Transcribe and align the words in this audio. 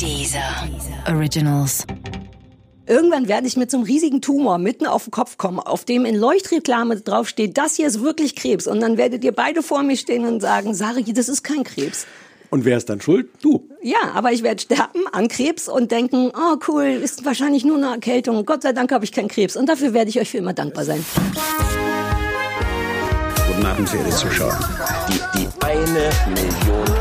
Dieser 0.00 0.66
Originals. 1.06 1.84
Irgendwann 2.86 3.28
werde 3.28 3.46
ich 3.46 3.58
mit 3.58 3.70
so 3.70 3.76
einem 3.76 3.84
riesigen 3.84 4.22
Tumor 4.22 4.56
mitten 4.56 4.86
auf 4.86 5.04
den 5.04 5.10
Kopf 5.10 5.36
kommen, 5.36 5.60
auf 5.60 5.84
dem 5.84 6.06
in 6.06 6.16
Leuchtreklame 6.16 6.96
draufsteht, 6.96 7.58
das 7.58 7.76
hier 7.76 7.86
ist 7.86 8.00
wirklich 8.00 8.34
Krebs. 8.34 8.66
Und 8.66 8.80
dann 8.80 8.96
werdet 8.96 9.22
ihr 9.24 9.32
beide 9.32 9.62
vor 9.62 9.82
mir 9.82 9.98
stehen 9.98 10.24
und 10.24 10.40
sagen, 10.40 10.72
Sari, 10.72 11.04
das 11.12 11.28
ist 11.28 11.42
kein 11.42 11.64
Krebs. 11.64 12.06
Und 12.48 12.64
wer 12.64 12.78
ist 12.78 12.88
dann 12.88 13.02
schuld? 13.02 13.28
Du. 13.42 13.68
Ja, 13.82 13.98
aber 14.14 14.32
ich 14.32 14.42
werde 14.42 14.62
sterben 14.62 15.06
an 15.12 15.28
Krebs 15.28 15.68
und 15.68 15.90
denken, 15.90 16.32
oh 16.34 16.56
cool, 16.66 16.84
ist 16.84 17.26
wahrscheinlich 17.26 17.66
nur 17.66 17.76
eine 17.76 17.90
Erkältung. 17.90 18.46
Gott 18.46 18.62
sei 18.62 18.72
Dank 18.72 18.92
habe 18.92 19.04
ich 19.04 19.12
keinen 19.12 19.28
Krebs. 19.28 19.54
Und 19.54 19.68
dafür 19.68 19.92
werde 19.92 20.08
ich 20.08 20.18
euch 20.18 20.30
für 20.30 20.38
immer 20.38 20.54
dankbar 20.54 20.86
sein. 20.86 21.04
Guten 23.46 23.66
Abend, 23.66 23.86
verehrte 23.86 24.16
Zuschauer. 24.16 24.58
Die, 25.10 25.38
die 25.38 25.48
eine 25.62 26.10
Million. 26.34 27.00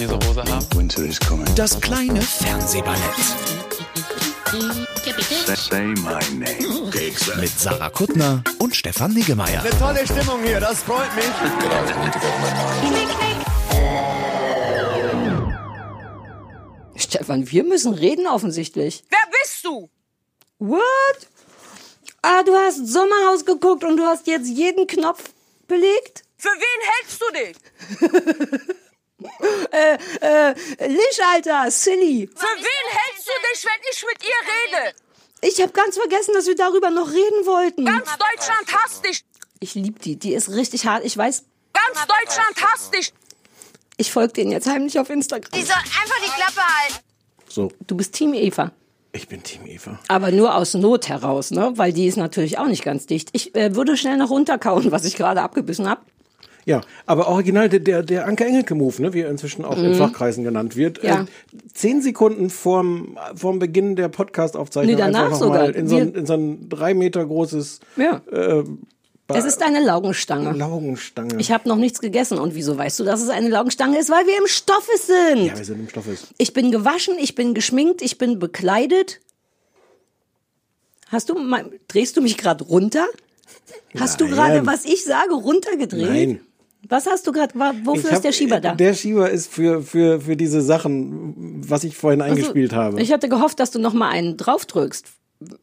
Diese 0.00 0.14
Hose 0.14 0.42
haben? 0.44 0.66
Winter 0.74 1.04
is 1.04 1.20
coming. 1.20 1.46
Das 1.54 1.78
kleine 1.80 2.22
Fernsehballett 2.22 3.00
Say 5.56 5.88
my 6.02 6.18
name. 6.32 6.90
mit 7.40 7.50
Sarah 7.58 7.90
Kuttner 7.90 8.42
und 8.58 8.74
Stefan 8.74 9.12
Niggemeier. 9.12 9.62
Tolle 9.78 10.04
Stimmung 10.06 10.42
hier, 10.42 10.58
das 10.58 10.82
freut 10.82 11.14
mich. 11.14 11.26
Stefan, 16.96 17.50
wir 17.50 17.64
müssen 17.64 17.92
reden 17.94 18.26
offensichtlich. 18.26 19.04
Wer 19.10 19.18
bist 19.42 19.64
du? 19.64 19.90
What? 20.58 20.80
Ah, 22.22 22.42
du 22.42 22.54
hast 22.54 22.86
Sommerhaus 22.86 23.44
geguckt 23.44 23.84
und 23.84 23.96
du 23.98 24.04
hast 24.04 24.26
jetzt 24.26 24.48
jeden 24.48 24.86
Knopf 24.86 25.24
belegt? 25.68 26.24
Für 26.38 26.48
wen 26.48 26.80
hältst 26.90 27.20
du 27.20 27.26
dich? 27.32 28.70
Äh, 29.70 30.54
Lisch, 30.88 31.20
Alter, 31.32 31.70
silly. 31.70 32.28
Für 32.34 32.46
wen 32.46 32.88
hältst 32.90 33.26
du 33.26 33.32
dich, 33.52 33.64
wenn 33.64 33.80
ich 33.92 34.04
mit 34.06 34.22
ihr 34.24 34.78
rede? 34.78 34.94
Ich 35.42 35.60
habe 35.60 35.72
ganz 35.72 35.96
vergessen, 35.96 36.34
dass 36.34 36.46
wir 36.46 36.54
darüber 36.56 36.90
noch 36.90 37.08
reden 37.10 37.46
wollten. 37.46 37.84
Ganz 37.86 38.08
Deutschland 38.10 38.66
hasst 38.74 39.04
dich. 39.04 39.24
Ich 39.60 39.74
lieb 39.74 40.00
die, 40.02 40.16
die 40.16 40.34
ist 40.34 40.50
richtig 40.50 40.86
hart. 40.86 41.04
Ich 41.04 41.16
weiß, 41.16 41.44
Ganz 41.72 42.06
Deutschland 42.06 42.56
hasst 42.62 42.94
dich. 42.94 43.12
ich 43.96 44.10
folge 44.12 44.32
denen 44.34 44.50
jetzt 44.52 44.66
heimlich 44.66 44.98
auf 44.98 45.08
Instagram. 45.10 45.50
Die 45.54 45.62
soll 45.64 45.76
einfach 45.76 46.20
die 46.24 46.30
Klappe 46.30 46.60
halten. 46.66 46.94
So, 47.48 47.72
Du 47.86 47.96
bist 47.96 48.14
Team 48.14 48.34
Eva. 48.34 48.72
ich 49.12 49.28
bin 49.28 49.42
Team 49.42 49.66
Eva. 49.66 49.98
Aber 50.08 50.30
nur 50.30 50.54
aus 50.54 50.74
Not 50.74 51.08
heraus, 51.08 51.50
ne? 51.50 51.72
Weil 51.76 51.92
die 51.92 52.06
ist 52.06 52.16
natürlich 52.16 52.58
auch 52.58 52.66
nicht 52.66 52.84
ganz 52.84 53.06
dicht. 53.06 53.30
Ich 53.32 53.54
äh, 53.54 53.74
würde 53.74 53.96
schnell 53.96 54.16
noch 54.16 54.30
runterkauen, 54.30 54.90
was 54.92 55.04
ich 55.04 55.16
gerade 55.16 55.42
abgebissen 55.42 55.88
habe. 55.88 56.02
Ja, 56.70 56.80
aber 57.06 57.26
original 57.28 57.68
der, 57.68 57.80
der, 57.80 58.02
der 58.02 58.26
Anke 58.26 58.44
Engelke-Move, 58.44 59.02
ne, 59.02 59.12
wie 59.12 59.20
er 59.22 59.30
inzwischen 59.30 59.64
auch 59.64 59.76
in 59.76 59.94
Fachkreisen 59.94 60.44
genannt 60.44 60.76
wird. 60.76 61.02
Mhm. 61.02 61.08
Ja. 61.08 61.20
Äh, 61.22 61.26
zehn 61.74 62.00
Sekunden 62.00 62.48
vorm, 62.50 63.18
vorm 63.34 63.58
Beginn 63.58 63.96
der 63.96 64.08
Podcast-Aufzeichnung 64.08 64.94
Nee, 64.94 65.00
danach 65.00 65.24
einfach 65.26 65.38
sogar. 65.38 65.74
in 65.74 65.88
so, 65.88 65.96
ein, 65.96 66.14
in 66.14 66.26
so 66.26 66.34
ein 66.34 66.68
drei 66.68 66.94
Meter 66.94 67.26
großes 67.26 67.80
Ja. 67.96 68.20
äh, 68.30 68.62
Es 69.28 69.44
ist 69.44 69.62
eine 69.62 69.80
Laugenstange. 69.84 70.52
Laugenstange. 70.56 71.36
Ich 71.40 71.50
habe 71.52 71.68
noch 71.68 71.76
nichts 71.76 72.00
gegessen. 72.00 72.38
Und 72.38 72.54
wieso 72.54 72.78
weißt 72.78 73.00
du, 73.00 73.04
dass 73.04 73.20
es 73.22 73.28
eine 73.30 73.48
Laugenstange 73.48 73.98
ist? 73.98 74.08
Weil 74.10 74.26
wir 74.26 74.38
im 74.38 74.46
Stoffe 74.46 74.90
sind. 74.96 75.46
ja, 75.46 75.58
wir 75.58 75.64
sind 75.64 75.80
im 75.80 75.88
Stoffes. 75.88 76.28
Ich 76.38 76.52
bin 76.52 76.70
gewaschen, 76.70 77.14
ich 77.20 77.34
bin 77.34 77.54
geschminkt, 77.54 78.02
ich 78.02 78.16
bin 78.18 78.38
bekleidet. 78.38 79.20
Hast 81.08 81.28
du 81.28 81.34
drehst 81.88 82.16
du 82.16 82.22
mich 82.22 82.36
gerade 82.36 82.62
runter? 82.64 83.06
Hast 83.98 84.20
du 84.20 84.24
Nein. 84.26 84.34
gerade, 84.34 84.66
was 84.66 84.84
ich 84.84 85.04
sage, 85.04 85.34
runtergedreht? 85.34 86.28
Nein. 86.28 86.40
Was 86.90 87.06
hast 87.06 87.26
du 87.26 87.32
gerade, 87.32 87.54
wofür 87.54 87.94
Ich 87.94 88.04
ist 88.04 88.12
hab- 88.16 88.22
der 88.22 88.32
Schieber 88.32 88.60
da? 88.60 88.74
Der 88.74 88.94
Schieber 88.94 89.30
ist 89.30 89.50
für, 89.50 89.80
für, 89.82 90.20
für 90.20 90.36
diese 90.36 90.60
Sachen, 90.60 91.62
was 91.68 91.84
ich 91.84 91.96
vorhin 91.96 92.20
eingespielt 92.20 92.72
habe. 92.74 93.00
Ich 93.00 93.12
hatte 93.12 93.28
gehofft, 93.28 93.60
dass 93.60 93.70
du 93.70 93.78
noch 93.78 93.94
mal 93.94 94.10
einen 94.10 94.36
draufdrückst. 94.36 95.06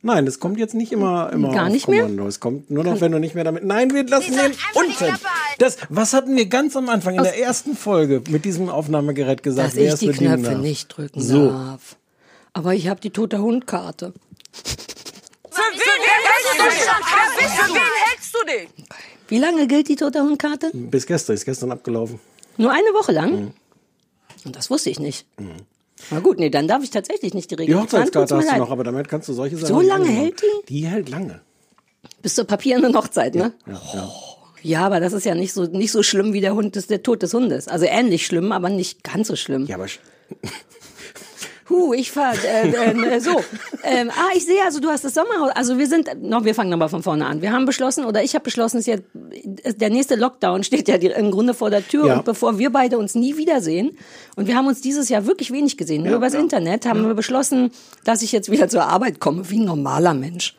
Nein, 0.01 0.25
das 0.25 0.39
kommt 0.39 0.57
jetzt 0.57 0.73
nicht 0.73 0.91
immer, 0.91 1.31
immer 1.31 1.53
Gar 1.53 1.69
nicht 1.69 1.87
mehr? 1.87 2.01
Kommando. 2.01 2.25
Es 2.27 2.39
kommt 2.39 2.71
nur 2.71 2.83
noch, 2.83 2.99
wenn 2.99 3.11
du 3.11 3.19
nicht 3.19 3.35
mehr 3.35 3.43
damit. 3.43 3.63
Nein, 3.63 3.93
wir 3.93 4.07
lassen 4.07 4.31
den 4.31 4.53
unten. 4.73 5.19
Das, 5.59 5.77
was 5.89 6.13
hatten 6.13 6.35
wir 6.35 6.47
ganz 6.47 6.75
am 6.75 6.89
Anfang 6.89 7.13
in 7.15 7.21
der 7.23 7.37
ersten 7.39 7.75
Folge 7.77 8.23
mit 8.29 8.43
diesem 8.43 8.69
Aufnahmegerät 8.69 9.43
gesagt? 9.43 9.67
Dass 9.67 9.75
wer 9.75 9.93
ich 9.93 9.99
die 9.99 10.07
Knöpfe 10.09 10.41
darf? 10.51 10.57
nicht 10.61 10.87
drücken 10.87 11.21
So. 11.21 11.49
darf. 11.51 11.95
Aber 12.53 12.73
ich 12.73 12.87
habe 12.87 12.99
die 13.01 13.11
tote 13.11 13.39
Hundkarte. 13.39 14.13
Für 15.51 15.61
wen 15.61 16.01
hältst 16.01 16.57
du 16.57 16.63
dich? 16.63 17.51
Für 17.51 17.73
wen 17.73 17.81
hältst 18.05 18.33
du 18.33 18.45
dich? 18.47 18.87
Wie 19.27 19.39
lange 19.39 19.67
gilt 19.67 19.87
die 19.89 19.95
tote 19.95 20.21
Hundkarte? 20.21 20.71
Bis 20.73 21.05
gestern, 21.05 21.35
ist 21.35 21.45
gestern 21.45 21.71
abgelaufen. 21.71 22.19
Nur 22.57 22.71
eine 22.71 22.87
Woche 22.93 23.11
lang? 23.11 23.31
Mhm. 23.39 23.51
Und 24.45 24.55
das 24.55 24.69
wusste 24.69 24.89
ich 24.89 24.99
nicht. 24.99 25.25
Na 26.11 26.19
gut, 26.19 26.39
nee, 26.39 26.49
dann 26.49 26.67
darf 26.67 26.83
ich 26.83 26.89
tatsächlich 26.89 27.33
nicht 27.33 27.51
die 27.51 27.55
Regel. 27.55 27.75
Die. 27.75 27.81
Hochzeitskarte 27.81 28.37
hast 28.37 28.51
du 28.51 28.57
noch, 28.57 28.71
aber 28.71 28.83
damit 28.83 29.07
kannst 29.09 29.27
du 29.27 29.33
solche 29.33 29.57
Sachen. 29.57 29.67
So 29.67 29.81
lange 29.81 30.07
hält 30.07 30.41
die? 30.41 30.65
Die 30.69 30.85
hält 30.87 31.09
lange. 31.09 31.41
Bis 32.21 32.35
zur 32.35 32.45
papierenden 32.45 32.95
Hochzeit, 32.95 33.35
ne? 33.35 33.53
Ja, 33.65 33.81
ja. 33.93 34.13
Ja, 34.63 34.85
aber 34.85 34.99
das 34.99 35.13
ist 35.13 35.25
ja 35.25 35.35
nicht 35.35 35.53
so, 35.53 35.65
nicht 35.65 35.91
so 35.91 36.03
schlimm 36.03 36.33
wie 36.33 36.41
der 36.41 36.55
Hund 36.55 36.75
des, 36.75 36.87
der 36.87 37.03
Tod 37.03 37.21
des 37.21 37.33
Hundes. 37.33 37.67
Also 37.67 37.85
ähnlich 37.85 38.25
schlimm, 38.25 38.51
aber 38.51 38.69
nicht 38.69 39.03
ganz 39.03 39.27
so 39.27 39.35
schlimm. 39.35 39.65
ja, 39.65 39.75
aber 39.75 39.87
Huh, 41.69 41.93
ich 41.93 42.11
fahr, 42.11 42.33
äh, 42.45 42.69
äh, 42.69 43.19
so. 43.19 43.41
Ähm, 43.83 44.09
ah, 44.09 44.29
ich 44.35 44.45
sehe, 44.45 44.63
also 44.63 44.79
du 44.79 44.87
hast 44.87 45.03
das 45.03 45.13
Sommerhaus. 45.13 45.51
Also 45.53 45.77
wir 45.77 45.87
sind, 45.87 46.09
noch, 46.21 46.45
wir 46.45 46.55
fangen 46.55 46.69
nochmal 46.69 46.87
von 46.87 47.03
vorne 47.03 47.25
an. 47.25 47.41
Wir 47.41 47.51
haben 47.51 47.65
beschlossen, 47.65 48.05
oder 48.05 48.23
ich 48.23 48.35
habe 48.35 48.43
beschlossen, 48.43 48.77
es 48.77 48.87
ist 48.87 49.01
jetzt, 49.13 49.81
der 49.81 49.89
nächste 49.89 50.15
Lockdown 50.15 50.63
steht 50.63 50.87
ja 50.87 50.95
im 50.95 51.31
Grunde 51.31 51.53
vor 51.53 51.69
der 51.69 51.85
Tür. 51.85 52.07
Ja. 52.07 52.17
Und 52.17 52.25
bevor 52.25 52.57
wir 52.57 52.69
beide 52.69 52.97
uns 52.97 53.15
nie 53.15 53.35
wiedersehen, 53.35 53.97
und 54.37 54.47
wir 54.47 54.55
haben 54.55 54.67
uns 54.67 54.81
dieses 54.81 55.09
Jahr 55.09 55.25
wirklich 55.25 55.51
wenig 55.51 55.77
gesehen, 55.77 56.03
nur 56.03 56.15
übers 56.15 56.33
Internet, 56.33 56.85
haben 56.85 57.05
wir 57.05 57.13
beschlossen, 57.13 57.71
dass 58.05 58.21
ich 58.21 58.31
jetzt 58.31 58.49
wieder 58.49 58.69
zur 58.69 58.83
Arbeit 58.83 59.19
komme, 59.19 59.49
wie 59.49 59.59
ein 59.59 59.65
normaler 59.65 60.13
Mensch. 60.13 60.55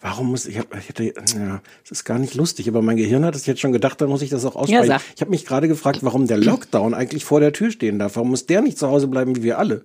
warum 0.00 0.28
muss 0.28 0.46
ich? 0.46 0.58
Hab, 0.58 0.74
ich 0.74 0.88
hätte, 0.88 1.04
ja, 1.04 1.60
es 1.84 1.90
ist 1.90 2.04
gar 2.04 2.18
nicht 2.18 2.34
lustig, 2.34 2.66
aber 2.68 2.80
mein 2.80 2.96
Gehirn 2.96 3.26
hat 3.26 3.34
es 3.34 3.44
jetzt 3.44 3.60
schon 3.60 3.72
gedacht, 3.72 4.00
dann 4.00 4.08
muss 4.08 4.22
ich 4.22 4.30
das 4.30 4.46
auch 4.46 4.56
aussprechen. 4.56 4.86
sag. 4.86 5.02
ich 5.14 5.20
habe 5.20 5.30
mich 5.30 5.44
gerade 5.44 5.68
gefragt, 5.68 5.98
warum 6.00 6.26
der 6.26 6.38
Lockdown 6.38 6.94
eigentlich 6.94 7.26
vor 7.26 7.40
der 7.40 7.52
Tür 7.52 7.70
stehen 7.70 7.98
darf. 7.98 8.16
Warum 8.16 8.30
muss 8.30 8.46
der 8.46 8.62
nicht 8.62 8.78
zu 8.78 8.88
Hause 8.88 9.06
bleiben 9.08 9.36
wie 9.36 9.42
wir 9.42 9.58
alle? 9.58 9.84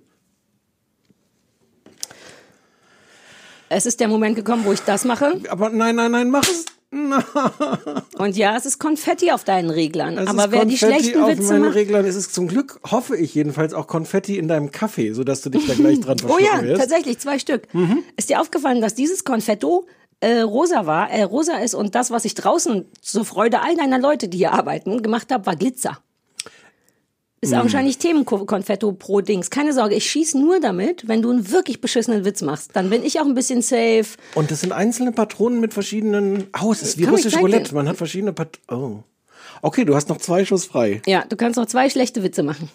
Es 3.72 3.86
ist 3.86 4.00
der 4.00 4.08
Moment 4.08 4.36
gekommen, 4.36 4.64
wo 4.64 4.72
ich 4.72 4.80
das 4.80 5.04
mache. 5.04 5.40
Aber 5.48 5.70
nein, 5.70 5.96
nein, 5.96 6.10
nein, 6.10 6.30
mach 6.30 6.42
es. 6.42 6.66
Und 8.18 8.36
ja, 8.36 8.54
es 8.54 8.66
ist 8.66 8.78
Konfetti 8.78 9.30
auf 9.30 9.44
deinen 9.44 9.70
Reglern. 9.70 10.18
Es 10.18 10.28
aber 10.28 10.44
ist 10.44 10.52
wer 10.52 10.64
die 10.66 10.76
schlechten 10.76 11.22
auf 11.22 11.30
Witze 11.30 11.44
meinen 11.44 11.62
macht. 11.62 11.74
Reglern 11.74 12.04
ist 12.04 12.16
es 12.16 12.32
zum 12.32 12.48
Glück, 12.48 12.80
hoffe 12.90 13.16
ich 13.16 13.34
jedenfalls, 13.34 13.72
auch 13.72 13.86
Konfetti 13.86 14.36
in 14.36 14.46
deinem 14.46 14.70
Kaffee, 14.72 15.14
sodass 15.14 15.40
du 15.40 15.48
dich 15.48 15.66
da 15.66 15.72
gleich 15.72 16.00
dran 16.00 16.18
Oh 16.28 16.38
ja, 16.38 16.62
wirst. 16.62 16.82
tatsächlich, 16.82 17.18
zwei 17.18 17.38
Stück. 17.38 17.66
Ist 18.18 18.28
dir 18.28 18.42
aufgefallen, 18.42 18.82
dass 18.82 18.94
dieses 18.94 19.24
Konfetto 19.24 19.86
äh, 20.20 20.40
rosa 20.40 20.84
war, 20.84 21.10
äh, 21.10 21.22
rosa 21.22 21.56
ist 21.58 21.74
und 21.74 21.94
das, 21.94 22.10
was 22.10 22.26
ich 22.26 22.34
draußen 22.34 22.84
zur 23.00 23.24
Freude 23.24 23.62
all 23.62 23.74
deiner 23.74 23.98
Leute, 23.98 24.28
die 24.28 24.36
hier 24.38 24.52
arbeiten, 24.52 25.02
gemacht 25.02 25.32
habe, 25.32 25.46
war 25.46 25.56
Glitzer. 25.56 25.98
Ist 27.42 27.52
auch 27.54 27.62
wahrscheinlich 27.62 27.98
Themenkonfetto 27.98 28.92
pro 28.92 29.20
Dings. 29.20 29.50
Keine 29.50 29.72
Sorge, 29.72 29.96
ich 29.96 30.08
schieß 30.08 30.34
nur 30.34 30.60
damit, 30.60 31.08
wenn 31.08 31.22
du 31.22 31.30
einen 31.30 31.50
wirklich 31.50 31.80
beschissenen 31.80 32.24
Witz 32.24 32.40
machst. 32.40 32.70
Dann 32.74 32.88
bin 32.88 33.02
ich 33.04 33.18
auch 33.18 33.24
ein 33.24 33.34
bisschen 33.34 33.62
safe. 33.62 34.04
Und 34.36 34.52
das 34.52 34.60
sind 34.60 34.70
einzelne 34.70 35.10
Patronen 35.10 35.58
mit 35.60 35.74
verschiedenen. 35.74 36.46
Oh, 36.62 36.70
es 36.70 36.82
ist 36.82 36.98
wie 36.98 37.04
russisch 37.04 37.36
Roulette. 37.36 37.74
Man 37.74 37.88
hat 37.88 37.96
verschiedene 37.96 38.32
Patronen. 38.32 39.02
Oh. 39.02 39.02
Okay, 39.60 39.84
du 39.84 39.96
hast 39.96 40.08
noch 40.08 40.18
zwei 40.18 40.44
Schuss 40.44 40.66
frei. 40.66 41.02
Ja, 41.04 41.24
du 41.28 41.34
kannst 41.34 41.56
noch 41.56 41.66
zwei 41.66 41.90
schlechte 41.90 42.22
Witze 42.22 42.44
machen. 42.44 42.70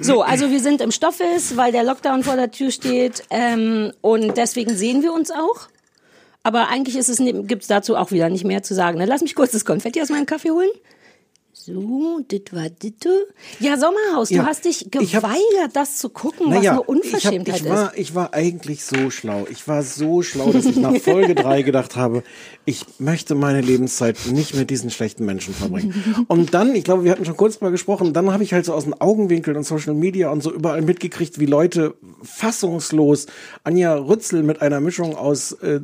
So, 0.00 0.22
also 0.22 0.50
wir 0.50 0.60
sind 0.60 0.80
im 0.80 0.90
Stoffes, 0.90 1.56
weil 1.56 1.70
der 1.70 1.84
Lockdown 1.84 2.24
vor 2.24 2.34
der 2.34 2.50
Tür 2.50 2.72
steht 2.72 3.22
ähm, 3.30 3.92
und 4.00 4.36
deswegen 4.36 4.74
sehen 4.74 5.02
wir 5.02 5.12
uns 5.12 5.30
auch. 5.30 5.68
Aber 6.42 6.68
eigentlich 6.68 6.96
ist 6.96 7.08
es 7.08 7.18
gibt's 7.18 7.66
dazu 7.66 7.96
auch 7.96 8.10
wieder 8.10 8.30
nicht 8.30 8.44
mehr 8.44 8.62
zu 8.62 8.74
sagen. 8.74 8.98
ne? 8.98 9.06
Lass 9.06 9.22
mich 9.22 9.34
kurz 9.34 9.52
das 9.52 9.64
Konfetti 9.64 10.00
aus 10.00 10.08
meinem 10.08 10.26
Kaffee 10.26 10.50
holen. 10.50 10.70
So, 11.68 12.20
dit 12.30 12.54
war 12.54 12.70
ditte. 12.70 13.10
Ja, 13.60 13.76
Sommerhaus, 13.76 14.30
Ja, 14.30 14.42
du 14.42 14.48
hast 14.48 14.64
dich 14.64 14.86
ich 14.90 15.14
hab- 15.14 15.22
geweigert, 15.24 15.74
das 15.76 15.98
zu 15.98 16.08
gucken, 16.08 16.46
was 16.46 16.54
eine 16.56 16.62
ich, 16.62 16.68
hab, 16.70 16.88
Unverschämtheit 16.88 17.60
ich, 17.60 17.68
war, 17.68 17.92
ich 17.94 18.14
war 18.14 18.32
eigentlich 18.32 18.84
so 18.84 19.10
schlau. 19.10 19.46
Ich 19.50 19.68
war 19.68 19.82
so 19.82 20.22
schlau, 20.22 20.50
dass 20.50 20.64
ich 20.64 20.76
nach 20.76 20.96
Folge 20.96 21.34
drei 21.34 21.60
gedacht 21.68 21.94
habe, 21.94 22.22
ich 22.64 22.86
möchte 22.98 23.34
meine 23.34 23.60
Lebenszeit 23.60 24.16
nicht 24.32 24.54
mit 24.54 24.70
diesen 24.70 24.88
schlechten 24.90 25.26
Menschen 25.26 25.52
verbringen. 25.52 26.24
Und 26.28 26.54
dann, 26.54 26.74
ich 26.74 26.84
glaube, 26.84 27.04
wir 27.04 27.10
hatten 27.12 27.26
schon 27.26 27.36
kurz 27.36 27.60
mal 27.60 27.70
gesprochen, 27.70 28.14
dann 28.14 28.32
habe 28.32 28.42
ich 28.44 28.54
halt 28.54 28.64
so 28.64 28.72
aus 28.72 28.84
den 28.84 28.98
Augenwinkeln 28.98 29.56
und 29.58 29.64
Social 29.64 29.92
Media 29.94 30.30
und 30.30 30.42
so 30.42 30.50
überall 30.50 30.80
mitgekriegt, 30.80 31.38
wie 31.38 31.46
Leute 31.46 31.94
fassungslos 32.22 33.26
Anja 33.62 33.94
Rützel 33.94 34.42
mit 34.42 34.62
einer 34.62 34.80
Mischung 34.80 35.14
aus 35.16 35.52
äh, 35.52 35.80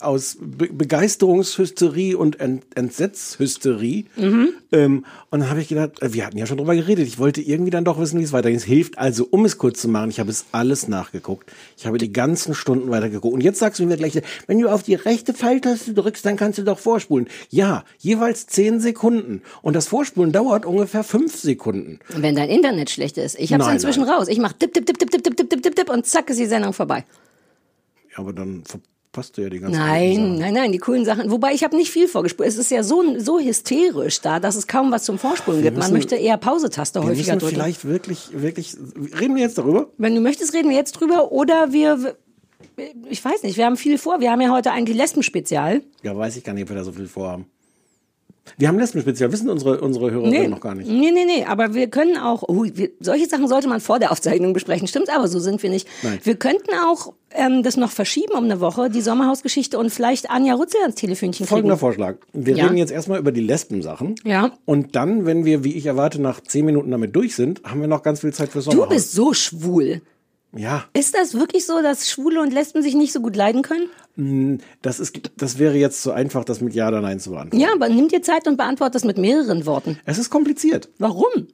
aus 0.00 0.36
Be 0.40 0.68
Begeisterungshysterie 0.72 2.16
und 2.16 2.40
Ent 2.40 2.64
Entsetzhysterie. 2.74 4.04
Mhm. 4.16 4.50
Ähm, 4.70 5.04
und 5.30 5.40
dann 5.40 5.50
habe 5.50 5.60
ich 5.60 5.68
gedacht, 5.68 6.02
äh, 6.02 6.12
wir 6.12 6.26
hatten 6.26 6.38
ja 6.38 6.46
schon 6.46 6.58
drüber 6.58 6.74
geredet. 6.74 7.06
Ich 7.06 7.18
wollte 7.18 7.40
irgendwie 7.40 7.70
dann 7.70 7.84
doch 7.84 7.98
wissen, 7.98 8.18
wie 8.20 8.24
es 8.24 8.32
weitergeht. 8.32 8.60
Es 8.60 8.64
hilft 8.64 8.98
also, 8.98 9.26
um 9.30 9.44
es 9.44 9.58
kurz 9.58 9.80
zu 9.80 9.88
machen. 9.88 10.10
Ich 10.10 10.20
habe 10.20 10.30
es 10.30 10.46
alles 10.52 10.88
nachgeguckt. 10.88 11.50
Ich 11.76 11.86
habe 11.86 11.98
die 11.98 12.12
ganzen 12.12 12.54
Stunden 12.54 12.90
weitergeguckt. 12.90 13.34
Und 13.34 13.42
jetzt 13.42 13.58
sagst 13.58 13.80
du 13.80 13.86
mir 13.86 13.96
gleich, 13.96 14.20
wenn 14.46 14.58
du 14.58 14.68
auf 14.68 14.82
die 14.82 14.94
rechte 14.94 15.34
Pfeiltaste 15.34 15.94
drückst, 15.94 16.24
dann 16.24 16.36
kannst 16.36 16.58
du 16.58 16.62
doch 16.62 16.78
vorspulen. 16.78 17.28
Ja, 17.50 17.84
jeweils 17.98 18.46
zehn 18.46 18.80
Sekunden. 18.80 19.42
Und 19.62 19.74
das 19.74 19.88
Vorspulen 19.88 20.32
dauert 20.32 20.66
ungefähr 20.66 21.04
fünf 21.04 21.36
Sekunden. 21.36 21.98
Wenn 22.08 22.36
dein 22.36 22.48
Internet 22.48 22.90
schlecht 22.90 23.18
ist. 23.18 23.38
Ich 23.38 23.52
hab's 23.52 23.64
Nein, 23.64 23.74
inzwischen 23.74 24.04
nein. 24.04 24.14
raus. 24.14 24.28
Ich 24.28 24.38
mach 24.38 24.52
tipp, 24.52 24.74
tipp, 24.74 24.86
tipp, 24.86 24.98
tipp, 24.98 25.10
tipp, 25.10 25.24
tipp, 25.24 25.36
tipp, 25.36 25.50
tipp, 25.50 25.62
tipp, 25.62 25.76
tipp 25.76 25.90
und 25.90 26.06
zack 26.06 26.30
ist 26.30 26.38
die 26.38 26.46
Sendung 26.46 26.72
vorbei. 26.72 27.04
Ja, 28.12 28.18
aber 28.18 28.32
dann 28.32 28.64
verpasst 29.18 29.36
du 29.36 29.42
ja 29.42 29.48
die 29.50 29.60
ganzen 29.60 29.78
Nein, 29.78 30.38
nein, 30.38 30.54
nein, 30.54 30.72
die 30.72 30.78
coolen 30.78 31.04
Sachen. 31.04 31.30
Wobei 31.30 31.52
ich 31.54 31.64
habe 31.64 31.76
nicht 31.76 31.90
viel 31.90 32.08
vorgespult. 32.08 32.48
Es 32.48 32.56
ist 32.56 32.70
ja 32.70 32.82
so, 32.82 33.18
so 33.18 33.38
hysterisch 33.40 34.20
da, 34.20 34.40
dass 34.40 34.56
es 34.56 34.66
kaum 34.66 34.90
was 34.92 35.04
zum 35.04 35.18
Vorspulen 35.18 35.62
gibt. 35.62 35.76
Man 35.76 35.86
müssen- 35.86 35.94
möchte 35.94 36.16
eher 36.16 36.36
Pausetaste 36.36 37.00
Wir 37.00 37.08
häufiger 37.08 37.36
drücken. 37.36 37.54
vielleicht 37.54 37.84
wirklich, 37.84 38.28
wirklich, 38.32 38.76
reden 39.20 39.34
wir 39.34 39.42
jetzt 39.42 39.58
darüber? 39.58 39.88
Wenn 39.98 40.14
du 40.14 40.20
möchtest, 40.20 40.54
reden 40.54 40.70
wir 40.70 40.76
jetzt 40.76 40.92
drüber 40.92 41.32
oder 41.32 41.72
wir, 41.72 42.16
ich 43.08 43.24
weiß 43.24 43.42
nicht, 43.42 43.56
wir 43.56 43.66
haben 43.66 43.76
viel 43.76 43.98
vor. 43.98 44.20
Wir 44.20 44.30
haben 44.30 44.40
ja 44.40 44.50
heute 44.50 44.70
eigentlich 44.72 44.96
Lesben-Spezial. 44.96 45.82
Ja, 46.02 46.16
weiß 46.16 46.36
ich 46.36 46.44
gar 46.44 46.52
nicht, 46.52 46.62
ob 46.64 46.68
wir 46.70 46.76
da 46.76 46.84
so 46.84 46.92
viel 46.92 47.08
vorhaben. 47.08 47.46
Wir 48.56 48.68
haben 48.68 48.78
Lesben-Spezial, 48.78 49.30
wissen 49.32 49.50
unsere, 49.50 49.80
unsere 49.80 50.10
Hörerinnen 50.10 50.50
noch 50.50 50.60
gar 50.60 50.74
nicht. 50.74 50.88
Nee, 50.88 51.10
nee, 51.12 51.24
nee, 51.26 51.44
aber 51.44 51.74
wir 51.74 51.88
können 51.88 52.16
auch, 52.16 52.42
oh, 52.46 52.64
wir, 52.72 52.90
solche 53.00 53.26
Sachen 53.26 53.48
sollte 53.48 53.68
man 53.68 53.80
vor 53.80 53.98
der 53.98 54.12
Aufzeichnung 54.12 54.52
besprechen, 54.52 54.88
stimmt, 54.88 55.10
aber 55.14 55.28
so 55.28 55.38
sind 55.40 55.62
wir 55.62 55.70
nicht. 55.70 55.86
Nein. 56.02 56.18
Wir 56.22 56.36
könnten 56.36 56.70
auch 56.86 57.12
ähm, 57.30 57.62
das 57.62 57.76
noch 57.76 57.90
verschieben 57.90 58.32
um 58.36 58.44
eine 58.44 58.60
Woche, 58.60 58.88
die 58.90 59.02
Sommerhausgeschichte 59.02 59.78
und 59.78 59.90
vielleicht 59.90 60.30
Anja 60.30 60.54
Rützel 60.54 60.80
ans 60.82 60.94
Telefonchen 60.94 61.46
Folgender 61.46 61.74
kriegen. 61.74 61.80
Vorschlag. 61.80 62.16
Wir 62.32 62.56
Ja. 62.56 62.64
reden 62.64 62.78
jetzt 62.78 62.90
erstmal 62.92 63.18
über 63.18 63.32
die 63.32 63.42
Lesben-Sachen. 63.42 64.14
Ja. 64.24 64.52
Und 64.64 64.96
dann, 64.96 65.26
wenn 65.26 65.44
wir, 65.44 65.64
wie 65.64 65.74
ich 65.74 65.86
erwarte, 65.86 66.20
nach 66.22 66.40
zehn 66.40 66.64
Minuten 66.64 66.90
damit 66.90 67.14
durch 67.14 67.34
sind, 67.34 67.62
haben 67.64 67.80
wir 67.80 67.88
noch 67.88 68.02
ganz 68.02 68.20
viel 68.20 68.32
Zeit 68.32 68.48
für 68.50 68.58
Du 68.58 68.62
Sommerhaus. 68.70 68.88
bist 68.88 69.12
so 69.12 69.32
schwul. 69.34 70.00
Ja, 70.56 70.84
Ist 70.94 71.14
das 71.14 71.34
wirklich 71.34 71.66
so, 71.66 71.82
dass 71.82 72.08
Schwule 72.08 72.40
und 72.40 72.52
Lesben 72.52 72.82
sich 72.82 72.94
nicht 72.94 73.12
so 73.12 73.20
gut 73.20 73.36
leiden 73.36 73.62
können? 73.62 73.88
das 74.82 74.98
ist, 74.98 75.30
das 75.36 75.58
wäre 75.60 75.76
jetzt 75.76 76.02
so 76.02 76.10
einfach, 76.10 76.44
das 76.44 76.60
mit 76.60 76.74
Ja 76.74 76.88
oder 76.88 77.00
Nein 77.00 77.20
zu 77.20 77.30
beantworten. 77.30 77.62
Ja, 77.62 77.72
aber 77.72 77.88
nimm 77.88 78.08
dir 78.08 78.20
Zeit 78.20 78.48
und 78.48 78.56
beantworte 78.56 78.92
das 78.92 79.04
mit 79.04 79.16
mehreren 79.16 79.64
Worten. 79.64 80.00
Es 80.06 80.18
ist 80.18 80.28
kompliziert. 80.30 80.88
Warum? 80.98 81.46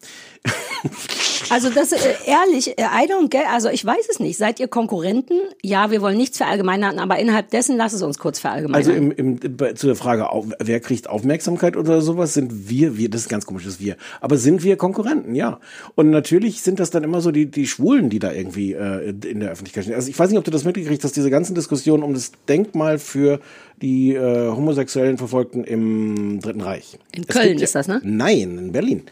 Also 1.51 1.71
das 1.71 1.93
äh, 1.93 1.97
ehrlich, 2.27 2.79
äh, 2.79 2.83
I 2.83 3.11
don't 3.11 3.29
get, 3.31 3.43
also 3.51 3.69
ich 3.69 3.85
weiß 3.85 4.07
es 4.11 4.21
nicht. 4.21 4.37
Seid 4.39 4.61
ihr 4.61 4.69
Konkurrenten? 4.69 5.39
Ja, 5.63 5.91
wir 5.91 6.01
wollen 6.03 6.17
nichts 6.17 6.39
verallgemeinern, 6.39 6.99
aber 6.99 7.19
innerhalb 7.19 7.51
dessen 7.51 7.77
lass 7.77 7.93
es 7.93 8.03
uns 8.03 8.19
kurz 8.19 8.39
verallgemeinern. 8.39 8.77
Also 8.77 8.93
im, 8.93 9.11
im, 9.13 9.57
bei- 9.57 9.73
zu 9.75 9.87
der 9.87 9.97
Frage, 9.97 10.29
wer 10.59 10.81
kriegt 10.81 11.09
Aufmerksamkeit 11.09 11.77
oder 11.77 12.01
sowas, 12.01 12.35
sind 12.35 12.69
wir, 12.69 12.97
wir, 12.97 13.09
das 13.11 13.23
ist 13.23 13.29
ganz 13.29 13.47
komisch, 13.47 13.65
das 13.65 13.81
wir. 13.81 13.97
Aber 14.21 14.37
sind 14.37 14.63
wir 14.63 14.77
Konkurrenten, 14.77 15.35
ja. 15.35 15.61
Und 15.95 16.11
natürlich 16.11 16.63
sind 16.63 16.81
das 16.81 16.91
dann 16.91 17.05
immer 17.05 17.21
so 17.21 17.31
die, 17.31 17.47
die 17.47 17.67
Schwulen, 17.67 18.11
die 18.11 18.19
da 18.19 18.33
irgendwie 18.33 18.73
äh, 18.73 19.11
in 19.27 19.41
der 19.41 19.51
Öffentlichkeit 19.51 19.85
stehen. 19.85 19.95
Also 19.97 20.09
ich 20.09 20.19
weiß 20.19 20.31
nicht, 20.31 20.39
ob 20.39 20.45
du 20.45 20.51
das 20.51 20.65
mitgekriegt 20.65 21.03
hast, 21.05 21.17
diese 21.17 21.31
ganzen 21.31 21.55
Diskussionen 21.55 22.03
um 22.03 22.15
das 22.15 22.33
Denkmal 22.49 22.99
für 22.99 23.41
die 23.83 24.15
äh, 24.15 24.49
homosexuellen 24.51 25.19
Verfolgten 25.19 25.65
im 25.65 26.41
Dritten 26.41 26.61
Reich. 26.61 26.99
In 27.15 27.25
Es 27.27 27.35
Köln 27.35 27.59
ja- 27.59 27.65
ist 27.65 27.75
das, 27.75 27.89
ne? 27.89 28.01
Nein, 28.05 28.57
in 28.59 28.73
Berlin. 28.73 29.03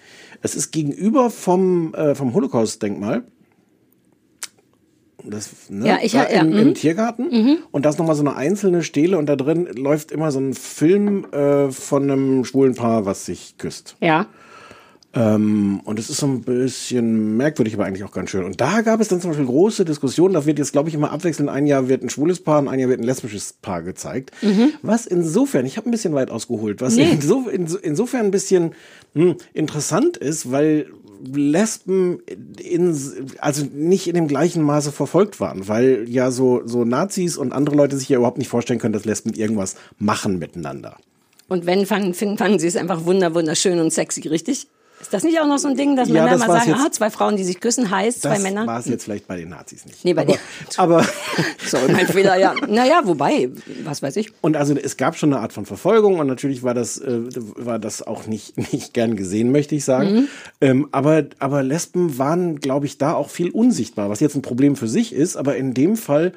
Es 0.43 0.55
ist 0.55 0.73
gegenüber 0.73 1.31
vom, 1.31 1.95
äh, 1.95 2.15
vom 2.15 2.35
Holocaust-Denkmal. 2.35 3.25
Das, 5.25 5.71
ne, 5.71 5.87
Ja, 5.87 5.99
ich 6.03 6.13
da 6.13 6.29
ja, 6.29 6.41
im, 6.41 6.51
mhm. 6.51 6.59
im 6.59 6.75
Tiergarten. 6.75 7.59
Und 7.71 7.85
da 7.87 7.91
ist 7.91 7.99
nochmal 7.99 8.17
so 8.17 8.23
eine 8.23 8.35
einzelne 8.35 8.83
Stele 8.83 9.19
und 9.19 9.27
da 9.27 9.37
drin 9.37 9.69
läuft 9.77 10.11
immer 10.11 10.33
so 10.33 10.41
ein 10.41 10.53
Film 10.53 11.27
äh, 11.33 11.71
von 11.71 12.11
einem 12.11 12.45
schwulen 12.45 12.75
Paar, 12.75 13.07
was 13.07 13.25
sich 13.27 13.57
küsst. 13.57 13.97
ja. 14.01 14.27
Ähm, 15.15 15.81
und 15.85 15.99
es 15.99 16.09
ist 16.09 16.19
so 16.19 16.27
ein 16.27 16.41
bisschen 16.41 17.37
merkwürdig, 17.37 17.75
aber 17.75 17.85
eigentlich 17.85 18.05
auch 18.05 18.13
ganz 18.13 18.31
schön. 18.31 18.45
Und 18.45 18.63
da 18.63 18.81
gab 18.81 18.99
es 18.99 19.09
dann 19.09 19.21
zum 19.21 19.31
Beispiel 19.31 19.45
große 19.45 19.85
Diskussionen. 19.85 20.33
Da 20.33 20.47
wird 20.47 20.59
jetzt, 20.59 20.73
glaube 20.73 20.89
ich, 20.89 20.95
immer 20.95 21.13
abwechselnd. 21.13 21.51
Ein 21.51 21.67
Jahr 21.67 21.89
wird 21.89 22.03
ein 22.03 22.09
schwules 22.09 22.41
Paar 22.43 22.61
und 22.61 22.69
ein 22.69 22.79
Jahr 22.79 22.89
wird 22.89 23.01
ein 23.01 23.05
lesbisches 23.05 23.53
Paar 23.53 23.83
gezeigt. 23.83 24.31
Was 24.81 25.05
insofern, 25.05 25.67
ich 25.67 25.77
habe 25.77 25.89
ein 25.89 25.91
bisschen 25.91 26.15
weit 26.15 26.31
ausgeholt, 26.31 26.81
was 26.81 26.97
Nee. 26.97 27.11
inso, 27.13 27.47
inso, 27.51 27.77
insofern 27.77 28.25
ein 28.25 28.31
bisschen 28.31 28.73
hm, 29.15 29.37
interessant 29.53 30.17
ist, 30.17 30.51
weil 30.51 30.87
Lesben 31.25 32.21
in, 32.61 32.99
also 33.39 33.65
nicht 33.73 34.09
in 34.09 34.15
dem 34.15 34.27
gleichen 34.27 34.63
Maße 34.63 34.91
verfolgt 34.91 35.39
waren, 35.39 35.69
weil 35.69 36.07
ja 36.09 36.31
so, 36.31 36.63
so 36.65 36.85
Nazis 36.85 37.37
und 37.37 37.53
andere 37.53 37.77
Leute 37.77 37.97
sich 37.97 38.09
ja 38.09 38.17
überhaupt 38.17 38.39
nicht 38.39 38.49
vorstellen 38.49 38.81
können, 38.81 38.93
dass 38.93 39.05
Lesben 39.05 39.33
irgendwas 39.35 39.77
machen 39.99 40.39
miteinander. 40.39 40.97
Und 41.49 41.67
wenn, 41.67 41.87
fanden, 41.87 42.15
finden, 42.15 42.39
fanden 42.39 42.59
sie 42.59 42.67
es 42.67 42.77
einfach 42.77 43.05
wunder, 43.05 43.35
wunderschön 43.35 43.79
und 43.79 43.93
sexy, 43.93 44.27
richtig? 44.27 44.67
Ist 45.03 45.13
das 45.13 45.25
nicht 45.25 45.39
auch 45.41 45.47
noch 45.47 45.59
so 45.59 45.69
ein 45.69 45.77
Ding, 45.77 45.97
dass 45.97 46.09
Ja, 46.09 46.15
Männer 46.15 46.39
das 46.39 46.47
mal 46.47 46.59
sagen, 46.61 46.71
jetzt. 46.71 46.81
ah, 46.81 46.91
zwei 46.93 47.11
Frauen, 47.11 47.37
die 47.37 47.43
sich 47.45 47.61
küssen, 47.61 47.91
heiß, 47.91 48.21
zwei 48.21 48.35
Das 48.35 48.43
Männer? 48.43 48.67
war 48.67 48.79
es 48.79 48.87
jetzt 48.87 49.05
vielleicht 49.05 49.27
bei 49.27 49.37
den 49.37 49.49
Nazis 49.51 49.85
nicht. 49.85 50.05
Nee, 50.05 50.15
bei 50.15 50.23
aber, 50.23 50.37
aber 50.77 51.05
Sorry, 51.67 51.93
mein 51.93 52.07
Fehler, 52.07 52.37
ja. 52.39 52.55
Naja, 52.69 53.03
wobei, 53.05 53.51
was 53.85 54.01
weiß 54.01 54.17
ich. 54.17 54.31
Und 54.41 54.57
also 54.57 54.75
es 54.75 54.97
gab 54.97 55.17
schon 55.17 55.33
eine 55.33 55.43
Art 55.43 55.53
von 55.53 55.67
Verfolgung 55.67 56.21
und 56.21 56.29
natürlich 56.29 56.63
war 56.63 56.73
das, 56.73 56.99
äh, 56.99 57.21
war 57.57 57.79
das 57.81 58.01
auch 58.07 58.27
nicht, 58.27 58.57
nicht 58.73 58.95
gern 58.95 59.17
gesehen, 59.17 59.51
möchte 59.53 59.75
ich 59.75 59.85
sagen. 59.85 60.13
Mhm. 60.15 60.29
Ähm, 60.61 60.89
aber, 60.93 61.25
aber 61.41 61.63
Lesben 61.65 62.17
waren, 62.19 62.61
glaube 62.61 62.87
ich, 62.87 62.97
da 62.97 63.15
auch 63.15 63.29
viel 63.29 63.51
unsichtbar, 63.51 64.09
was 64.09 64.21
jetzt 64.21 64.37
ein 64.37 64.43
Problem 64.43 64.77
für 64.77 64.89
sich 64.89 65.13
ist, 65.13 65.37
aber 65.37 65.57
in 65.57 65.75
dem 65.75 65.97
Fall 65.97 66.33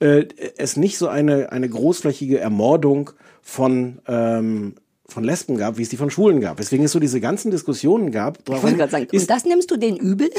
äh, 0.00 0.24
es 0.56 0.76
nicht 0.76 0.98
so 0.98 1.06
eine, 1.08 1.52
eine 1.52 1.68
großflächige 1.68 2.40
Ermordung 2.40 3.10
von, 3.42 3.98
ähm, 4.08 4.74
von 5.10 5.24
Lesben 5.24 5.56
gab, 5.56 5.78
wie 5.78 5.82
es 5.82 5.88
die 5.88 5.96
von 5.96 6.10
Schwulen 6.10 6.40
gab. 6.40 6.58
Weswegen 6.58 6.84
es 6.84 6.92
so 6.92 7.00
diese 7.00 7.20
ganzen 7.20 7.50
Diskussionen 7.50 8.10
gab. 8.12 8.38
Ich 8.48 8.62
wollte 8.62 8.76
gerade 8.76 8.92
sagen, 8.92 9.06
ist, 9.10 9.22
und 9.22 9.30
das 9.30 9.44
nimmst 9.44 9.70
du 9.70 9.76
den 9.76 9.96
übel? 9.96 10.30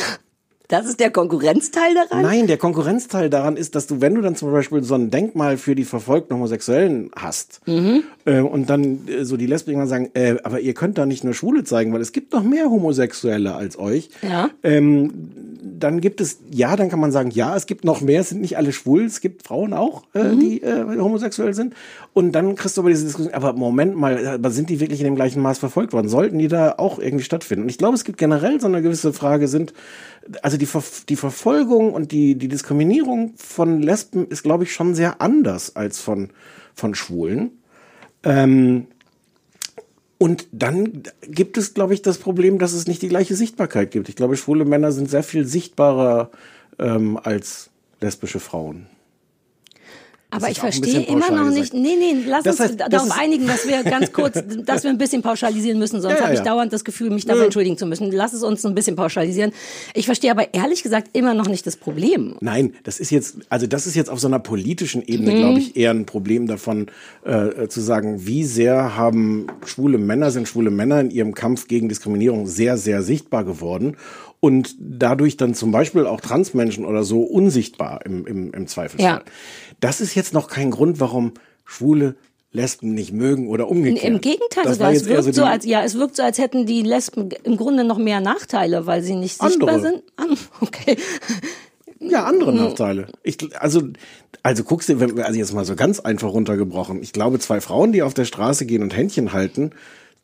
Das 0.67 0.85
ist 0.85 0.99
der 0.99 1.09
Konkurrenzteil 1.09 1.95
daran? 1.95 2.21
Nein, 2.21 2.45
der 2.45 2.57
Konkurrenzteil 2.59 3.31
daran 3.31 3.57
ist, 3.57 3.73
dass 3.73 3.87
du, 3.87 4.01
wenn 4.01 4.13
du 4.13 4.21
dann 4.21 4.35
zum 4.35 4.51
Beispiel 4.51 4.83
so 4.83 4.93
ein 4.93 5.09
Denkmal 5.09 5.57
für 5.57 5.73
die 5.73 5.83
verfolgten 5.83 6.35
Homosexuellen 6.35 7.09
hast 7.15 7.61
Mhm. 7.65 8.03
äh, 8.25 8.41
und 8.41 8.69
dann 8.69 9.07
äh, 9.07 9.25
so 9.25 9.35
die 9.35 9.47
Lesben 9.47 9.87
sagen, 9.87 10.11
äh, 10.13 10.35
aber 10.43 10.59
ihr 10.59 10.75
könnt 10.75 10.99
da 10.99 11.07
nicht 11.07 11.23
nur 11.23 11.33
Schwule 11.33 11.63
zeigen, 11.63 11.91
weil 11.91 12.01
es 12.01 12.11
gibt 12.11 12.33
noch 12.33 12.43
mehr 12.43 12.69
Homosexuelle 12.69 13.55
als 13.55 13.79
euch. 13.79 14.11
Ja. 14.21 14.51
Ähm, 14.61 15.31
dann 15.79 16.01
gibt 16.01 16.21
es, 16.21 16.37
ja, 16.51 16.75
dann 16.75 16.89
kann 16.89 16.99
man 16.99 17.11
sagen, 17.11 17.31
ja, 17.31 17.55
es 17.55 17.65
gibt 17.65 17.83
noch 17.83 18.01
mehr, 18.01 18.21
es 18.21 18.29
sind 18.29 18.41
nicht 18.41 18.55
alle 18.57 18.71
schwul, 18.71 19.05
es 19.05 19.21
gibt 19.21 19.47
Frauen 19.47 19.73
auch, 19.73 20.03
äh, 20.13 20.23
Mhm. 20.35 20.39
die 20.39 20.61
äh, 20.61 20.85
homosexuell 20.99 21.55
sind. 21.55 21.73
Und 22.13 22.31
dann 22.31 22.55
kriegst 22.55 22.75
du 22.75 22.81
aber 22.81 22.89
diese 22.89 23.05
Diskussion, 23.05 23.33
aber 23.33 23.53
Moment 23.53 23.95
mal, 23.95 24.27
aber 24.27 24.49
sind 24.49 24.69
die 24.69 24.79
wirklich 24.79 24.99
in 24.99 25.05
dem 25.05 25.15
gleichen 25.15 25.41
Maß 25.41 25.59
verfolgt 25.59 25.93
worden? 25.93 26.09
Sollten 26.09 26.39
die 26.39 26.47
da 26.47 26.75
auch 26.77 26.99
irgendwie 26.99 27.23
stattfinden? 27.23 27.63
Und 27.63 27.69
ich 27.69 27.77
glaube, 27.77 27.95
es 27.95 28.03
gibt 28.03 28.17
generell 28.17 28.59
so 28.59 28.67
eine 28.67 28.81
gewisse 28.81 29.13
Frage, 29.13 29.47
sind, 29.47 29.73
also 30.41 30.57
die, 30.57 30.65
Ver 30.65 30.83
die 31.07 31.15
Verfolgung 31.15 31.93
und 31.93 32.11
die, 32.11 32.35
die 32.35 32.47
Diskriminierung 32.47 33.33
von 33.37 33.81
Lesben 33.81 34.27
ist, 34.27 34.43
glaube 34.43 34.63
ich, 34.63 34.73
schon 34.73 34.95
sehr 34.95 35.21
anders 35.21 35.75
als 35.75 35.99
von, 35.99 36.29
von 36.73 36.95
Schwulen. 36.95 37.51
Ähm, 38.23 38.87
und 40.17 40.47
dann 40.51 41.03
gibt 41.21 41.57
es, 41.57 41.73
glaube 41.73 41.93
ich, 41.93 42.01
das 42.01 42.17
Problem, 42.17 42.59
dass 42.59 42.73
es 42.73 42.87
nicht 42.87 43.01
die 43.01 43.07
gleiche 43.07 43.35
Sichtbarkeit 43.35 43.91
gibt. 43.91 44.09
Ich 44.09 44.17
glaube, 44.17 44.35
schwule 44.35 44.65
Männer 44.65 44.91
sind 44.91 45.09
sehr 45.09 45.23
viel 45.23 45.45
sichtbarer 45.45 46.31
ähm, 46.77 47.17
als 47.23 47.69
lesbische 48.01 48.41
Frauen. 48.41 48.87
Aber 50.31 50.49
ich 50.49 50.59
verstehe 50.59 51.01
immer 51.01 51.31
noch 51.31 51.49
nicht. 51.49 51.73
Nee, 51.73 51.95
nee, 51.97 52.15
lass 52.27 52.43
Das 52.43 52.59
uns 52.59 52.69
heißt, 52.69 52.79
das 52.79 52.89
darauf 52.89 53.17
einigen, 53.19 53.47
dass 53.47 53.67
wir 53.67 53.83
ganz 53.83 54.11
kurz, 54.13 54.39
dass 54.65 54.83
wir 54.83 54.91
ein 54.91 54.99
bisschen 54.99 55.23
pauschalisieren 55.23 55.79
müssen, 55.79 56.01
sonst 56.01 56.13
Ja, 56.13 56.19
ja, 56.19 56.23
habe 56.25 56.33
ich 56.33 56.39
ja. 56.39 56.45
dauernd 56.45 56.71
das 56.71 56.83
Gefühl, 56.83 57.09
mich 57.09 57.25
dafür 57.25 57.45
entschuldigen 57.45 57.77
zu 57.77 57.87
müssen. 57.87 58.11
Lass 58.11 58.33
es 58.33 58.43
uns 58.43 58.63
ein 58.65 58.75
bisschen 58.75 58.95
pauschalisieren. 58.95 59.51
Ich 59.95 60.05
verstehe 60.05 60.29
aber 60.29 60.53
ehrlich 60.53 60.83
gesagt 60.83 61.09
immer 61.13 61.33
noch 61.33 61.47
nicht 61.47 61.65
das 61.65 61.77
Problem. 61.77 62.35
Nein, 62.41 62.73
das 62.83 62.99
ist 62.99 63.09
jetzt, 63.09 63.37
also 63.49 63.65
das 63.65 63.87
ist 63.87 63.95
jetzt 63.95 64.09
auf 64.09 64.19
so 64.19 64.27
einer 64.27 64.39
politischen 64.39 64.99
Mhm. 64.99 65.05
Ebene, 65.07 65.35
glaube 65.35 65.59
ich, 65.59 65.75
eher 65.75 65.91
ein 65.91 66.05
Problem 66.05 66.45
davon, 66.47 66.87
äh, 67.23 67.67
zu 67.67 67.81
sagen, 67.81 68.25
wie 68.27 68.43
sehr 68.43 68.95
haben 68.95 69.47
schwule 69.65 69.97
Männer, 69.97 70.31
sind 70.31 70.47
schwule 70.47 70.69
Männer 70.69 70.99
in 71.01 71.09
ihrem 71.09 71.33
Kampf 71.33 71.67
gegen 71.67 71.89
Diskriminierung 71.89 72.47
sehr, 72.47 72.77
sehr 72.77 73.01
sichtbar 73.01 73.43
geworden 73.43 73.97
und 74.39 74.75
dadurch 74.79 75.37
dann 75.37 75.53
zum 75.53 75.71
Beispiel 75.71 76.05
auch 76.05 76.21
Transmenschen 76.21 76.85
oder 76.85 77.03
so 77.03 77.21
unsichtbar 77.21 78.05
im, 78.05 78.25
im, 78.25 78.51
im 78.51 78.67
Zweifelsfall. 78.67 79.17
Ja. 79.17 79.21
Das 79.81 80.01
ist 80.01 80.15
jetzt 80.19 80.33
noch 80.33 80.47
kein 80.47 80.69
Grund, 80.71 80.99
warum 80.99 81.33
Schwule 81.65 82.15
Lesben 82.51 82.95
nicht 82.95 83.13
mögen 83.13 83.47
oder 83.47 83.67
umgekehrt. 83.69 84.03
Im 84.05 84.21
Gegenteil, 84.21 84.63
Das 84.63 84.73
sogar. 84.77 84.87
war 84.89 84.95
es 84.95 85.05
wirkt 85.07 85.23
so, 85.35 85.41
die- 85.43 85.47
als 85.47 85.65
ja, 85.65 85.83
es 85.83 85.95
wirkt 85.99 86.15
so, 86.15 86.23
als 86.23 86.39
hätten 86.39 86.65
die 86.65 86.81
Lesben 86.81 87.29
im 87.43 87.57
Grunde 87.57 87.83
noch 87.83 87.99
mehr 87.99 88.21
Nachteile, 88.21 88.87
weil 88.87 89.03
sie 89.03 89.13
nicht 89.15 89.39
sichtbar 89.39 89.75
Andere. 89.75 89.81
sind. 89.91 90.03
An, 90.15 90.35
okay. 90.61 90.97
Ja, 91.99 92.23
andere 92.23 92.51
Mhm. 92.51 92.57
Nachteile. 92.57 93.07
Ich, 93.23 93.37
also, 93.61 93.83
also 94.41 94.63
guckst 94.63 94.89
du, 94.89 94.99
wenn, 94.99 95.19
also 95.21 95.37
jetzt 95.37 95.53
mal 95.53 95.65
so 95.65 95.75
ganz 95.75 95.99
einfach 95.99 96.29
runtergebrochen. 96.33 97.03
Ich 97.03 97.13
glaube, 97.13 97.37
zwei 97.39 97.61
Frauen, 97.61 97.91
die 97.91 98.01
auf 98.01 98.13
der 98.15 98.25
Straße 98.25 98.65
gehen 98.65 98.81
und 98.81 98.95
Händchen 98.95 99.31
halten, 99.33 99.71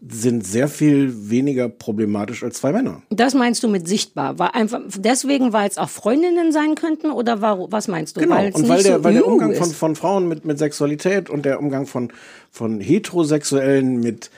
sind 0.08 0.46
sehr 0.46 0.68
viel 0.68 1.30
weniger 1.30 1.68
problematisch 1.68 2.44
als 2.44 2.58
zwei 2.58 2.72
Männer. 2.72 3.02
Das 3.10 3.34
meinst 3.34 3.64
du 3.64 3.68
mit 3.68 3.88
sichtbar? 3.88 4.38
War 4.38 4.54
einfach 4.54 4.82
deswegen, 4.96 5.52
weil 5.54 5.68
es 5.70 5.78
auch 5.78 5.90
Freundinnen 5.90 6.52
sein 6.52 6.76
könnten 6.76 7.12
oder 7.12 7.42
war, 7.42 7.72
was 7.72 7.88
meinst 7.88 8.16
du? 8.16 8.22
Genau. 8.22 8.36
Weil 8.36 8.50
es 8.50 8.56
Und 8.56 8.70
weil 8.70 8.84
der, 8.84 8.98
so 8.98 9.04
weil 9.04 9.14
der 9.14 9.28
Umgang 9.28 9.52
ist. 9.52 9.60
von, 9.60 9.72
von 9.72 9.96
Frauen 9.96 10.28
mit, 10.28 10.46
mit 10.46 10.60
Sexualität 10.60 11.30
und 11.30 11.46
der 11.46 11.60
Umgang 11.60 11.88
von, 11.88 12.12
von 12.52 12.80
Heterosexuellen 12.80 14.00
mit 14.00 14.30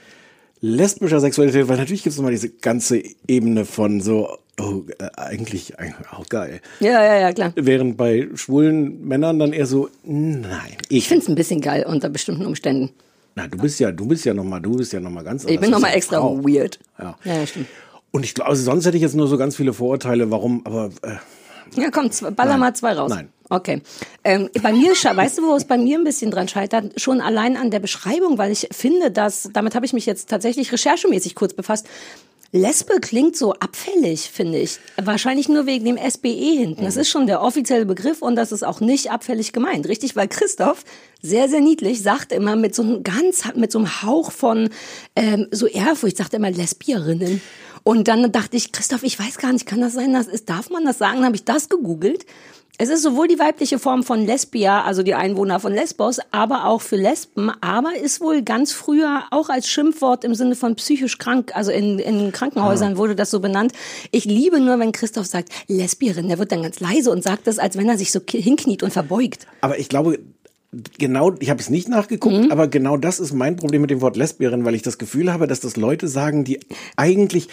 lesbischer 0.61 1.19
Sexualität, 1.19 1.67
weil 1.67 1.77
natürlich 1.77 2.03
gibt 2.03 2.11
es 2.11 2.17
nochmal 2.17 2.31
diese 2.31 2.49
ganze 2.49 3.03
Ebene 3.27 3.65
von 3.65 4.01
so, 4.01 4.37
oh, 4.59 4.83
äh, 4.99 5.09
eigentlich, 5.17 5.77
eigentlich 5.79 6.09
auch 6.11 6.27
geil. 6.29 6.61
ja, 6.79 7.03
ja, 7.03 7.19
ja, 7.19 7.33
klar. 7.33 7.51
Während 7.55 7.97
bei 7.97 8.27
schwulen 8.35 9.05
Männern 9.05 9.37
dann 9.37 9.53
eher 9.53 9.65
so, 9.65 9.89
nein, 10.03 10.77
ich. 10.89 10.99
Ich 10.99 11.07
finde 11.07 11.23
es 11.23 11.29
ein 11.29 11.35
bisschen 11.35 11.61
geil 11.61 11.85
unter 11.87 12.09
bestimmten 12.09 12.45
Umständen. 12.45 12.91
Na, 13.37 13.47
du 13.47 13.59
bist 13.59 13.79
ja, 13.79 13.91
du 13.91 14.07
bist 14.07 14.25
ja 14.25 14.33
nochmal, 14.33 14.59
du 14.59 14.75
bist 14.77 14.93
ja 14.93 14.99
nochmal 14.99 15.23
ganz 15.23 15.43
Ich 15.43 15.49
bin 15.49 15.57
anders. 15.57 15.69
Nochmal 15.69 15.91
ja 15.91 15.97
extra 15.97 16.17
Frau. 16.17 16.43
weird. 16.43 16.79
Ja. 16.97 17.15
ja, 17.23 17.45
stimmt. 17.45 17.67
Und 18.09 18.23
ich 18.23 18.33
glaube, 18.33 18.49
also 18.49 18.63
sonst 18.63 18.87
hätte 18.87 18.97
ich 18.97 19.03
jetzt 19.03 19.13
nur 19.13 19.27
so 19.27 19.37
ganz 19.37 19.55
viele 19.55 19.73
Vorurteile, 19.73 20.31
warum, 20.31 20.65
aber 20.65 20.89
äh, 21.03 21.79
Ja, 21.79 21.91
komm, 21.91 22.09
baller 22.35 22.57
mal 22.57 22.73
zwei 22.75 22.93
raus. 22.93 23.11
Nein. 23.11 23.29
Okay. 23.47 23.83
Ähm, 24.23 24.49
bei 24.63 24.73
mir, 24.73 24.89
weißt 24.89 25.37
du, 25.37 25.43
wo 25.43 25.55
es 25.55 25.65
bei 25.65 25.77
mir 25.77 25.99
ein 25.99 26.03
bisschen 26.03 26.31
dran 26.31 26.47
scheitert? 26.47 26.99
Schon 26.99 27.21
allein 27.21 27.57
an 27.57 27.69
der 27.69 27.79
Beschreibung, 27.79 28.39
weil 28.39 28.51
ich 28.51 28.69
finde, 28.71 29.11
dass, 29.11 29.51
damit 29.53 29.75
habe 29.75 29.85
ich 29.85 29.93
mich 29.93 30.07
jetzt 30.07 30.29
tatsächlich 30.29 30.71
recherchemäßig 30.71 31.35
kurz 31.35 31.53
befasst. 31.53 31.87
Lesbe 32.51 32.99
klingt 33.01 33.35
so 33.35 33.53
abfällig, 33.53 34.21
finde 34.31 34.59
ich. 34.59 34.79
Wahrscheinlich 35.01 35.49
nur 35.49 35.65
wegen 35.65 35.85
dem 35.85 35.97
SBE 35.97 36.57
hinten. 36.57 36.85
Das 36.85 36.95
ist 36.95 37.09
schon 37.09 37.27
der 37.27 37.41
offizielle 37.41 37.85
Begriff 37.85 38.21
und 38.21 38.35
das 38.35 38.51
ist 38.51 38.63
auch 38.63 38.79
nicht 38.79 39.11
abfällig 39.11 39.51
gemeint, 39.51 39.87
richtig? 39.87 40.15
Weil 40.15 40.27
Christoph 40.27 40.83
sehr, 41.21 41.49
sehr 41.49 41.61
niedlich 41.61 42.01
sagt 42.01 42.31
immer 42.31 42.55
mit 42.55 42.73
so 42.73 42.83
einem 42.83 43.03
ganz, 43.03 43.43
mit 43.55 43.71
so 43.71 43.79
einem 43.79 44.01
Hauch 44.01 44.31
von 44.31 44.69
ähm, 45.15 45.47
so 45.51 45.67
Ehrfurcht, 45.67 46.17
sagt 46.17 46.33
er 46.33 46.39
immer 46.39 46.51
Lesbierinnen. 46.51 47.41
Und 47.83 48.07
dann 48.07 48.31
dachte 48.31 48.57
ich, 48.57 48.71
Christoph, 48.71 49.03
ich 49.03 49.19
weiß 49.19 49.37
gar 49.37 49.53
nicht, 49.53 49.65
kann 49.65 49.81
das 49.81 49.93
sein, 49.93 50.13
dass 50.13 50.27
ist, 50.27 50.49
darf 50.49 50.69
man 50.69 50.85
das 50.85 50.97
sagen? 50.97 51.17
Dann 51.17 51.25
habe 51.25 51.35
ich 51.35 51.45
das 51.45 51.69
gegoogelt. 51.69 52.25
Es 52.79 52.89
ist 52.89 53.01
sowohl 53.01 53.27
die 53.27 53.39
weibliche 53.39 53.79
Form 53.79 54.03
von 54.03 54.23
Lesbia, 54.23 54.83
also 54.83 55.01
die 55.01 55.15
Einwohner 55.15 55.59
von 55.59 55.73
Lesbos, 55.73 56.19
aber 56.29 56.65
auch 56.65 56.81
für 56.81 56.95
Lesben, 56.95 57.49
aber 57.59 57.95
ist 57.99 58.21
wohl 58.21 58.43
ganz 58.43 58.71
früher 58.71 59.23
auch 59.31 59.49
als 59.49 59.67
Schimpfwort 59.67 60.23
im 60.23 60.35
Sinne 60.35 60.55
von 60.55 60.75
psychisch 60.75 61.17
krank, 61.17 61.53
also 61.55 61.71
in, 61.71 61.97
in 61.97 62.31
Krankenhäusern 62.31 62.97
wurde 62.97 63.15
das 63.15 63.31
so 63.31 63.39
benannt. 63.39 63.71
Ich 64.11 64.25
liebe 64.25 64.59
nur, 64.59 64.77
wenn 64.77 64.91
Christoph 64.91 65.25
sagt, 65.25 65.49
Lesbierin, 65.67 66.27
der 66.27 66.37
wird 66.37 66.51
dann 66.51 66.61
ganz 66.61 66.79
leise 66.79 67.09
und 67.09 67.23
sagt 67.23 67.47
das, 67.47 67.57
als 67.57 67.77
wenn 67.77 67.89
er 67.89 67.97
sich 67.97 68.11
so 68.11 68.19
hinkniet 68.29 68.83
und 68.83 68.93
verbeugt. 68.93 69.47
Aber 69.61 69.79
ich 69.79 69.89
glaube, 69.89 70.19
genau, 70.99 71.33
ich 71.39 71.49
habe 71.49 71.59
es 71.59 71.71
nicht 71.71 71.89
nachgeguckt, 71.89 72.35
Mhm. 72.35 72.51
aber 72.51 72.67
genau 72.67 72.95
das 72.97 73.19
ist 73.19 73.33
mein 73.33 73.55
Problem 73.55 73.81
mit 73.81 73.89
dem 73.89 74.01
Wort 74.01 74.17
Lesbierin, 74.17 74.65
weil 74.65 74.75
ich 74.75 74.83
das 74.83 74.99
Gefühl 74.99 75.33
habe, 75.33 75.47
dass 75.47 75.61
das 75.61 75.77
Leute 75.77 76.07
sagen, 76.07 76.43
die 76.43 76.59
eigentlich 76.95 77.47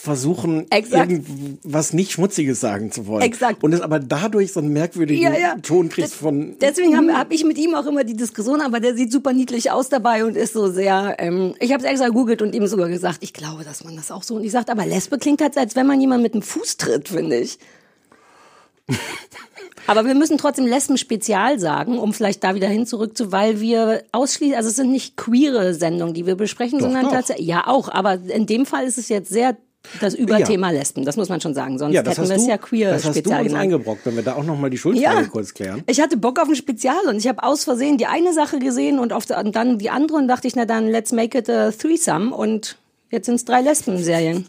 versuchen, 0.00 0.66
Exakt. 0.70 1.10
irgendwas 1.12 1.92
nicht 1.92 2.12
Schmutziges 2.12 2.58
sagen 2.60 2.90
zu 2.90 3.06
wollen. 3.06 3.22
Exakt. 3.22 3.62
Und 3.62 3.72
es 3.74 3.80
aber 3.82 3.98
dadurch 4.00 4.52
so 4.52 4.60
einen 4.60 4.72
merkwürdigen 4.72 5.22
Ja, 5.22 5.38
ja. 5.38 5.54
Ton 5.56 5.88
kriegt 5.90 6.08
Das- 6.08 6.14
von. 6.14 6.56
Deswegen 6.60 6.96
habe 6.96 7.12
hab 7.12 7.30
ich 7.32 7.44
mit 7.44 7.58
ihm 7.58 7.74
auch 7.74 7.84
immer 7.86 8.02
die 8.04 8.16
Diskussion, 8.16 8.60
aber 8.62 8.80
der 8.80 8.94
sieht 8.94 9.12
super 9.12 9.32
niedlich 9.32 9.70
aus 9.70 9.88
dabei 9.90 10.24
und 10.24 10.36
ist 10.36 10.54
so 10.54 10.70
sehr. 10.70 11.16
Ähm, 11.18 11.54
ich 11.60 11.72
habe 11.72 11.84
es 11.84 11.88
extra 11.90 12.08
googelt 12.08 12.40
und 12.40 12.54
ihm 12.54 12.66
sogar 12.66 12.88
gesagt, 12.88 13.18
ich 13.20 13.32
glaube, 13.34 13.62
dass 13.64 13.84
man 13.84 13.94
das 13.96 14.10
auch 14.10 14.22
so. 14.22 14.36
Und 14.36 14.44
ich 14.44 14.52
sagte, 14.52 14.72
aber 14.72 14.86
Lesbe 14.86 15.18
klingt 15.18 15.42
halt, 15.42 15.56
als 15.58 15.76
wenn 15.76 15.86
man 15.86 16.00
jemand 16.00 16.22
mit 16.22 16.34
dem 16.34 16.42
Fuß 16.42 16.78
tritt, 16.78 17.08
finde 17.10 17.36
ich. 17.38 17.58
Aber 19.86 20.04
wir 20.04 20.14
müssen 20.14 20.38
trotzdem 20.38 20.66
Lesben-Spezial 20.66 21.58
sagen, 21.58 21.98
um 21.98 22.12
vielleicht 22.12 22.44
da 22.44 22.54
wieder 22.54 22.68
hin 22.68 22.86
zurück 22.86 23.16
zu, 23.16 23.32
weil 23.32 23.60
wir 23.60 24.04
ausschließen, 24.12 24.54
also 24.56 24.68
es 24.68 24.76
sind 24.76 24.92
nicht 24.92 25.16
queere 25.16 25.74
Sendungen, 25.74 26.14
die 26.14 26.26
wir 26.26 26.36
besprechen, 26.36 26.78
Doch, 26.78 26.86
sondern 26.86 27.04
doch. 27.06 27.12
tatsächlich, 27.12 27.46
ja 27.48 27.66
auch, 27.66 27.88
aber 27.88 28.14
in 28.28 28.46
dem 28.46 28.66
Fall 28.66 28.84
ist 28.84 28.98
es 28.98 29.08
jetzt 29.08 29.30
sehr 29.30 29.56
das 30.00 30.14
Überthema 30.14 30.70
Lesben, 30.70 31.04
das 31.04 31.16
muss 31.16 31.28
man 31.28 31.40
schon 31.40 31.54
sagen, 31.54 31.78
sonst 31.78 31.94
ja, 31.94 32.02
hätten 32.04 32.28
wir 32.28 32.36
es 32.36 32.46
ja 32.46 32.58
queer 32.58 32.92
das 32.92 33.04
hast 33.04 33.16
du 33.16 33.20
Spezial 33.20 33.40
uns 33.40 33.48
genannt. 33.48 33.64
eingebrockt, 33.64 34.06
wenn 34.06 34.16
wir 34.16 34.22
da 34.22 34.34
auch 34.34 34.44
noch 34.44 34.58
mal 34.58 34.70
die 34.70 34.78
Schuldfrage 34.78 35.28
kurz 35.28 35.54
klären. 35.54 35.82
Ich 35.86 36.00
hatte 36.00 36.16
Bock 36.16 36.38
auf 36.38 36.48
ein 36.48 36.56
Spezial 36.56 37.00
und 37.08 37.16
ich 37.16 37.28
habe 37.28 37.42
aus 37.42 37.64
Versehen 37.64 37.98
die 37.98 38.06
eine 38.06 38.32
Sache 38.32 38.58
gesehen 38.58 38.98
und, 38.98 39.12
auf 39.12 39.24
und 39.30 39.56
dann 39.56 39.78
die 39.78 39.90
andere 39.90 40.18
und 40.18 40.28
dachte 40.28 40.46
ich, 40.46 40.56
na 40.56 40.64
dann 40.64 40.88
let's 40.88 41.12
make 41.12 41.36
it 41.36 41.48
a 41.50 41.70
threesome 41.72 42.34
und 42.34 42.76
jetzt 43.10 43.26
sind 43.26 43.36
es 43.36 43.44
drei 43.44 43.60
Lesben-Serien. 43.60 44.46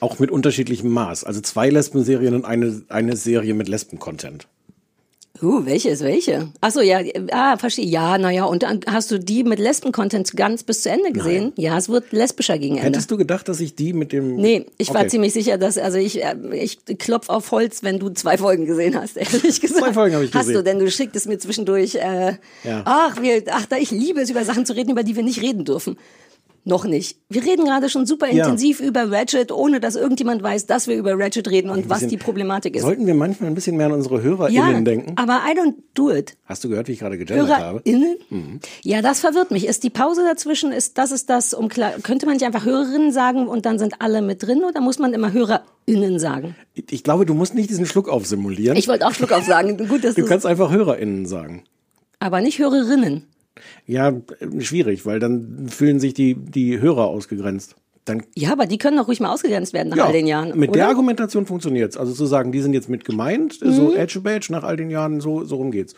Auch 0.00 0.18
mit 0.18 0.30
unterschiedlichem 0.30 0.90
Maß. 0.90 1.24
Also 1.24 1.40
zwei 1.40 1.70
Lesben-Serien 1.70 2.34
und 2.34 2.44
eine, 2.44 2.82
eine 2.88 3.16
Serie 3.16 3.54
mit 3.54 3.68
Lesben-Content. 3.68 4.48
Uh, 5.42 5.66
welche 5.66 5.88
ist 5.90 6.02
welche? 6.04 6.48
Ach 6.60 6.70
so, 6.70 6.80
ja, 6.80 7.00
ah, 7.32 7.56
verstehe. 7.56 7.84
Ja, 7.84 8.16
naja, 8.16 8.44
und 8.44 8.62
dann 8.62 8.80
hast 8.86 9.10
du 9.10 9.18
die 9.18 9.42
mit 9.42 9.58
Lesben-Content 9.58 10.36
ganz 10.36 10.62
bis 10.62 10.82
zu 10.82 10.90
Ende 10.90 11.10
gesehen? 11.10 11.52
Ja, 11.56 11.76
es 11.76 11.88
wird 11.88 12.12
lesbischer 12.12 12.58
gegen 12.58 12.76
Ende. 12.76 12.86
Hättest 12.90 13.10
du 13.10 13.16
gedacht, 13.16 13.48
dass 13.48 13.58
ich 13.60 13.74
die 13.74 13.92
mit 13.92 14.12
dem. 14.12 14.36
Nee, 14.36 14.66
ich 14.78 14.90
war 14.94 15.00
Okay. 15.00 15.08
ziemlich 15.10 15.32
sicher, 15.32 15.58
dass, 15.58 15.78
also 15.78 15.98
ich, 15.98 16.22
äh, 16.22 16.36
ich 16.52 16.78
klopf 16.98 17.28
auf 17.28 17.50
Holz, 17.50 17.82
wenn 17.82 17.98
du 17.98 18.10
zwei 18.10 18.38
Folgen 18.38 18.66
gesehen 18.66 18.94
hast, 18.94 19.16
ehrlich 19.16 19.60
gesagt. 19.60 19.80
Zwei 19.80 19.92
Folgen 19.92 20.14
habe 20.14 20.24
ich 20.24 20.32
Hast 20.32 20.46
du, 20.48 20.52
gesehen. 20.52 20.64
denn 20.64 20.78
du 20.78 20.90
schicktest 20.90 21.26
mir 21.26 21.38
zwischendurch, 21.38 21.96
äh, 21.96 22.34
Ja. 22.62 22.82
ach, 22.84 23.20
wir, 23.20 23.42
ach, 23.50 23.66
da, 23.66 23.76
ich 23.78 23.90
liebe 23.90 24.20
es, 24.20 24.30
über 24.30 24.44
Sachen 24.44 24.64
zu 24.64 24.74
reden, 24.74 24.90
über 24.92 25.02
die 25.02 25.16
wir 25.16 25.24
nicht 25.24 25.42
reden 25.42 25.64
dürfen. 25.64 25.96
Noch 26.64 26.84
nicht. 26.84 27.16
Wir 27.28 27.42
reden 27.42 27.64
gerade 27.64 27.88
schon 27.88 28.06
super 28.06 28.28
Ja. 28.32 28.44
intensiv 28.44 28.78
über 28.78 29.10
Ratchet, 29.10 29.50
ohne 29.50 29.80
dass 29.80 29.96
irgendjemand 29.96 30.44
weiß, 30.44 30.66
dass 30.66 30.86
wir 30.86 30.96
über 30.96 31.18
Ratchet 31.18 31.50
reden 31.50 31.70
und 31.70 31.88
was 31.90 32.06
die 32.06 32.16
Problematik 32.16 32.76
ist. 32.76 32.82
Sollten 32.82 33.04
wir 33.04 33.14
manchmal 33.14 33.50
ein 33.50 33.56
bisschen 33.56 33.76
mehr 33.76 33.86
an 33.86 33.92
unsere 33.92 34.22
HörerInnen 34.22 34.54
ja, 34.74 34.80
denken? 34.80 35.14
aber 35.16 35.40
I 35.44 35.58
don't 35.58 35.74
do 35.94 36.10
it. 36.12 36.36
Hast 36.44 36.62
du 36.62 36.68
gehört, 36.68 36.86
wie 36.86 36.92
ich 36.92 37.00
gerade 37.00 37.18
gegendert 37.18 37.48
habe? 37.50 37.82
HörerInnen? 37.84 38.16
Mhm. 38.30 38.60
Ja, 38.84 39.02
das 39.02 39.18
verwirrt 39.18 39.50
mich. 39.50 39.66
Ist 39.66 39.82
die 39.82 39.90
Pause 39.90 40.22
dazwischen, 40.24 40.70
ist 40.70 40.98
das 40.98 41.10
ist 41.10 41.28
das, 41.30 41.52
um 41.52 41.68
klar, 41.68 41.94
könnte 42.00 42.26
man 42.26 42.34
nicht 42.36 42.46
einfach 42.46 42.64
Hörerinnen 42.64 43.10
sagen 43.10 43.48
und 43.48 43.66
dann 43.66 43.80
sind 43.80 43.94
alle 44.00 44.22
mit 44.22 44.42
drin 44.44 44.62
oder 44.62 44.80
muss 44.80 45.00
man 45.00 45.12
immer 45.14 45.32
HörerInnen 45.32 46.20
sagen? 46.20 46.54
Ich 46.74 47.02
glaube, 47.02 47.26
du 47.26 47.34
musst 47.34 47.54
nicht 47.54 47.70
diesen 47.70 47.86
Schluck 47.86 48.08
aufsimulieren. 48.08 48.76
Ich 48.76 48.86
wollte 48.86 49.04
auch 49.08 49.12
Schluck 49.14 49.32
auf 49.32 49.44
sagen. 49.44 49.88
Gut, 49.88 50.04
dass 50.04 50.14
du 50.14 50.24
kannst 50.26 50.46
einfach 50.46 50.70
HörerInnen 50.70 51.26
sagen. 51.26 51.64
aber 52.20 52.40
nicht 52.40 52.60
Hörerinnen. 52.60 53.26
Ja, 53.86 54.12
schwierig, 54.60 55.04
weil 55.06 55.18
dann 55.20 55.68
fühlen 55.68 56.00
sich 56.00 56.14
die, 56.14 56.34
die 56.34 56.80
Hörer 56.80 57.06
ausgegrenzt. 57.06 57.76
Dann, 58.04 58.24
Ja, 58.34 58.52
aber 58.52 58.66
die 58.66 58.78
können 58.78 58.96
doch 58.96 59.06
ruhig 59.06 59.20
mal 59.20 59.32
ausgegrenzt 59.32 59.72
werden 59.72 59.90
nach 59.90 59.96
ja, 59.96 60.04
all 60.06 60.12
den 60.12 60.26
Jahren. 60.26 60.58
mit 60.58 60.70
oder? 60.70 60.78
der 60.78 60.88
Argumentation 60.88 61.46
funktioniert's. 61.46 61.96
Also 61.96 62.12
zu 62.12 62.26
sagen, 62.26 62.50
die 62.50 62.60
sind 62.60 62.72
jetzt 62.74 62.88
mit 62.88 63.04
gemeint, 63.04 63.60
Mhm. 63.62 63.72
so 63.72 63.94
Edge 63.94 64.20
Badge 64.20 64.48
nach 64.50 64.64
all 64.64 64.76
den 64.76 64.90
Jahren, 64.90 65.20
so, 65.20 65.44
so 65.44 65.56
rum 65.56 65.70
geht's. 65.70 65.94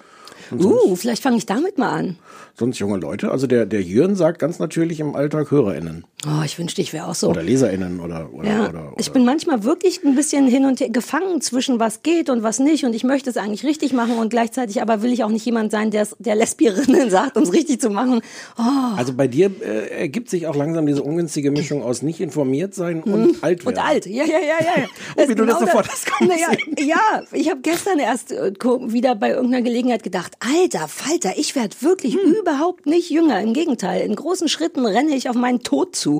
Uh, 0.52 0.94
vielleicht 0.96 1.22
fange 1.22 1.38
ich 1.38 1.46
damit 1.46 1.78
mal 1.78 1.88
an. 1.90 2.16
Sonst 2.54 2.78
junge 2.78 2.98
Leute, 2.98 3.30
also 3.30 3.46
der, 3.46 3.64
der 3.64 3.80
Jürgen 3.82 4.14
sagt 4.16 4.38
ganz 4.38 4.58
natürlich 4.58 5.00
im 5.00 5.16
Alltag 5.16 5.50
HörerInnen 5.50 6.04
Oh, 6.26 6.42
ich 6.44 6.58
wünschte, 6.58 6.80
ich 6.80 6.92
wäre 6.92 7.06
auch 7.08 7.14
so. 7.14 7.28
oder 7.28 7.42
LeserInnen 7.42 8.00
oder, 8.00 8.28
oder, 8.32 8.48
Ja, 8.48 8.60
oder, 8.68 8.68
oder. 8.88 8.92
ich 8.98 9.10
bin 9.12 9.24
manchmal 9.24 9.64
wirklich 9.64 10.02
ein 10.04 10.14
bisschen 10.14 10.46
hin 10.48 10.64
und 10.64 10.80
her 10.80 10.88
gefangen 10.90 11.40
zwischen 11.40 11.78
was 11.80 12.02
geht 12.02 12.30
und 12.30 12.42
was 12.42 12.58
nicht 12.58 12.84
und 12.84 12.94
ich 12.94 13.04
möchte 13.04 13.30
es 13.30 13.36
eigentlich 13.36 13.64
richtig 13.64 13.92
machen 13.92 14.16
und 14.18 14.28
gleichzeitig 14.30 14.80
aber 14.82 15.02
will 15.02 15.12
ich 15.12 15.24
auch 15.24 15.28
nicht 15.28 15.44
jemand 15.44 15.70
sein, 15.70 15.90
der 15.90 16.06
der 16.18 16.34
Lesbierinnen 16.34 17.10
sagt, 17.18 17.36
um 17.36 17.42
es 17.42 17.52
richtig 17.52 17.80
zu 17.80 17.90
machen. 17.90 18.20
Oh, 18.58 18.62
Also 18.96 19.12
bei 19.14 19.26
dir 19.28 19.50
äh, 19.62 20.00
ergibt 20.00 20.30
sich 20.30 20.46
auch 20.46 20.56
langsam 20.56 20.86
diese 20.86 21.02
ungünstige 21.02 21.50
Mischung 21.50 21.82
aus 21.82 22.02
nicht 22.02 22.20
informiert 22.20 22.74
sein 22.74 23.02
und 23.02 23.42
alt 23.42 23.64
werden. 23.64 23.74
Mhm. 23.74 23.78
Und 23.78 23.78
alt, 23.78 24.06
ja, 24.06 24.24
ja, 24.24 24.38
ja, 24.38 24.64
ja. 24.64 24.88
Oh, 25.16 25.28
wie 25.28 25.34
du 25.34 25.44
das 25.44 25.58
genau 25.58 25.66
sofort 25.70 25.88
hast 25.88 26.06
naja. 26.20 26.48
Ja, 26.78 27.22
ich 27.32 27.50
habe 27.50 27.60
gestern 27.62 27.98
erst 27.98 28.32
äh, 28.32 28.52
wieder 28.88 29.14
bei 29.14 29.30
irgendeiner 29.30 29.62
Gelegenheit 29.62 30.02
gedacht, 30.02 30.32
alter 30.40 30.88
Falter, 30.88 31.32
ich 31.36 31.54
werde 31.54 31.76
wirklich 31.80 32.14
Hm. 32.14 32.32
überhaupt 32.40 32.86
nicht 32.86 33.10
jünger. 33.10 33.40
Im 33.40 33.52
Gegenteil, 33.52 34.02
in 34.02 34.14
großen 34.14 34.48
Schritten 34.48 34.86
renne 34.86 35.14
ich 35.14 35.28
auf 35.28 35.36
meinen 35.36 35.60
Tod 35.62 35.96
zu. 35.96 36.13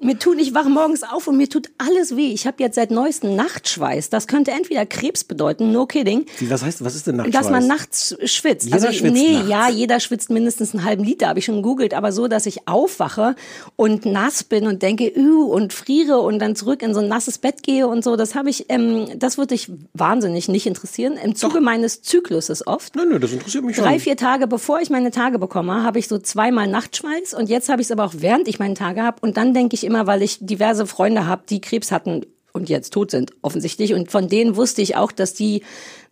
Mir 0.00 0.18
tut, 0.18 0.40
ich 0.40 0.54
wache 0.54 0.68
morgens 0.68 1.02
auf 1.02 1.28
und 1.28 1.36
mir 1.36 1.48
tut 1.48 1.70
alles 1.78 2.16
weh. 2.16 2.32
Ich 2.32 2.46
habe 2.46 2.56
jetzt 2.62 2.74
seit 2.74 2.90
neuestem 2.90 3.36
Nachtschweiß. 3.36 4.10
Das 4.10 4.26
könnte 4.26 4.50
entweder 4.50 4.86
Krebs 4.86 5.24
bedeuten, 5.24 5.72
no 5.72 5.86
kidding. 5.86 6.26
Wie, 6.38 6.50
was 6.50 6.62
heißt, 6.62 6.84
was 6.84 6.94
ist 6.94 7.06
denn 7.06 7.16
Nachtschweiß? 7.16 7.42
Dass 7.42 7.50
man 7.50 7.66
nachts 7.66 8.16
schwitzt. 8.24 8.64
Jeder 8.64 8.76
also, 8.76 8.92
schwitzt 8.92 9.14
nee, 9.14 9.34
nachts. 9.34 9.48
ja, 9.48 9.68
jeder 9.68 10.00
schwitzt 10.00 10.30
mindestens 10.30 10.74
einen 10.74 10.84
halben 10.84 11.04
Liter, 11.04 11.28
habe 11.28 11.38
ich 11.38 11.44
schon 11.44 11.56
gegoogelt, 11.56 11.94
aber 11.94 12.12
so, 12.12 12.28
dass 12.28 12.46
ich 12.46 12.68
aufwache 12.68 13.34
und 13.76 14.06
nass 14.06 14.44
bin 14.44 14.66
und 14.66 14.82
denke, 14.82 15.06
üh, 15.06 15.42
und 15.42 15.72
friere 15.72 16.20
und 16.20 16.38
dann 16.38 16.56
zurück 16.56 16.82
in 16.82 16.94
so 16.94 17.00
ein 17.00 17.08
nasses 17.08 17.38
Bett 17.38 17.62
gehe 17.62 17.86
und 17.86 18.04
so, 18.04 18.16
das 18.16 18.34
habe 18.34 18.50
ich, 18.50 18.66
ähm, 18.68 19.06
das 19.16 19.38
würde 19.38 19.54
dich 19.54 19.70
wahnsinnig 19.94 20.48
nicht 20.48 20.66
interessieren. 20.66 21.14
Im 21.22 21.34
Zuge 21.34 21.60
meines 21.60 22.02
Zykluses 22.02 22.66
oft. 22.66 22.96
Nö, 22.96 23.04
nö, 23.04 23.18
das 23.18 23.32
interessiert 23.32 23.64
mich 23.64 23.76
schon. 23.76 23.84
Drei, 23.84 23.98
vier 23.98 24.16
Tage 24.16 24.46
bevor 24.46 24.80
ich 24.80 24.90
meine 24.90 25.10
Tage 25.10 25.38
bekomme, 25.38 25.82
habe 25.82 25.98
ich 25.98 26.08
so 26.08 26.18
zweimal 26.18 26.66
Nachtschweiß 26.66 27.34
und 27.34 27.48
jetzt 27.48 27.68
habe 27.68 27.80
ich 27.80 27.86
es 27.86 27.90
aber 27.90 28.04
auch 28.04 28.14
während 28.16 28.48
ich 28.48 28.58
meine 28.58 28.74
Tage 28.74 29.02
habe 29.02 29.18
und 29.20 29.36
dann 29.36 29.54
denke 29.54 29.61
ich 29.70 29.84
immer, 29.84 30.06
weil 30.06 30.22
ich 30.22 30.38
diverse 30.40 30.86
Freunde 30.86 31.26
habe, 31.26 31.42
die 31.48 31.60
Krebs 31.60 31.92
hatten 31.92 32.26
und 32.52 32.68
jetzt 32.68 32.92
tot 32.92 33.10
sind 33.10 33.32
offensichtlich 33.42 33.94
und 33.94 34.10
von 34.10 34.28
denen 34.28 34.56
wusste 34.56 34.82
ich 34.82 34.96
auch, 34.96 35.12
dass 35.12 35.34
die 35.34 35.62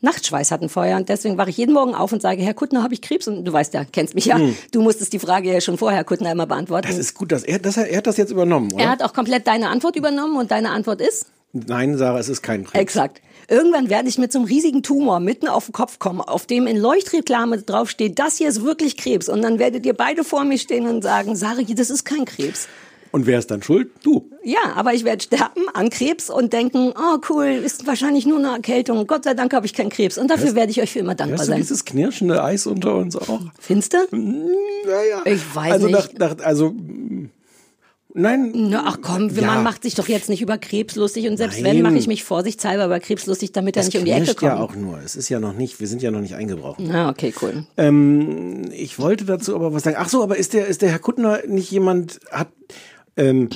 Nachtschweiß 0.00 0.50
hatten 0.50 0.68
vorher 0.68 0.96
und 0.96 1.08
deswegen 1.08 1.36
wache 1.36 1.50
ich 1.50 1.58
jeden 1.58 1.74
Morgen 1.74 1.94
auf 1.94 2.12
und 2.12 2.22
sage, 2.22 2.42
Herr 2.42 2.54
Kuttner, 2.54 2.82
habe 2.82 2.94
ich 2.94 3.02
Krebs? 3.02 3.28
Und 3.28 3.44
du 3.44 3.52
weißt 3.52 3.74
ja, 3.74 3.84
kennst 3.84 4.14
mich 4.14 4.24
ja, 4.24 4.40
du 4.72 4.80
musstest 4.80 5.12
die 5.12 5.18
Frage 5.18 5.52
ja 5.52 5.60
schon 5.60 5.76
vorher, 5.76 5.98
Herr 5.98 6.04
Kuttner, 6.04 6.32
immer 6.32 6.46
beantworten. 6.46 6.88
Das 6.88 6.96
ist 6.96 7.14
gut, 7.14 7.32
dass 7.32 7.42
er, 7.42 7.58
dass 7.58 7.76
er, 7.76 7.88
er 7.88 7.98
hat 7.98 8.06
das 8.06 8.16
jetzt 8.16 8.30
übernommen, 8.30 8.72
oder? 8.72 8.84
er 8.84 8.90
hat 8.90 9.02
auch 9.02 9.12
komplett 9.12 9.46
deine 9.46 9.68
Antwort 9.68 9.96
übernommen 9.96 10.38
und 10.38 10.50
deine 10.50 10.70
Antwort 10.70 11.00
ist? 11.00 11.26
Nein, 11.52 11.98
Sarah, 11.98 12.18
es 12.18 12.28
ist 12.28 12.42
kein 12.42 12.64
Krebs. 12.64 12.80
Exakt. 12.80 13.20
Irgendwann 13.48 13.90
werde 13.90 14.08
ich 14.08 14.16
mit 14.16 14.30
so 14.32 14.38
einem 14.38 14.46
riesigen 14.46 14.84
Tumor 14.84 15.18
mitten 15.18 15.48
auf 15.48 15.66
den 15.66 15.72
Kopf 15.72 15.98
kommen, 15.98 16.20
auf 16.20 16.46
dem 16.46 16.68
in 16.68 16.76
Leuchtreklame 16.76 17.58
draufsteht, 17.58 18.18
das 18.20 18.36
hier 18.36 18.48
ist 18.48 18.62
wirklich 18.62 18.96
Krebs. 18.96 19.28
Und 19.28 19.42
dann 19.42 19.58
werdet 19.58 19.84
ihr 19.84 19.94
beide 19.94 20.22
vor 20.22 20.44
mir 20.44 20.58
stehen 20.58 20.86
und 20.86 21.02
sagen, 21.02 21.34
Sarah, 21.34 21.62
das 21.62 21.90
ist 21.90 22.04
kein 22.04 22.24
Krebs. 22.24 22.68
Und 23.12 23.26
wer 23.26 23.38
ist 23.40 23.50
dann 23.50 23.62
schuld? 23.62 23.90
Du. 24.04 24.30
Ja, 24.44 24.72
aber 24.76 24.94
ich 24.94 25.04
werde 25.04 25.22
sterben 25.22 25.62
an 25.74 25.90
Krebs 25.90 26.30
und 26.30 26.52
denken, 26.52 26.92
oh 26.96 27.18
cool, 27.28 27.46
ist 27.46 27.86
wahrscheinlich 27.86 28.24
nur 28.24 28.38
eine 28.38 28.52
Erkältung. 28.52 29.06
Gott 29.06 29.24
sei 29.24 29.34
Dank 29.34 29.52
habe 29.52 29.66
ich 29.66 29.74
keinen 29.74 29.90
Krebs. 29.90 30.16
Und 30.16 30.28
dafür 30.30 30.54
werde 30.54 30.70
ich 30.70 30.80
euch 30.80 30.92
für 30.92 31.00
immer 31.00 31.14
dankbar 31.16 31.44
sein. 31.44 31.56
dieses 31.58 31.84
knirschende 31.84 32.42
Eis 32.42 32.66
unter 32.66 32.94
uns 32.94 33.16
auch? 33.16 33.40
Findest 33.58 33.94
du? 33.94 33.98
Naja. 34.12 35.22
Ich 35.24 35.54
weiß 35.54 35.72
also 35.72 35.86
nicht. 35.88 36.18
Nach, 36.18 36.36
nach, 36.36 36.44
also, 36.44 36.72
nein. 38.14 38.52
Na, 38.54 38.84
ach 38.86 38.98
komm, 39.02 39.28
Ja. 39.30 39.42
man 39.46 39.62
macht 39.62 39.82
sich 39.82 39.94
doch 39.94 40.08
jetzt 40.08 40.28
nicht 40.28 40.42
über 40.42 40.58
Krebs 40.58 40.96
lustig 40.96 41.28
und 41.28 41.36
selbst 41.36 41.60
Nein. 41.60 41.76
wenn, 41.76 41.82
mache 41.82 41.96
ich 41.98 42.06
mich 42.06 42.24
vorsichtshalber 42.24 42.86
über 42.86 43.00
Krebs 43.00 43.26
lustig, 43.26 43.52
damit 43.52 43.76
er 43.76 43.80
Das 43.82 43.86
nicht 43.92 43.98
um 43.98 44.04
die 44.04 44.10
Ecke 44.12 44.34
kommt. 44.34 44.42
ja 44.42 44.58
auch 44.58 44.74
nur. 44.74 44.98
Es 45.04 45.16
ist 45.16 45.28
ja 45.28 45.40
noch 45.40 45.52
nicht, 45.52 45.80
wir 45.80 45.86
sind 45.86 46.02
ja 46.02 46.10
noch 46.10 46.20
nicht 46.20 46.34
eingebrochen. 46.34 46.90
Ah, 46.94 47.08
okay, 47.10 47.32
cool. 47.42 47.66
Ähm, 47.76 48.70
ich 48.72 48.98
wollte 48.98 49.24
dazu 49.24 49.54
aber 49.54 49.72
was 49.72 49.82
sagen. 49.82 49.96
Ach 49.98 50.08
so, 50.08 50.22
aber 50.22 50.36
ist 50.36 50.54
der, 50.54 50.66
ist 50.66 50.82
der 50.82 50.90
Herr 50.90 50.98
Kuttner 50.98 51.40
nicht 51.46 51.70
jemand, 51.70 52.20
hat, 52.30 52.48
ähm, 53.20 53.48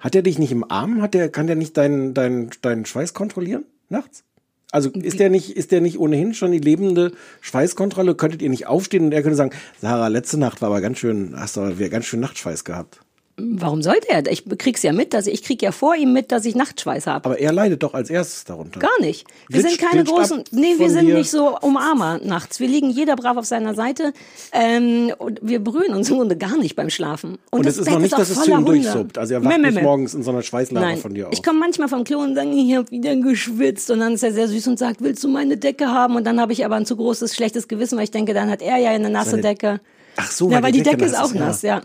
hat 0.00 0.14
er 0.14 0.22
dich 0.22 0.38
nicht 0.38 0.52
im 0.52 0.70
Arm? 0.70 1.00
Hat 1.00 1.14
der, 1.14 1.28
kann 1.30 1.46
der 1.46 1.56
nicht 1.56 1.76
deinen, 1.76 2.14
deinen, 2.14 2.50
deinen 2.62 2.84
Schweiß 2.84 3.14
kontrollieren? 3.14 3.64
Nachts? 3.88 4.24
Also 4.70 4.90
ist 4.90 5.18
der 5.18 5.30
nicht, 5.30 5.56
ist 5.56 5.72
der 5.72 5.80
nicht 5.80 5.98
ohnehin 5.98 6.34
schon 6.34 6.52
die 6.52 6.58
lebende 6.58 7.12
Schweißkontrolle? 7.40 8.14
Könntet 8.14 8.42
ihr 8.42 8.50
nicht 8.50 8.66
aufstehen 8.66 9.06
und 9.06 9.12
er 9.12 9.22
könnte 9.22 9.36
sagen, 9.36 9.52
Sarah, 9.80 10.08
letzte 10.08 10.38
Nacht 10.38 10.60
war 10.60 10.68
aber 10.68 10.82
ganz 10.82 10.98
schön, 10.98 11.32
hast 11.34 11.56
du 11.56 11.62
aber 11.62 11.78
wieder 11.78 11.88
ganz 11.88 12.04
schön 12.04 12.20
Nachtschweiß 12.20 12.64
gehabt. 12.64 13.00
Warum 13.38 13.82
sollte 13.82 14.08
er? 14.08 14.26
Ich 14.30 14.44
krieg's 14.58 14.82
ja 14.82 14.92
mit, 14.92 15.14
dass 15.14 15.26
ich, 15.26 15.34
ich 15.34 15.42
krieg 15.44 15.62
ja 15.62 15.70
vor 15.72 15.94
ihm 15.94 16.12
mit, 16.12 16.32
dass 16.32 16.44
ich 16.44 16.54
Nachtschweiß 16.56 17.06
habe. 17.06 17.24
Aber 17.24 17.38
er 17.38 17.52
leidet 17.52 17.82
doch 17.82 17.94
als 17.94 18.10
erstes 18.10 18.44
darunter. 18.44 18.80
Gar 18.80 19.00
nicht. 19.00 19.26
Wir 19.48 19.60
Glitscht- 19.60 19.78
sind 19.78 19.90
keine 19.90 20.04
großen, 20.04 20.44
nee, 20.50 20.74
wir 20.78 20.90
sind 20.90 21.06
dir. 21.06 21.14
nicht 21.14 21.30
so 21.30 21.56
Umarmer 21.60 22.18
nachts. 22.22 22.58
Wir 22.58 22.66
liegen 22.68 22.90
jeder 22.90 23.14
brav 23.16 23.36
auf 23.36 23.44
seiner 23.46 23.74
Seite 23.74 24.12
ähm, 24.52 25.12
und 25.18 25.38
wir 25.42 25.60
berühren 25.60 25.94
uns 25.94 26.10
im 26.10 26.16
Grunde 26.16 26.36
gar 26.36 26.56
nicht 26.56 26.74
beim 26.74 26.90
Schlafen. 26.90 27.38
Und 27.50 27.64
das 27.64 27.74
es 27.74 27.78
ist 27.80 27.84
Bett 27.84 27.94
noch 27.94 28.00
nicht, 28.00 28.14
auch 28.14 28.18
dass 28.18 28.30
es 28.30 28.42
zu 28.42 28.50
ihm 28.50 28.64
durchsuppt. 28.64 29.18
Also 29.18 29.34
er 29.34 29.44
wacht 29.44 29.58
meh, 29.58 29.70
nicht 29.70 29.82
morgens 29.82 30.14
in 30.14 30.22
so 30.22 30.30
einer 30.30 30.42
Schweißlache 30.42 30.84
Nein, 30.84 30.98
von 30.98 31.14
dir 31.14 31.28
auf. 31.28 31.32
ich 31.32 31.42
komme 31.42 31.60
manchmal 31.60 31.88
vom 31.88 32.04
Klo 32.04 32.18
und 32.18 32.34
sage, 32.34 32.50
ich 32.50 32.74
habe 32.74 32.90
wieder 32.90 33.14
geschwitzt. 33.16 33.90
Und 33.90 34.00
dann 34.00 34.14
ist 34.14 34.22
er 34.24 34.32
sehr 34.32 34.48
süß 34.48 34.66
und 34.68 34.78
sagt, 34.78 35.00
willst 35.00 35.22
du 35.22 35.28
meine 35.28 35.56
Decke 35.56 35.86
haben? 35.88 36.16
Und 36.16 36.24
dann 36.24 36.40
habe 36.40 36.52
ich 36.52 36.64
aber 36.64 36.76
ein 36.76 36.86
zu 36.86 36.96
großes, 36.96 37.34
schlechtes 37.34 37.68
Gewissen, 37.68 37.96
weil 37.96 38.04
ich 38.04 38.10
denke, 38.10 38.34
dann 38.34 38.50
hat 38.50 38.62
er 38.62 38.78
ja 38.78 38.90
eine 38.90 39.10
nasse 39.10 39.40
Decke. 39.40 39.80
Ach 40.16 40.30
so, 40.30 40.50
ja, 40.50 40.62
weil 40.62 40.72
die 40.72 40.82
Decke, 40.82 41.04
ist 41.04 41.12
nass 41.12 41.30
auch 41.30 41.34
nass, 41.34 41.62
ja. 41.62 41.76
Ja, 41.76 41.82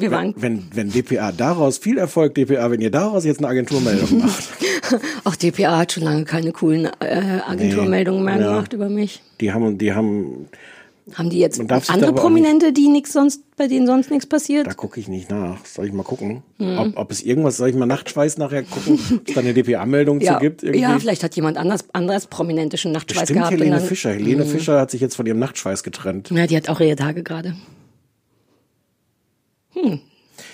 wir 0.00 0.10
waren. 0.10 0.34
Wenn, 0.36 0.62
wenn 0.74 0.90
DPA 0.90 1.32
daraus, 1.32 1.78
viel 1.78 1.98
Erfolg 1.98 2.34
DPA, 2.34 2.70
wenn 2.70 2.80
ihr 2.80 2.90
daraus 2.90 3.24
jetzt 3.24 3.38
eine 3.38 3.48
Agenturmeldung 3.48 4.18
macht, 4.24 4.48
Auch 5.24 5.36
DPA 5.36 5.78
hat 5.78 5.92
schon 5.92 6.02
lange 6.04 6.24
keine 6.24 6.52
coolen 6.52 6.86
äh, 7.00 7.40
Agenturmeldungen 7.46 8.24
mehr 8.24 8.38
Ja. 8.40 8.48
gemacht 8.52 8.72
über 8.72 8.88
mich. 8.88 9.22
die 9.40 9.52
haben, 9.52 9.78
die 9.78 9.92
haben, 9.92 10.48
Haben 11.14 11.30
die 11.30 11.38
jetzt 11.38 11.58
andere 11.60 12.12
Prominente, 12.12 12.72
die 12.72 12.88
nichts 12.88 13.12
sonst, 13.12 13.42
bei 13.56 13.66
denen 13.68 13.86
sonst 13.86 14.10
nichts 14.10 14.26
passiert? 14.26 14.66
da 14.66 14.72
gucke 14.74 15.00
ich 15.00 15.08
nicht 15.08 15.30
nach. 15.30 15.64
Soll 15.64 15.86
ich 15.86 15.92
mal 15.92 16.02
gucken? 16.02 16.42
Hm. 16.58 16.78
Ob, 16.78 16.96
ob 16.96 17.10
es 17.10 17.22
irgendwas, 17.22 17.56
soll 17.56 17.70
ich 17.70 17.74
mal 17.74 17.86
Nachtschweiß 17.86 18.38
nachher 18.38 18.62
gucken, 18.64 18.98
ob 19.16 19.28
es 19.28 19.34
da 19.34 19.40
eine 19.40 19.54
DPA-Meldung 19.54 20.20
ja, 20.20 20.34
zu 20.34 20.40
gibt? 20.40 20.62
Irgendwie? 20.62 20.80
ja, 20.82 20.98
vielleicht 20.98 21.22
hat 21.24 21.34
jemand 21.36 21.56
anders, 21.56 21.84
anderes 21.92 22.26
Prominente 22.26 22.76
schon 22.76 22.92
Nachtschweiß 22.92 23.22
Bestimmt 23.22 23.38
gehabt. 23.40 23.52
Helene 23.54 23.76
dann- 23.76 23.84
Fischer. 23.86 24.12
Helene 24.12 24.44
Fischer 24.44 24.78
hat 24.80 24.90
sich 24.90 25.00
jetzt 25.00 25.14
von 25.16 25.26
ihrem 25.26 25.38
Nachtschweiß 25.38 25.82
getrennt. 25.82 26.30
Ja, 26.30 26.46
die 26.46 26.56
hat 26.56 26.68
auch 26.68 26.80
ihre 26.80 26.96
Tage 26.96 27.22
gerade. 27.22 27.54
Hm. 29.74 30.00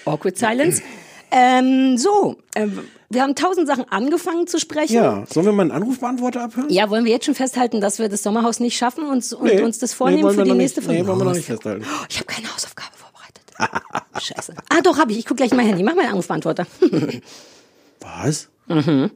Awkward 0.04 0.36
Silence. 0.38 0.82
Ähm, 1.30 1.98
so, 1.98 2.38
ähm, 2.54 2.88
wir 3.10 3.20
haben 3.20 3.34
tausend 3.34 3.66
Sachen 3.68 3.84
angefangen 3.90 4.46
zu 4.46 4.58
sprechen. 4.58 4.94
Ja, 4.94 5.24
sollen 5.28 5.44
wir 5.44 5.52
mal 5.52 5.60
einen 5.64 5.72
Anrufbeantworter 5.72 6.42
abhören? 6.44 6.70
Ja, 6.70 6.88
wollen 6.88 7.04
wir 7.04 7.12
jetzt 7.12 7.26
schon 7.26 7.34
festhalten, 7.34 7.82
dass 7.82 7.98
wir 7.98 8.08
das 8.08 8.22
Sommerhaus 8.22 8.60
nicht 8.60 8.78
schaffen 8.78 9.04
und, 9.06 9.30
und 9.34 9.44
Nee. 9.44 9.60
uns 9.60 9.78
das 9.78 9.90
Nee, 9.90 9.96
vornehmen 9.96 10.22
wollen 10.22 10.36
für 10.36 10.44
die 10.44 10.52
nächste. 10.54 10.80
Folge? 10.80 11.02
Nee, 11.02 11.06
wollen 11.06 11.18
wir 11.18 11.24
noch 11.26 11.32
Oh, 11.32 11.36
nicht 11.36 11.44
festhalten. 11.44 11.84
Oh, 11.86 12.04
ich 12.08 12.16
habe 12.16 12.24
keine 12.24 12.50
Hausaufgabe 12.50 12.92
vorbereitet. 12.96 14.22
Scheiße. 14.22 14.54
Ah, 14.70 14.80
doch, 14.82 14.96
habe 14.98 15.12
ich. 15.12 15.18
Ich 15.18 15.26
gucke 15.26 15.36
gleich 15.36 15.50
in 15.50 15.58
mein 15.58 15.66
Handy. 15.66 15.82
Mach 15.82 15.94
mal 15.96 16.00
einen 16.00 16.12
Anrufbeantworter. 16.12 16.66
Was? 18.00 18.48
Mhm. 18.68 19.10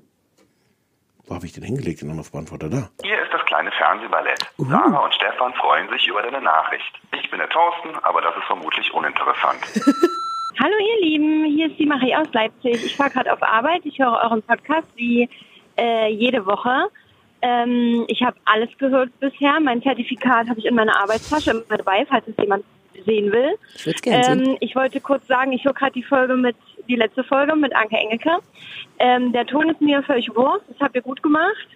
Wo 1.24 1.34
habe 1.34 1.46
ich 1.46 1.52
den 1.54 1.62
hingelegt, 1.62 2.02
den 2.02 2.10
Anrufbeantworter 2.10 2.68
da? 2.68 2.90
Hier 3.02 3.14
ist 3.22 3.32
das 3.32 3.40
kleine 3.62 3.70
Fernsehballett. 3.72 4.40
Sarah 4.58 5.04
und 5.04 5.14
Stefan 5.14 5.52
freuen 5.54 5.88
sich 5.90 6.06
über 6.08 6.22
deine 6.22 6.40
Nachricht. 6.40 6.92
Ich 7.20 7.30
bin 7.30 7.38
der 7.38 7.48
Thorsten, 7.48 7.90
aber 8.02 8.20
das 8.20 8.36
ist 8.36 8.44
vermutlich 8.44 8.92
uninteressant. 8.92 9.60
Hallo 10.62 10.74
ihr 10.78 11.06
Lieben, 11.06 11.44
hier 11.44 11.68
ist 11.68 11.78
die 11.78 11.86
Marie 11.86 12.14
aus 12.14 12.26
Leipzig. 12.32 12.84
Ich 12.84 12.96
fahre 12.96 13.10
gerade 13.10 13.32
auf 13.32 13.42
Arbeit, 13.42 13.82
ich 13.84 13.98
höre 13.98 14.20
euren 14.24 14.42
Podcast 14.42 14.88
wie 14.96 15.28
äh, 15.78 16.08
jede 16.12 16.44
Woche. 16.44 16.88
Ähm, 17.40 18.04
ich 18.08 18.22
habe 18.22 18.36
alles 18.44 18.68
gehört 18.78 19.10
bisher. 19.18 19.58
Mein 19.60 19.82
Zertifikat 19.82 20.48
habe 20.48 20.58
ich 20.58 20.66
in 20.66 20.74
meiner 20.74 21.00
Arbeitstasche 21.00 21.50
immer 21.52 21.78
dabei, 21.78 22.04
falls 22.08 22.26
es 22.28 22.36
jemand 22.36 22.64
sehen 23.06 23.32
will. 23.32 23.54
Ich. 23.84 23.96
Ähm, 24.04 24.56
ich 24.60 24.76
wollte 24.76 25.00
kurz 25.00 25.26
sagen, 25.26 25.52
ich 25.52 25.64
höre 25.64 25.72
gerade 25.72 25.92
die 25.92 26.02
Folge 26.02 26.36
mit, 26.36 26.56
die 26.88 26.96
letzte 26.96 27.24
Folge 27.24 27.56
mit 27.56 27.74
Anke 27.74 27.96
Engelke. 27.96 28.38
Ähm, 28.98 29.32
der 29.32 29.46
Ton 29.46 29.70
ist 29.70 29.80
mir 29.80 30.02
völlig 30.02 30.28
wurscht, 30.36 30.66
das 30.68 30.78
habt 30.80 30.94
ihr 30.94 31.02
gut 31.02 31.22
gemacht. 31.22 31.68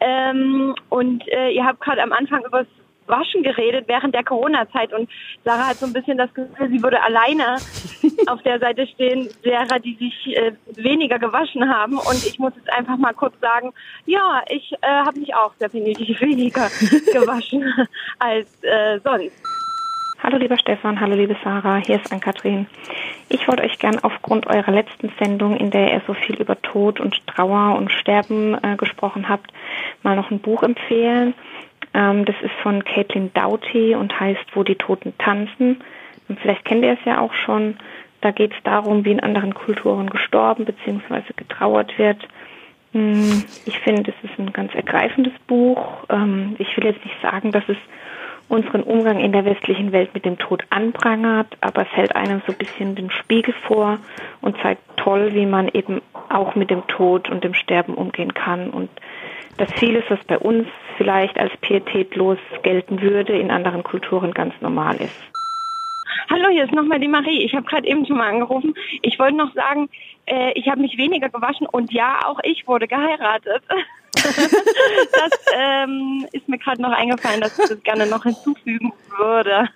Ähm, 0.00 0.74
und 0.88 1.26
äh, 1.28 1.50
ihr 1.50 1.64
habt 1.64 1.80
gerade 1.80 2.02
am 2.02 2.12
Anfang 2.12 2.44
über 2.44 2.60
das 2.60 2.68
Waschen 3.08 3.42
geredet 3.42 3.84
während 3.86 4.14
der 4.14 4.24
Corona-Zeit 4.24 4.92
und 4.92 5.08
Sarah 5.44 5.68
hat 5.68 5.76
so 5.76 5.86
ein 5.86 5.92
bisschen 5.92 6.18
das 6.18 6.32
Gefühl, 6.34 6.68
sie 6.68 6.82
würde 6.82 7.02
alleine 7.02 7.56
auf 8.26 8.42
der 8.42 8.58
Seite 8.58 8.86
stehen, 8.86 9.28
derer, 9.44 9.78
die 9.78 9.94
sich 9.94 10.36
äh, 10.36 10.52
weniger 10.74 11.18
gewaschen 11.18 11.68
haben. 11.72 11.98
Und 11.98 12.26
ich 12.26 12.38
muss 12.38 12.52
jetzt 12.56 12.72
einfach 12.72 12.96
mal 12.96 13.14
kurz 13.14 13.38
sagen, 13.40 13.72
ja, 14.06 14.42
ich 14.48 14.72
äh, 14.80 14.86
habe 14.86 15.20
mich 15.20 15.34
auch 15.34 15.54
definitiv 15.54 16.20
weniger 16.20 16.68
gewaschen 17.12 17.64
als 18.18 18.48
äh, 18.62 18.98
sonst. 19.02 19.55
Hallo 20.22 20.38
lieber 20.38 20.58
Stefan, 20.58 20.98
hallo 20.98 21.14
liebe 21.14 21.36
Sarah, 21.44 21.76
hier 21.76 21.96
ist 21.96 22.10
Ann-Kathrin. 22.10 22.66
Ich 23.28 23.46
wollte 23.46 23.62
euch 23.62 23.78
gern 23.78 23.98
aufgrund 24.02 24.46
eurer 24.46 24.72
letzten 24.72 25.12
Sendung, 25.20 25.56
in 25.56 25.70
der 25.70 25.92
ihr 25.92 26.02
so 26.06 26.14
viel 26.14 26.36
über 26.40 26.60
Tod 26.62 27.00
und 27.00 27.24
Trauer 27.26 27.76
und 27.76 27.92
Sterben 27.92 28.54
äh, 28.62 28.76
gesprochen 28.76 29.28
habt, 29.28 29.52
mal 30.02 30.16
noch 30.16 30.30
ein 30.30 30.40
Buch 30.40 30.62
empfehlen. 30.62 31.34
Ähm, 31.92 32.24
das 32.24 32.34
ist 32.42 32.54
von 32.62 32.82
Caitlin 32.82 33.30
Doughty 33.34 33.94
und 33.94 34.18
heißt 34.18 34.44
Wo 34.54 34.62
die 34.62 34.76
Toten 34.76 35.12
tanzen. 35.18 35.82
Und 36.28 36.40
vielleicht 36.40 36.64
kennt 36.64 36.82
ihr 36.82 36.94
es 36.94 37.04
ja 37.04 37.20
auch 37.20 37.34
schon. 37.34 37.76
Da 38.22 38.30
geht 38.30 38.52
es 38.52 38.62
darum, 38.64 39.04
wie 39.04 39.12
in 39.12 39.20
anderen 39.20 39.54
Kulturen 39.54 40.08
gestorben 40.08 40.64
bzw. 40.64 41.22
getrauert 41.36 41.98
wird. 41.98 42.26
Hm, 42.92 43.44
Ich 43.66 43.78
finde, 43.80 44.12
es 44.12 44.30
ist 44.30 44.38
ein 44.38 44.52
ganz 44.54 44.74
ergreifendes 44.74 45.34
Buch. 45.46 46.04
Ähm, 46.08 46.56
Ich 46.58 46.74
will 46.76 46.86
jetzt 46.86 47.04
nicht 47.04 47.20
sagen, 47.20 47.52
dass 47.52 47.68
es 47.68 47.76
unseren 48.48 48.82
Umgang 48.82 49.18
in 49.18 49.32
der 49.32 49.44
westlichen 49.44 49.92
Welt 49.92 50.14
mit 50.14 50.24
dem 50.24 50.38
Tod 50.38 50.64
anprangert, 50.70 51.48
aber 51.60 51.82
es 51.82 51.92
hält 51.92 52.14
einem 52.14 52.42
so 52.46 52.52
ein 52.52 52.58
bisschen 52.58 52.94
den 52.94 53.10
Spiegel 53.10 53.54
vor 53.66 53.98
und 54.40 54.56
zeigt 54.62 54.82
toll, 54.96 55.34
wie 55.34 55.46
man 55.46 55.68
eben 55.68 56.00
auch 56.28 56.54
mit 56.54 56.70
dem 56.70 56.86
Tod 56.86 57.28
und 57.28 57.42
dem 57.44 57.54
Sterben 57.54 57.94
umgehen 57.94 58.34
kann 58.34 58.70
und 58.70 58.88
dass 59.56 59.72
vieles, 59.72 60.04
was 60.08 60.22
bei 60.24 60.38
uns 60.38 60.66
vielleicht 60.96 61.38
als 61.38 61.56
pietätlos 61.58 62.38
gelten 62.62 63.00
würde, 63.00 63.38
in 63.38 63.50
anderen 63.50 63.82
Kulturen 63.82 64.32
ganz 64.32 64.54
normal 64.60 64.96
ist. 64.96 65.35
Hallo, 66.28 66.48
hier 66.50 66.64
ist 66.64 66.72
nochmal 66.72 66.98
die 66.98 67.08
Marie. 67.08 67.44
Ich 67.44 67.54
habe 67.54 67.66
gerade 67.66 67.86
eben 67.86 68.04
schon 68.04 68.16
mal 68.16 68.28
angerufen. 68.28 68.74
Ich 69.02 69.18
wollte 69.18 69.36
noch 69.36 69.52
sagen, 69.54 69.88
äh, 70.26 70.52
ich 70.58 70.68
habe 70.68 70.80
mich 70.80 70.96
weniger 70.98 71.28
gewaschen 71.28 71.66
und 71.66 71.92
ja, 71.92 72.18
auch 72.24 72.40
ich 72.42 72.66
wurde 72.66 72.88
geheiratet. 72.88 73.62
das 74.14 75.44
ähm, 75.54 76.26
ist 76.32 76.48
mir 76.48 76.58
gerade 76.58 76.82
noch 76.82 76.92
eingefallen, 76.92 77.40
dass 77.40 77.58
ich 77.58 77.68
das 77.68 77.82
gerne 77.82 78.06
noch 78.06 78.24
hinzufügen 78.24 78.92
würde. 79.18 79.68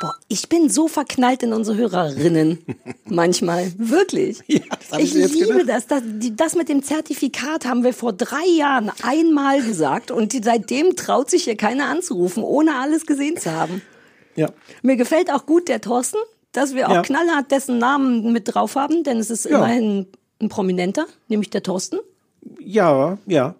Boah, 0.00 0.16
ich 0.28 0.48
bin 0.48 0.68
so 0.70 0.88
verknallt 0.88 1.42
in 1.42 1.52
unsere 1.52 1.76
Hörerinnen. 1.76 2.58
Manchmal. 3.04 3.70
Wirklich. 3.76 4.38
Ja, 4.48 4.62
ich 4.98 5.12
liebe 5.14 5.58
gedacht. 5.58 5.68
das. 5.68 5.86
Das, 5.86 6.02
das 6.36 6.54
mit 6.56 6.68
dem 6.70 6.82
Zertifikat 6.82 7.66
haben 7.66 7.84
wir 7.84 7.92
vor 7.92 8.12
drei 8.14 8.46
Jahren 8.56 8.90
einmal 9.02 9.62
gesagt 9.62 10.10
und 10.10 10.32
seitdem 10.42 10.96
traut 10.96 11.28
sich 11.30 11.44
hier 11.44 11.56
keiner 11.56 11.84
anzurufen, 11.88 12.42
ohne 12.42 12.76
alles 12.76 13.04
gesehen 13.06 13.36
zu 13.36 13.52
haben. 13.52 13.82
Ja. 14.36 14.48
Mir 14.82 14.96
gefällt 14.96 15.30
auch 15.30 15.44
gut 15.44 15.68
der 15.68 15.80
Thorsten, 15.82 16.16
dass 16.52 16.74
wir 16.74 16.88
auch 16.88 16.94
Ja. 16.94 17.02
knallhart 17.02 17.50
dessen 17.50 17.76
Namen 17.78 18.32
mit 18.32 18.54
drauf 18.54 18.76
haben, 18.76 19.04
denn 19.04 19.18
es 19.18 19.28
ist 19.30 19.44
Ja. 19.44 19.58
immerhin 19.58 20.06
ein 20.40 20.48
Prominenter, 20.48 21.06
nämlich 21.28 21.50
der 21.50 21.62
Thorsten. 21.62 21.98
Ja, 22.58 23.18
ja. 23.26 23.54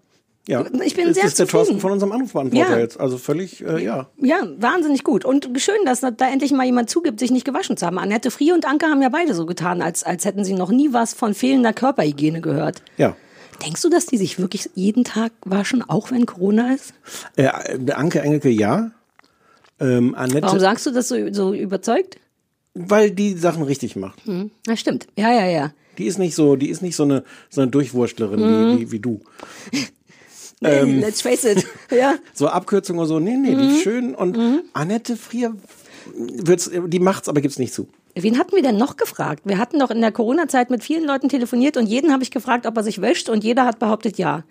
Ja. 0.49 0.65
Ich 0.85 0.97
bin 0.97 1.07
das 1.07 1.15
sehr 1.17 1.25
ist 1.27 1.39
der 1.39 1.47
zufrieden. 1.47 1.49
Thorsten 1.51 1.81
von 1.81 1.93
unserem 1.93 2.13
Anrufbeantworter 2.13 2.71
Ja. 2.73 2.79
jetzt. 2.79 2.99
Also 2.99 3.19
völlig, 3.19 3.65
äh, 3.65 3.85
ja. 3.85 4.09
Ja, 4.21 4.39
wahnsinnig 4.59 5.05
gut. 5.05 5.25
Und 5.25 5.49
schön, 5.59 5.77
dass 5.85 6.01
da 6.01 6.09
endlich 6.31 6.51
mal 6.53 6.65
jemand 6.67 6.91
zugibt, 6.91 7.21
sich 7.21 7.31
nicht 7.31 7.45
gewaschen 7.45 7.77
zu 7.77 7.87
haben. 7.87 7.99
Annette 7.99 8.31
Frie 8.31 8.53
und 8.53 8.67
Anke 8.67 8.87
haben 8.87 9.03
ja 9.03 9.11
beide 9.11 9.35
so 9.35 9.47
getan, 9.47 9.83
als, 9.83 10.03
als 10.03 10.25
hätten 10.25 10.45
sie 10.45 10.55
noch 10.55 10.71
nie 10.71 10.93
was 10.93 11.15
von 11.15 11.35
fehlender 11.35 11.73
Körperhygiene 11.73 12.41
gehört. 12.41 12.83
Ja. 12.97 13.15
Denkst 13.65 13.83
du, 13.83 13.91
dass 13.91 14.07
die 14.07 14.17
sich 14.17 14.39
wirklich 14.39 14.71
jeden 14.75 15.05
Tag 15.05 15.33
waschen, 15.45 15.85
auch 15.87 16.11
wenn 16.11 16.25
Corona 16.27 16.73
ist? 16.75 16.95
Äh, 17.37 17.49
Anke 17.93 18.21
Engelke, 18.21 18.49
ja. 18.49 18.91
Ähm, 19.79 20.15
Annette, 20.15 20.43
Warum 20.43 20.59
sagst 20.61 20.87
du 20.87 20.91
das 20.91 21.09
so, 21.09 21.17
so 21.33 21.53
überzeugt? 21.55 22.17
weil 22.75 23.11
die 23.11 23.35
Sachen 23.35 23.65
richtig 23.65 23.97
macht. 23.97 24.25
Hm, 24.27 24.53
das 24.65 24.79
stimmt. 24.81 25.09
Ja, 25.17 25.33
ja, 25.33 25.45
ja. 25.47 25.73
Die 25.99 26.05
ist 26.07 26.19
nicht 26.19 26.35
so, 26.37 26.55
die 26.57 26.71
ist 26.71 26.83
nicht 26.83 26.95
so 26.97 27.03
eine, 27.03 27.25
so 27.51 27.61
eine 27.63 27.71
Durchwurstlerin 27.71 28.41
Mhm. 28.41 28.79
wie, 28.79 28.81
wie, 28.83 28.93
wie 28.93 28.99
du. 29.01 29.21
Ähm. 30.63 31.01
Let's 31.01 31.23
face 31.23 31.45
it. 31.45 31.67
Ja. 31.91 32.15
So 32.35 32.49
Abkürzung 32.49 32.99
oder 32.99 33.07
so, 33.07 33.19
nee, 33.19 33.37
nee, 33.37 33.55
die 33.55 33.63
Mhm. 33.63 33.71
ist 33.71 33.83
schön. 33.83 34.15
Und 34.15 34.39
Annette 34.75 35.17
Frier, 35.17 35.55
wird's, 36.15 36.71
die 36.87 36.99
macht's, 37.01 37.29
aber 37.29 37.41
gibt's 37.41 37.59
nicht 37.59 37.73
zu. 37.75 37.89
Wen 38.15 38.39
hatten 38.39 38.55
wir 38.55 38.63
denn 38.63 38.77
noch 38.77 38.97
gefragt? 38.97 39.43
Wir 39.45 39.59
hatten 39.59 39.79
doch 39.79 39.91
in 39.91 40.01
der 40.01 40.13
Corona-Zeit 40.13 40.69
mit 40.71 40.83
vielen 40.85 41.05
Leuten 41.05 41.29
telefoniert 41.29 41.77
und 41.77 41.87
jeden 41.87 42.13
habe 42.13 42.23
ich 42.23 42.31
gefragt, 42.31 42.67
ob 42.67 42.77
er 42.77 42.83
sich 42.83 43.01
wäscht 43.01 43.29
und 43.29 43.45
jeder 43.45 43.65
hat 43.65 43.79
behauptet, 43.79 44.19
ja. 44.19 44.45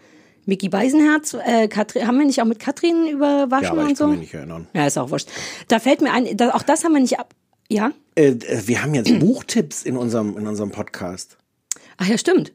Micky 0.46 0.70
Beisenherz, 0.70 1.36
äh, 1.46 1.68
Katrin, 1.68 2.08
haben 2.08 2.18
wir 2.18 2.26
nicht 2.26 2.42
auch 2.42 2.46
mit 2.46 2.60
Katrin 2.60 3.08
über 3.08 3.52
Waschen 3.52 3.64
Ja, 3.66 3.72
aber 3.72 3.82
und 3.84 3.92
ich 3.92 3.98
so? 3.98 4.06
kann 4.06 4.12
mich 4.12 4.20
nicht 4.22 4.34
erinnern. 4.34 4.68
Ja, 4.74 4.88
ist 4.88 4.98
auch 4.98 5.12
wurscht. 5.12 5.28
Da 5.68 5.80
fällt 5.80 6.02
mir 6.02 6.12
ein, 6.12 6.36
da, 6.38 6.52
auch 6.52 6.64
das 6.64 6.84
haben 6.84 6.94
wir 6.94 7.02
nicht 7.02 7.20
ab. 7.20 7.36
Ja? 7.70 7.92
Äh, 8.16 8.30
äh, 8.30 8.62
wir 8.66 8.82
haben 8.82 8.96
jetzt 8.96 9.20
Buchtipps 9.20 9.84
in 9.84 9.96
unserem, 9.98 10.38
in 10.38 10.48
unserem 10.48 10.72
Podcast. 10.72 11.38
Ach 11.98 12.08
ja, 12.08 12.18
stimmt. 12.18 12.54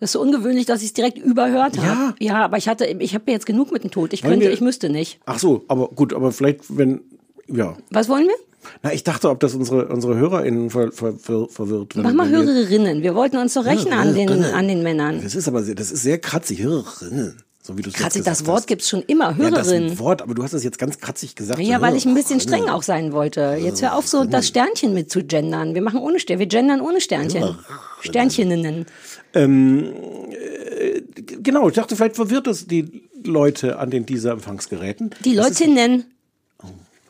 Das 0.00 0.08
ist 0.08 0.12
so 0.12 0.20
ungewöhnlich, 0.20 0.66
dass 0.66 0.80
ich 0.80 0.88
es 0.88 0.92
direkt 0.94 1.18
überhört 1.18 1.76
habe. 1.78 1.86
Ja. 1.86 2.14
Ja, 2.18 2.44
aber 2.44 2.56
ich 2.56 2.68
hatte, 2.68 2.86
ich 2.86 3.14
habe 3.14 3.30
jetzt 3.30 3.46
genug 3.46 3.70
mit 3.72 3.84
dem 3.84 3.90
Tod. 3.90 4.12
Ich 4.12 4.22
Wollen 4.24 4.32
könnte, 4.32 4.46
wir- 4.46 4.52
ich 4.52 4.60
müsste 4.60 4.88
nicht. 4.90 5.20
Ach 5.26 5.38
so, 5.38 5.64
aber 5.68 5.88
gut, 5.88 6.12
aber 6.14 6.32
vielleicht, 6.32 6.76
wenn, 6.76 7.02
ja. 7.46 7.76
Was 7.90 8.08
wollen 8.08 8.24
wir? 8.26 8.34
Na, 8.82 8.92
ich 8.92 9.04
dachte, 9.04 9.30
ob 9.30 9.40
das 9.40 9.54
unsere, 9.54 9.86
unsere 9.88 10.16
HörerInnen 10.16 10.68
ver, 10.70 10.92
ver, 10.92 11.14
ver, 11.18 11.48
verwirrt. 11.48 11.94
Mach 11.96 12.12
mal 12.12 12.28
Hörerinnen. 12.28 13.02
Wir 13.02 13.14
wollten 13.14 13.36
uns 13.38 13.54
doch 13.54 13.64
rächen 13.64 13.92
an 13.92 14.14
den, 14.14 14.28
Hörerinnen. 14.28 14.54
an 14.54 14.68
den 14.68 14.82
Männern. 14.82 15.20
Das 15.22 15.34
ist 15.34 15.48
aber 15.48 15.62
sehr, 15.62 15.74
das 15.74 15.90
ist 15.90 16.02
sehr 16.02 16.18
kratzig. 16.18 16.62
Hörerinnen. 16.62 17.36
So 17.62 17.76
wie 17.76 17.82
du 17.82 17.90
es 17.90 17.94
Kratzig, 17.94 18.24
das 18.24 18.46
Wort 18.46 18.60
hast. 18.60 18.66
gibt's 18.68 18.88
schon 18.88 19.02
immer. 19.02 19.36
Ja, 19.38 19.50
das. 19.50 19.68
Wort, 19.98 20.22
aber 20.22 20.34
du 20.34 20.42
hast 20.42 20.54
es 20.54 20.64
jetzt 20.64 20.78
ganz 20.78 20.98
kratzig 20.98 21.34
gesagt. 21.36 21.60
Ja, 21.60 21.82
weil 21.82 21.94
ich 21.94 22.06
ein 22.06 22.14
bisschen 22.14 22.38
Hörerinnen. 22.40 22.62
streng 22.64 22.74
auch 22.74 22.82
sein 22.82 23.12
wollte. 23.12 23.58
Jetzt 23.60 23.82
hör 23.82 23.96
auf, 23.96 24.06
so 24.08 24.24
das 24.24 24.46
Sternchen 24.48 24.94
mit 24.94 25.10
zu 25.10 25.22
gendern. 25.22 25.74
Wir 25.74 25.82
machen 25.82 26.00
ohne 26.00 26.18
Stern. 26.20 26.38
Wir 26.38 26.46
gendern 26.46 26.80
ohne 26.80 27.02
Sternchen. 27.02 27.56
Sterncheninnen. 28.00 28.86
Ähm, 29.34 29.92
äh, 30.30 31.02
genau, 31.42 31.68
ich 31.68 31.74
dachte, 31.74 31.96
vielleicht 31.96 32.16
verwirrt 32.16 32.46
es 32.46 32.66
die 32.66 33.02
Leute 33.24 33.78
an 33.78 33.90
den 33.90 34.06
dieser 34.06 34.32
Empfangsgeräten. 34.32 35.10
Die 35.24 35.34
Das 35.34 35.50
ist- 35.50 35.60
Leutinnen. 35.60 36.04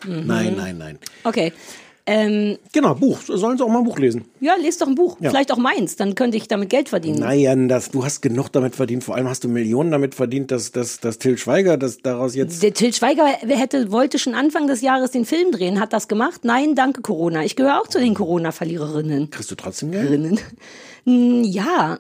Nein, 0.07 0.55
nein, 0.57 0.79
nein. 0.79 0.99
Okay. 1.25 1.53
Ähm, 2.07 2.57
Genau, 2.73 2.95
Buch. 2.95 3.21
Sollen 3.27 3.59
sie 3.59 3.63
auch 3.63 3.69
mal 3.69 3.79
ein 3.81 3.85
Buch 3.85 3.99
lesen? 3.99 4.25
ja, 4.41 4.55
lest 4.61 4.81
doch 4.81 4.89
ein 4.89 4.95
Buch. 4.95 5.19
Ja. 5.21 5.29
Vielleicht 5.31 5.53
auch 5.53 5.59
meins. 5.59 5.97
Dann 5.97 6.15
könnte 6.15 6.39
ich 6.39 6.49
damit 6.49 6.71
Geld 6.71 6.89
verdienen. 6.89 7.21
Nein, 7.21 7.69
das, 7.69 7.91
du 7.91 8.03
hast 8.03 8.23
genug 8.23 8.49
damit 8.51 8.75
verdient. 8.75 9.05
Vor 9.05 9.15
allem 9.15 9.29
hast 9.29 9.45
du 9.45 9.49
Millionen 9.49 9.91
damit 9.91 10.15
verdient, 10.15 10.51
dass, 10.51 10.73
dass, 10.73 10.99
dass 11.01 11.19
Till 11.19 11.37
Schweiger 11.37 11.77
das 11.77 11.99
daraus 11.99 12.35
jetzt. 12.35 12.63
Der 12.63 12.73
Till 12.73 12.93
Schweiger 12.95 13.27
hätte, 13.27 13.93
wollte 13.93 14.19
schon 14.19 14.35
Anfang 14.35 14.67
des 14.67 14.81
Jahres 14.81 15.11
den 15.11 15.27
Film 15.27 15.53
drehen, 15.53 15.79
hat 15.79 15.93
das 15.93 16.09
gemacht. 16.09 16.41
Nein, 16.45 16.75
danke 16.75 17.03
Corona. 17.03 17.45
Ich 17.45 17.55
gehöre 17.55 17.79
auch 17.81 17.87
zu 17.87 18.01
den 18.01 18.15
Corona-Verliererinnen. 18.15 19.29
Kriegst 19.31 19.51
du 19.51 19.55
trotzdem 19.55 19.91
Geld? 19.93 20.11
Rinnen. 20.11 20.41
Ja. 21.45 21.99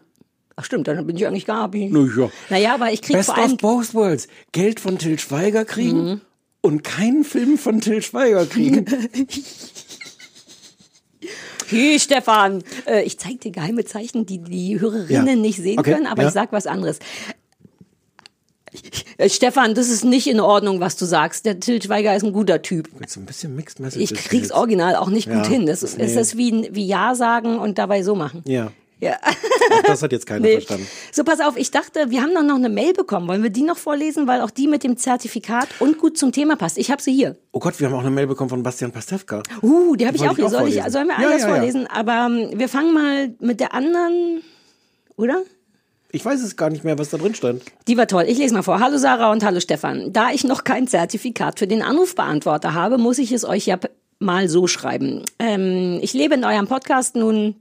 Ach 0.60 0.64
stimmt, 0.64 0.86
dann 0.88 1.06
bin 1.06 1.16
ich 1.16 1.26
eigentlich 1.26 1.46
gar 1.46 1.62
hab 1.62 1.74
ich. 1.74 1.90
Na 1.90 2.00
ja. 2.16 2.30
Naja, 2.50 2.74
aber 2.74 2.92
ich 2.92 3.00
krieg 3.00 3.16
Best 3.16 3.30
vor 3.30 3.38
allem. 3.38 3.52
of 3.52 3.58
both 3.58 3.94
worlds. 3.94 4.28
Geld 4.52 4.78
von 4.78 4.98
Till 4.98 5.18
Schweiger 5.18 5.64
kriegen 5.64 6.04
Mhm. 6.04 6.20
und 6.60 6.84
keinen 6.84 7.24
Film 7.24 7.56
von 7.56 7.80
Till 7.80 8.02
Schweiger 8.02 8.44
kriegen. 8.46 8.84
Hey 11.68 12.00
Stefan, 12.00 12.64
äh, 12.86 13.04
ich 13.04 13.16
zeig 13.18 13.40
dir 13.42 13.52
geheime 13.52 13.84
Zeichen, 13.84 14.26
die 14.26 14.38
die 14.38 14.80
Hörerinnen 14.80 15.26
Ja. 15.28 15.36
nicht 15.36 15.58
sehen 15.62 15.78
Okay, 15.78 15.92
können, 15.92 16.06
aber 16.08 16.22
ja. 16.22 16.28
ich 16.28 16.34
sag 16.34 16.50
was 16.52 16.66
anderes. 16.66 16.98
Äh, 19.18 19.28
Stefan, 19.28 19.74
das 19.74 19.88
ist 19.88 20.04
nicht 20.04 20.26
in 20.26 20.40
Ordnung, 20.40 20.80
was 20.80 20.96
du 20.96 21.04
sagst. 21.04 21.44
Der 21.46 21.60
Til 21.60 21.80
Schweiger 21.80 22.16
ist 22.16 22.24
ein 22.24 22.32
guter 22.32 22.60
Typ. 22.62 22.88
Jetzt 23.00 23.16
ein 23.16 23.24
bisschen 23.26 23.54
Mixed 23.54 23.78
Messages. 23.78 24.10
Ich 24.10 24.16
krieg's 24.18 24.48
jetzt. 24.48 24.52
original 24.52 24.96
auch 24.96 25.10
nicht 25.10 25.26
gut 25.28 25.44
Ja, 25.44 25.48
hin. 25.48 25.66
Das 25.66 25.84
ist, 25.84 25.98
nee. 25.98 26.06
ist 26.06 26.16
das 26.16 26.36
wie, 26.36 26.68
wie 26.72 26.86
Ja 26.86 27.14
sagen 27.14 27.58
und 27.60 27.78
dabei 27.78 28.02
so 28.02 28.16
machen. 28.16 28.42
Ja. 28.46 28.72
Ja. 29.00 29.16
Auch 29.72 29.82
das 29.84 30.02
hat 30.02 30.12
jetzt 30.12 30.26
keiner 30.26 30.40
Nee. 30.46 30.52
verstanden. 30.54 30.86
So, 31.12 31.24
pass 31.24 31.40
auf, 31.40 31.56
ich 31.56 31.70
dachte, 31.70 32.10
wir 32.10 32.20
haben 32.22 32.34
doch 32.34 32.42
noch 32.42 32.56
eine 32.56 32.68
Mail 32.68 32.92
bekommen. 32.92 33.28
Wollen 33.28 33.42
wir 33.42 33.50
die 33.50 33.62
noch 33.62 33.78
vorlesen, 33.78 34.26
weil 34.26 34.40
auch 34.42 34.50
die 34.50 34.68
mit 34.68 34.84
dem 34.84 34.96
Zertifikat 34.96 35.68
und 35.78 35.98
gut 35.98 36.18
zum 36.18 36.32
Thema 36.32 36.56
passt. 36.56 36.76
Ich 36.78 36.90
habe 36.90 37.00
sie 37.00 37.12
hier. 37.12 37.36
Oh 37.52 37.58
Gott, 37.60 37.80
wir 37.80 37.86
haben 37.88 37.94
auch 37.94 38.00
eine 38.00 38.10
Mail 38.10 38.26
bekommen 38.26 38.50
von 38.50 38.62
Bastian 38.62 38.92
Pastewka. 38.92 39.42
Uh, 39.62 39.96
die 39.96 40.06
habe 40.06 40.16
ich 40.16 40.28
auch 40.28 40.36
hier. 40.36 40.48
Soll 40.50 40.68
ich, 40.68 40.82
sollen 40.88 41.08
wir 41.08 41.20
Ja, 41.20 41.28
alles 41.28 41.42
ja, 41.42 41.48
ja. 41.48 41.54
vorlesen? 41.54 41.86
Aber 41.86 42.26
ähm, 42.30 42.50
wir 42.58 42.68
fangen 42.68 42.92
mal 42.92 43.34
mit 43.40 43.60
der 43.60 43.72
anderen, 43.74 44.42
oder? 45.16 45.42
Ich 46.12 46.24
weiß 46.24 46.42
es 46.42 46.56
gar 46.56 46.70
nicht 46.70 46.82
mehr, 46.84 46.98
was 46.98 47.10
da 47.10 47.18
drin 47.18 47.34
stand. 47.34 47.62
Die 47.86 47.96
war 47.96 48.06
toll. 48.08 48.24
Ich 48.26 48.36
lese 48.36 48.52
mal 48.52 48.62
vor. 48.62 48.80
Hallo 48.80 48.98
Sarah 48.98 49.30
und 49.30 49.44
hallo 49.44 49.60
Stefan. 49.60 50.12
Da 50.12 50.30
ich 50.32 50.42
noch 50.44 50.64
kein 50.64 50.88
Zertifikat 50.88 51.58
für 51.60 51.68
den 51.68 51.82
Anrufbeantworter 51.82 52.74
habe, 52.74 52.98
muss 52.98 53.18
ich 53.18 53.30
es 53.32 53.44
euch 53.44 53.66
ja 53.66 53.78
mal 54.18 54.48
so 54.48 54.66
schreiben. 54.66 55.22
Ähm, 55.38 56.00
ich 56.02 56.12
lebe 56.12 56.34
in 56.34 56.44
eurem 56.44 56.66
Podcast 56.66 57.14
nun. 57.14 57.54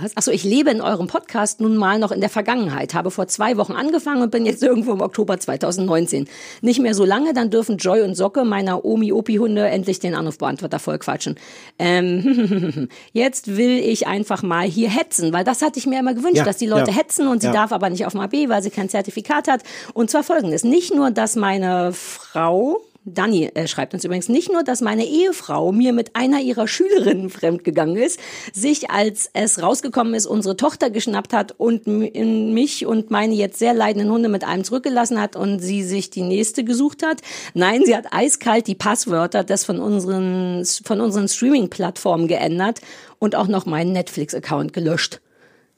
Was? 0.00 0.16
Achso, 0.16 0.30
ich 0.30 0.44
lebe 0.44 0.70
in 0.70 0.80
eurem 0.80 1.06
Podcast 1.06 1.60
nun 1.60 1.76
mal 1.76 1.98
noch 1.98 2.10
in 2.12 2.20
der 2.20 2.28
Vergangenheit, 2.30 2.94
habe 2.94 3.10
vor 3.10 3.28
zwei 3.28 3.56
Wochen 3.56 3.72
angefangen 3.72 4.22
und 4.22 4.30
bin 4.30 4.44
jetzt 4.46 4.62
irgendwo 4.62 4.92
im 4.92 5.00
Oktober 5.00 5.38
2019. 5.38 6.28
Nicht 6.60 6.80
mehr 6.80 6.94
so 6.94 7.04
lange, 7.04 7.32
dann 7.34 7.50
dürfen 7.50 7.76
Joy 7.78 8.02
und 8.02 8.14
Socke 8.14 8.44
meiner 8.44 8.84
Omi-Opi-Hunde 8.84 9.66
endlich 9.68 9.98
den 10.00 10.14
Anrufbeantworter 10.14 10.78
voll 10.78 10.98
quatschen. 10.98 11.36
Ähm, 11.78 12.88
jetzt 13.12 13.56
will 13.56 13.78
ich 13.78 14.06
einfach 14.06 14.42
mal 14.42 14.66
hier 14.66 14.90
hetzen, 14.90 15.32
weil 15.32 15.44
das 15.44 15.62
hatte 15.62 15.78
ich 15.78 15.86
mir 15.86 16.00
immer 16.00 16.14
gewünscht, 16.14 16.36
Ja, 16.38 16.44
dass 16.44 16.56
die 16.56 16.66
Leute 16.66 16.90
ja. 16.90 16.96
hetzen 16.96 17.28
und 17.28 17.40
sie 17.40 17.48
Ja. 17.48 17.52
darf 17.52 17.72
aber 17.72 17.88
nicht 17.90 18.06
auf 18.06 18.12
dem 18.12 18.20
AB, 18.20 18.48
weil 18.48 18.62
sie 18.62 18.70
kein 18.70 18.88
Zertifikat 18.88 19.48
hat. 19.48 19.62
Und 19.94 20.10
zwar 20.10 20.22
folgendes. 20.24 20.64
Nicht 20.64 20.94
nur, 20.94 21.10
dass 21.10 21.36
meine 21.36 21.92
Frau, 21.92 22.80
Dani 23.08 23.50
äh, 23.54 23.68
schreibt 23.68 23.94
uns 23.94 24.04
übrigens, 24.04 24.28
nicht 24.28 24.52
nur, 24.52 24.64
dass 24.64 24.80
meine 24.80 25.06
Ehefrau 25.06 25.70
mir 25.70 25.92
mit 25.92 26.16
einer 26.16 26.40
ihrer 26.40 26.66
Schülerinnen 26.66 27.30
fremdgegangen 27.30 27.96
ist, 27.96 28.18
sich, 28.52 28.90
als 28.90 29.30
es 29.32 29.62
rausgekommen 29.62 30.12
ist, 30.14 30.26
unsere 30.26 30.56
Tochter 30.56 30.90
geschnappt 30.90 31.32
hat 31.32 31.54
und 31.56 31.86
mich 31.86 32.84
und 32.84 33.10
meine 33.12 33.34
jetzt 33.34 33.60
sehr 33.60 33.74
leidenden 33.74 34.10
Hunde 34.10 34.28
mit 34.28 34.42
einem 34.42 34.64
zurückgelassen 34.64 35.20
hat 35.20 35.36
und 35.36 35.60
sie 35.60 35.84
sich 35.84 36.10
die 36.10 36.22
nächste 36.22 36.64
gesucht 36.64 37.04
hat. 37.04 37.20
Nein, 37.54 37.82
sie 37.84 37.96
hat 37.96 38.06
eiskalt 38.10 38.66
die 38.66 38.74
Passwörter 38.74 39.44
des 39.44 39.64
von 39.64 39.78
unseren, 39.78 40.64
von 40.84 41.00
unseren 41.00 41.28
Streaming-Plattformen 41.28 42.26
geändert 42.26 42.80
und 43.20 43.36
auch 43.36 43.46
noch 43.46 43.66
meinen 43.66 43.92
Netflix-Account 43.92 44.72
gelöscht. 44.72 45.20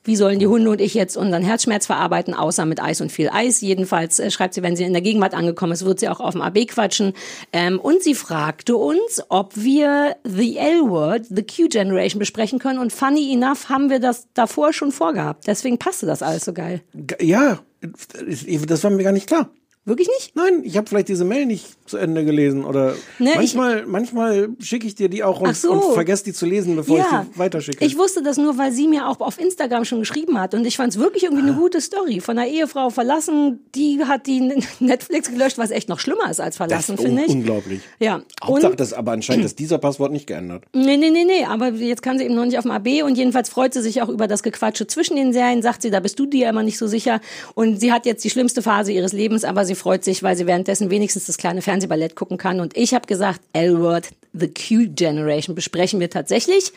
Wie 0.09 0.17
sollen 0.17 0.39
die 0.39 0.47
Hunde 0.47 0.71
und 0.71 0.81
ich 0.81 0.95
jetzt 0.95 1.19
unseren 1.19 1.43
Herzschmerz 1.43 1.85
verarbeiten, 1.85 2.33
außer 2.33 2.65
mit 2.65 2.83
Eis 2.83 3.03
und 3.03 3.13
viel 3.13 3.29
Eis? 3.29 3.61
Jedenfalls 3.61 4.19
äh, 4.19 4.31
schreibt 4.31 4.55
sie, 4.55 4.63
wenn 4.63 4.75
sie 4.75 4.85
in 4.85 4.95
der 4.95 5.03
Gegenwart 5.03 5.35
angekommen 5.35 5.73
ist, 5.73 5.85
wird 5.85 6.01
sie 6.01 6.09
auch 6.09 6.21
auf 6.21 6.33
dem 6.33 6.41
AB 6.41 6.67
quatschen. 6.67 7.13
Ähm, 7.53 7.79
und 7.79 8.03
sie 8.03 8.15
fragte 8.15 8.75
uns, 8.79 9.21
ob 9.29 9.53
wir 9.55 10.17
The 10.25 10.57
L-Word, 10.57 11.27
The 11.29 11.43
Q-Generation 11.43 12.19
besprechen 12.19 12.59
können. 12.59 12.79
Und 12.79 12.91
funny 12.91 13.35
enough 13.35 13.69
haben 13.69 13.91
wir 13.91 14.01
das 14.01 14.29
davor 14.33 14.73
schon 14.73 14.93
vorgehabt. 14.93 15.47
Deswegen 15.47 15.77
passte 15.77 16.07
das 16.07 16.23
alles 16.23 16.47
so 16.47 16.55
geil. 16.55 16.81
Ja, 17.21 17.59
das 17.83 18.85
war 18.85 18.91
mir 18.91 19.05
gar 19.05 19.13
nicht 19.13 19.27
klar. 19.27 19.51
Wirklich 19.89 20.09
nicht? 20.19 20.37
Nein, 20.37 20.61
ich 20.65 20.77
habe 20.77 20.87
vielleicht 20.87 21.09
diese 21.09 21.25
Mail 21.25 21.47
nicht 21.47 21.67
zu 21.89 21.97
Ende 21.97 22.25
gelesen 22.25 22.65
oder 22.65 22.95
Ne, 23.19 23.31
ich- 23.31 23.37
manchmal, 23.55 23.87
manchmal 23.87 24.49
schicke 24.61 24.87
ich 24.87 24.95
dir 24.95 25.09
die 25.09 25.25
auch 25.25 25.41
und, 25.41 25.57
so. 25.57 25.73
und 25.73 25.95
vergesse 25.95 26.25
die 26.25 26.33
zu 26.33 26.45
lesen, 26.47 26.77
bevor 26.77 26.99
ich 26.99 27.05
die 27.05 27.39
weiterschicke. 27.39 27.85
Ich 27.85 27.97
wusste 27.97 28.23
das 28.23 28.37
nur, 28.37 28.59
weil 28.59 28.71
sie 28.73 28.87
mir 28.87 29.09
auch 29.09 29.21
auf 29.21 29.41
Instagram 29.41 29.85
schon 29.85 30.01
geschrieben 30.01 30.39
hat. 30.39 30.55
Und 30.55 30.67
ich 30.67 30.77
fand 30.77 30.93
es 30.93 30.99
wirklich 30.99 31.25
irgendwie 31.25 31.43
eine 31.45 31.55
gute 31.55 31.81
Story. 31.81 32.21
Von 32.21 32.39
einer 32.39 32.47
Ehefrau 32.49 32.91
verlassen, 32.91 33.61
die 33.75 34.05
hat 34.05 34.27
die 34.27 34.41
Netflix 34.81 35.31
gelöscht, 35.31 35.59
was 35.59 35.71
echt 35.71 35.89
noch 35.89 35.99
schlimmer 36.01 36.31
ist 36.31 36.41
als 36.41 36.57
verlassen, 36.59 36.99
finde 36.99 37.23
ich. 37.25 37.31
unglaublich. 37.31 37.81
Ja. 37.99 38.21
Hauptsache, 38.45 38.73
Und- 38.73 38.81
das 38.81 38.93
aber 38.93 39.13
anscheinend 39.13 39.45
ist 39.47 39.59
dieser 39.59 39.79
Passwort 39.79 40.13
nicht 40.13 40.27
geändert. 40.27 40.65
Nee, 40.75 40.97
nee, 40.97 41.11
nee, 41.11 41.25
nee, 41.25 41.45
aber 41.45 41.69
jetzt 41.71 42.03
kann 42.03 42.19
sie 42.19 42.25
eben 42.25 42.35
noch 42.35 42.45
nicht 42.47 42.57
auf 42.57 42.63
dem 42.65 42.71
AB 42.71 43.03
und 43.03 43.17
jedenfalls 43.19 43.49
freut 43.51 43.75
sie 43.75 43.83
sich 43.83 44.01
auch 44.01 44.09
über 44.09 44.27
das 44.27 44.43
Gequatsche 44.43 44.87
zwischen 44.87 45.17
den 45.17 45.33
Serien, 45.35 45.61
sagt 45.61 45.83
sie, 45.83 45.91
da 45.91 46.01
bist 46.01 46.19
du 46.19 46.25
dir 46.27 46.49
immer 46.49 46.63
nicht 46.63 46.79
so 46.79 46.87
sicher 46.87 47.21
und 47.55 47.79
sie 47.81 47.93
hat 47.93 48.07
jetzt 48.07 48.25
die 48.25 48.31
schlimmste 48.31 48.63
Phase 48.63 48.93
ihres 48.93 49.13
Lebens, 49.13 49.45
aber 49.45 49.65
sie 49.67 49.75
freut 49.79 50.05
sich, 50.05 50.23
weil 50.23 50.37
sie 50.37 50.47
währenddessen 50.47 50.91
wenigstens 50.91 51.27
das 51.27 51.39
kleine 51.39 51.63
Fernsehballett 51.63 52.15
gucken 52.15 52.37
kann 52.37 52.61
und 52.61 52.77
ich 52.77 52.93
habe 52.95 53.07
gesagt, 53.07 53.41
L-Word, 53.53 54.09
The 54.35 54.49
Q-Generation 54.49 55.55
besprechen 55.55 56.01
wir 56.01 56.11
tatsächlich 56.11 56.73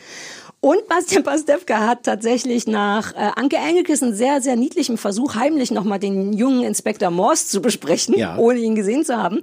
und 0.60 0.86
Bastian 0.88 1.24
Pastewka 1.24 1.86
hat 1.86 2.04
tatsächlich 2.04 2.66
nach 2.66 3.14
äh, 3.14 3.30
Anke 3.36 3.56
Engelkes 3.56 4.02
einen 4.02 4.14
sehr, 4.14 4.40
sehr 4.40 4.56
niedlichen 4.56 4.96
Versuch, 4.96 5.34
heimlich 5.34 5.70
nochmal 5.70 5.98
den 5.98 6.32
jungen 6.32 6.62
Inspektor 6.62 7.10
Morse 7.10 7.46
zu 7.48 7.60
besprechen, 7.60 8.16
Ja. 8.16 8.36
ohne 8.38 8.60
ihn 8.60 8.74
gesehen 8.74 9.04
zu 9.04 9.16
haben 9.16 9.42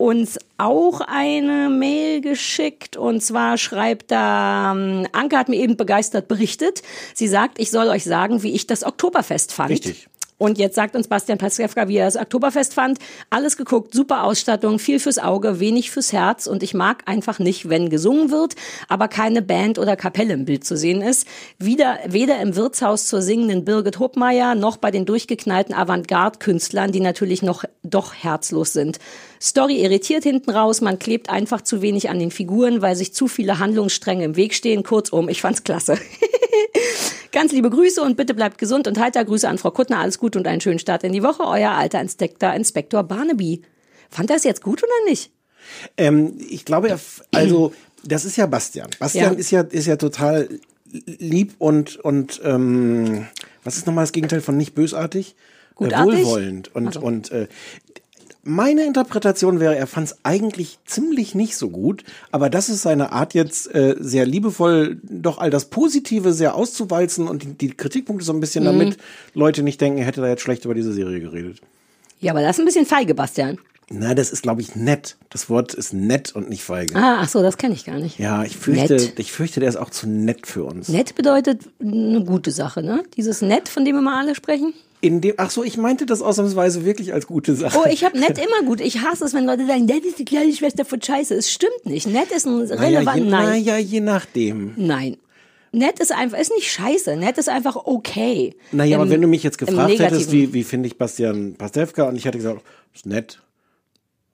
uns 0.00 0.38
auch 0.56 1.02
eine 1.02 1.68
Mail 1.68 2.22
geschickt 2.22 2.96
und 2.96 3.22
zwar 3.22 3.58
schreibt 3.58 4.10
da, 4.10 4.72
ähm, 4.72 5.06
Anke 5.12 5.36
hat 5.36 5.50
mir 5.50 5.56
eben 5.56 5.76
begeistert 5.76 6.26
berichtet. 6.26 6.82
Sie 7.14 7.28
sagt, 7.28 7.58
ich 7.58 7.70
soll 7.70 7.88
euch 7.88 8.04
sagen, 8.04 8.42
wie 8.42 8.52
ich 8.54 8.66
das 8.66 8.82
Oktoberfest 8.82 9.52
fand. 9.52 9.68
Richtig. 9.68 10.08
Und 10.40 10.56
jetzt 10.56 10.74
sagt 10.74 10.96
uns 10.96 11.06
Bastian 11.06 11.36
Pastewka, 11.36 11.86
wie 11.86 11.98
er 11.98 12.06
das 12.06 12.16
Oktoberfest 12.16 12.72
fand. 12.72 12.98
Alles 13.28 13.58
geguckt, 13.58 13.92
super 13.92 14.24
Ausstattung, 14.24 14.78
viel 14.78 14.98
fürs 14.98 15.18
Auge, 15.18 15.60
wenig 15.60 15.90
fürs 15.90 16.14
Herz. 16.14 16.46
Und 16.46 16.62
ich 16.62 16.72
mag 16.72 17.02
einfach 17.04 17.38
nicht, 17.38 17.68
wenn 17.68 17.90
gesungen 17.90 18.30
wird, 18.30 18.54
aber 18.88 19.06
keine 19.08 19.42
Band 19.42 19.78
oder 19.78 19.96
Kapelle 19.96 20.32
im 20.32 20.46
Bild 20.46 20.64
zu 20.64 20.78
sehen 20.78 21.02
ist. 21.02 21.26
Wieder, 21.58 21.98
weder 22.06 22.40
im 22.40 22.56
Wirtshaus 22.56 23.06
zur 23.06 23.20
singenden 23.20 23.66
Birgit 23.66 23.98
Hopmeier 23.98 24.54
noch 24.54 24.78
bei 24.78 24.90
den 24.90 25.04
durchgeknallten 25.04 25.74
Avantgarde-Künstlern, 25.74 26.90
die 26.90 27.00
natürlich 27.00 27.42
noch 27.42 27.64
doch 27.82 28.14
herzlos 28.14 28.72
sind. 28.72 28.98
Story 29.42 29.82
irritiert 29.82 30.22
hinten 30.22 30.52
raus, 30.52 30.80
man 30.80 30.98
klebt 30.98 31.28
einfach 31.28 31.60
zu 31.60 31.82
wenig 31.82 32.08
an 32.08 32.18
den 32.18 32.30
Figuren, 32.30 32.80
weil 32.80 32.96
sich 32.96 33.12
zu 33.12 33.28
viele 33.28 33.58
Handlungsstränge 33.58 34.24
im 34.24 34.36
Weg 34.36 34.54
stehen. 34.54 34.84
Kurzum, 34.84 35.28
ich 35.28 35.42
fand's 35.42 35.64
klasse. 35.64 35.98
Ganz 37.32 37.52
liebe 37.52 37.70
Grüße 37.70 38.02
und 38.02 38.16
bitte 38.16 38.34
bleibt 38.34 38.58
gesund 38.58 38.88
und 38.88 38.98
heiter. 38.98 39.24
Grüße 39.24 39.48
an 39.48 39.58
Frau 39.58 39.70
Kuttner, 39.70 39.98
alles 39.98 40.18
Gute 40.18 40.38
und 40.38 40.46
einen 40.48 40.60
schönen 40.60 40.78
Start 40.78 41.04
in 41.04 41.12
die 41.12 41.22
Woche. 41.22 41.44
Euer 41.44 41.70
alter 41.70 42.00
Inspektor, 42.00 42.52
Inspektor 42.54 43.04
Barnaby. 43.04 43.62
Fand 44.10 44.30
er 44.30 44.36
es 44.36 44.44
jetzt 44.44 44.62
gut 44.62 44.82
oder 44.82 45.10
nicht? 45.10 45.30
Ähm, 45.96 46.34
ich 46.48 46.64
glaube, 46.64 46.98
also 47.32 47.72
das 48.02 48.24
ist 48.24 48.36
ja 48.36 48.46
Bastian. 48.46 48.90
Bastian 48.98 49.34
Ja. 49.34 49.38
ist 49.38 49.50
ja 49.50 49.60
ist 49.62 49.86
ja 49.86 49.96
total 49.96 50.48
lieb 50.92 51.54
und 51.58 51.96
und 51.98 52.40
ähm, 52.44 53.26
was 53.62 53.76
ist 53.76 53.86
nochmal 53.86 54.04
das 54.04 54.12
Gegenteil 54.12 54.40
von 54.40 54.56
nicht 54.56 54.74
bösartig? 54.74 55.36
Äh, 55.36 55.74
Gutartig? 55.84 56.24
wohlwollend 56.24 56.74
und 56.74 56.96
und 56.96 57.30
äh, 57.30 57.46
meine 58.42 58.84
Interpretation 58.84 59.60
wäre, 59.60 59.76
er 59.76 59.86
fand 59.86 60.08
es 60.08 60.16
eigentlich 60.22 60.78
ziemlich 60.86 61.34
nicht 61.34 61.56
so 61.56 61.68
gut, 61.70 62.04
aber 62.32 62.48
das 62.50 62.68
ist 62.68 62.82
seine 62.82 63.12
Art 63.12 63.34
jetzt 63.34 63.74
äh, 63.74 63.96
sehr 63.98 64.24
liebevoll, 64.26 64.98
doch 65.02 65.38
all 65.38 65.50
das 65.50 65.66
Positive 65.66 66.32
sehr 66.32 66.54
auszuwalzen 66.54 67.28
und 67.28 67.42
die, 67.42 67.52
die 67.54 67.70
Kritikpunkte 67.70 68.24
so 68.24 68.32
ein 68.32 68.40
bisschen, 68.40 68.64
Mhm. 68.64 68.66
damit 68.78 68.96
Leute 69.34 69.62
nicht 69.62 69.80
denken, 69.80 69.98
er 69.98 70.06
hätte 70.06 70.20
da 70.20 70.28
jetzt 70.28 70.42
schlecht 70.42 70.64
über 70.64 70.74
diese 70.74 70.92
Serie 70.92 71.20
geredet. 71.20 71.58
Ja, 72.20 72.32
aber 72.32 72.42
das 72.42 72.56
ist 72.56 72.60
ein 72.60 72.66
bisschen 72.66 72.86
feige, 72.86 73.14
Bastian. 73.14 73.58
Na, 73.92 74.14
das 74.14 74.30
ist, 74.30 74.42
glaube 74.42 74.60
ich, 74.60 74.76
nett. 74.76 75.16
Das 75.30 75.50
Wort 75.50 75.74
ist 75.74 75.92
nett 75.92 76.32
und 76.36 76.48
nicht 76.48 76.62
feige. 76.62 76.94
Ah, 76.94 77.18
ach 77.22 77.28
so, 77.28 77.42
das 77.42 77.56
kenne 77.58 77.74
ich 77.74 77.84
gar 77.84 77.98
nicht. 77.98 78.20
Ja, 78.20 78.44
ich 78.44 78.56
fürchte, 78.56 78.94
Nett. 78.94 79.18
ich 79.18 79.32
fürchte, 79.32 79.58
der 79.58 79.68
ist 79.68 79.74
auch 79.76 79.90
zu 79.90 80.08
nett 80.08 80.46
für 80.46 80.62
uns. 80.64 80.88
Nett 80.88 81.16
bedeutet 81.16 81.62
eine 81.80 82.22
gute 82.24 82.52
Sache, 82.52 82.84
ne? 82.84 83.02
Dieses 83.16 83.42
Nett, 83.42 83.68
von 83.68 83.84
dem 83.84 83.96
immer 83.98 84.16
alle 84.16 84.36
sprechen. 84.36 84.74
In 85.02 85.20
dem, 85.22 85.34
ach 85.38 85.50
so, 85.50 85.64
ich 85.64 85.76
meinte 85.78 86.04
das 86.04 86.20
ausnahmsweise 86.20 86.84
wirklich 86.84 87.14
als 87.14 87.26
gute 87.26 87.54
Sache. 87.54 87.78
Oh, 87.82 87.88
ich 87.90 88.04
habe 88.04 88.18
nett 88.18 88.38
immer 88.44 88.66
gut. 88.66 88.80
Ich 88.80 89.00
hasse 89.00 89.24
es, 89.24 89.32
wenn 89.32 89.46
Leute 89.46 89.66
sagen, 89.66 89.86
nett 89.86 90.04
ist 90.04 90.18
die 90.18 90.24
kleine 90.26 90.52
Schwester 90.52 90.84
von 90.84 91.00
Scheiße. 91.00 91.34
Es 91.34 91.50
stimmt 91.50 91.86
nicht. 91.86 92.06
Nett 92.06 92.30
ist 92.30 92.46
ein 92.46 92.58
naja, 92.66 92.74
relevant. 92.98 93.16
je, 93.16 93.24
Nein. 93.30 93.44
naja, 93.48 93.78
je 93.78 94.00
nachdem. 94.00 94.74
Nein. 94.76 95.16
Nett 95.72 96.00
ist 96.00 96.12
einfach, 96.12 96.38
ist 96.38 96.52
nicht 96.54 96.70
scheiße. 96.70 97.16
Nett 97.16 97.38
ist 97.38 97.48
einfach 97.48 97.76
okay. 97.76 98.56
Naja, 98.72 98.96
Im- 98.96 99.02
aber 99.02 99.10
wenn 99.10 99.22
du 99.22 99.28
mich 99.28 99.42
jetzt 99.42 99.56
gefragt 99.56 99.98
hättest, 99.98 100.32
wie, 100.32 100.52
wie 100.52 100.64
finde 100.64 100.88
ich 100.88 100.98
Bastian 100.98 101.54
Pastewka 101.56 102.08
und 102.08 102.16
ich 102.16 102.24
hätte 102.24 102.38
gesagt, 102.38 102.60
ist 102.94 103.06
nett. 103.06 103.40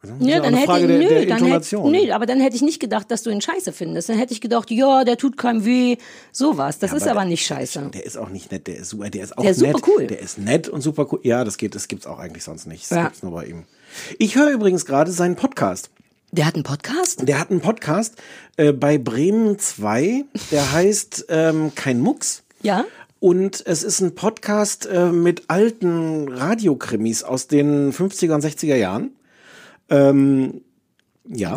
Ist 0.08 0.26
Ja, 0.26 0.40
dann 0.40 0.54
hätte 0.54 0.66
Frage 0.66 0.86
der, 0.86 0.98
nö, 0.98 1.08
der 1.08 1.26
dann 1.26 1.44
hätte, 1.44 1.76
nö, 1.76 2.12
aber 2.12 2.26
dann 2.26 2.40
hätte 2.40 2.56
ich 2.56 2.62
nicht 2.62 2.80
gedacht, 2.80 3.10
dass 3.10 3.22
du 3.22 3.30
ihn 3.30 3.40
scheiße 3.40 3.72
findest. 3.72 4.08
Dann 4.08 4.18
hätte 4.18 4.32
ich 4.32 4.40
gedacht, 4.40 4.70
ja, 4.70 5.04
der 5.04 5.16
tut 5.16 5.36
keinem 5.36 5.64
weh, 5.64 5.96
sowas. 6.32 6.78
Das 6.78 6.92
ist 6.92 7.06
aber 7.08 7.24
nicht 7.24 7.46
scheiße. 7.46 7.90
Der 7.94 8.04
ist 8.04 8.16
auch 8.16 8.28
nicht 8.30 8.50
nett, 8.52 8.66
der 8.66 8.76
ist 8.76 8.90
super, 8.90 9.10
der 9.10 9.24
ist 9.24 9.36
auch 9.36 9.42
Der 9.42 9.50
ist 9.52 9.60
nett. 9.62 9.76
super 9.76 9.88
cool. 9.96 10.06
Der 10.06 10.20
ist 10.20 10.38
nett 10.38 10.68
und 10.68 10.80
super 10.82 11.06
cool. 11.12 11.20
Ja, 11.22 11.44
das 11.44 11.56
geht, 11.58 11.74
das 11.74 11.88
gibt's 11.88 12.06
auch 12.06 12.18
eigentlich 12.18 12.44
sonst 12.44 12.66
nicht. 12.66 12.90
Das 12.90 12.96
Ja. 12.96 13.04
gibt's 13.04 13.22
nur 13.22 13.32
bei 13.32 13.46
ihm. 13.46 13.64
Ich 14.18 14.36
höre 14.36 14.50
übrigens 14.50 14.84
gerade 14.86 15.10
seinen 15.12 15.36
Podcast. 15.36 15.90
Der 16.32 16.44
hat 16.46 16.54
einen 16.54 16.64
Podcast? 16.64 17.26
Der 17.26 17.38
hat 17.38 17.50
einen 17.50 17.60
Podcast 17.60 18.14
äh, 18.56 18.72
bei 18.72 18.98
Bremen 18.98 19.58
2, 19.58 20.24
der 20.50 20.72
heißt 20.72 21.26
ähm, 21.28 21.72
Kein 21.74 22.00
Mucks. 22.00 22.42
Ja. 22.62 22.84
Und 23.20 23.62
es 23.66 23.82
ist 23.82 24.00
ein 24.00 24.14
Podcast 24.14 24.86
äh, 24.86 25.06
mit 25.06 25.44
alten 25.48 26.28
Radiokrimis 26.28 27.22
aus 27.22 27.46
den 27.46 27.92
50er 27.92 28.34
und 28.34 28.44
60er 28.44 28.76
Jahren. 28.76 29.12
Ähm, 29.90 30.62
ja. 31.28 31.56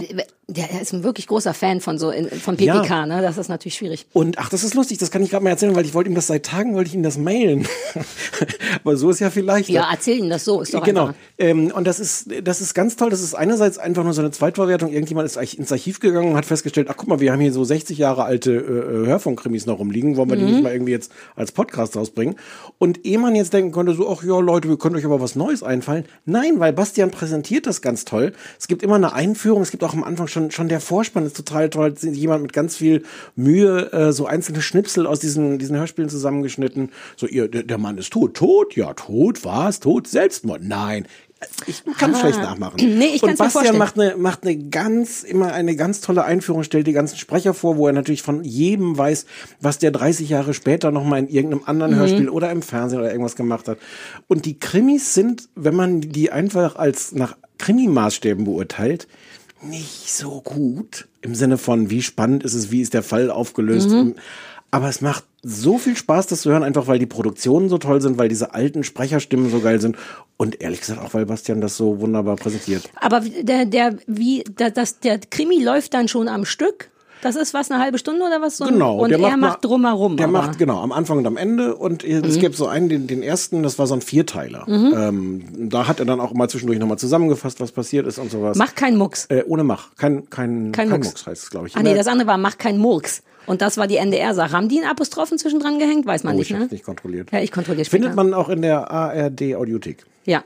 Der 0.51 0.81
ist 0.81 0.93
ein 0.93 1.03
wirklich 1.03 1.27
großer 1.27 1.53
Fan 1.53 1.79
von 1.79 1.97
so, 1.99 2.12
von 2.41 2.57
PPK, 2.57 2.85
Ja. 2.88 3.05
ne? 3.05 3.21
Das 3.21 3.38
ist 3.38 3.49
natürlich 3.49 3.75
schwierig. 3.75 4.07
Und 4.13 4.39
ach, 4.39 4.49
das 4.49 4.63
ist 4.63 4.73
lustig, 4.73 4.97
das 4.97 5.12
kann 5.12 5.21
ich 5.21 5.29
gerade 5.29 5.43
mal 5.43 5.51
erzählen, 5.51 5.75
weil 5.75 5.85
ich 5.85 5.93
wollte 5.93 6.09
ihm 6.09 6.15
das 6.15 6.27
seit 6.27 6.45
Tagen, 6.45 6.73
wollte 6.75 6.88
ich 6.89 6.95
ihm 6.95 7.03
das 7.03 7.17
mailen. 7.17 7.67
Aber 8.83 8.97
so 8.97 9.09
ist 9.09 9.19
ja 9.19 9.29
vielleicht. 9.29 9.69
Ja, 9.69 9.88
erzähl 9.91 10.17
ihm 10.17 10.29
das 10.29 10.45
so, 10.45 10.62
ist 10.62 10.73
doch 10.73 10.83
Genau. 10.83 11.12
Ähm, 11.38 11.71
und 11.73 11.85
das 11.85 11.99
ist, 11.99 12.29
das 12.43 12.62
ist 12.62 12.73
ganz 12.73 12.95
toll. 12.95 13.09
Das 13.09 13.21
ist 13.21 13.35
einerseits 13.35 13.77
einfach 13.77 14.03
nur 14.03 14.13
so 14.13 14.21
eine 14.21 14.31
Zweitverwertung. 14.31 14.91
Irgendjemand 14.91 15.25
ist 15.25 15.38
eigentlich 15.38 15.59
ins 15.59 15.71
Archiv 15.71 15.99
gegangen 15.99 16.31
und 16.31 16.38
hat 16.38 16.45
festgestellt, 16.45 16.88
ach 16.89 16.95
guck 16.97 17.07
mal, 17.07 17.19
wir 17.19 17.31
haben 17.31 17.39
hier 17.39 17.53
so 17.53 17.63
60 17.63 17.97
Jahre 17.97 18.23
alte 18.23 18.51
äh, 18.53 19.07
Hörfunkkrimis 19.07 19.65
noch 19.65 19.79
rumliegen. 19.79 20.17
Wollen 20.17 20.29
wir 20.29 20.35
die 20.38 20.43
Mhm. 20.43 20.51
nicht 20.51 20.63
mal 20.63 20.73
irgendwie 20.73 20.91
jetzt 20.93 21.12
als 21.35 21.51
Podcast 21.51 21.95
rausbringen? 21.95 22.35
Und 22.77 23.05
ehe 23.05 23.19
man 23.19 23.35
jetzt 23.35 23.53
denken 23.53 23.71
konnte, 23.71 23.93
so, 23.93 24.09
ach 24.09 24.23
ja, 24.23 24.39
Leute, 24.39 24.67
wir 24.69 24.77
können 24.77 24.95
euch 24.95 25.05
aber 25.05 25.21
was 25.21 25.35
Neues 25.35 25.63
einfallen. 25.63 26.05
Nein, 26.25 26.59
weil 26.59 26.73
Bastian 26.73 27.12
präsentiert 27.12 27.67
das 27.67 27.81
ganz 27.81 28.05
toll. 28.05 28.33
Es 28.57 28.67
gibt 28.67 28.81
immer 28.83 28.95
eine 28.95 29.13
Einführung. 29.13 29.62
Es 29.62 29.71
gibt 29.71 29.83
auch 29.83 29.93
am 29.93 30.03
Anfang 30.03 30.27
schon, 30.27 30.38
schon 30.52 30.69
der 30.69 30.80
Vorspann 30.80 31.25
ist 31.25 31.36
total 31.38 31.69
toll. 31.69 31.93
Jemand 32.02 32.41
mit 32.43 32.54
ganz 32.54 32.75
viel 32.78 33.04
Mühe, 33.36 33.91
äh, 33.93 34.12
so 34.12 34.25
einzelne 34.25 34.62
Schnipsel 34.62 35.06
aus 35.06 35.19
diesen, 35.19 35.60
diesen 35.60 35.78
Hörspielen 35.78 36.10
zusammengeschnitten. 36.10 36.91
So, 37.15 37.28
ihr, 37.28 37.47
der, 37.47 37.63
der 37.63 37.78
Mann 37.78 37.97
ist 37.97 38.12
tot. 38.13 38.36
Tot? 38.36 38.75
Ja, 38.75 38.93
tot. 38.93 39.43
Was? 39.45 39.80
Tot? 39.80 40.08
Selbstmord? 40.08 40.62
Nein. 40.63 41.06
Ich 41.67 41.84
kann 41.97 42.12
es 42.12 42.17
Ah. 42.17 42.19
schlecht 42.19 42.39
nachmachen. 42.41 42.75
Nee, 42.99 43.12
ich 43.15 43.23
Und 43.23 43.38
Bastian 43.38 43.78
macht 43.78 43.97
eine, 43.97 44.17
macht 44.17 44.43
eine 44.43 44.58
ganz, 44.58 45.23
immer 45.23 45.54
eine 45.54 45.78
ganz 45.78 46.02
tolle 46.02 46.25
Einführung, 46.25 46.63
stellt 46.63 46.86
die 46.86 46.91
ganzen 46.91 47.17
Sprecher 47.17 47.54
vor, 47.54 47.78
wo 47.78 47.88
er 47.88 47.93
natürlich 47.93 48.23
von 48.23 48.43
jedem 48.43 48.97
weiß, 48.97 49.25
was 49.62 49.78
der 49.80 49.91
30 49.91 50.28
Jahre 50.28 50.54
später 50.54 50.91
nochmal 50.91 51.19
in 51.19 51.30
irgendeinem 51.30 51.63
anderen 51.65 51.93
Mhm. 51.93 51.97
Hörspiel 51.99 52.30
oder 52.30 52.52
im 52.52 52.62
Fernsehen 52.62 52.99
oder 52.99 53.10
irgendwas 53.12 53.38
gemacht 53.38 53.69
hat. 53.69 53.78
Und 54.28 54.43
die 54.43 54.60
Krimis 54.60 55.13
sind, 55.13 55.47
wenn 55.56 55.75
man 55.75 56.02
die 56.02 56.30
einfach 56.30 56.75
als 56.75 57.13
nach 57.13 57.38
Krimi-Maßstäben 57.58 58.43
beurteilt, 58.43 59.08
nicht 59.62 60.12
so 60.12 60.41
gut. 60.41 61.08
Im 61.22 61.36
Sinne 61.36 61.58
von, 61.58 61.89
wie 61.89 62.02
spannend 62.02 62.43
ist 62.43 62.54
es, 62.54 62.72
wie 62.72 62.82
ist 62.82 62.93
der 62.93 63.04
Fall 63.04 63.30
aufgelöst. 63.30 63.89
Mhm. 63.89 64.15
Aber 64.72 64.88
es 64.88 65.02
macht 65.02 65.24
so 65.41 65.78
viel 65.78 65.95
Spaß, 65.95 66.28
das 66.28 66.41
zu 66.41 66.52
hören, 66.52 66.63
einfach 66.63 66.88
weil 66.88 67.00
die 67.00 67.06
Produktionen 67.06 67.69
so 67.69 67.78
toll 67.78 68.02
sind, 68.02 68.17
weil 68.17 68.30
diese 68.30 68.54
alten 68.54 68.84
Sprecherstimmen 68.84 69.50
so 69.50 69.62
geil 69.62 69.82
sind 69.82 69.98
und 70.38 70.62
ehrlich 70.62 70.82
gesagt 70.82 71.02
auch, 71.02 71.13
weil 71.13 71.26
Bastian 71.26 71.62
das 71.62 71.76
so 71.76 72.00
wunderbar 72.00 72.36
präsentiert. 72.36 72.84
Aber 72.95 73.22
der, 73.22 73.65
der, 73.65 73.98
wie, 74.06 74.43
das, 74.56 75.00
der 75.00 75.19
Krimi 75.19 75.63
läuft 75.63 75.93
dann 75.93 76.08
schon 76.08 76.28
am 76.28 76.45
Stück? 76.45 76.91
Das 77.21 77.36
ist 77.36 77.53
was, 77.53 77.69
eine 77.69 77.82
halbe 77.82 77.97
Stunde 77.97 78.23
oder 78.25 78.41
was? 78.41 78.58
So 78.58 78.65
Genau. 78.65 78.97
Und 78.97 79.10
der 79.10 79.19
er 79.19 79.36
macht, 79.38 79.62
mal- 79.63 79.67
drumherum. 79.69 80.15
Der 80.17 80.27
aber. 80.27 80.41
macht, 80.41 80.58
genau, 80.58 80.79
am 80.82 80.91
Anfang 80.93 81.17
und 81.17 81.27
am 81.27 81.36
Ende. 81.38 81.75
Und 81.75 82.03
es 82.03 82.36
Mhm. 82.36 82.39
gibt 82.39 82.55
so 82.55 82.67
einen, 82.67 82.88
den, 82.89 83.08
den 83.08 83.21
ersten, 83.21 83.62
das 83.63 83.77
war 83.77 83.88
so 83.88 83.93
ein 83.93 84.01
Vierteiler. 84.01 84.63
Mhm. 84.67 84.93
Ähm, 84.97 85.69
da 85.69 85.88
hat 85.88 85.99
er 85.99 86.05
dann 86.05 86.19
auch 86.21 86.34
mal 86.34 86.49
zwischendurch 86.49 86.79
nochmal 86.79 86.97
zusammengefasst, 86.97 87.60
was 87.60 87.71
passiert 87.73 88.08
ist 88.08 88.19
und 88.19 88.32
sowas. 88.32 88.58
Mach 88.58 88.73
keinen 88.75 88.97
Mucks. 88.97 89.25
Äh, 89.25 89.43
ohne 89.47 89.63
Mach. 89.63 89.95
Kein, 89.97 90.29
kein, 90.29 90.71
Kein 90.71 90.89
kein, 90.89 90.89
Mucks. 90.99 91.08
Mucks. 91.10 91.27
heißt 91.27 91.43
es, 91.43 91.49
glaube 91.49 91.67
ich. 91.67 91.75
Ah 91.75 91.84
nee, 91.84 91.93
das 91.93 92.08
andere 92.08 92.27
war, 92.27 92.38
mach 92.38 92.58
keinen 92.58 92.79
Murks. 92.79 93.21
Und 93.45 93.62
das 93.63 93.77
war 93.77 93.88
die 93.88 93.97
NDR-Sache. 93.97 94.51
Haben 94.51 94.69
die 94.69 94.77
einen 94.79 94.89
Apostrophen 94.89 95.38
zwischendran 95.39 95.79
gehängt? 95.79 96.05
Weiß 96.05 96.23
man 96.23 96.36
oh, 96.36 96.38
nicht, 96.38 96.51
ich 96.51 96.55
ne? 96.55 96.62
hab's 96.63 96.71
nicht 96.71 96.86
kontrolliert. 96.86 97.32
Ja, 97.32 97.39
ich 97.39 97.51
kontrolliere 97.51 97.84
später. 97.86 98.03
Findet 98.03 98.15
man 98.15 98.34
auch 98.36 98.47
in 98.49 98.62
der 98.62 98.91
ARD 98.91 99.55
Audiothek. 99.55 100.05
Ja. 100.25 100.43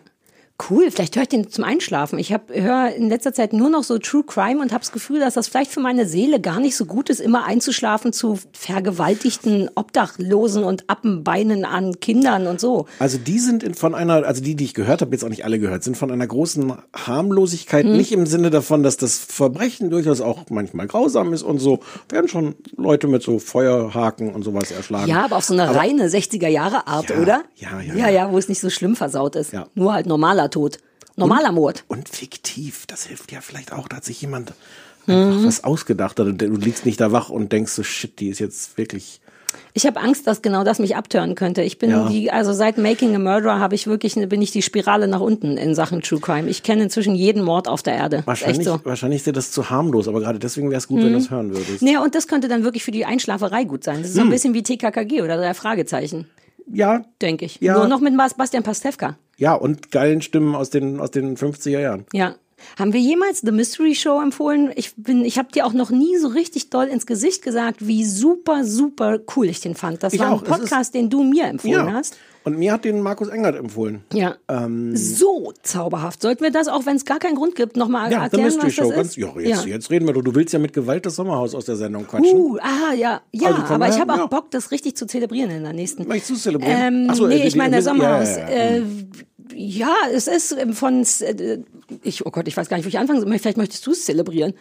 Cool, 0.70 0.92
vielleicht 0.92 1.16
höre 1.16 1.24
ich 1.24 1.30
den 1.30 1.50
zum 1.50 1.64
Einschlafen. 1.64 2.20
Ich 2.20 2.32
höre 2.32 2.94
in 2.96 3.10
letzter 3.10 3.34
Zeit 3.34 3.54
nur 3.54 3.70
noch 3.70 3.84
so 3.84 3.98
True 3.98 4.24
Crime 4.24 4.62
und 4.62 4.72
habe 4.72 4.82
das 4.82 4.92
Gefühl, 4.92 5.20
dass 5.20 5.34
das 5.34 5.48
vielleicht 5.48 5.72
für 5.72 5.80
meine 5.80 6.06
Seele 6.08 6.40
gar 6.40 6.60
nicht 6.60 6.76
so 6.76 6.86
gut 6.86 7.10
ist, 7.10 7.20
immer 7.20 7.44
einzuschlafen 7.46 8.14
zu 8.14 8.40
vergewaltigten 8.54 9.70
Obdachlosen 9.76 10.64
und 10.64 10.90
Appenbeinen 10.90 11.66
an 11.66 12.00
Kindern 12.00 12.48
und 12.48 12.60
so. 12.60 12.86
Also 13.00 13.18
die 13.18 13.40
sind 13.40 13.64
in, 13.64 13.74
von 13.74 13.96
einer, 13.96 14.26
also 14.26 14.42
die, 14.44 14.56
die 14.56 14.66
ich 14.66 14.74
gehört 14.74 15.02
habe, 15.02 15.12
jetzt 15.12 15.24
auch 15.24 15.30
nicht 15.30 15.44
alle 15.46 15.58
gehört, 15.58 15.84
sind 15.84 15.98
von 15.98 16.12
einer 16.12 16.28
großen 16.28 16.74
Harmlosigkeit, 16.96 17.86
Hm. 17.86 17.98
nicht 17.98 18.12
im 18.12 18.26
Sinne 18.28 18.50
davon, 18.52 18.84
dass 18.84 18.98
das 18.98 19.18
Verbrechen 19.18 19.90
durchaus 19.90 20.22
auch 20.22 20.46
manchmal 20.50 20.88
grausam 20.88 21.34
ist 21.34 21.42
und 21.44 21.60
so, 21.60 21.80
werden 22.10 22.28
schon 22.28 22.56
Leute 22.78 23.08
mit 23.08 23.24
so 23.24 23.40
Feuerhaken 23.40 24.34
und 24.34 24.44
sowas 24.44 24.72
erschlagen. 24.72 25.08
Ja, 25.10 25.26
aber 25.26 25.38
auf 25.38 25.46
so 25.46 25.54
eine 25.54 25.74
reine 25.76 26.08
60er-Jahre-Art, 26.08 27.10
Ja, 27.10 27.18
oder? 27.18 27.44
ja, 27.56 27.80
ja, 27.82 27.94
Ja, 27.96 28.08
ja. 28.08 28.10
ja, 28.28 28.32
wo 28.32 28.38
es 28.38 28.48
nicht 28.50 28.60
so 28.62 28.70
schlimm 28.70 28.96
versaut 28.96 29.36
ist. 29.36 29.52
Nur 29.76 29.94
halt 29.94 30.06
normaler 30.06 30.43
Tod. 30.50 30.78
Normaler 31.16 31.52
Mord. 31.52 31.84
Und 31.88 32.10
fiktiv, 32.10 32.86
das 32.88 33.06
hilft 33.06 33.32
ja 33.32 33.42
vielleicht 33.42 33.72
auch, 33.72 33.88
da 33.88 33.98
hat 33.98 34.06
sich 34.06 34.20
jemand 34.22 34.54
Mhm. 35.06 35.16
einfach 35.16 35.44
was 35.46 35.64
ausgedacht 35.66 36.18
hat 36.20 36.28
und 36.28 36.42
du 36.42 36.48
liegst 36.56 36.86
nicht 36.86 37.00
da 37.02 37.12
wach 37.12 37.30
und 37.30 37.52
denkst 37.52 37.74
so, 37.74 37.84
shit, 37.84 38.20
die 38.20 38.30
ist 38.30 38.40
jetzt 38.40 38.78
wirklich, 38.78 39.20
Ich 39.76 39.86
habe 39.86 40.00
Angst, 40.00 40.26
dass 40.28 40.42
genau 40.42 40.64
das 40.64 40.80
mich 40.80 40.96
abtören 40.96 41.36
könnte. 41.36 41.62
Ich 41.62 41.78
bin 41.78 41.90
Ja. 41.92 42.08
die, 42.10 42.32
also 42.32 42.54
seit 42.54 42.78
Making 42.80 43.16
a 43.16 43.20
Murderer 43.20 43.60
habe 43.60 43.76
ich 43.76 43.86
wirklich, 43.86 44.16
bin 44.16 44.42
ich 44.42 44.50
die 44.52 44.62
Spirale 44.64 45.08
nach 45.08 45.20
unten 45.20 45.58
in 45.58 45.76
Sachen 45.76 46.02
True 46.02 46.20
Crime. 46.20 46.50
Ich 46.50 46.64
kenne 46.64 46.84
inzwischen 46.84 47.14
jeden 47.16 47.44
Mord 47.44 47.68
auf 47.68 47.84
der 47.84 47.94
Erde. 47.96 48.24
Wahrscheinlich, 48.26 48.66
so. 48.66 48.80
wahrscheinlich 48.84 49.20
ist 49.20 49.28
dir 49.28 49.34
das 49.34 49.52
zu 49.52 49.70
harmlos, 49.70 50.08
aber 50.08 50.22
gerade 50.22 50.40
deswegen 50.40 50.70
wäre 50.72 50.80
es 50.80 50.88
gut, 50.88 51.02
wenn 51.04 51.10
Mhm. 51.10 51.14
du 51.14 51.20
es 51.20 51.30
hören 51.30 51.50
würdest. 51.54 51.82
Naja, 51.84 52.02
und 52.02 52.16
das 52.16 52.28
könnte 52.28 52.48
dann 52.48 52.64
wirklich 52.64 52.84
für 52.84 52.92
die 52.92 53.06
Einschlaferei 53.06 53.64
gut 53.66 53.84
sein. 53.84 53.98
Das 54.00 54.08
ist 54.10 54.16
so 54.16 54.22
ein 54.22 54.26
Hm. 54.28 54.32
bisschen 54.32 54.54
wie 54.56 54.64
TKKG 54.64 55.22
oder 55.22 55.38
drei 55.38 55.54
Fragezeichen. 55.54 56.28
Ja. 56.72 57.04
Denke 57.22 57.46
ich. 57.46 57.60
Ja. 57.62 57.78
Nur 57.78 57.88
noch 57.88 58.00
mit 58.00 58.16
Bas- 58.18 58.34
Bastian 58.36 58.64
Pastewka. 58.64 59.18
Ja, 59.38 59.54
und 59.56 59.92
geilen 59.92 60.22
Stimmen 60.22 60.56
aus 60.56 60.70
den, 60.70 61.00
aus 61.00 61.12
den 61.12 61.36
50er 61.38 61.80
Jahren. 61.80 62.06
Ja. 62.14 62.36
Haben 62.80 62.94
wir 62.94 63.00
jemals 63.02 63.42
The 63.42 63.52
Mystery 63.52 63.94
Show 63.94 64.22
empfohlen? 64.22 64.72
Ich 64.76 64.96
bin, 64.96 65.26
ich 65.26 65.38
habe 65.38 65.52
dir 65.52 65.66
auch 65.66 65.74
noch 65.74 65.90
nie 65.90 66.16
so 66.18 66.28
richtig 66.30 66.70
doll 66.70 66.86
ins 66.86 67.06
Gesicht 67.06 67.42
gesagt, 67.42 67.86
wie 67.88 68.06
super, 68.06 68.64
super 68.64 69.20
cool 69.36 69.48
ich 69.50 69.60
den 69.60 69.76
fand. 69.76 70.02
Das 70.04 70.14
Ich 70.14 70.20
war 70.20 70.32
auch. 70.32 70.44
ein 70.44 70.50
ist- 70.52 70.60
Podcast, 70.60 70.94
den 70.94 71.10
du 71.10 71.24
mir 71.24 71.46
empfohlen 71.46 71.88
Ja. 71.88 71.94
hast. 71.94 72.16
Und 72.46 72.58
mir 72.58 72.74
hat 72.74 72.84
den 72.84 73.00
Markus 73.02 73.30
Engert 73.30 73.56
empfohlen. 73.56 74.04
Ja. 74.12 74.36
Ähm, 74.50 74.96
so 74.98 75.54
zauberhaft. 75.64 76.22
Sollten 76.22 76.44
wir 76.44 76.52
das, 76.52 76.68
auch 76.68 76.86
wenn 76.86 76.98
es 76.98 77.06
gar 77.06 77.20
keinen 77.20 77.36
Grund 77.36 77.56
gibt, 77.56 77.78
nochmal 77.78 78.12
ja, 78.12 78.18
The 78.20 78.24
erklären, 78.38 78.44
Mystery 78.46 78.66
was 78.68 78.74
Show. 78.74 78.84
das 78.88 78.96
Ganz, 78.96 79.08
ist? 79.10 79.18
ja, 79.18 79.40
jetzt, 79.40 79.66
jetzt 79.66 79.90
reden 79.92 80.06
wir 80.08 80.14
doch. 80.14 80.22
Du 80.24 80.36
willst 80.36 80.52
ja 80.54 80.60
mit 80.60 80.74
Gewalt 80.74 81.06
das 81.06 81.16
Sommerhaus 81.16 81.56
aus 81.56 81.66
der 81.66 81.78
Sendung 81.78 82.06
quatschen. 82.06 82.36
Uh, 82.38 82.58
ah, 82.62 82.94
ja, 82.94 83.22
ja, 83.32 83.48
Also 83.50 83.74
aber 83.74 83.86
ich 83.88 83.92
daher, 83.92 84.02
habe 84.02 84.14
auch 84.14 84.18
ja. 84.18 84.26
Bock, 84.28 84.52
das 84.52 84.72
richtig 84.72 84.98
zu 84.98 85.06
zelebrieren 85.08 85.52
in 85.52 85.64
der 85.64 85.74
nächsten. 85.74 86.06
Möchtest 86.08 86.32
du 86.32 86.36
zelebrieren? 86.36 86.80
Ähm, 86.82 87.08
Ach 87.10 87.16
so, 87.16 87.28
nee, 87.28 87.36
äh, 87.42 87.48
ich 87.48 87.54
die- 87.54 87.60
meine, 87.60 87.78
die- 87.78 87.82
Sommerhaus. 87.84 88.28
ja, 88.36 88.50
ja, 88.50 88.56
ja. 88.56 88.78
Äh, 88.78 88.84
ja, 89.56 89.96
es 90.14 90.28
ist 90.28 90.52
ähm, 90.58 90.74
von, 90.74 91.04
äh, 91.22 91.60
ich, 92.02 92.26
oh 92.26 92.32
Gott, 92.32 92.48
ich 92.48 92.58
weiß 92.58 92.68
gar 92.70 92.78
nicht, 92.78 92.86
wo 92.86 92.90
ich 92.90 92.98
anfangen 92.98 93.22
soll. 93.22 93.40
Vielleicht 93.40 93.58
möchtest 93.58 93.86
du 93.88 93.92
es 93.92 94.04
zelebrieren. 94.06 94.54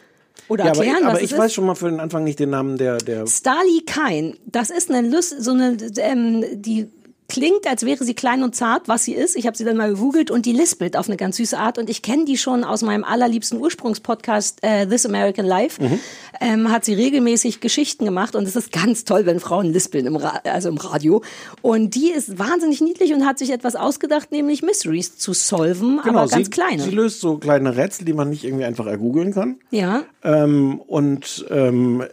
Oder 0.48 0.64
ja, 0.66 0.70
aber, 0.72 0.78
erklären, 0.84 0.98
ich- 1.00 1.04
aber 1.06 1.14
was 1.16 1.22
ich 1.22 1.32
es 1.32 1.38
weiß 1.38 1.46
ist. 1.46 1.54
schon 1.54 1.66
mal 1.66 1.74
für 1.74 1.90
den 1.90 2.00
Anfang 2.00 2.24
nicht 2.24 2.38
den 2.38 2.50
Namen 2.50 2.78
der, 2.78 2.98
der 2.98 3.26
Starly 3.26 3.82
Kain, 3.86 4.36
das 4.46 4.70
ist 4.70 4.90
eine 4.90 5.08
Lust, 5.08 5.42
so 5.42 5.50
eine, 5.52 5.76
ähm, 5.98 6.44
die 6.54 6.88
klingt, 7.32 7.66
als 7.66 7.86
wäre 7.86 8.04
sie 8.04 8.12
klein 8.12 8.42
und 8.42 8.54
zart, 8.54 8.88
was 8.88 9.04
sie 9.04 9.14
ist. 9.14 9.36
Ich 9.36 9.46
habe 9.46 9.56
sie 9.56 9.64
dann 9.64 9.78
mal 9.78 9.88
gegoogelt 9.88 10.30
und 10.30 10.44
die 10.44 10.52
lispelt 10.52 10.98
auf 10.98 11.08
eine 11.08 11.16
ganz 11.16 11.38
süße 11.38 11.58
Art 11.58 11.78
und 11.78 11.88
ich 11.88 12.02
kenne 12.02 12.26
die 12.26 12.36
schon 12.36 12.62
aus 12.62 12.82
meinem 12.82 13.04
allerliebsten 13.04 13.58
Ursprungspodcast 13.58 14.58
äh, 14.60 14.86
This 14.86 15.06
American 15.06 15.46
Life. 15.46 15.82
Mhm. 15.82 15.98
Ähm, 16.42 16.70
hat 16.70 16.84
sie 16.84 16.92
regelmäßig 16.92 17.60
Geschichten 17.60 18.04
gemacht 18.04 18.36
und 18.36 18.46
es 18.46 18.54
ist 18.54 18.70
ganz 18.70 19.04
toll, 19.04 19.24
wenn 19.24 19.40
Frauen 19.40 19.72
lispeln 19.72 20.04
im, 20.06 20.16
Ra 20.16 20.40
also 20.44 20.68
im 20.68 20.76
Radio. 20.76 21.22
Und 21.62 21.94
die 21.94 22.10
ist 22.10 22.38
wahnsinnig 22.38 22.82
niedlich 22.82 23.14
und 23.14 23.24
hat 23.24 23.38
sich 23.38 23.50
etwas 23.50 23.76
ausgedacht, 23.76 24.30
nämlich 24.30 24.62
Mysteries 24.62 25.16
zu 25.16 25.32
solven, 25.32 26.00
aber 26.00 26.26
ganz 26.26 26.32
Genau, 26.32 26.44
sie, 26.44 26.50
kleine. 26.50 26.82
Sie 26.82 26.90
löst 26.90 27.20
so 27.20 27.38
kleine 27.38 27.76
Rätsel, 27.76 28.04
die 28.04 28.12
man 28.12 28.28
nicht 28.28 28.44
irgendwie 28.44 28.64
einfach 28.64 28.86
ergoogeln 28.86 29.32
kann. 29.32 29.56
ja. 29.70 30.02
Ähm, 30.22 30.80
und 30.86 31.46
ähm, 31.50 32.04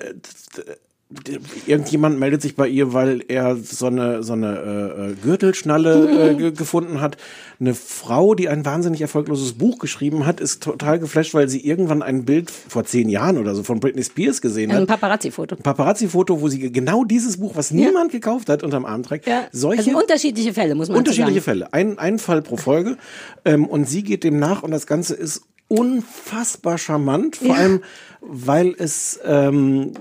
irgendjemand 1.65 2.19
meldet 2.19 2.43
sich 2.43 2.55
bei 2.55 2.67
ihr, 2.67 2.93
weil 2.93 3.23
er 3.27 3.55
so 3.55 3.87
eine, 3.87 4.21
so 4.21 4.33
eine 4.33 4.57
äh, 4.59 5.11
äh, 5.11 5.15
Gürtelschnalle 5.15 6.31
äh, 6.31 6.35
ge 6.37 6.51
gefunden 6.51 7.01
hat. 7.01 7.17
Eine 7.59 7.73
Frau, 7.73 8.35
die 8.35 8.47
ein 8.47 8.63
wahnsinnig 8.63 9.01
erfolgloses 9.01 9.53
Buch 9.53 9.79
geschrieben 9.79 10.27
hat, 10.27 10.39
ist 10.39 10.61
total 10.61 10.99
geflasht, 10.99 11.33
weil 11.33 11.49
sie 11.49 11.65
irgendwann 11.65 12.03
ein 12.03 12.25
Bild 12.25 12.51
vor 12.51 12.83
zehn 12.85 13.09
Jahren 13.09 13.39
oder 13.39 13.55
so 13.55 13.63
von 13.63 13.79
Britney 13.79 14.03
Spears 14.03 14.39
gesehen 14.39 14.69
Ein 14.69 14.81
hat. 14.81 14.87
Paparazzi-Foto. 14.87 15.55
Ein 15.55 15.63
Paparazzi-Foto, 15.63 16.41
wo 16.41 16.47
sie 16.47 16.71
genau 16.71 17.03
dieses 17.03 17.37
Buch, 17.37 17.55
was 17.55 17.71
niemand 17.71 18.11
gekauft 18.11 18.47
hat, 18.47 18.61
unterm 18.61 18.85
Arm 18.85 19.01
trägt. 19.01 19.25
Ja. 19.27 19.47
Solche 19.51 19.89
also 19.89 19.97
unterschiedliche 19.99 20.53
Fälle, 20.53 20.75
muss 20.75 20.89
man 20.89 20.97
unterschiedliche 20.99 21.41
sagen. 21.41 21.59
Fälle. 21.59 21.73
Ein, 21.73 21.97
ein 21.97 22.19
Fall 22.19 22.43
pro 22.43 22.55
Folge. 22.57 22.97
Ähm, 23.45 23.65
und 23.65 23.89
sie 23.89 24.03
geht 24.03 24.23
dem 24.23 24.37
nach 24.37 24.61
und 24.61 24.69
das 24.69 24.85
Ganze 24.85 25.15
ist 25.15 25.41
unfassbar 25.67 26.77
charmant. 26.77 27.37
Vor 27.37 27.47
Ja. 27.47 27.53
allem, 27.55 27.81
weil 28.21 28.75
es 28.77 29.19
ähm, 29.25 29.93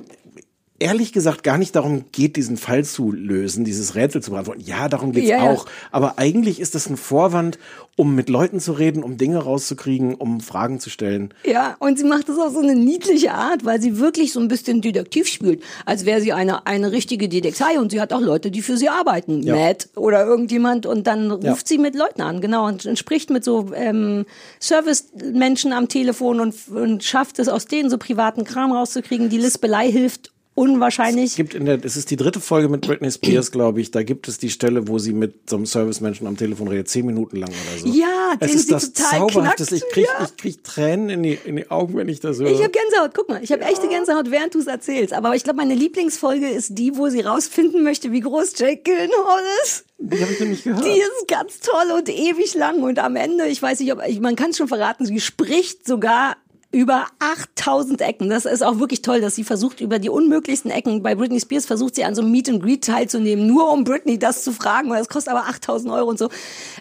ehrlich 0.80 1.12
gesagt 1.12 1.42
gar 1.42 1.58
nicht 1.58 1.74
darum 1.74 2.04
geht, 2.12 2.36
diesen 2.36 2.56
Fall 2.56 2.84
zu 2.84 3.10
lösen, 3.12 3.64
dieses 3.64 3.94
Rätsel 3.94 4.22
zu 4.22 4.30
beantworten. 4.30 4.60
Ja, 4.64 4.88
darum 4.88 5.12
geht's 5.12 5.28
Ja, 5.28 5.44
ja. 5.44 5.50
auch. 5.50 5.66
Aber 5.90 6.18
eigentlich 6.18 6.60
ist 6.60 6.74
das 6.74 6.88
ein 6.88 6.96
Vorwand, 6.96 7.58
um 7.96 8.14
mit 8.14 8.28
Leuten 8.28 8.60
zu 8.60 8.72
reden, 8.72 9.02
um 9.02 9.16
Dinge 9.16 9.38
rauszukriegen, 9.38 10.14
um 10.14 10.40
Fragen 10.40 10.78
zu 10.78 10.88
stellen. 10.88 11.34
Ja, 11.44 11.74
und 11.80 11.98
sie 11.98 12.04
macht 12.04 12.28
das 12.28 12.38
auf 12.38 12.52
so 12.52 12.60
eine 12.60 12.76
niedliche 12.76 13.32
Art, 13.32 13.64
weil 13.64 13.80
sie 13.82 13.98
wirklich 13.98 14.32
so 14.32 14.38
ein 14.38 14.46
bisschen 14.46 14.80
detektiv 14.80 15.26
spielt, 15.26 15.64
als 15.84 16.04
wäre 16.04 16.20
sie 16.20 16.32
eine, 16.32 16.64
eine 16.66 16.92
richtige 16.92 17.28
Detektei 17.28 17.80
und 17.80 17.90
sie 17.90 18.00
hat 18.00 18.12
auch 18.12 18.20
Leute, 18.20 18.52
die 18.52 18.62
für 18.62 18.76
sie 18.76 18.88
arbeiten, 18.88 19.42
Ja. 19.42 19.56
Matt 19.56 19.88
oder 19.96 20.24
irgendjemand 20.24 20.86
und 20.86 21.08
dann 21.08 21.30
ruft 21.32 21.44
Ja. 21.44 21.56
sie 21.64 21.78
mit 21.78 21.96
Leuten 21.96 22.22
an, 22.22 22.40
genau, 22.40 22.66
und, 22.68 22.86
und 22.86 22.96
spricht 22.98 23.30
mit 23.30 23.42
so 23.42 23.72
ähm, 23.74 24.26
Service-Menschen 24.60 25.72
am 25.72 25.88
Telefon 25.88 26.40
und, 26.40 26.54
und 26.68 27.02
schafft 27.02 27.38
es 27.40 27.48
aus 27.48 27.66
denen 27.66 27.90
so 27.90 27.98
privaten 27.98 28.44
Kram 28.44 28.70
rauszukriegen. 28.72 29.28
Die 29.28 29.38
Lispelei 29.38 29.90
hilft 29.90 30.30
unwahrscheinlich. 30.58 31.30
Es 31.30 31.36
gibt 31.36 31.54
in 31.54 31.64
der, 31.64 31.84
es 31.84 31.96
ist 31.96 32.10
die 32.10 32.16
dritte 32.16 32.40
Folge 32.40 32.68
mit 32.68 32.86
Britney 32.86 33.10
Spears, 33.10 33.50
glaube 33.50 33.80
ich. 33.80 33.90
Da 33.90 34.02
gibt 34.02 34.28
es 34.28 34.38
die 34.38 34.50
Stelle, 34.50 34.88
wo 34.88 34.98
sie 34.98 35.12
mit 35.12 35.48
so 35.48 35.56
einem 35.56 35.66
Servicemenschen 35.66 36.26
am 36.26 36.36
Telefon 36.36 36.68
redet, 36.68 36.88
zehn 36.88 37.06
Minuten 37.06 37.36
lang 37.36 37.48
oder 37.50 37.80
so. 37.80 37.86
Ja, 37.98 38.34
es 38.40 38.50
den 38.50 38.56
ist 38.58 38.66
sie 38.66 38.72
das 38.72 38.92
total 38.92 39.18
Zauberhafteste. 39.20 39.76
Ich 39.76 39.80
knackt. 39.82 39.92
krieg, 39.94 40.06
Ja. 40.18 40.24
ich 40.24 40.36
krieg 40.36 40.64
Tränen 40.64 41.08
in 41.10 41.22
die, 41.22 41.38
in 41.44 41.56
die 41.56 41.70
Augen, 41.70 41.96
wenn 41.96 42.08
ich 42.08 42.20
das 42.20 42.38
höre. 42.38 42.50
Ich 42.50 42.58
habe 42.62 42.70
Gänsehaut, 42.70 43.12
guck 43.14 43.28
mal, 43.28 43.42
ich 43.42 43.52
habe 43.52 43.62
echte 43.62 43.88
Gänsehaut, 43.88 44.30
während 44.30 44.54
du 44.54 44.58
es 44.58 44.66
erzählst. 44.66 45.12
Aber 45.14 45.34
ich 45.34 45.44
glaube, 45.44 45.56
meine 45.58 45.74
Lieblingsfolge 45.74 46.48
ist 46.48 46.76
die, 46.76 46.96
wo 46.96 47.08
sie 47.08 47.20
rausfinden 47.20 47.82
möchte, 47.82 48.12
wie 48.12 48.20
groß 48.20 48.52
Jake 48.56 48.82
Gyllenhaal 48.82 49.42
ist. 49.64 49.84
die 49.98 50.20
habe 50.20 50.32
ich 50.32 50.40
nämlich 50.40 50.62
gehört. 50.64 50.84
Die 50.84 50.90
ist 50.98 51.28
ganz 51.28 51.60
toll 51.60 51.96
und 51.96 52.08
ewig 52.08 52.54
lang 52.54 52.82
und 52.82 52.98
am 52.98 53.16
Ende, 53.16 53.46
ich 53.48 53.62
weiß 53.62 53.80
nicht, 53.80 53.92
ob 53.92 54.00
ich, 54.06 54.20
man 54.20 54.36
kann 54.36 54.50
es 54.50 54.56
schon 54.56 54.68
verraten, 54.68 55.06
sie 55.06 55.20
spricht 55.20 55.86
sogar 55.86 56.36
über 56.70 57.06
8000 57.18 58.02
Ecken. 58.02 58.28
Das 58.28 58.44
ist 58.44 58.62
auch 58.62 58.78
wirklich 58.78 59.00
toll, 59.00 59.22
dass 59.22 59.34
sie 59.34 59.44
versucht, 59.44 59.80
über 59.80 59.98
die 59.98 60.10
unmöglichsten 60.10 60.70
Ecken, 60.70 61.02
bei 61.02 61.14
Britney 61.14 61.40
Spears 61.40 61.64
versucht 61.64 61.94
sie 61.94 62.04
an 62.04 62.14
so 62.14 62.20
einem 62.20 62.30
Meet 62.30 62.50
and 62.50 62.62
Greet 62.62 62.84
teilzunehmen, 62.84 63.46
nur 63.46 63.72
um 63.72 63.84
Britney 63.84 64.18
das 64.18 64.44
zu 64.44 64.52
fragen, 64.52 64.90
weil 64.90 64.98
das 64.98 65.08
kostet 65.08 65.32
aber 65.32 65.48
8000 65.48 65.90
Euro 65.92 66.10
und 66.10 66.18
so. 66.18 66.28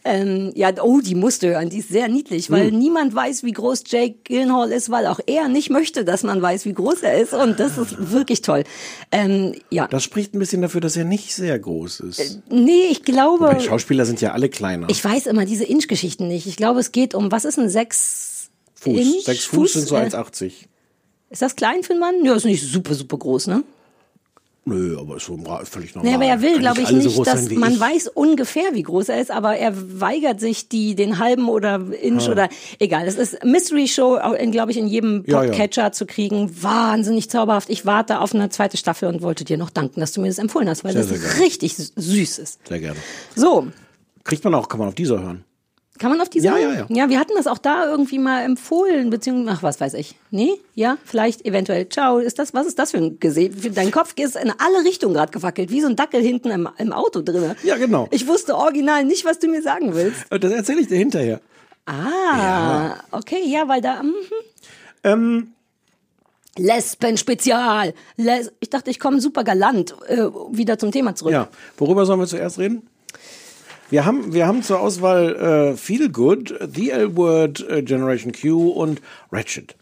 Ähm, 0.03 0.51
ja, 0.55 0.71
oh, 0.81 0.99
die 0.99 1.15
musste 1.15 1.49
hören, 1.49 1.69
die 1.69 1.77
ist 1.77 1.87
sehr 1.87 2.09
niedlich, 2.09 2.51
weil 2.51 2.69
Hm. 2.69 2.77
niemand 2.77 3.15
weiß, 3.15 3.43
wie 3.43 3.53
groß 3.53 3.83
Jake 3.87 4.15
Gyllenhaal 4.25 4.71
ist, 4.73 4.89
weil 4.89 5.07
auch 5.07 5.21
er 5.25 5.47
nicht 5.47 5.69
möchte, 5.69 6.03
dass 6.03 6.23
man 6.23 6.41
weiß, 6.41 6.65
wie 6.65 6.73
groß 6.73 7.03
er 7.03 7.21
ist 7.21 7.33
und 7.33 7.57
das 7.59 7.77
ist 7.77 8.11
wirklich 8.11 8.41
toll. 8.41 8.65
Ähm, 9.13 9.55
ja, 9.69 9.87
Das 9.87 10.03
spricht 10.03 10.33
ein 10.33 10.39
bisschen 10.39 10.61
dafür, 10.61 10.81
dass 10.81 10.97
er 10.97 11.05
nicht 11.05 11.33
sehr 11.33 11.57
groß 11.57 12.01
ist. 12.01 12.39
nee, 12.49 12.87
ich 12.91 13.03
glaube... 13.03 13.45
Wobei 13.45 13.59
Schauspieler 13.61 14.05
sind 14.05 14.19
ja 14.19 14.33
alle 14.33 14.49
kleiner. 14.49 14.87
Ich 14.89 15.03
weiß 15.03 15.27
immer 15.27 15.45
diese 15.45 15.63
Inch-Geschichten 15.63 16.27
nicht. 16.27 16.45
Ich 16.45 16.57
glaube, 16.57 16.81
es 16.81 16.91
geht 16.91 17.15
um, 17.15 17.31
was 17.31 17.45
ist 17.45 17.57
ein 17.57 17.69
sechs 17.69 18.26
Fuß. 18.95 19.25
Sechs 19.25 19.45
Fuß, 19.45 19.73
sind 19.73 19.87
so 19.87 19.95
Äh, 19.95 19.99
1,80. 20.09 20.51
Ist 21.29 21.41
das 21.41 21.55
klein 21.55 21.83
für 21.83 21.91
einen 21.91 21.99
Mann? 21.99 22.23
Ja, 22.23 22.33
ist 22.35 22.45
nicht 22.45 22.63
super, 22.63 22.93
super 22.93 23.17
groß, 23.17 23.47
ne? 23.47 23.63
Nö, 24.69 24.97
aber 24.99 25.15
ist 25.15 25.25
so 25.27 25.37
völlig 25.63 25.95
normal. 25.95 26.09
Nee, 26.11 26.15
aber 26.15 26.25
er 26.25 26.41
will, 26.41 26.59
glaube 26.59 26.81
ich, 26.81 26.89
so 26.89 26.95
nicht, 26.97 27.15
groß 27.15 27.25
dass 27.25 27.49
man 27.51 27.71
ich. 27.75 27.79
weiß 27.79 28.09
ungefähr, 28.09 28.73
wie 28.73 28.83
groß 28.83 29.07
er 29.07 29.21
ist, 29.21 29.31
aber 29.31 29.55
er 29.55 29.71
weigert 30.01 30.41
sich, 30.41 30.67
die 30.67 30.93
den 30.93 31.19
halben 31.19 31.47
oder 31.47 31.81
Inch 32.01 32.27
Ah. 32.27 32.31
oder 32.33 32.49
egal. 32.77 33.07
Es 33.07 33.15
ist 33.15 33.45
Mystery 33.45 33.87
Show, 33.87 34.19
glaube 34.51 34.71
ich, 34.71 34.77
in 34.77 34.87
jedem 34.87 35.23
Ja, 35.25 35.41
ja. 35.43 35.47
Podcatcher 35.49 35.93
zu 35.93 36.05
kriegen. 36.05 36.51
Wahnsinnig 36.61 37.29
zauberhaft. 37.29 37.69
Ich 37.69 37.85
warte 37.85 38.19
auf 38.19 38.35
eine 38.35 38.49
zweite 38.49 38.75
Staffel 38.75 39.07
und 39.07 39.21
wollte 39.21 39.45
dir 39.45 39.57
noch 39.57 39.69
danken, 39.69 40.01
dass 40.01 40.11
du 40.11 40.19
mir 40.19 40.27
das 40.27 40.37
empfohlen 40.37 40.67
hast, 40.67 40.83
weil 40.83 40.91
Sehr, 40.91 41.03
das 41.03 41.11
sehr 41.17 41.39
richtig 41.45 41.77
süß 41.77 42.37
ist. 42.39 42.59
Sehr 42.67 42.79
gerne. 42.79 42.99
So, 43.37 43.67
Kriegt 44.25 44.43
man 44.43 44.53
auch, 44.53 44.67
kann 44.67 44.79
man 44.79 44.89
auf 44.89 44.95
dieser 44.95 45.21
hören. 45.21 45.45
Kann 45.97 46.11
man 46.11 46.21
auf 46.21 46.29
die 46.29 46.39
Ja, 46.39 46.51
Sache? 46.51 46.61
ja, 46.61 46.73
ja. 46.73 46.85
Ja, 46.89 47.09
wir 47.09 47.19
hatten 47.19 47.33
das 47.35 47.47
auch 47.47 47.57
da 47.57 47.89
irgendwie 47.89 48.19
mal 48.19 48.43
empfohlen, 48.43 49.09
beziehungsweise, 49.09 49.57
ach, 49.57 49.63
was 49.63 49.79
weiß 49.81 49.93
ich. 49.95 50.15
Nee? 50.31 50.51
Ja? 50.75 50.97
Vielleicht, 51.05 51.45
eventuell. 51.45 51.87
Ciao. 51.89 52.19
Ist 52.19 52.39
das, 52.39 52.53
was 52.53 52.67
ist 52.67 52.77
das 52.79 52.91
für 52.91 52.97
ein 52.97 53.19
Gesicht? 53.19 53.75
Dein 53.77 53.91
Kopf 53.91 54.13
ist 54.17 54.35
in 54.35 54.51
alle 54.57 54.83
Richtungen 54.85 55.13
gerade 55.13 55.31
gewackelt, 55.31 55.69
wie 55.71 55.81
so 55.81 55.87
ein 55.87 55.95
Dackel 55.95 56.21
hinten 56.21 56.49
im, 56.51 56.69
im 56.77 56.93
Auto 56.93 57.21
drinne. 57.21 57.55
Ja, 57.63 57.77
genau. 57.77 58.07
Ich 58.11 58.27
wusste 58.27 58.55
original 58.55 59.03
nicht, 59.05 59.25
was 59.25 59.39
du 59.39 59.47
mir 59.47 59.61
sagen 59.61 59.93
willst. 59.95 60.25
Äh, 60.31 60.39
Das 60.39 60.51
erzähle 60.51 60.81
ich 60.81 60.87
dir 60.87 60.97
hinterher. 60.97 61.41
Ah, 61.85 62.95
okay, 63.11 63.41
ja, 63.45 63.67
weil 63.67 63.81
da, 63.81 64.03
mhm. 64.03 64.13
Ähm, 65.03 65.53
Lesben-Spezial. 66.57 67.93
Les 68.17 68.51
ich 68.59 68.69
dachte, 68.69 68.89
ich 68.89 68.99
komme 68.99 69.21
super 69.21 69.43
galant 69.43 69.95
äh, 70.07 70.17
wieder 70.51 70.77
zum 70.77 70.91
Thema 70.91 71.15
zurück. 71.15 71.31
ja, 71.33 71.47
worüber 71.77 72.05
sollen 72.05 72.19
wir 72.19 72.27
zuerst 72.27 72.59
reden? 72.59 72.87
Wir 73.89 74.05
haben, 74.05 74.33
wir 74.33 74.47
haben 74.47 74.63
zur 74.63 74.79
Auswahl 74.79 75.73
äh, 75.73 75.77
Feel 75.77 76.09
Good, 76.09 76.53
The 76.73 76.89
L-Word, 76.91 77.65
äh, 77.69 77.81
Generation 77.83 78.33
Q 78.33 78.69
und 78.69 79.01
Ratchet. 79.31 79.75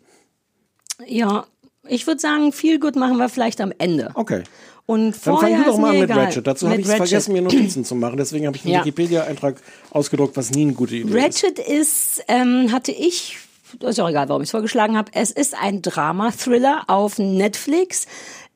Ja, 1.07 1.45
ich 1.87 2.05
würde 2.07 2.19
sagen, 2.21 2.51
viel 2.51 2.79
gut 2.79 2.95
machen 2.95 3.17
wir 3.17 3.29
vielleicht 3.29 3.61
am 3.61 3.73
Ende. 3.77 4.11
Okay. 4.13 4.43
Und 4.87 5.11
Dann 5.11 5.13
vorher 5.13 5.57
fang 5.57 5.65
du 5.65 5.71
doch 5.71 5.77
mal 5.79 5.89
an 5.89 5.99
mit 5.99 6.09
egal. 6.11 6.25
Ratchet. 6.25 6.45
Dazu 6.45 6.69
habe 6.69 6.79
ich 6.79 6.87
Ratchet. 6.87 7.07
vergessen, 7.07 7.33
mir 7.33 7.41
Notizen 7.41 7.83
zu 7.83 7.95
machen. 7.95 8.17
Deswegen 8.17 8.45
habe 8.45 8.55
ich 8.55 8.63
einen 8.65 8.73
Ja. 8.75 8.79
Wikipedia-Eintrag 8.81 9.55
ausgedruckt, 9.89 10.37
was 10.37 10.51
nie 10.51 10.61
eine 10.63 10.73
gute 10.73 10.95
Idee 10.95 11.09
ist. 11.09 11.15
Ratchet 11.43 11.57
ist, 11.59 12.23
ähm, 12.27 12.71
hatte 12.71 12.91
ich, 12.91 13.37
ist 13.79 13.99
auch 13.99 14.09
egal, 14.09 14.29
warum 14.29 14.43
ich 14.43 14.47
es 14.47 14.51
vorgeschlagen 14.51 14.95
habe, 14.95 15.11
es 15.15 15.31
ist 15.31 15.55
ein 15.59 15.81
Drama-Thriller 15.81 16.83
auf 16.87 17.17
Netflix. 17.17 18.05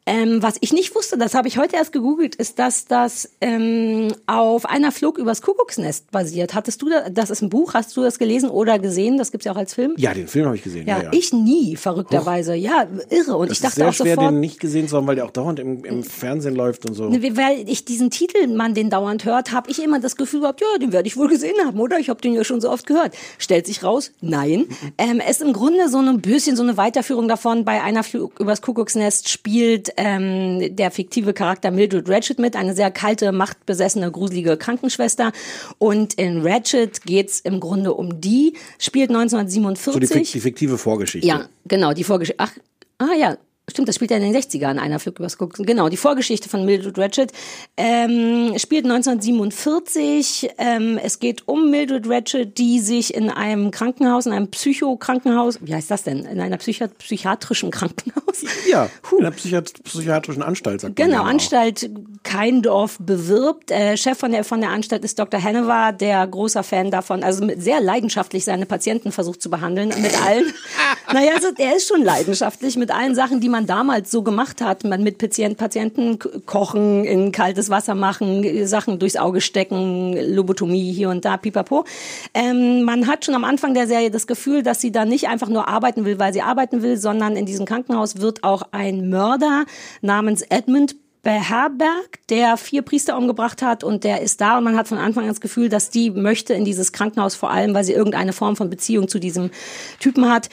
Ähm, 0.09 0.41
was 0.41 0.55
ich 0.61 0.73
nicht 0.73 0.95
wusste, 0.95 1.19
das 1.19 1.35
habe 1.35 1.47
ich 1.47 1.59
heute 1.59 1.75
erst 1.75 1.91
gegoogelt, 1.91 2.33
ist, 2.33 2.57
dass 2.57 2.85
das 2.85 3.29
ähm, 3.41 4.07
auf 4.25 4.65
einer 4.65 4.91
Flug 4.91 5.19
übers 5.19 5.43
Kuckucksnest 5.43 6.09
basiert. 6.09 6.55
Hattest 6.55 6.81
du 6.81 6.89
das, 6.89 7.03
das 7.11 7.29
ist 7.29 7.43
ein 7.43 7.49
Buch, 7.49 7.75
hast 7.75 7.95
du 7.95 8.01
das 8.01 8.17
gelesen 8.17 8.49
oder 8.49 8.79
gesehen? 8.79 9.19
Das 9.19 9.31
gibt's 9.31 9.45
ja 9.45 9.51
auch 9.51 9.57
als 9.57 9.75
Film. 9.75 9.93
Ja, 9.97 10.15
den 10.15 10.27
Film 10.27 10.47
habe 10.47 10.55
ich 10.55 10.63
gesehen. 10.63 10.87
Ja, 10.87 10.97
Ja, 10.97 11.03
ja. 11.03 11.09
ich 11.13 11.31
nie, 11.31 11.75
verrückterweise. 11.75 12.55
Ja, 12.55 12.87
irre. 13.11 13.37
Und 13.37 13.51
das 13.51 13.57
ich 13.57 13.61
dachte 13.61 13.67
ist 13.67 13.75
sehr 13.75 13.89
auch 13.89 13.93
schwer, 13.93 14.15
sofort, 14.15 14.31
den 14.31 14.39
nicht 14.39 14.59
gesehen 14.59 14.87
zu 14.87 14.97
haben, 14.97 15.05
weil 15.05 15.15
der 15.15 15.25
auch 15.25 15.31
dauernd 15.31 15.59
im, 15.59 15.85
im 15.85 16.01
Fernsehen 16.01 16.55
läuft 16.55 16.89
und 16.89 16.95
so. 16.95 17.07
Ne, 17.07 17.37
Weil 17.37 17.69
ich 17.69 17.85
diesen 17.85 18.09
Titel, 18.09 18.47
man 18.47 18.73
den 18.73 18.89
dauernd 18.89 19.25
hört, 19.25 19.51
habe 19.51 19.69
ich 19.69 19.79
immer 19.83 19.99
das 19.99 20.15
Gefühl 20.15 20.41
gehabt, 20.41 20.61
ja, 20.61 20.79
den 20.79 20.91
werde 20.91 21.07
ich 21.07 21.17
wohl 21.17 21.27
gesehen 21.27 21.55
haben, 21.63 21.79
oder? 21.79 21.99
Ich 21.99 22.09
habe 22.09 22.19
den 22.19 22.33
ja 22.33 22.43
schon 22.43 22.61
so 22.61 22.71
oft 22.71 22.87
gehört. 22.87 23.13
Stellt 23.37 23.67
sich 23.67 23.83
raus, 23.83 24.11
nein. 24.21 24.65
Ähm, 24.97 25.21
es 25.23 25.39
ist 25.39 25.41
im 25.43 25.53
Grunde 25.53 25.87
so 25.87 25.99
ein 25.99 26.19
bisschen 26.19 26.55
so 26.55 26.63
eine 26.63 26.77
Weiterführung 26.77 27.27
davon. 27.27 27.63
Bei 27.63 27.83
einer 27.83 28.03
Flug 28.03 28.39
übers 28.39 28.63
Kuckucksnest 28.63 29.29
spielt 29.29 29.98
ähm, 29.99 30.75
der 30.75 30.89
fiktive 30.91 31.33
Charakter 31.33 31.71
Mildred 31.71 32.09
Ratchet 32.09 32.39
mit, 32.39 32.55
eine 32.55 32.73
sehr 32.73 32.89
kalte, 32.89 33.31
machtbesessene, 33.31 34.11
gruselige 34.11 34.57
Krankenschwester. 34.57 35.31
Und 35.77 36.13
in 36.15 36.41
Ratchet 36.41 37.01
geht's 37.03 37.39
im 37.41 37.59
Grunde 37.59 37.93
um 37.93 38.21
die, 38.21 38.53
spielt 38.79 39.09
1947. 39.09 40.09
So 40.09 40.15
die, 40.15 40.23
die 40.23 40.39
fiktive 40.39 40.77
Vorgeschichte. 40.77 41.27
Ja, 41.27 41.49
genau, 41.67 41.93
die 41.93 42.05
Vorgeschichte. 42.05 42.41
Ach, 42.41 42.53
ah 42.97 43.13
ja, 43.19 43.37
stimmt, 43.69 43.87
das 43.87 43.95
spielt 43.95 44.11
ja 44.11 44.17
in 44.17 44.23
den 44.23 44.35
60ern, 44.35 44.77
einer 44.77 44.99
Flug 44.99 45.19
übers 45.19 45.37
Kuckuck. 45.37 45.65
Genau, 45.65 45.89
die 45.89 45.97
Vorgeschichte 45.97 46.49
von 46.49 46.65
Mildred 46.65 46.97
Ratchet 46.97 47.31
ähm, 47.77 48.53
spielt 48.57 48.85
1947. 48.85 50.51
Ähm, 50.57 50.99
es 51.01 51.19
geht 51.19 51.47
um 51.47 51.69
Mildred 51.69 52.07
Ratchet, 52.07 52.57
die 52.57 52.79
sich 52.79 53.13
in 53.13 53.29
einem 53.29 53.71
Krankenhaus, 53.71 54.25
in 54.25 54.33
einem 54.33 54.49
Psychokrankenhaus, 54.49 55.59
wie 55.61 55.73
heißt 55.73 55.91
das 55.91 56.03
denn? 56.03 56.25
In 56.25 56.39
einer 56.39 56.57
Psychi 56.57 56.87
psychiatrischen 56.87 57.71
Krankenhaus? 57.71 58.43
Ja, 58.69 58.89
in 59.11 59.25
einer 59.25 59.31
Psychiat 59.31 59.73
psychiatrischen 59.83 60.43
Anstalt, 60.43 60.81
sagt 60.81 60.95
Genau. 60.95 61.23
Anstalt 61.23 61.89
Keindorf 62.23 62.97
bewirbt. 62.99 63.71
Äh, 63.71 63.97
Chef 63.97 64.17
von 64.17 64.31
der, 64.31 64.43
von 64.43 64.61
der 64.61 64.69
Anstalt 64.69 65.03
ist 65.03 65.17
Dr. 65.19 65.39
Hennewer, 65.39 65.91
der 65.91 66.25
großer 66.27 66.63
Fan 66.63 66.91
davon, 66.91 67.23
also 67.23 67.43
mit, 67.45 67.61
sehr 67.61 67.81
leidenschaftlich 67.81 68.45
seine 68.45 68.65
Patienten 68.65 69.11
versucht 69.11 69.41
zu 69.41 69.49
behandeln, 69.49 69.89
mit 69.89 70.21
allen. 70.25 70.45
naja, 71.13 71.31
also 71.35 71.47
er 71.57 71.75
ist 71.75 71.87
schon 71.87 72.03
leidenschaftlich 72.03 72.77
mit 72.77 72.91
allen 72.91 73.15
Sachen, 73.15 73.39
die 73.39 73.49
man 73.49 73.58
damals 73.65 74.11
so 74.11 74.23
gemacht 74.23 74.61
hat. 74.61 74.83
Man 74.83 75.03
mit 75.03 75.17
Patient, 75.17 75.57
Patienten 75.57 76.19
kochen, 76.45 77.03
in 77.05 77.31
kaltes 77.31 77.69
Wasser 77.69 77.95
machen, 77.95 78.65
Sachen 78.65 78.99
durchs 78.99 79.15
Auge 79.15 79.41
stecken, 79.41 80.15
Lobotomie 80.33 80.91
hier 80.91 81.09
und 81.09 81.25
da, 81.25 81.37
pipapo. 81.37 81.85
Ähm, 82.33 82.83
man 82.83 83.07
hat 83.07 83.25
schon 83.25 83.35
am 83.35 83.43
Anfang 83.43 83.73
der 83.73 83.87
Serie 83.87 84.11
das 84.11 84.27
Gefühl, 84.27 84.63
dass 84.63 84.81
sie 84.81 84.91
da 84.91 85.05
nicht 85.05 85.27
einfach 85.27 85.49
nur 85.49 85.67
arbeiten 85.67 86.05
will, 86.05 86.19
weil 86.19 86.33
sie 86.33 86.41
arbeiten 86.41 86.81
will, 86.81 86.97
sondern 86.97 87.35
in 87.35 87.45
diesem 87.45 87.65
Krankenhaus 87.65 88.17
wird 88.17 88.43
auch 88.43 88.63
ein 88.71 89.09
Mörder 89.09 89.65
namens 90.01 90.41
Edmund 90.41 90.95
beherbergt, 91.21 92.29
der 92.29 92.55
vier 92.55 92.81
Priester 92.81 93.17
umgebracht 93.17 93.61
hat 93.61 93.83
und 93.83 94.03
der 94.03 94.21
ist 94.21 94.39
da 94.39 94.57
und 94.57 94.63
man 94.63 94.77
hat 94.77 94.87
von 94.87 94.97
Anfang 94.97 95.23
an 95.23 95.29
das 95.29 95.41
Gefühl, 95.41 95.67
dass 95.67 95.89
die 95.89 96.11
möchte 96.11 96.53
in 96.53 96.63
dieses 96.63 96.93
Krankenhaus 96.93 97.35
vor 97.35 97.51
allem, 97.51 97.73
weil 97.73 97.83
sie 97.83 97.93
irgendeine 97.93 98.31
Form 98.31 98.55
von 98.55 98.69
Beziehung 98.69 99.09
zu 99.09 99.19
diesem 99.19 99.51
Typen 99.99 100.29
hat. 100.29 100.49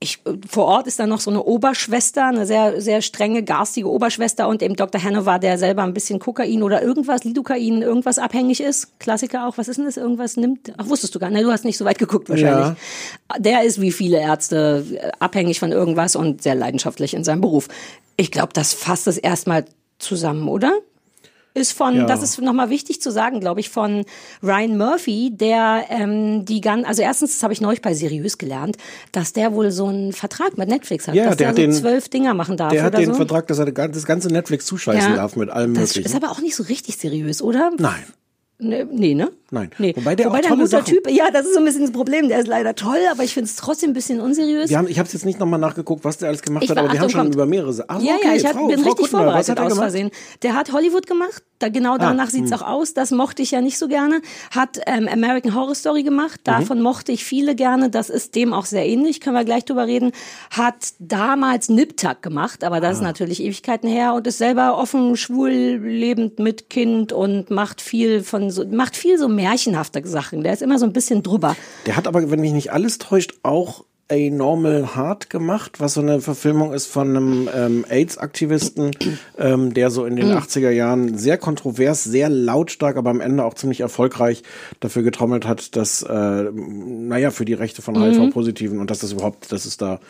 Ich, 0.00 0.20
vor 0.48 0.66
Ort 0.66 0.86
ist 0.86 0.98
da 0.98 1.06
noch 1.06 1.20
so 1.20 1.30
eine 1.30 1.42
Oberschwester, 1.42 2.26
eine 2.26 2.46
sehr, 2.46 2.80
sehr 2.80 3.00
strenge, 3.00 3.42
garstige 3.42 3.88
Oberschwester 3.88 4.48
und 4.48 4.62
eben 4.62 4.76
Dr. 4.76 5.02
Hanover, 5.02 5.38
der 5.38 5.56
selber 5.56 5.82
ein 5.82 5.94
bisschen 5.94 6.18
Kokain 6.18 6.62
oder 6.62 6.82
irgendwas, 6.82 7.24
Lidocain, 7.24 7.80
irgendwas 7.80 8.18
abhängig 8.18 8.60
ist. 8.60 8.98
Klassiker 8.98 9.46
auch. 9.46 9.56
Was 9.56 9.68
ist 9.68 9.76
denn 9.76 9.86
das? 9.86 9.96
Irgendwas 9.96 10.36
nimmt? 10.36 10.72
Ach, 10.76 10.88
wusstest 10.88 11.14
du 11.14 11.18
gar 11.18 11.30
nicht. 11.30 11.44
Du 11.44 11.50
hast 11.50 11.64
nicht 11.64 11.78
so 11.78 11.84
weit 11.84 11.98
geguckt 11.98 12.28
wahrscheinlich. 12.28 12.76
Der 13.38 13.62
ist 13.62 13.80
wie 13.80 13.92
viele 13.92 14.20
Ärzte 14.20 14.84
äh, 14.92 15.10
abhängig 15.20 15.58
von 15.58 15.72
irgendwas 15.72 16.16
und 16.16 16.42
sehr 16.42 16.54
leidenschaftlich 16.54 17.14
in 17.14 17.24
seinem 17.24 17.40
Beruf. 17.40 17.68
Ich 18.16 18.30
glaube, 18.30 18.52
das 18.52 18.74
fasst 18.74 19.06
es 19.06 19.16
erstmal 19.16 19.64
zusammen, 19.98 20.48
oder? 20.48 20.72
Ist 21.54 21.72
von, 21.72 21.94
Ja. 21.94 22.04
das 22.06 22.22
ist 22.22 22.40
nochmal 22.40 22.68
wichtig 22.68 23.00
zu 23.00 23.10
sagen, 23.12 23.38
glaube 23.40 23.60
ich, 23.60 23.70
von 23.70 24.04
Ryan 24.42 24.76
Murphy, 24.76 25.30
der 25.32 25.84
ähm, 25.88 26.44
die 26.44 26.60
ganz, 26.60 26.86
also 26.86 27.00
erstens, 27.02 27.30
das 27.32 27.42
habe 27.44 27.52
ich 27.52 27.60
neulich 27.60 27.80
bei 27.80 27.94
Seriös 27.94 28.38
gelernt, 28.38 28.76
dass 29.12 29.32
der 29.32 29.52
wohl 29.54 29.70
so 29.70 29.86
einen 29.86 30.12
Vertrag 30.12 30.58
mit 30.58 30.68
Netflix 30.68 31.06
hat, 31.06 31.14
Ja, 31.14 31.26
dass 31.26 31.36
der 31.36 31.46
der, 31.46 31.48
hat 31.50 31.56
so 31.56 31.62
den- 31.62 31.72
zwölf 31.72 32.08
Dinger 32.08 32.34
machen 32.34 32.56
darf 32.56 32.72
Der 32.72 32.82
hat 32.82 32.92
oder 32.94 32.98
den 33.04 33.10
so. 33.10 33.14
Vertrag, 33.14 33.46
dass 33.46 33.58
er 33.60 33.70
das 33.70 34.04
ganze 34.04 34.28
Netflix 34.28 34.66
zuscheißen 34.66 35.10
Ja. 35.12 35.16
darf 35.16 35.36
mit 35.36 35.48
allem 35.48 35.74
das 35.74 35.90
Möglichen. 35.94 36.06
ist 36.08 36.16
aber 36.16 36.32
auch 36.32 36.40
nicht 36.40 36.56
so 36.56 36.64
richtig 36.64 36.96
seriös, 36.96 37.40
oder? 37.40 37.70
Nein. 37.78 38.02
Ne, 38.58 38.86
nee, 38.90 39.14
ne? 39.14 39.30
Nein. 39.54 39.70
Nee. 39.78 39.92
Wobei 39.96 40.14
der 40.16 40.28
auch 40.30 40.34
ein 40.34 40.42
tolle 40.42 40.56
guter 40.64 40.68
Sachen- 40.68 40.84
Typ, 40.94 41.08
ja, 41.10 41.30
das 41.32 41.46
ist 41.46 41.54
so 41.54 41.60
ein 41.60 41.64
bisschen 41.64 41.82
das 41.82 41.92
Problem. 41.92 42.28
Der 42.28 42.40
ist 42.40 42.48
leider 42.48 42.74
toll, 42.74 42.98
aber 43.10 43.22
ich 43.24 43.32
finde 43.32 43.48
es 43.48 43.56
trotzdem 43.56 43.90
ein 43.90 43.94
bisschen 43.94 44.20
unseriös. 44.20 44.68
Wir 44.68 44.78
haben, 44.78 44.88
ich 44.88 44.98
habe 44.98 45.08
jetzt 45.10 45.24
nicht 45.24 45.38
nochmal 45.40 45.60
nachgeguckt, 45.60 46.04
was 46.04 46.18
der 46.18 46.28
alles 46.28 46.42
gemacht 46.42 46.64
Ich 46.64 46.70
hat, 46.70 46.76
aber 46.78 46.88
wir 46.88 46.98
haben 46.98 47.06
Achtung, 47.06 47.10
schon 47.10 47.20
kommt. 47.22 47.34
über 47.34 47.46
mehrere 47.46 47.72
Sachen. 47.72 47.86
Ach, 47.90 48.02
ja, 48.02 48.14
okay, 48.16 48.26
ja, 48.28 48.34
ich 48.34 48.44
hab, 48.44 48.52
Frau, 48.52 48.66
bin 48.66 48.78
Frau 48.80 48.84
richtig 48.90 49.04
Kuttner, 49.06 49.18
vorbereitet 49.20 49.58
er 49.58 49.66
aus? 49.66 49.74
Versehen. 49.78 50.10
Der 50.42 50.54
hat 50.54 50.72
Hollywood 50.72 51.06
gemacht, 51.06 51.42
da, 51.60 51.68
genau 51.68 51.96
danach 51.96 52.26
Ah, 52.26 52.30
sieht's 52.30 52.50
hm. 52.50 52.58
auch 52.58 52.66
aus. 52.66 52.92
Das 52.94 53.10
mochte 53.12 53.42
ich 53.42 53.52
ja 53.52 53.60
nicht 53.60 53.78
so 53.78 53.86
gerne. 53.88 54.20
Hat 54.50 54.80
ähm, 54.86 55.08
American 55.08 55.54
Horror 55.54 55.74
Story 55.76 56.02
gemacht, 56.02 56.40
Mhm. 56.40 56.50
davon 56.50 56.80
mochte 56.82 57.12
ich 57.12 57.24
viele 57.24 57.54
gerne. 57.54 57.90
Das 57.90 58.10
ist 58.10 58.34
dem 58.34 58.52
auch 58.52 58.66
sehr 58.66 58.84
ähnlich, 58.86 59.20
können 59.20 59.36
wir 59.36 59.44
gleich 59.44 59.64
drüber 59.64 59.86
reden. 59.86 60.10
Hat 60.50 60.74
damals 60.98 61.68
Niptak 61.68 62.22
gemacht, 62.22 62.64
aber 62.64 62.76
Ah. 62.76 62.80
das 62.80 62.96
ist 62.96 63.02
natürlich 63.02 63.40
Ewigkeiten 63.42 63.88
her 63.88 64.14
und 64.14 64.26
ist 64.26 64.38
selber 64.38 64.76
offen, 64.78 65.16
schwul, 65.16 65.50
lebend 65.50 66.38
mit 66.38 66.70
Kind 66.70 67.12
und 67.12 67.50
macht 67.50 67.80
viel 67.80 68.22
von 68.22 68.50
so, 68.50 68.64
macht 68.66 68.96
viel 68.96 69.18
so 69.18 69.28
märchenhafte 69.48 70.06
Sachen. 70.06 70.42
Der 70.42 70.52
ist 70.54 70.62
immer 70.62 70.78
so 70.78 70.86
ein 70.86 70.92
bisschen 70.92 71.22
drüber. 71.22 71.54
Der 71.86 71.96
hat 71.96 72.06
aber, 72.06 72.30
wenn 72.30 72.40
mich 72.40 72.52
nicht 72.52 72.72
alles 72.72 72.98
täuscht, 72.98 73.34
auch 73.42 73.84
A 74.10 74.16
Normal 74.30 74.94
Heart 74.94 75.30
gemacht, 75.30 75.80
was 75.80 75.94
so 75.94 76.02
eine 76.02 76.20
Verfilmung 76.20 76.74
ist 76.74 76.86
von 76.86 77.08
einem 77.16 77.48
ähm, 77.54 77.86
AIDS-Aktivisten, 77.88 78.90
ähm, 79.38 79.72
der 79.72 79.90
so 79.90 80.04
in 80.04 80.16
den 80.16 80.28
Mhm. 80.28 80.34
80er 80.36 80.68
Jahren 80.70 81.16
sehr 81.16 81.38
kontrovers, 81.38 82.04
sehr 82.04 82.28
lautstark, 82.28 82.98
aber 82.98 83.08
am 83.08 83.22
Ende 83.22 83.44
auch 83.44 83.54
ziemlich 83.54 83.80
erfolgreich 83.80 84.42
dafür 84.80 85.02
getrommelt 85.02 85.46
hat, 85.46 85.74
dass, 85.76 86.02
äh, 86.02 86.44
naja, 86.52 87.30
für 87.30 87.46
die 87.46 87.54
Rechte 87.54 87.80
von 87.80 87.94
Mhm. 87.94 88.02
HIV-Positiven 88.02 88.78
und 88.78 88.90
dass 88.90 88.98
das 88.98 89.12
überhaupt, 89.12 89.50
dass 89.52 89.64
es 89.64 89.78
da, 89.78 90.00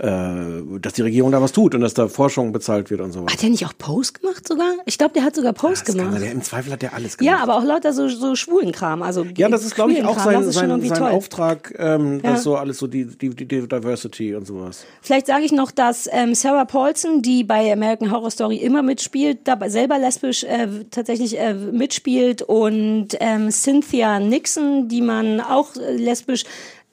äh, 0.00 0.78
dass 0.80 0.92
die 0.94 1.02
Regierung 1.02 1.32
da 1.32 1.40
was 1.40 1.52
tut 1.52 1.74
und 1.74 1.80
dass 1.80 1.94
da 1.94 2.08
Forschung 2.08 2.52
bezahlt 2.52 2.90
wird 2.90 3.00
und 3.00 3.12
so 3.12 3.26
Hat 3.26 3.42
der 3.42 3.50
nicht 3.50 3.64
auch 3.66 3.72
Post 3.76 4.20
gemacht 4.20 4.46
sogar? 4.46 4.72
Ich 4.84 4.98
glaube, 4.98 5.14
der 5.14 5.24
hat 5.24 5.34
sogar 5.34 5.52
Post 5.52 5.88
Das 5.88 5.94
gemacht. 5.94 6.20
Der, 6.20 6.32
Im 6.32 6.42
Zweifel 6.42 6.72
hat 6.72 6.82
der 6.82 6.94
alles 6.94 7.16
gemacht. 7.16 7.34
Ja, 7.36 7.42
aber 7.42 7.56
auch 7.56 7.64
lauter 7.64 7.92
so, 7.92 8.08
so 8.08 8.34
schwulen 8.36 8.72
Kram. 8.72 9.02
Also 9.02 9.24
Ja, 9.36 9.48
das 9.48 9.64
ist, 9.64 9.74
glaube 9.74 9.92
ich, 9.92 10.04
auch 10.04 10.18
sein, 10.18 10.50
sein, 10.50 10.80
sein. 10.82 11.02
Auftrag, 11.02 11.74
ähm, 11.78 12.20
Ja. 12.22 12.32
das 12.32 12.42
so 12.42 12.56
alles 12.56 12.78
so 12.78 12.86
die, 12.86 13.06
die, 13.06 13.30
die 13.30 13.46
Diversity 13.46 14.34
und 14.34 14.46
sowas. 14.46 14.84
Vielleicht 15.02 15.26
sage 15.26 15.44
ich 15.44 15.52
noch, 15.52 15.70
dass 15.70 16.08
ähm, 16.12 16.34
Sarah 16.34 16.64
Paulson, 16.64 17.22
die 17.22 17.44
bei 17.44 17.72
American 17.72 18.10
Horror 18.10 18.30
Story 18.30 18.56
immer 18.56 18.82
mitspielt, 18.82 19.38
dabei 19.44 19.68
selber 19.68 19.98
lesbisch 19.98 20.44
äh, 20.44 20.68
tatsächlich 20.90 21.38
äh, 21.38 21.54
mitspielt 21.54 22.42
und 22.42 23.08
ähm, 23.20 23.50
Cynthia 23.50 24.20
Nixon, 24.20 24.88
die 24.88 25.00
man 25.00 25.40
auch 25.40 25.74
äh, 25.76 25.96
lesbisch 25.96 26.44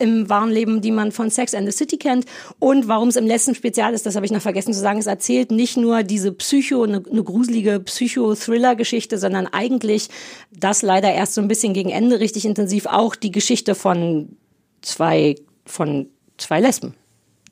im 0.03 0.29
wahren 0.29 0.51
Leben, 0.51 0.81
die 0.81 0.91
man 0.91 1.11
von 1.11 1.29
Sex 1.29 1.55
and 1.55 1.65
the 1.65 1.75
City 1.75 1.97
kennt. 1.97 2.25
Und 2.59 2.89
warum 2.89 3.07
es 3.07 3.15
im 3.15 3.25
letzten 3.25 3.55
Spezial 3.55 3.93
ist, 3.93 4.05
das 4.05 4.15
habe 4.15 4.25
ich 4.25 4.31
noch 4.31 4.41
vergessen 4.41 4.73
zu 4.73 4.79
sagen, 4.79 4.99
es 4.99 5.07
erzählt 5.07 5.49
nicht 5.49 5.77
nur 5.77 6.03
diese 6.03 6.33
Psycho, 6.33 6.83
eine, 6.83 7.01
eine 7.09 7.23
gruselige 7.23 7.79
Psycho-Thriller-Geschichte, 7.79 9.17
sondern 9.17 9.47
eigentlich 9.47 10.09
das 10.51 10.81
leider 10.81 11.11
erst 11.11 11.35
so 11.35 11.41
ein 11.41 11.47
bisschen 11.47 11.73
gegen 11.73 11.89
Ende 11.89 12.19
richtig 12.19 12.45
intensiv 12.45 12.85
auch 12.85 13.15
die 13.15 13.31
Geschichte 13.31 13.75
von 13.75 14.35
zwei, 14.81 15.35
von 15.65 16.07
zwei 16.37 16.59
Lesben. 16.59 16.93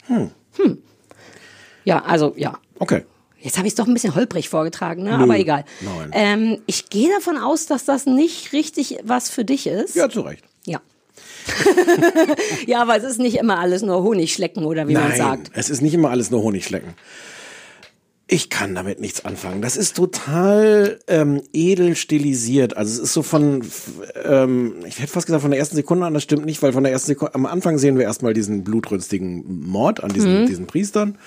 Hm. 0.07 0.31
Hm. 0.57 0.77
Ja, 1.85 2.03
also 2.03 2.33
ja. 2.35 2.59
Okay. 2.79 3.05
Jetzt 3.39 3.57
habe 3.57 3.65
ich 3.65 3.71
es 3.71 3.75
doch 3.75 3.87
ein 3.87 3.93
bisschen 3.93 4.13
holprig 4.13 4.49
vorgetragen, 4.49 5.03
ne? 5.03 5.17
Nö, 5.17 5.23
aber 5.23 5.39
egal. 5.39 5.65
nein. 5.79 6.11
Ähm, 6.13 6.61
ich 6.67 6.89
gehe 6.89 7.09
davon 7.09 7.37
aus, 7.37 7.65
dass 7.65 7.85
das 7.85 8.05
nicht 8.05 8.53
richtig 8.53 8.99
was 9.03 9.31
für 9.31 9.45
dich 9.45 9.65
ist. 9.65 9.95
Ja, 9.95 10.09
zu 10.09 10.21
Recht. 10.21 10.43
Ja. 12.67 12.81
aber 12.81 12.95
es 12.97 13.03
ist 13.03 13.19
nicht 13.19 13.37
immer 13.37 13.59
alles 13.59 13.81
nur 13.81 14.03
Honigschlecken 14.03 14.65
oder 14.65 14.87
wie 14.87 14.93
man 14.93 15.09
Nein, 15.09 15.17
sagt. 15.17 15.51
es 15.53 15.69
ist 15.69 15.81
nicht 15.81 15.93
immer 15.93 16.09
alles 16.09 16.31
nur 16.31 16.41
Honigschlecken. 16.43 16.93
Ich 18.33 18.49
kann 18.49 18.73
damit 18.75 19.01
nichts 19.01 19.25
anfangen. 19.25 19.61
Das 19.61 19.75
ist 19.75 19.93
total 19.93 20.99
ähm, 21.07 21.41
edel 21.51 21.97
stilisiert. 21.97 22.77
Also 22.77 22.93
es 22.93 22.99
ist 22.99 23.13
so 23.13 23.23
von, 23.23 23.61
ähm, 24.23 24.75
ich 24.87 24.99
hätte 24.99 25.11
fast 25.11 25.25
gesagt 25.25 25.41
von 25.41 25.51
der 25.51 25.59
ersten 25.59 25.75
Sekunde 25.75 26.05
an, 26.05 26.13
das 26.13 26.23
stimmt 26.23 26.45
nicht, 26.45 26.61
weil 26.61 26.71
von 26.71 26.83
der 26.83 26.93
ersten 26.93 27.07
Sekunde, 27.07 27.35
am 27.35 27.45
Anfang 27.45 27.77
sehen 27.77 27.97
wir 27.97 28.05
erstmal 28.05 28.33
diesen 28.33 28.63
blutrünstigen 28.63 29.65
Mord 29.67 30.01
an 30.01 30.13
diesen, 30.13 30.43
Mhm. 30.43 30.47
diesen 30.47 30.65
Priestern. 30.65 31.17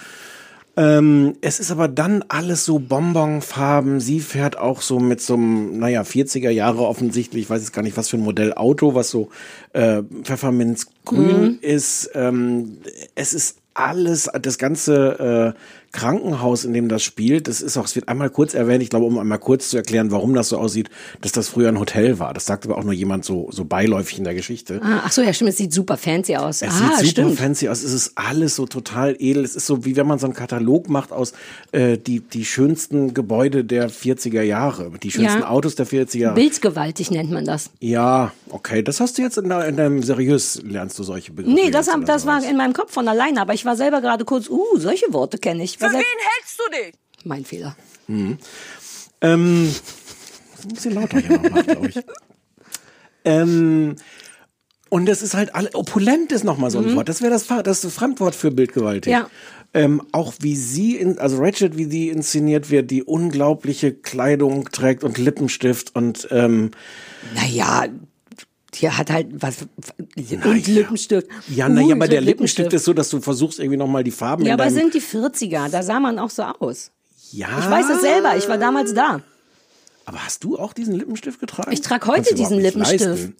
Ähm, 0.76 1.36
es 1.40 1.60
ist 1.60 1.70
aber 1.70 1.86
dann 1.88 2.24
alles 2.28 2.64
so 2.64 2.78
Bonbonfarben. 2.80 4.00
Sie 4.00 4.20
fährt 4.20 4.58
auch 4.58 4.80
so 4.80 4.98
mit 4.98 5.20
so 5.20 5.34
einem, 5.34 5.78
naja, 5.78 6.02
40er 6.02 6.50
Jahre 6.50 6.82
offensichtlich, 6.86 7.44
ich 7.44 7.50
weiß 7.50 7.62
jetzt 7.62 7.72
gar 7.72 7.82
nicht, 7.82 7.96
was 7.96 8.08
für 8.08 8.16
ein 8.16 8.24
Modell 8.24 8.52
Auto, 8.54 8.94
was 8.94 9.10
so 9.10 9.28
äh, 9.72 10.02
Pfefferminzgrün 10.24 11.42
Mhm. 11.42 11.58
ist. 11.60 12.10
Ähm, 12.14 12.78
es 13.14 13.34
ist 13.34 13.58
alles, 13.74 14.30
das 14.40 14.58
ganze 14.58 15.54
äh, 15.56 15.60
Krankenhaus, 15.95 16.64
in 16.64 16.72
dem 16.72 16.88
das 16.88 17.05
spielt, 17.05 17.47
das 17.47 17.61
ist 17.61 17.76
auch, 17.76 17.84
es 17.84 17.95
wird 17.95 18.09
einmal 18.09 18.28
kurz 18.28 18.53
erwähnt, 18.53 18.82
ich 18.82 18.90
glaube, 18.90 19.07
um 19.07 19.16
einmal 19.16 19.38
kurz 19.38 19.70
zu 19.70 19.76
erklären, 19.76 20.11
warum 20.11 20.34
das 20.34 20.49
so 20.49 20.59
aussieht, 20.59 20.90
dass 21.20 21.30
das 21.30 21.49
früher 21.49 21.68
ein 21.68 21.78
Hotel 21.78 22.18
war. 22.18 22.34
Das 22.34 22.47
sagt 22.47 22.66
aber 22.66 22.76
auch 22.76 22.82
nur 22.82 22.92
jemand 22.92 23.24
so, 23.24 23.49
so 23.53 23.64
beiläufig 23.64 24.18
in 24.18 24.24
der 24.24 24.34
Geschichte. 24.34 24.80
Ah, 24.82 25.03
ach 25.05 25.12
so, 25.12 25.22
ja, 25.22 25.32
stimmt. 25.32 25.51
Es 25.51 25.57
sieht 25.57 25.72
super 25.72 25.97
fancy 25.97 26.34
aus. 26.34 26.62
Es 26.62 26.70
ah, 26.70 26.72
sieht 26.72 26.88
super 26.88 27.28
stimmt. 27.28 27.38
fancy 27.38 27.68
aus. 27.68 27.84
Es 27.84 27.92
ist 27.92 28.12
alles 28.16 28.57
so 28.57 28.66
total 28.66 29.14
edel. 29.20 29.45
Es 29.45 29.55
ist 29.55 29.66
so, 29.66 29.84
wie 29.84 29.95
wenn 29.95 30.07
man 30.07 30.18
so 30.18 30.26
einen 30.26 30.34
Katalog 30.34 30.88
macht 30.88 31.12
aus 31.12 31.32
äh, 31.70 31.97
die, 31.97 32.20
die 32.20 32.45
schönsten 32.45 33.14
Gebäude 33.14 33.64
der 33.64 33.88
40er 33.88 34.42
Jahre, 34.42 34.90
die 35.01 35.12
schönsten 35.12 35.40
Ja. 35.40 35.49
Autos 35.49 35.76
der 35.76 35.86
40er 35.86 36.18
Jahre. 36.18 36.34
Bildgewaltig 36.34 37.12
nennt 37.12 37.30
man 37.30 37.45
das. 37.45 37.70
Ja, 37.78 38.32
okay. 38.51 38.82
Das 38.82 38.99
hast 38.99 39.16
du 39.18 39.22
jetzt 39.22 39.38
in, 39.38 39.49
in 39.49 39.76
deinem 39.76 40.03
seriös 40.03 40.61
lernst 40.64 40.99
du 40.99 41.05
solche 41.05 41.32
Begriffe. 41.32 41.55
Nee, 41.55 41.70
das, 41.70 41.86
das 41.86 42.22
sowas. 42.22 42.26
war 42.26 42.51
in 42.51 42.57
meinem 42.57 42.72
Kopf 42.72 42.92
von 42.92 43.07
alleine, 43.07 43.40
aber 43.40 43.55
ich 43.55 43.64
war 43.64 43.76
selber 43.76 44.01
gerade 44.01 44.24
kurz, 44.24 44.51
uh, 44.51 44.76
solche 44.76 45.12
Worte 45.12 45.38
kenne 45.38 45.62
ich. 45.62 45.78
Für 45.91 45.97
wen 45.97 46.03
hältst 46.03 46.59
du 46.59 46.70
dich? 46.70 46.95
Mein 47.24 47.45
Fehler. 47.45 47.76
Mhm. 48.07 48.39
Ähm, 49.20 49.74
ein 50.62 50.68
bisschen 50.68 50.95
lauter 50.95 51.18
hier 51.18 51.39
nochmal, 51.39 51.64
glaube 51.64 51.89
ich. 51.89 51.97
Ähm, 53.26 53.97
Und 54.91 55.07
das 55.07 55.22
ist 55.22 55.32
halt 55.35 55.55
alle, 55.55 55.74
opulent 55.74 56.30
ist 56.30 56.45
nochmal 56.45 56.70
so 56.70 56.78
ein 56.78 56.95
Wort. 56.95 57.09
Das 57.09 57.22
wäre 57.22 57.32
das, 57.32 57.47
das 57.47 57.85
Fremdwort 57.95 58.35
für 58.35 58.51
bildgewaltig. 58.51 59.11
Ja. 59.11 59.30
Ähm, 59.72 60.03
auch 60.12 60.35
wie 60.41 60.55
sie, 60.55 60.97
in, 60.97 61.18
also 61.18 61.39
Ratchet, 61.39 61.76
wie 61.78 61.87
sie 61.87 62.11
inszeniert 62.11 62.70
wird, 62.70 62.91
die 62.91 63.03
unglaubliche 63.03 63.93
Kleidung 63.95 64.70
trägt 64.70 65.03
und 65.03 65.16
Lippenstift 65.16 65.97
und 65.97 66.28
ähm, 66.30 66.70
Naja, 67.35 67.87
die 68.74 68.90
hat 68.90 69.10
halt 69.10 69.28
was. 69.42 69.66
Und 70.16 70.66
Lippenstift. 70.66 71.28
ja, 71.48 71.68
naja, 71.68 71.94
aber 71.94 72.08
der 72.08 72.20
Lippenstift. 72.20 72.26
Lippenstift 72.26 72.72
ist 72.72 72.84
so, 72.84 72.92
dass 72.92 73.10
du 73.10 73.20
versuchst 73.20 73.58
irgendwie 73.58 73.76
nochmal 73.76 74.04
die 74.04 74.10
Farben 74.10 74.44
Ja, 74.46 74.54
aber 74.54 74.70
sind 74.70 74.94
die 74.94 75.00
40er, 75.00 75.68
da 75.70 75.82
sah 75.82 76.00
man 76.00 76.18
auch 76.18 76.30
so 76.30 76.42
aus. 76.42 76.90
ja. 77.32 77.48
Ich 77.58 77.70
weiß 77.70 77.88
es 77.90 78.00
selber, 78.00 78.36
ich 78.36 78.48
war 78.48 78.58
damals 78.58 78.92
da. 78.94 79.20
Aber 80.06 80.24
hast 80.24 80.44
du 80.44 80.58
auch 80.58 80.72
diesen 80.74 80.94
Lippenstift 80.96 81.40
getragen? 81.40 81.72
Ich 81.72 81.80
trage 81.80 82.06
heute 82.06 82.24
Kannst 82.24 82.38
diesen 82.38 82.60
Lippenstift. 82.60 83.04
leisten. 83.04 83.36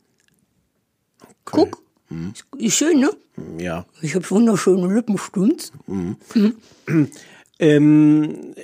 Guck. 1.45 1.83
Ist 2.57 2.77
schön, 2.77 3.01
ne? 3.01 3.11
Ja. 3.59 3.85
Ich 4.01 4.15
habe 4.15 4.29
wunderschöne 4.31 4.93
Lippenstift. 4.95 5.73
Ähm, 7.61 8.55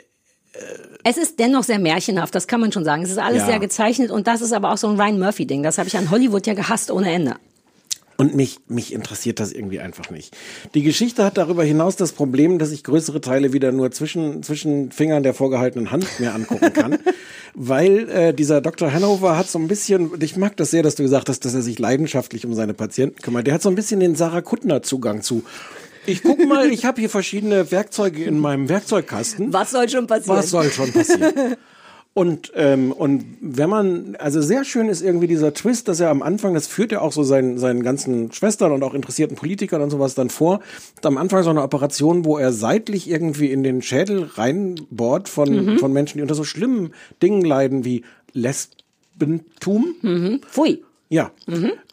Es 1.05 1.17
ist 1.17 1.39
dennoch 1.39 1.65
sehr 1.65 1.79
märchenhaft, 1.79 2.35
das 2.35 2.47
kann 2.47 2.61
man 2.61 2.73
schon 2.73 2.85
sagen. 2.85 3.03
Es 3.03 3.11
ist 3.11 3.19
alles 3.19 3.41
Ja. 3.41 3.47
sehr 3.47 3.59
gezeichnet 3.59 4.11
und 4.11 4.27
das 4.27 4.43
ist 4.43 4.53
aber 4.53 4.73
auch 4.73 4.77
so 4.77 4.89
ein 4.89 5.01
Ryan 5.01 5.19
Murphy-Ding. 5.19 5.63
Das 5.63 5.79
habe 5.79 5.89
ich 5.89 5.97
an 5.97 6.11
Hollywood 6.11 6.47
ja 6.47 6.55
gehasst 6.55 6.91
ohne 6.91 7.11
Ende. 7.11 7.37
Und 8.19 8.37
mich, 8.37 8.59
mich 8.69 8.93
interessiert 8.93 9.41
das 9.41 9.51
irgendwie 9.51 9.81
einfach 9.81 10.11
nicht. 10.11 10.37
Die 10.75 10.83
Geschichte 10.83 11.25
hat 11.25 11.39
darüber 11.39 11.65
hinaus 11.65 11.97
das 11.97 12.13
Problem, 12.13 12.59
dass 12.59 12.71
ich 12.71 12.85
größere 12.85 13.23
Teile 13.23 13.55
wieder 13.55 13.73
nur 13.73 13.93
zwischen, 13.93 14.43
zwischen 14.43 14.93
Fingern 14.93 15.23
der 15.23 15.33
vorgehaltenen 15.33 15.91
Hand 15.91 16.07
mir 16.21 16.35
angucken 16.35 16.71
kann. 16.75 16.99
weil 17.55 18.11
äh, 18.11 18.35
dieser 18.35 18.61
Dr. 18.61 18.93
Hanover 18.93 19.39
hat 19.39 19.49
so 19.49 19.59
ein 19.59 19.69
bisschen, 19.69 20.11
ich 20.21 20.37
mag 20.37 20.55
das 20.59 20.71
sehr, 20.71 20.83
dass 20.83 20.97
du 20.97 21.03
gesagt 21.03 21.31
hast, 21.31 21.47
dass 21.47 21.55
er 21.55 21.63
sich 21.63 21.79
leidenschaftlich 21.79 22.45
um 22.45 22.53
seine 22.53 22.75
Patienten 22.75 23.23
kümmert. 23.23 23.47
Der 23.47 23.55
hat 23.55 23.63
so 23.63 23.71
ein 23.71 23.75
bisschen 23.75 24.01
den 24.01 24.15
Sarah 24.15 24.43
Kuttner 24.43 24.83
Zugang 24.83 25.23
zu. 25.23 25.43
Ich 26.07 26.23
guck 26.23 26.47
mal, 26.47 26.71
ich 26.71 26.85
habe 26.85 27.01
hier 27.01 27.11
verschiedene 27.11 27.71
Werkzeuge 27.71 28.25
in 28.25 28.39
meinem 28.39 28.69
Werkzeugkasten. 28.69 29.53
Was 29.53 29.71
soll 29.71 29.89
schon 29.89 30.07
passieren? 30.07 30.39
Was 30.39 30.51
soll 30.51 30.71
schon 30.71 30.93
passieren? 30.93 31.57
Und, 32.13 32.51
ähm, 32.57 32.91
und 32.91 33.25
wenn 33.41 33.71
man, 33.71 34.17
also 34.17 34.43
sehr 34.43 34.65
schön 34.65 34.89
ist 34.89 35.01
irgendwie 35.01 35.29
dieser 35.29 35.55
Twist, 35.55 35.87
dass 35.87 36.01
er 36.01 36.11
am 36.11 36.23
Anfang, 36.23 36.55
das 36.55 36.67
führt 36.67 36.91
ja 36.91 37.01
auch 37.01 37.13
so 37.13 37.23
seinen, 37.23 37.57
seinen 37.59 37.85
ganzen 37.85 38.33
Schwestern 38.33 38.73
und 38.73 38.83
auch 38.83 38.95
interessierten 38.95 39.37
Politikern 39.37 39.81
und 39.81 39.91
sowas 39.91 40.17
dann 40.17 40.29
vor, 40.29 40.59
am 41.05 41.19
Anfang 41.19 41.45
so 41.45 41.51
eine 41.51 41.63
Operation, 41.63 42.25
wo 42.25 42.37
er 42.37 42.53
seitlich 42.53 43.09
irgendwie 43.09 43.53
in 43.53 43.63
den 43.63 43.81
Schädel 43.81 44.29
reinbohrt 44.35 45.29
von, 45.29 45.79
von 45.79 45.93
Menschen, 45.93 46.19
die 46.19 46.23
unter 46.23 46.35
so 46.35 46.43
schlimmen 46.43 46.95
Dingen 47.23 47.43
leiden 47.43 47.85
wie 47.85 48.03
Lesbentum. 48.33 50.41
Pfui. 50.51 50.83
Ja. 51.13 51.33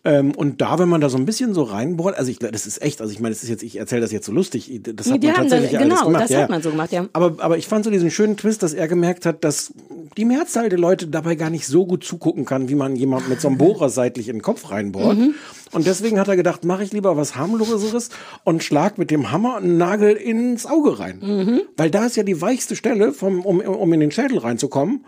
Ähm, 0.06 0.32
und 0.36 0.62
da, 0.62 0.78
wenn 0.78 0.88
man 0.90 1.02
da 1.02 1.10
so 1.10 1.18
ein 1.18 1.26
bisschen 1.26 1.56
so 1.56 1.64
reinbohrt, 1.64 2.16
also 2.16 2.30
ich, 2.30 2.38
das 2.38 2.68
ist 2.68 2.84
echt, 2.84 3.02
also 3.02 3.12
ich 3.12 3.20
meine, 3.20 3.34
das 3.34 3.42
ist 3.42 3.50
jetzt, 3.50 3.64
ich 3.64 3.78
erzähle 3.78 4.02
das 4.02 4.12
jetzt 4.12 4.28
so 4.28 4.32
lustig, 4.32 4.80
das 4.84 5.10
hat 5.12 5.24
Die 5.24 5.28
man 5.28 5.36
tatsächlich 5.38 5.72
das- 5.72 5.82
alles 5.82 5.94
genau, 5.96 6.06
gemacht. 6.06 6.24
das 6.26 6.30
ja, 6.30 6.42
hat 6.44 6.50
man 6.52 6.62
so 6.62 6.70
gemacht, 6.70 6.92
ja. 6.92 7.08
Aber, 7.14 7.44
aber 7.44 7.58
ich 7.58 7.68
fand 7.68 7.84
so 7.84 7.90
diesen 7.90 8.12
schönen 8.12 8.38
Twist, 8.38 8.62
dass 8.62 8.74
er 8.76 8.88
gemerkt 8.88 9.26
hat, 9.26 9.44
dass 9.44 9.74
die 10.18 10.24
Mehrzahl 10.26 10.70
der 10.70 10.78
Leute 10.78 11.08
dabei 11.08 11.34
gar 11.34 11.50
nicht 11.50 11.66
so 11.66 11.88
gut 11.88 12.04
zugucken 12.04 12.46
kann, 12.46 12.70
wie 12.70 12.76
man 12.76 12.96
jemand 12.96 13.28
mit 13.28 13.42
so 13.42 13.48
einem 13.48 13.58
Bohrer 13.58 13.90
seitlich 13.90 14.30
in 14.30 14.36
den 14.38 14.42
Kopf 14.44 14.70
reinbohrt. 14.70 15.18
Mhm. 15.18 15.34
Und 15.72 15.88
deswegen 15.88 16.20
hat 16.20 16.28
er 16.28 16.36
gedacht, 16.36 16.64
mache 16.64 16.84
ich 16.84 16.94
lieber 16.94 17.18
was 17.18 17.36
harmloseres 17.36 18.10
und 18.44 18.64
schlag 18.64 19.00
mit 19.00 19.10
dem 19.10 19.32
Hammer 19.32 19.58
einen 19.58 19.78
Nagel 19.78 20.12
ins 20.16 20.68
Auge 20.68 21.00
rein. 21.00 21.20
Mhm. 21.24 21.62
Weil 21.76 21.90
da 21.90 22.06
ist 22.06 22.16
ja 22.18 22.24
die 22.24 22.40
weichste 22.40 22.76
Stelle, 22.76 23.14
vom, 23.14 23.44
um, 23.44 23.60
um 23.62 23.94
in 23.94 24.00
den 24.00 24.12
Schädel 24.12 24.38
reinzukommen. 24.38 25.06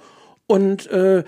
Und 0.47 0.87
äh, 0.87 1.23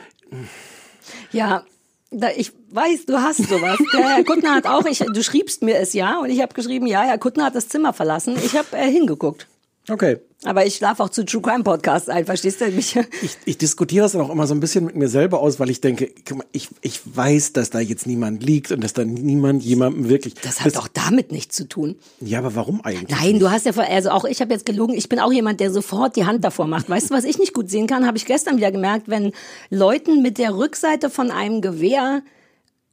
Ja, 1.32 1.64
da, 2.12 2.28
ich 2.36 2.52
weiß, 2.74 3.06
du 3.06 3.22
hast 3.22 3.38
sowas. 3.48 3.78
Der 3.94 4.10
Herr 4.16 4.24
Kuttner 4.24 4.56
hat 4.56 4.68
auch, 4.68 4.86
ich, 4.86 5.00
du 5.00 5.24
schriebst 5.24 5.62
mir 5.64 5.78
es 5.78 5.94
ja 5.94 6.20
und 6.20 6.30
ich 6.30 6.42
habe 6.42 6.54
geschrieben, 6.54 6.88
ja, 6.88 7.02
Herr 7.04 7.18
Kuttner 7.18 7.46
hat 7.46 7.56
das 7.56 7.68
Zimmer 7.68 7.94
verlassen. 7.94 8.36
Ich 8.44 8.56
habe 8.58 8.76
äh, 8.78 8.90
hingeguckt. 8.92 9.48
okay. 9.90 10.18
Aber 10.44 10.66
ich 10.66 10.78
schlafe 10.78 11.04
auch 11.04 11.10
zu 11.10 11.24
True 11.24 11.44
Crime 11.44 11.64
Podcasts 11.64 12.10
ein, 12.10 12.26
verstehst 12.26 12.62
du 12.62 12.66
mich? 12.72 12.96
Ich, 13.22 13.38
ich 13.46 13.58
diskutiere 13.60 14.06
das 14.06 14.14
dann 14.14 14.22
auch 14.22 14.32
immer 14.32 14.48
so 14.48 14.56
ein 14.56 14.60
bisschen 14.60 14.86
mit 14.86 14.96
mir 14.96 15.08
selber 15.08 15.40
aus, 15.40 15.60
weil 15.60 15.70
ich 15.70 15.82
denke, 15.82 16.10
ich, 16.52 16.68
ich 16.82 17.00
weiß, 17.06 17.54
dass 17.54 17.70
da 17.70 17.80
jetzt 17.80 18.08
niemand 18.08 18.42
liegt 18.44 18.72
und 18.72 18.84
dass 18.84 18.94
da 18.94 19.06
niemand 19.06 19.62
jemandem 19.62 20.10
wirklich. 20.10 20.34
Das 20.42 20.62
hat 20.62 20.76
doch 20.76 20.88
damit 20.88 21.32
nichts 21.32 21.56
zu 21.56 21.68
tun. 21.70 21.96
Ja, 22.22 22.40
aber 22.40 22.56
warum 22.56 22.82
eigentlich? 22.84 23.16
Nein, 23.16 23.38
du 23.38 23.52
hast 23.52 23.68
ja, 23.68 23.72
vor- 23.72 23.84
also 23.88 24.10
auch 24.10 24.26
ich 24.26 24.42
habe 24.42 24.52
jetzt 24.52 24.66
gelogen, 24.66 24.96
ich 24.96 25.10
bin 25.10 25.20
auch 25.20 25.32
jemand, 25.32 25.60
der 25.60 25.70
sofort 25.70 26.16
die 26.16 26.26
Hand 26.26 26.44
davor 26.44 26.66
macht. 26.66 26.90
Weißt 26.90 27.12
du, 27.12 27.14
was 27.14 27.24
ich 27.24 27.38
nicht 27.38 27.54
gut 27.54 27.70
sehen 27.70 27.86
kann, 27.86 28.08
habe 28.08 28.18
ich 28.18 28.26
gestern 28.26 28.58
wieder 28.58 28.72
gemerkt, 28.72 29.10
wenn 29.10 29.34
Leuten 29.70 30.24
mit 30.24 30.40
der 30.40 30.56
Rückseite 30.58 31.12
von 31.12 31.30
einem 31.30 31.62
Gewehr 31.62 32.24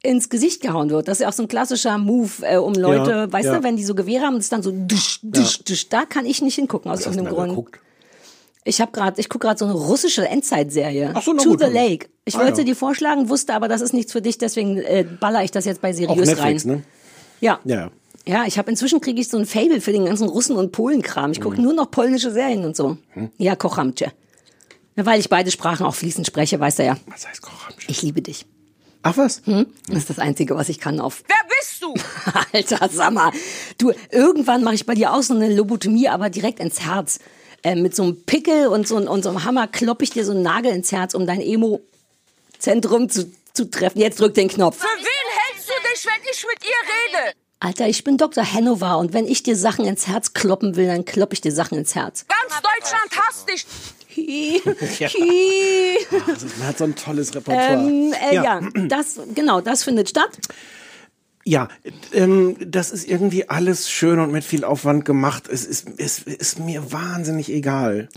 ins 0.02 0.28
Gesicht 0.28 0.60
gehauen 0.62 0.90
wird. 0.90 1.08
Das 1.08 1.18
ist 1.18 1.22
ja 1.22 1.28
auch 1.28 1.32
so 1.32 1.42
ein 1.42 1.48
klassischer 1.48 1.98
Move, 1.98 2.30
äh, 2.42 2.56
um 2.56 2.74
Leute, 2.74 3.10
Ja, 3.10 3.32
weißt 3.32 3.46
ja. 3.46 3.56
du, 3.58 3.62
wenn 3.64 3.76
die 3.76 3.84
so 3.84 3.94
Gewehre 3.94 4.24
haben 4.24 4.36
es 4.36 4.48
dann 4.48 4.62
so 4.62 4.70
dusch, 4.72 5.20
dusch, 5.22 5.64
dusch, 5.64 5.88
da 5.88 6.04
kann 6.04 6.24
ich 6.26 6.40
nicht 6.42 6.54
hingucken 6.54 6.90
aus 6.90 7.00
irgendeinem 7.06 7.34
Grund. 7.34 7.48
geguckt? 7.50 7.80
Ich 8.64 8.80
habe 8.80 8.92
gerade, 8.92 9.20
ich 9.20 9.28
gucke 9.28 9.46
gerade 9.46 9.58
so 9.58 9.64
eine 9.64 9.74
russische 9.74 10.28
Endzeitserie. 10.28 11.12
Ach 11.14 11.22
so, 11.22 11.32
na 11.32 11.42
To 11.42 11.50
gut, 11.50 11.60
the. 11.60 11.66
Lake. 11.66 12.08
Ich 12.24 12.36
Ah, 12.36 12.40
wollte 12.40 12.58
ja. 12.60 12.64
dir 12.64 12.76
vorschlagen, 12.76 13.28
wusste 13.28 13.54
aber, 13.54 13.66
das 13.66 13.80
ist 13.80 13.94
nichts 13.94 14.12
für 14.12 14.20
dich, 14.22 14.36
deswegen 14.38 14.76
äh, 14.78 15.04
baller 15.18 15.42
ich 15.42 15.50
das 15.50 15.64
jetzt 15.64 15.80
bei 15.80 15.90
Auf 15.90 15.96
seriös 15.96 16.26
Netflix, 16.28 16.64
rein. 16.66 16.72
ne? 16.76 16.82
Ja. 17.40 17.58
Ja. 17.64 17.90
Ja, 18.26 18.44
ich 18.46 18.58
habe 18.58 18.70
inzwischen 18.70 19.00
kriege 19.00 19.20
ich 19.20 19.28
so 19.30 19.38
ein 19.38 19.46
Fable 19.46 19.80
für 19.80 19.92
den 19.92 20.04
ganzen 20.04 20.28
Russen 20.28 20.54
und 20.56 20.70
Polen-Kram. 20.70 21.32
Ich 21.32 21.38
Mhm. 21.40 21.44
gucke 21.44 21.62
nur 21.62 21.72
noch 21.72 21.90
polnische 21.90 22.30
Serien 22.30 22.64
und 22.66 22.76
so. 22.76 22.98
Ja, 23.38 23.56
Kochamcze. 23.56 24.12
Ja, 24.96 25.06
weil 25.06 25.18
ich 25.18 25.30
beide 25.30 25.50
Sprachen 25.50 25.86
auch 25.86 25.94
fließend 25.94 26.26
spreche, 26.26 26.60
weißt 26.60 26.80
du 26.80 26.84
ja. 26.84 26.98
Was 27.06 27.26
heißt 27.26 27.40
Kochramsch? 27.40 27.86
Ich 27.88 28.02
liebe 28.02 28.20
dich. 28.20 28.44
Ach 29.02 29.16
was? 29.16 29.42
Hm? 29.44 29.66
Das 29.86 29.98
ist 29.98 30.10
das 30.10 30.18
Einzige, 30.18 30.56
was 30.56 30.68
ich 30.68 30.80
kann 30.80 31.00
auf. 31.00 31.22
Wer 31.26 31.36
bist 31.58 31.82
du? 31.82 31.94
Alter, 32.52 32.88
sag 32.92 33.12
mal. 33.12 33.32
Du, 33.78 33.92
irgendwann 34.10 34.64
mache 34.64 34.74
ich 34.74 34.86
bei 34.86 34.94
dir 34.94 35.12
auch 35.12 35.22
so 35.22 35.34
eine 35.34 35.54
Lobotomie, 35.54 36.08
aber 36.08 36.30
direkt 36.30 36.60
ins 36.60 36.80
Herz. 36.80 37.20
Äh, 37.62 37.74
mit 37.74 37.94
so 37.94 38.04
einem 38.04 38.22
Pickel 38.24 38.68
und 38.68 38.86
so, 38.86 38.96
und 38.96 39.22
so 39.22 39.30
einem 39.30 39.44
Hammer 39.44 39.66
klopp 39.66 40.02
ich 40.02 40.10
dir 40.10 40.24
so 40.24 40.32
einen 40.32 40.42
Nagel 40.42 40.72
ins 40.72 40.92
Herz, 40.92 41.14
um 41.14 41.26
dein 41.26 41.40
Emo-Zentrum 41.40 43.08
zu, 43.08 43.32
zu 43.52 43.70
treffen. 43.70 43.98
Jetzt 44.00 44.20
drück 44.20 44.34
den 44.34 44.48
Knopf. 44.48 44.78
Für 44.78 44.86
wen 44.86 45.54
hältst 45.54 45.68
du 45.68 45.72
dich, 45.72 46.04
wenn 46.04 46.22
ich 46.30 46.46
mit 46.46 46.64
ihr 46.64 47.18
rede? 47.18 47.34
Alter, 47.60 47.88
ich 47.88 48.04
bin 48.04 48.16
Dr. 48.16 48.44
Hanover 48.52 48.98
und 48.98 49.12
wenn 49.12 49.26
ich 49.26 49.42
dir 49.42 49.56
Sachen 49.56 49.84
ins 49.84 50.06
Herz 50.06 50.32
kloppen 50.32 50.76
will, 50.76 50.86
dann 50.86 51.04
klopp 51.04 51.32
ich 51.32 51.40
dir 51.40 51.50
Sachen 51.50 51.76
ins 51.76 51.96
Herz. 51.96 52.24
Ganz 52.28 52.62
Deutschland 52.62 53.26
hasst 53.26 53.48
dich. 53.48 53.66
Hi, 54.18 55.06
hi. 55.06 55.94
Also, 56.26 56.46
man 56.58 56.68
hat 56.68 56.78
so 56.78 56.84
ein 56.84 56.94
tolles 56.94 57.34
Repertoire. 57.34 57.88
Ähm, 57.88 58.14
äh, 58.30 58.34
ja. 58.34 58.60
das, 58.88 59.20
genau, 59.34 59.60
das 59.60 59.84
findet 59.84 60.08
statt. 60.08 60.38
Ja, 61.48 61.68
ähm, 62.12 62.56
das 62.60 62.90
ist 62.90 63.08
irgendwie 63.08 63.48
alles 63.48 63.90
schön 63.90 64.18
und 64.18 64.32
mit 64.32 64.44
viel 64.44 64.64
Aufwand 64.64 65.06
gemacht. 65.06 65.48
Es 65.50 65.64
ist, 65.64 65.88
es 65.96 66.18
ist 66.18 66.58
mir 66.58 66.92
wahnsinnig 66.92 67.50
egal, 67.50 68.10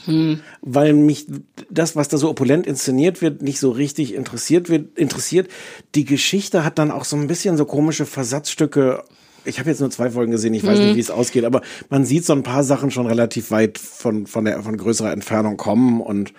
weil 0.61 0.91
mich 0.91 1.27
das, 1.69 1.95
was 1.95 2.09
da 2.09 2.17
so 2.17 2.29
opulent 2.29 2.67
inszeniert 2.67 3.21
wird, 3.21 3.41
nicht 3.41 3.59
so 3.59 3.71
richtig 3.71 4.15
interessiert 4.15 4.67
wird. 4.67 4.97
Interessiert. 4.97 5.49
Die 5.95 6.03
Geschichte 6.03 6.65
hat 6.65 6.77
dann 6.77 6.91
auch 6.91 7.05
so 7.05 7.15
ein 7.15 7.27
bisschen 7.27 7.55
so 7.55 7.63
komische 7.63 8.05
Versatzstücke. 8.05 9.05
Ich 9.45 9.59
habe 9.59 9.69
jetzt 9.69 9.79
nur 9.79 9.89
zwei 9.89 10.11
Folgen 10.11 10.31
gesehen, 10.31 10.53
ich 10.53 10.65
weiß 10.65 10.79
nicht, 10.79 10.95
wie 10.95 10.99
es 10.99 11.11
ausgeht, 11.11 11.45
aber 11.45 11.61
man 11.89 12.05
sieht 12.05 12.25
so 12.25 12.33
ein 12.33 12.43
paar 12.43 12.63
Sachen 12.63 12.91
schon 12.91 13.07
relativ 13.07 13.51
weit 13.51 13.77
von 13.77 14.27
von 14.27 14.45
der 14.45 14.61
von 14.61 14.77
größerer 14.77 15.11
Entfernung 15.11 15.57
kommen 15.57 16.01
und 16.01 16.33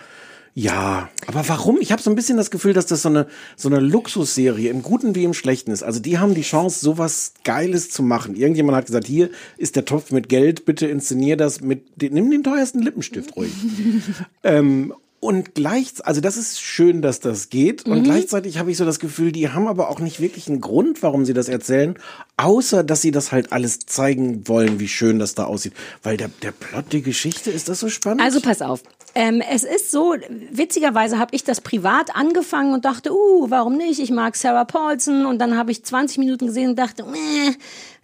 ja, 0.55 1.09
aber 1.27 1.49
warum? 1.49 1.79
Ich 1.81 1.93
habe 1.93 2.03
so 2.03 2.11
ein 2.11 2.15
bisschen 2.15 2.37
das 2.37 2.51
Gefühl, 2.51 2.75
dass 2.75 2.85
das 2.85 3.03
so 3.03 3.09
eine 3.09 3.27
so 3.57 3.71
eine 3.71 3.81
Luxusserie 3.81 4.69
im 4.69 4.83
Guten 4.83 5.15
wie 5.15 5.25
im 5.25 5.33
Schlechten 5.33 5.71
ist. 5.71 5.83
Also 5.83 5.99
die 5.99 6.19
haben 6.19 6.35
die 6.35 6.43
Chance, 6.43 6.81
sowas 6.81 7.33
Geiles 7.43 7.89
zu 7.89 8.03
machen. 8.03 8.37
Irgendjemand 8.37 8.77
hat 8.77 8.85
gesagt, 8.85 9.07
hier 9.07 9.31
ist 9.57 9.77
der 9.77 9.87
Topf 9.87 10.11
mit 10.11 10.29
Geld, 10.29 10.67
bitte 10.67 10.87
inszenier 10.87 11.39
das 11.39 11.63
mit, 11.63 12.03
nimm 12.03 12.31
den 12.31 12.45
teuersten 12.45 12.83
Lippenstift 12.83 13.35
ruhig. 13.35 13.53
ähm, 14.45 14.93
und 15.23 15.55
gleich, 15.55 15.93
also 16.03 16.21
das 16.21 16.37
ist 16.37 16.61
schön, 16.61 17.01
dass 17.01 17.21
das 17.21 17.49
geht. 17.49 17.87
Und 17.87 18.03
gleichzeitig 18.03 18.59
habe 18.59 18.73
ich 18.73 18.77
so 18.77 18.85
das 18.85 18.99
Gefühl, 18.99 19.31
die 19.31 19.51
haben 19.51 19.69
aber 19.69 19.89
auch 19.89 20.01
nicht 20.01 20.19
wirklich 20.19 20.49
einen 20.49 20.61
Grund, 20.61 21.01
warum 21.05 21.25
sie 21.25 21.33
das 21.33 21.49
erzählen, 21.49 21.95
außer 22.37 22.83
dass 22.83 23.03
sie 23.03 23.13
das 23.13 23.31
halt 23.31 23.53
alles 23.53 23.87
zeigen 23.87 24.49
wollen, 24.49 24.81
wie 24.81 24.89
schön 24.89 25.21
das 25.21 25.37
da 25.37 25.45
aussieht. 25.45 25.75
Weil 26.03 26.17
der, 26.17 26.29
der 26.43 26.51
Plot, 26.51 26.87
die 26.91 27.03
Geschichte, 27.03 27.53
ist 27.53 27.69
das 27.69 27.79
so 27.79 27.89
spannend? 27.89 28.21
Also 28.21 28.41
pass 28.41 28.63
auf. 28.63 28.83
Ähm, 29.15 29.41
es 29.49 29.63
ist 29.63 29.93
so, 29.93 30.17
witzigerweise 30.51 31.21
habe 31.21 31.37
ich 31.37 31.45
das 31.45 31.61
privat 31.61 32.17
angefangen 32.17 32.75
und 32.75 32.85
dachte, 32.85 33.13
uh, 33.13 33.49
warum 33.49 33.77
nicht? 33.77 34.01
Ich 34.01 34.11
mag 34.11 34.35
Sarah 34.35 34.65
Paulson 34.65 35.25
und 35.27 35.39
dann 35.39 35.57
habe 35.57 35.71
ich 35.71 35.85
20 35.85 36.19
Minuten 36.19 36.49
gesehen 36.49 36.71
und 36.71 36.79
dachte, 36.81 37.05
meh, 37.05 37.55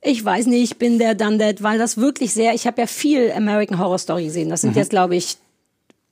ich 0.03 0.25
weiß 0.25 0.47
nicht, 0.47 0.63
ich 0.63 0.79
bin 0.79 1.01
der 1.01 1.17
Done 1.17 1.39
That, 1.39 1.65
weil 1.65 1.79
das 1.79 1.97
wirklich 1.97 2.33
sehr, 2.33 2.55
ich 2.55 2.69
habe 2.69 2.81
ja 2.81 2.87
viel 2.87 3.33
American 3.33 3.81
Horror 3.81 3.99
Story 3.99 4.27
gesehen. 4.27 4.51
Das 4.51 4.61
sind 4.61 4.77
jetzt, 4.77 4.91
glaube 4.91 5.17
ich, 5.17 5.39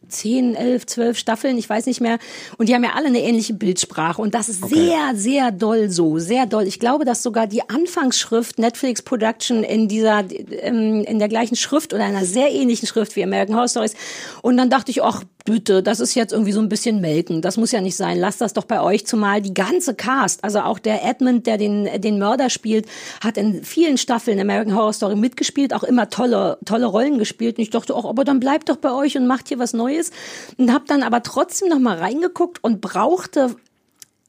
10, 0.08 0.54
11, 0.54 0.86
12 0.86 1.18
Staffeln, 1.18 1.58
ich 1.58 1.68
weiß 1.68 1.86
nicht 1.86 2.00
mehr. 2.00 2.18
Und 2.58 2.68
die 2.68 2.74
haben 2.74 2.84
ja 2.84 2.92
alle 2.94 3.06
eine 3.06 3.22
ähnliche 3.22 3.54
Bildsprache. 3.54 4.22
Und 4.22 4.34
das 4.34 4.48
ist 4.48 4.68
sehr, 4.68 5.12
sehr 5.14 5.50
doll 5.50 5.90
so, 5.90 6.18
sehr 6.18 6.46
doll. 6.46 6.66
Ich 6.66 6.78
glaube, 6.78 7.04
dass 7.04 7.22
sogar 7.22 7.46
die 7.46 7.68
Anfangsschrift 7.68 8.58
Netflix 8.58 9.02
Production 9.02 9.64
in 9.64 9.88
dieser, 9.88 10.24
ähm, 10.62 11.04
in 11.04 11.18
der 11.18 11.28
gleichen 11.28 11.56
Schrift 11.56 11.92
oder 11.92 12.04
einer 12.04 12.24
sehr 12.24 12.52
ähnlichen 12.52 12.86
Schrift 12.86 13.16
wie 13.16 13.24
American 13.24 13.56
Horror 13.56 13.68
Stories. 13.68 13.94
Und 14.42 14.56
dann 14.56 14.70
dachte 14.70 14.90
ich, 14.90 15.02
ach, 15.02 15.24
bitte, 15.46 15.82
das 15.82 16.00
ist 16.00 16.14
jetzt 16.14 16.32
irgendwie 16.32 16.52
so 16.52 16.60
ein 16.60 16.68
bisschen 16.68 17.00
melken. 17.00 17.40
Das 17.40 17.56
muss 17.56 17.72
ja 17.72 17.80
nicht 17.80 17.96
sein. 17.96 18.18
Lasst 18.18 18.42
das 18.42 18.52
doch 18.52 18.64
bei 18.64 18.82
euch, 18.82 19.06
zumal 19.06 19.40
die 19.40 19.54
ganze 19.54 19.94
Cast, 19.94 20.44
also 20.44 20.60
auch 20.60 20.78
der 20.78 21.02
Edmund, 21.02 21.46
der 21.46 21.56
den, 21.56 21.88
den 22.02 22.18
Mörder 22.18 22.50
spielt, 22.50 22.86
hat 23.22 23.38
in 23.38 23.64
vielen 23.64 23.96
Staffeln 23.96 24.38
American 24.38 24.74
Horror 24.74 24.92
Story 24.92 25.16
mitgespielt, 25.16 25.72
auch 25.72 25.84
immer 25.84 26.10
tolle, 26.10 26.58
tolle 26.66 26.84
Rollen 26.84 27.18
gespielt. 27.18 27.56
Und 27.56 27.62
ich 27.62 27.70
dachte 27.70 27.94
auch, 27.94 28.04
aber 28.04 28.24
dann 28.24 28.40
bleibt 28.40 28.68
doch 28.68 28.76
bei 28.76 28.92
euch 28.92 29.16
und 29.16 29.26
macht 29.26 29.48
hier 29.48 29.58
was 29.58 29.72
Neues. 29.72 30.10
Und 30.58 30.72
habe 30.72 30.84
dann 30.86 31.02
aber 31.02 31.22
trotzdem 31.22 31.68
noch 31.68 31.78
mal 31.78 31.96
reingeguckt 31.96 32.62
und 32.62 32.82
brauchte 32.82 33.56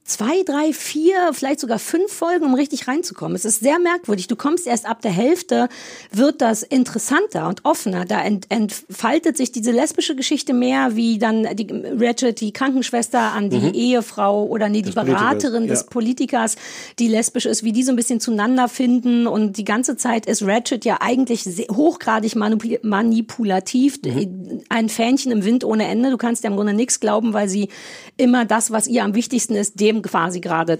zwei, 0.07 0.41
drei, 0.43 0.71
vier, 0.73 1.31
vielleicht 1.33 1.59
sogar 1.59 1.77
fünf 1.79 2.11
Folgen, 2.11 2.45
um 2.45 2.53
richtig 2.55 2.87
reinzukommen. 2.87 3.35
Es 3.35 3.45
ist 3.45 3.59
sehr 3.59 3.77
merkwürdig. 3.77 4.27
Du 4.27 4.35
kommst 4.37 4.65
erst 4.65 4.85
ab 4.87 5.01
der 5.01 5.11
Hälfte, 5.11 5.67
wird 6.11 6.41
das 6.41 6.63
interessanter 6.63 7.47
und 7.49 7.65
offener. 7.65 8.05
Da 8.05 8.21
ent, 8.21 8.45
entfaltet 8.49 9.35
sich 9.37 9.51
diese 9.51 9.71
lesbische 9.71 10.15
Geschichte 10.15 10.53
mehr, 10.53 10.95
wie 10.95 11.19
dann 11.19 11.45
die 11.55 11.67
Ratchet, 11.99 12.39
die 12.39 12.53
Krankenschwester 12.53 13.19
an 13.19 13.49
die 13.49 13.57
Mhm. 13.59 13.73
Ehefrau 13.73 14.45
oder 14.45 14.69
nee, 14.69 14.77
die 14.81 14.85
Des 14.85 14.95
Politikers, 14.95 15.21
Beraterin 15.21 15.67
des 15.67 15.81
ja. 15.81 15.85
Politikers, 15.89 16.55
die 16.99 17.07
lesbisch 17.09 17.45
ist, 17.45 17.63
wie 17.63 17.73
die 17.73 17.83
so 17.83 17.91
ein 17.91 17.97
bisschen 17.97 18.21
zueinander 18.21 18.69
finden. 18.69 19.27
Und 19.27 19.57
die 19.57 19.65
ganze 19.65 19.97
Zeit 19.97 20.25
ist 20.25 20.41
Ratchet 20.41 20.85
ja 20.85 20.99
eigentlich 21.01 21.43
sehr, 21.43 21.67
hochgradig 21.69 22.33
manip- 22.35 22.79
manipulativ. 22.81 23.99
Mhm. 24.05 24.61
Ein 24.69 24.87
Fähnchen 24.87 25.31
im 25.33 25.43
Wind 25.43 25.65
ohne 25.65 25.85
Ende. 25.87 26.11
Du 26.11 26.17
kannst 26.17 26.43
ja 26.45 26.49
im 26.49 26.55
Grunde 26.55 26.73
nichts 26.73 27.01
glauben, 27.01 27.33
weil 27.33 27.49
sie 27.49 27.67
immer 28.15 28.45
das, 28.45 28.71
was 28.71 28.87
ihr 28.87 29.03
am 29.03 29.13
wichtigsten 29.13 29.55
ist, 29.55 29.79
dem 29.79 29.96
quasi 30.01 30.39
gerade, 30.39 30.77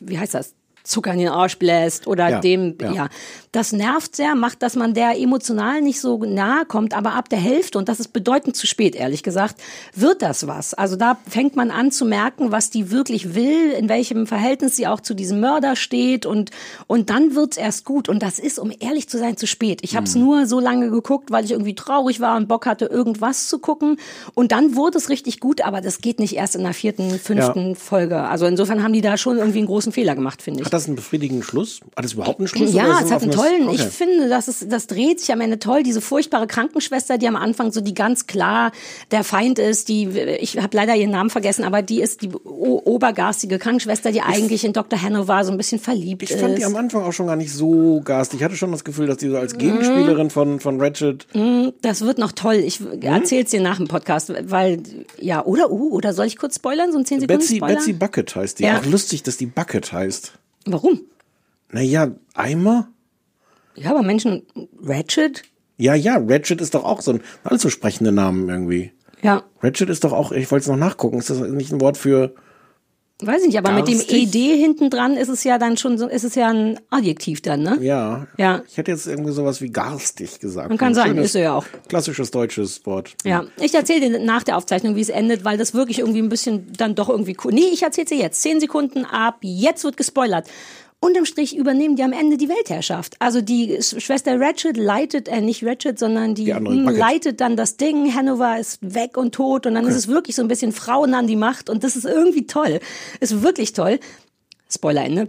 wie 0.00 0.18
heißt 0.18 0.34
das? 0.34 0.54
Zucker 0.84 1.12
in 1.12 1.20
den 1.20 1.28
Arsch 1.28 1.58
bläst 1.58 2.06
oder 2.06 2.28
Ja, 2.28 2.40
dem, 2.40 2.76
ja. 2.80 2.92
ja. 2.92 3.08
Das 3.52 3.72
nervt 3.72 4.16
sehr, 4.16 4.34
macht, 4.34 4.62
dass 4.62 4.76
man 4.76 4.94
der 4.94 5.18
emotional 5.18 5.82
nicht 5.82 6.00
so 6.00 6.16
nahe 6.24 6.64
kommt, 6.64 6.94
aber 6.94 7.12
ab 7.14 7.28
der 7.28 7.38
Hälfte, 7.38 7.76
und 7.78 7.88
das 7.88 8.00
ist 8.00 8.12
bedeutend 8.12 8.56
zu 8.56 8.66
spät, 8.66 8.94
ehrlich 8.94 9.22
gesagt, 9.22 9.56
wird 9.94 10.22
das 10.22 10.46
was. 10.46 10.72
Also 10.72 10.96
da 10.96 11.18
fängt 11.28 11.54
man 11.54 11.70
an 11.70 11.90
zu 11.90 12.06
merken, 12.06 12.50
was 12.50 12.70
die 12.70 12.90
wirklich 12.90 13.34
will, 13.34 13.70
in 13.72 13.88
welchem 13.88 14.26
Verhältnis 14.26 14.76
sie 14.76 14.86
auch 14.86 15.00
zu 15.00 15.14
diesem 15.14 15.40
Mörder 15.40 15.76
steht 15.76 16.24
und, 16.24 16.50
und 16.86 17.10
dann 17.10 17.34
wird's 17.34 17.56
erst 17.58 17.84
gut. 17.84 18.08
Und 18.08 18.22
das 18.22 18.38
ist, 18.38 18.58
um 18.58 18.72
ehrlich 18.80 19.08
zu 19.08 19.18
sein, 19.18 19.36
zu 19.36 19.46
spät. 19.46 19.80
Ich 19.82 19.96
habe 19.96 20.06
es 20.06 20.14
nur 20.14 20.46
so 20.46 20.58
lange 20.58 20.90
geguckt, 20.90 21.30
weil 21.30 21.44
ich 21.44 21.50
irgendwie 21.50 21.74
traurig 21.74 22.20
war 22.20 22.36
und 22.36 22.48
Bock 22.48 22.64
hatte, 22.66 22.86
irgendwas 22.86 23.48
zu 23.48 23.58
gucken. 23.58 23.98
Und 24.34 24.52
dann 24.52 24.76
wurde 24.76 24.96
es 24.98 25.10
richtig 25.10 25.40
gut, 25.40 25.60
aber 25.60 25.80
das 25.80 26.00
geht 26.00 26.18
nicht 26.18 26.36
erst 26.36 26.56
in 26.56 26.62
der 26.62 26.74
vierten, 26.74 27.18
fünften 27.18 27.74
Folge. 27.76 28.22
Also 28.22 28.46
insofern 28.46 28.82
haben 28.82 28.92
die 28.92 29.02
da 29.02 29.16
schon 29.18 29.38
irgendwie 29.38 29.58
einen 29.58 29.66
großen 29.66 29.92
Fehler 29.92 30.14
gemacht, 30.14 30.40
finde 30.40 30.62
ich. 30.62 30.71
Hat 30.72 30.80
das 30.80 30.86
einen 30.86 30.96
befriedigenden 30.96 31.42
Schluss? 31.42 31.80
Hat 31.94 32.02
es 32.06 32.14
überhaupt 32.14 32.38
einen 32.38 32.48
Schluss? 32.48 32.72
Ja, 32.72 32.98
ist 32.98 33.04
es 33.04 33.10
hat 33.10 33.22
einen 33.22 33.30
tollen. 33.30 33.68
Okay. 33.68 33.74
Ich 33.76 33.82
finde, 33.82 34.30
das 34.30 34.48
ist, 34.48 34.72
das 34.72 34.86
dreht 34.86 35.20
sich 35.20 35.30
am 35.30 35.42
Ende 35.42 35.58
toll. 35.58 35.82
Diese 35.82 36.00
furchtbare 36.00 36.46
Krankenschwester, 36.46 37.18
die 37.18 37.28
am 37.28 37.36
Anfang 37.36 37.72
so 37.72 37.82
die 37.82 37.92
ganz 37.92 38.26
klar 38.26 38.72
der 39.10 39.22
Feind 39.22 39.58
ist, 39.58 39.90
die, 39.90 40.06
ich 40.08 40.56
habe 40.56 40.74
leider 40.74 40.96
ihren 40.96 41.10
Namen 41.10 41.28
vergessen, 41.28 41.64
aber 41.64 41.82
die 41.82 42.00
ist 42.00 42.22
die 42.22 42.30
obergarstige 42.32 43.58
Krankenschwester, 43.58 44.12
die 44.12 44.22
eigentlich 44.22 44.64
in 44.64 44.72
Dr. 44.72 45.00
Hanover 45.00 45.44
so 45.44 45.52
ein 45.52 45.58
bisschen 45.58 45.78
verliebt 45.78 46.22
Ich 46.22 46.30
ist. 46.30 46.40
fand 46.40 46.56
die 46.56 46.64
am 46.64 46.74
Anfang 46.74 47.02
auch 47.02 47.12
schon 47.12 47.26
gar 47.26 47.36
nicht 47.36 47.52
so 47.52 48.00
garstig. 48.02 48.40
Ich 48.40 48.44
hatte 48.44 48.56
schon 48.56 48.72
das 48.72 48.84
Gefühl, 48.84 49.06
dass 49.06 49.18
die 49.18 49.28
so 49.28 49.36
als 49.36 49.58
Gegenspielerin 49.58 50.30
von, 50.30 50.58
von 50.58 50.80
Ratchet. 50.80 51.26
das 51.82 52.00
wird 52.00 52.16
noch 52.16 52.32
toll. 52.32 52.54
Ich 52.54 52.80
erzähl's 53.02 53.50
dir 53.50 53.60
nach 53.60 53.76
dem 53.76 53.88
Podcast, 53.88 54.32
weil, 54.44 54.82
ja, 55.20 55.44
oder, 55.44 55.70
uh, 55.70 55.92
oder 55.92 56.14
soll 56.14 56.24
ich 56.24 56.38
kurz 56.38 56.56
spoilern? 56.56 56.92
So 56.92 56.98
ein 56.98 57.04
10 57.04 57.20
Sekunden 57.20 57.40
Betsy, 57.40 57.56
Spoiler? 57.56 57.74
Betsy 57.74 57.92
Bucket 57.92 58.34
heißt 58.34 58.58
die. 58.58 58.62
Ja. 58.64 58.78
Auch 58.78 58.86
lustig, 58.86 59.22
dass 59.22 59.36
die 59.36 59.44
Bucket 59.44 59.92
heißt. 59.92 60.32
Warum? 60.66 61.00
Naja, 61.70 62.12
Eimer? 62.34 62.88
Ja, 63.74 63.90
aber 63.90 64.02
Menschen, 64.02 64.42
Ratchet? 64.82 65.42
Ja, 65.78 65.94
ja, 65.94 66.16
Ratchet 66.18 66.60
ist 66.60 66.74
doch 66.74 66.84
auch 66.84 67.00
so 67.00 67.12
ein 67.12 67.22
allzu 67.44 67.70
sprechender 67.70 68.12
Name 68.12 68.52
irgendwie. 68.52 68.92
Ja, 69.22 69.44
Ratchet 69.62 69.88
ist 69.88 70.04
doch 70.04 70.12
auch, 70.12 70.32
ich 70.32 70.50
wollte 70.50 70.62
es 70.64 70.68
noch 70.68 70.76
nachgucken, 70.76 71.18
ist 71.18 71.30
das 71.30 71.40
nicht 71.40 71.72
ein 71.72 71.80
Wort 71.80 71.96
für. 71.96 72.34
Weiß 73.26 73.42
ich 73.42 73.48
nicht, 73.48 73.58
aber 73.58 73.72
mit 73.72 73.88
dem 73.88 73.98
Garstig? 73.98 74.34
ED 74.34 74.56
hinten 74.56 74.90
dran 74.90 75.16
ist 75.16 75.28
es 75.28 75.44
ja 75.44 75.58
dann 75.58 75.76
schon 75.76 75.98
so, 75.98 76.08
ist 76.08 76.24
es 76.24 76.34
ja 76.34 76.48
ein 76.48 76.78
Adjektiv 76.90 77.40
dann, 77.42 77.62
ne? 77.62 77.78
Ja. 77.80 78.26
Ja. 78.38 78.62
Ich 78.68 78.76
hätte 78.76 78.90
jetzt 78.90 79.06
irgendwie 79.06 79.32
sowas 79.32 79.60
wie 79.60 79.70
garstig 79.70 80.40
gesagt. 80.40 80.68
Man 80.68 80.78
kann 80.78 80.94
sagen, 80.94 81.18
ist 81.18 81.34
er 81.34 81.42
ja 81.42 81.54
auch. 81.54 81.66
Klassisches 81.88 82.30
deutsches 82.30 82.84
Wort. 82.86 83.14
Ja, 83.24 83.44
ich 83.60 83.74
erzähle 83.74 84.10
dir 84.10 84.18
nach 84.18 84.42
der 84.42 84.56
Aufzeichnung, 84.56 84.96
wie 84.96 85.00
es 85.00 85.08
endet, 85.08 85.44
weil 85.44 85.58
das 85.58 85.74
wirklich 85.74 86.00
irgendwie 86.00 86.20
ein 86.20 86.28
bisschen 86.28 86.72
dann 86.76 86.94
doch 86.94 87.08
irgendwie 87.08 87.36
cool. 87.44 87.52
Nee, 87.52 87.70
ich 87.72 87.82
erzähle 87.82 88.06
dir 88.06 88.18
jetzt. 88.18 88.42
Zehn 88.42 88.60
Sekunden 88.60 89.04
ab, 89.04 89.38
jetzt 89.42 89.84
wird 89.84 89.96
gespoilert. 89.96 90.46
Unterm 91.04 91.24
Strich 91.24 91.56
übernehmen 91.56 91.96
die 91.96 92.04
am 92.04 92.12
Ende 92.12 92.36
die 92.36 92.48
Weltherrschaft. 92.48 93.16
Also 93.18 93.40
die 93.40 93.76
Sch- 93.78 93.98
Schwester 94.00 94.38
Ratchet 94.40 94.76
leitet, 94.76 95.26
äh, 95.26 95.40
nicht 95.40 95.64
Ratchet, 95.64 95.98
sondern 95.98 96.36
die, 96.36 96.44
Die 96.94 96.98
leitet 96.98 97.40
dann 97.40 97.56
das 97.56 97.76
Ding. 97.76 98.14
Hanover 98.14 98.58
ist 98.58 98.78
weg 98.82 99.16
und 99.16 99.34
tot 99.34 99.66
und 99.66 99.74
dann 99.74 99.84
ist 99.86 99.96
es 99.96 100.06
wirklich 100.06 100.36
so 100.36 100.42
ein 100.42 100.48
bisschen 100.48 100.70
Frauen 100.70 101.12
an 101.14 101.26
die 101.26 101.34
Macht 101.34 101.68
und 101.68 101.82
das 101.82 101.96
ist 101.96 102.04
irgendwie 102.04 102.46
toll. 102.46 102.78
Ist 103.18 103.42
wirklich 103.42 103.72
toll. 103.72 103.98
Spoiler 104.70 105.04
Ende. 105.04 105.28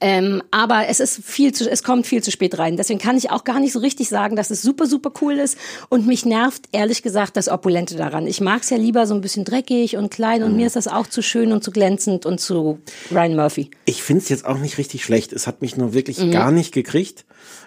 Ähm, 0.00 0.42
aber 0.50 0.88
es 0.88 1.00
ist 1.00 1.20
viel 1.24 1.52
zu, 1.52 1.70
es 1.70 1.82
kommt 1.82 2.06
viel 2.06 2.22
zu 2.22 2.30
spät 2.30 2.58
rein. 2.58 2.76
Deswegen 2.76 2.98
kann 3.00 3.16
ich 3.16 3.30
auch 3.30 3.44
gar 3.44 3.60
nicht 3.60 3.72
so 3.72 3.78
richtig 3.78 4.08
sagen, 4.08 4.36
dass 4.36 4.50
es 4.50 4.62
super, 4.62 4.86
super 4.86 5.12
cool 5.20 5.34
ist. 5.34 5.56
Und 5.88 6.06
mich 6.06 6.24
nervt 6.24 6.64
ehrlich 6.72 7.02
gesagt 7.02 7.36
das 7.36 7.48
Opulente 7.48 7.96
daran. 7.96 8.26
Ich 8.26 8.40
mag 8.40 8.62
es 8.62 8.70
ja 8.70 8.76
lieber 8.76 9.06
so 9.06 9.14
ein 9.14 9.20
bisschen 9.20 9.44
dreckig 9.44 9.96
und 9.96 10.10
klein 10.10 10.42
und 10.42 10.56
mir 10.56 10.66
ist 10.66 10.76
das 10.76 10.88
auch 10.88 11.06
zu 11.06 11.22
schön 11.22 11.52
und 11.52 11.62
zu 11.64 11.70
glänzend 11.70 12.26
und 12.26 12.40
zu 12.40 12.78
Ryan 13.10 13.36
Murphy. 13.36 13.70
Ich 13.84 14.02
finde 14.02 14.22
es 14.22 14.28
jetzt 14.28 14.44
auch 14.44 14.58
nicht 14.58 14.78
richtig 14.78 15.04
schlecht. 15.04 15.32
Es 15.32 15.46
hat 15.46 15.62
mich 15.62 15.76
nur 15.76 15.92
wirklich 15.94 16.18
Mhm. 16.18 16.30
gar 16.32 16.50
nicht 16.50 16.72
gekriegt. 16.72 17.24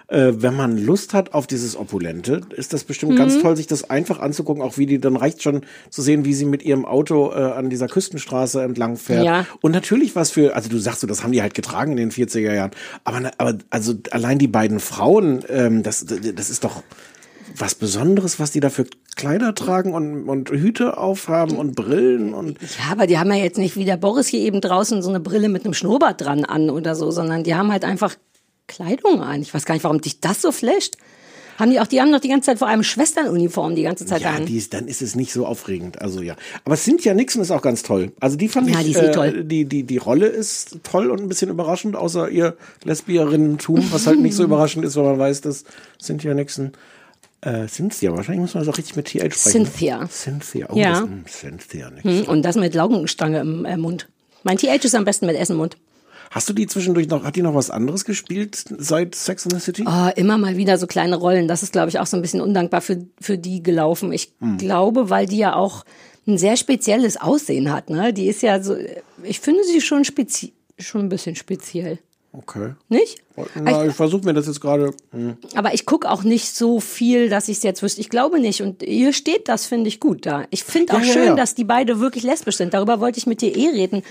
Äh, 0.08 0.34
wenn 0.38 0.56
man 0.56 0.78
Lust 0.78 1.14
hat 1.14 1.34
auf 1.34 1.46
dieses 1.46 1.76
Opulente, 1.76 2.42
ist 2.56 2.74
das 2.74 2.84
bestimmt 2.84 3.14
Mhm. 3.14 3.18
ganz 3.18 3.40
toll, 3.40 3.56
sich 3.56 3.68
das 3.68 3.90
einfach 3.90 4.20
anzugucken. 4.20 4.64
Auch 4.64 4.78
wie 4.78 4.86
die, 4.88 5.00
dann 5.00 5.16
reicht 5.16 5.44
schon 5.44 5.62
zu 5.92 6.02
sehen, 6.02 6.26
wie 6.26 6.34
sie 6.34 6.46
mit 6.46 6.64
ihrem 6.64 6.86
Auto 6.86 7.32
äh, 7.32 7.36
an 7.36 7.70
dieser 7.70 7.88
Küstenstraße 7.88 8.62
entlang 8.64 8.98
fährt. 8.98 9.24
Ja. 9.26 9.46
Und 9.62 9.72
natürlich 9.72 10.16
was 10.16 10.32
für, 10.32 10.56
also 10.56 10.70
du 10.70 10.78
sagst 10.80 11.02
so, 11.02 11.08
das 11.08 11.24
haben 11.24 11.32
die 11.32 11.42
halt 11.42 11.54
getragen 11.54 11.92
in 11.92 11.98
den 11.98 12.12
40er 12.12 12.54
Jahren. 12.54 12.72
Aber, 13.04 13.32
aber 13.38 13.58
also 13.70 13.94
allein 14.12 14.40
die 14.40 14.48
beiden 14.48 14.80
Frauen, 14.80 15.44
ähm, 15.50 15.84
das, 15.84 16.06
das 16.06 16.50
ist 16.50 16.64
doch 16.64 16.82
was 17.56 17.76
Besonderes, 17.76 18.40
was 18.40 18.52
die 18.52 18.60
da 18.60 18.70
für 18.70 18.86
Kleider 19.16 19.54
tragen 19.54 19.94
und, 19.94 20.30
und 20.30 20.50
Hüte 20.50 20.98
aufhaben 20.98 21.58
und 21.58 21.76
Brillen 21.76 22.34
und 22.34 22.58
Ja, 22.62 22.92
aber 22.92 23.06
die 23.06 23.18
haben 23.18 23.32
ja 23.34 23.44
jetzt 23.44 23.58
nicht 23.58 23.76
wie 23.76 23.86
der 23.86 23.98
Boris 23.98 24.28
hier 24.28 24.40
eben 24.40 24.62
draußen 24.62 25.02
so 25.02 25.10
eine 25.10 25.20
Brille 25.20 25.50
mit 25.50 25.66
einem 25.66 25.74
Schnurrbart 25.74 26.22
dran 26.22 26.46
an 26.46 26.70
oder 26.70 26.96
so, 26.96 27.12
sondern 27.12 27.44
die 27.44 27.56
haben 27.56 27.72
halt 27.72 27.84
einfach 27.84 28.16
Kleidung 28.70 29.22
an. 29.22 29.42
Ich 29.42 29.54
weiß 29.54 29.66
gar 29.66 29.74
nicht, 29.76 29.84
warum 29.84 30.00
dich 30.00 30.22
das 30.22 30.42
so 30.42 30.54
flasht. 30.54 30.96
Haben 31.58 31.72
die 31.72 31.82
auch, 31.82 31.88
die 31.88 32.00
haben 32.00 32.10
doch 32.14 32.22
die 32.22 32.30
ganze 32.30 32.46
Zeit 32.46 32.60
vor 32.60 32.70
allem 32.70 32.84
Schwesternuniform 32.84 33.76
die 33.76 33.82
ganze 33.84 34.06
Zeit 34.06 34.22
Ja, 34.22 34.30
an. 34.32 34.46
die 34.46 34.56
ist, 34.56 34.74
dann 34.74 34.88
ist 34.88 35.02
es 35.02 35.16
nicht 35.16 35.34
so 35.34 35.46
aufregend. 35.46 36.02
Also 36.02 36.22
ja. 36.22 36.38
Aber 36.64 36.78
Cynthia 36.78 37.14
Nixon 37.14 37.42
ist 37.42 37.52
auch 37.52 37.62
ganz 37.62 37.84
toll. 37.84 38.14
Also 38.22 38.38
die 38.38 38.48
fand 38.48 38.70
Ja, 38.70 38.80
ich, 38.80 38.86
die 38.86 38.92
ist 38.94 38.98
äh, 39.00 39.12
toll. 39.12 39.44
Die, 39.44 39.66
die, 39.66 39.84
die 39.84 39.98
Rolle 39.98 40.28
ist 40.28 40.78
toll 40.84 41.12
und 41.12 41.20
ein 41.20 41.28
bisschen 41.28 41.50
überraschend, 41.50 41.98
außer 41.98 42.30
ihr 42.30 42.56
Lesbierinnentum, 42.86 43.92
was 43.92 44.08
halt 44.08 44.20
nicht 44.22 44.36
so 44.36 44.44
überraschend 44.46 44.86
ist, 44.86 44.96
wenn 44.96 45.04
man 45.04 45.20
weiß, 45.20 45.42
dass 45.42 45.66
Cynthia 46.02 46.34
Nixon 46.34 46.72
äh, 47.42 47.68
Cynthia, 47.68 48.16
wahrscheinlich 48.16 48.42
muss 48.42 48.54
man 48.54 48.66
das 48.66 48.74
auch 48.74 48.78
richtig 48.78 48.96
mit 48.98 49.08
TH 49.08 49.34
sprechen. 49.34 49.66
Cynthia. 49.66 50.08
Cynthia. 50.10 50.68
Oh, 50.72 50.78
Ja. 50.78 50.92
das, 50.92 51.02
mh, 51.02 51.18
Cynthia 51.28 51.90
Nixon. 51.90 52.20
Hm, 52.20 52.28
Und 52.30 52.42
das 52.44 52.56
mit 52.58 52.74
Laugenstange 52.74 53.40
im 53.40 53.66
äh, 53.66 53.78
Mund. 53.78 54.08
Mein 54.44 54.58
TH 54.58 54.84
ist 54.86 54.96
am 54.96 55.06
besten 55.06 55.26
mit 55.26 55.36
Essen 55.38 55.54
im 55.54 55.58
Mund. 55.60 55.78
Hast 56.32 56.48
du 56.50 56.54
die 56.54 56.68
zwischendurch 56.68 57.08
noch, 57.08 57.24
hat 57.24 57.36
die 57.36 57.42
noch 57.42 57.56
was 57.56 57.72
anderes 57.72 58.06
gespielt 58.06 58.64
seit 58.78 59.16
Sex 59.16 59.46
and 59.46 59.54
the 59.54 59.60
City? 59.60 59.84
Oh, 59.88 60.10
immer 60.16 60.38
mal 60.38 60.58
wieder 60.58 60.78
so 60.78 60.86
kleine 60.86 61.16
Rollen. 61.16 61.48
Das 61.48 61.64
ist, 61.64 61.72
glaube 61.72 61.90
ich, 61.90 62.00
auch 62.00 62.06
so 62.06 62.18
ein 62.18 62.22
bisschen 62.22 62.42
undankbar 62.42 62.82
für, 62.82 63.06
für 63.20 63.38
die 63.38 63.64
gelaufen. 63.64 64.12
Ich 64.14 64.34
glaube, 64.58 65.10
weil 65.10 65.26
die 65.26 65.38
ja 65.38 65.56
auch 65.56 65.86
ein 66.28 66.38
sehr 66.38 66.56
spezielles 66.58 67.18
Aussehen 67.18 67.72
hat. 67.72 67.90
Ne? 67.90 68.14
Die 68.14 68.28
ist 68.28 68.42
ja 68.42 68.62
so, 68.62 68.76
ich 69.24 69.40
finde 69.40 69.64
sie 69.64 69.82
schon 69.82 70.06
spezi 70.06 70.54
schon 70.78 71.02
ein 71.02 71.10
bisschen 71.10 71.36
speziell. 71.36 72.00
Okay. 72.32 72.76
Nicht? 72.90 73.24
Na, 73.56 73.88
ich 73.88 73.94
versuche 73.96 74.24
mir 74.24 74.34
das 74.36 74.46
jetzt 74.46 74.62
gerade. 74.62 74.94
hm. 75.12 75.38
Aber 75.56 75.74
ich 75.74 75.88
gucke 75.88 76.10
auch 76.12 76.22
nicht 76.24 76.54
so 76.54 76.80
viel, 76.80 77.28
dass 77.28 77.48
ich 77.48 77.58
es 77.58 77.64
jetzt 77.64 77.82
wüsste. 77.82 78.02
Ich 78.02 78.10
glaube 78.10 78.40
nicht. 78.40 78.62
Und 78.62 78.84
hier 78.84 79.14
steht 79.14 79.48
das, 79.50 79.66
finde 79.66 79.88
ich 79.88 80.00
gut 80.00 80.28
da. 80.28 80.44
Ich 80.52 80.64
finde 80.64 80.94
auch 80.94 81.00
Ja, 81.00 81.06
ja, 81.06 81.14
schön, 81.14 81.26
ja. 81.30 81.36
dass 81.36 81.56
die 81.56 81.64
beide 81.64 82.00
wirklich 82.00 82.24
lesbisch 82.24 82.58
sind. 82.58 82.76
Darüber 82.76 83.00
wollte 83.00 83.18
ich 83.18 83.26
mit 83.26 83.42
dir 83.42 83.56
eh 83.58 83.70
reden, 83.70 84.04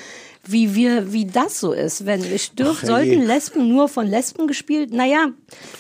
wie 0.45 0.75
wir, 0.75 1.13
wie 1.13 1.27
das 1.27 1.61
so 1.61 1.73
ist. 1.73 2.07
Wenn 2.07 2.25
ich 2.35 2.51
dürf, 2.57 2.79
Ach, 2.83 2.87
sollten. 2.87 3.23
Lesben 3.25 3.69
nur 3.69 3.89
von 3.89 4.09
Lesben 4.09 4.49
gespielt? 4.49 4.93
Naja, 4.93 5.29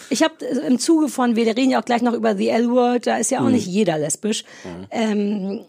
ich 0.09 0.23
habe 0.23 0.35
im 0.45 0.79
Zuge 0.79 1.09
von, 1.09 1.35
wir 1.35 1.45
reden 1.47 1.71
ja 1.71 1.81
auch 1.81 1.85
gleich 1.85 2.03
noch 2.03 2.15
über 2.15 2.37
The 2.37 2.51
L-Word, 2.51 3.09
da 3.09 3.17
ist 3.17 3.33
ja 3.33 3.41
auch 3.41 3.47
Mhm. 3.47 3.53
nicht 3.53 3.67
jeder 3.67 3.99
lesbisch. 3.99 4.45
Ähm, 4.93 5.63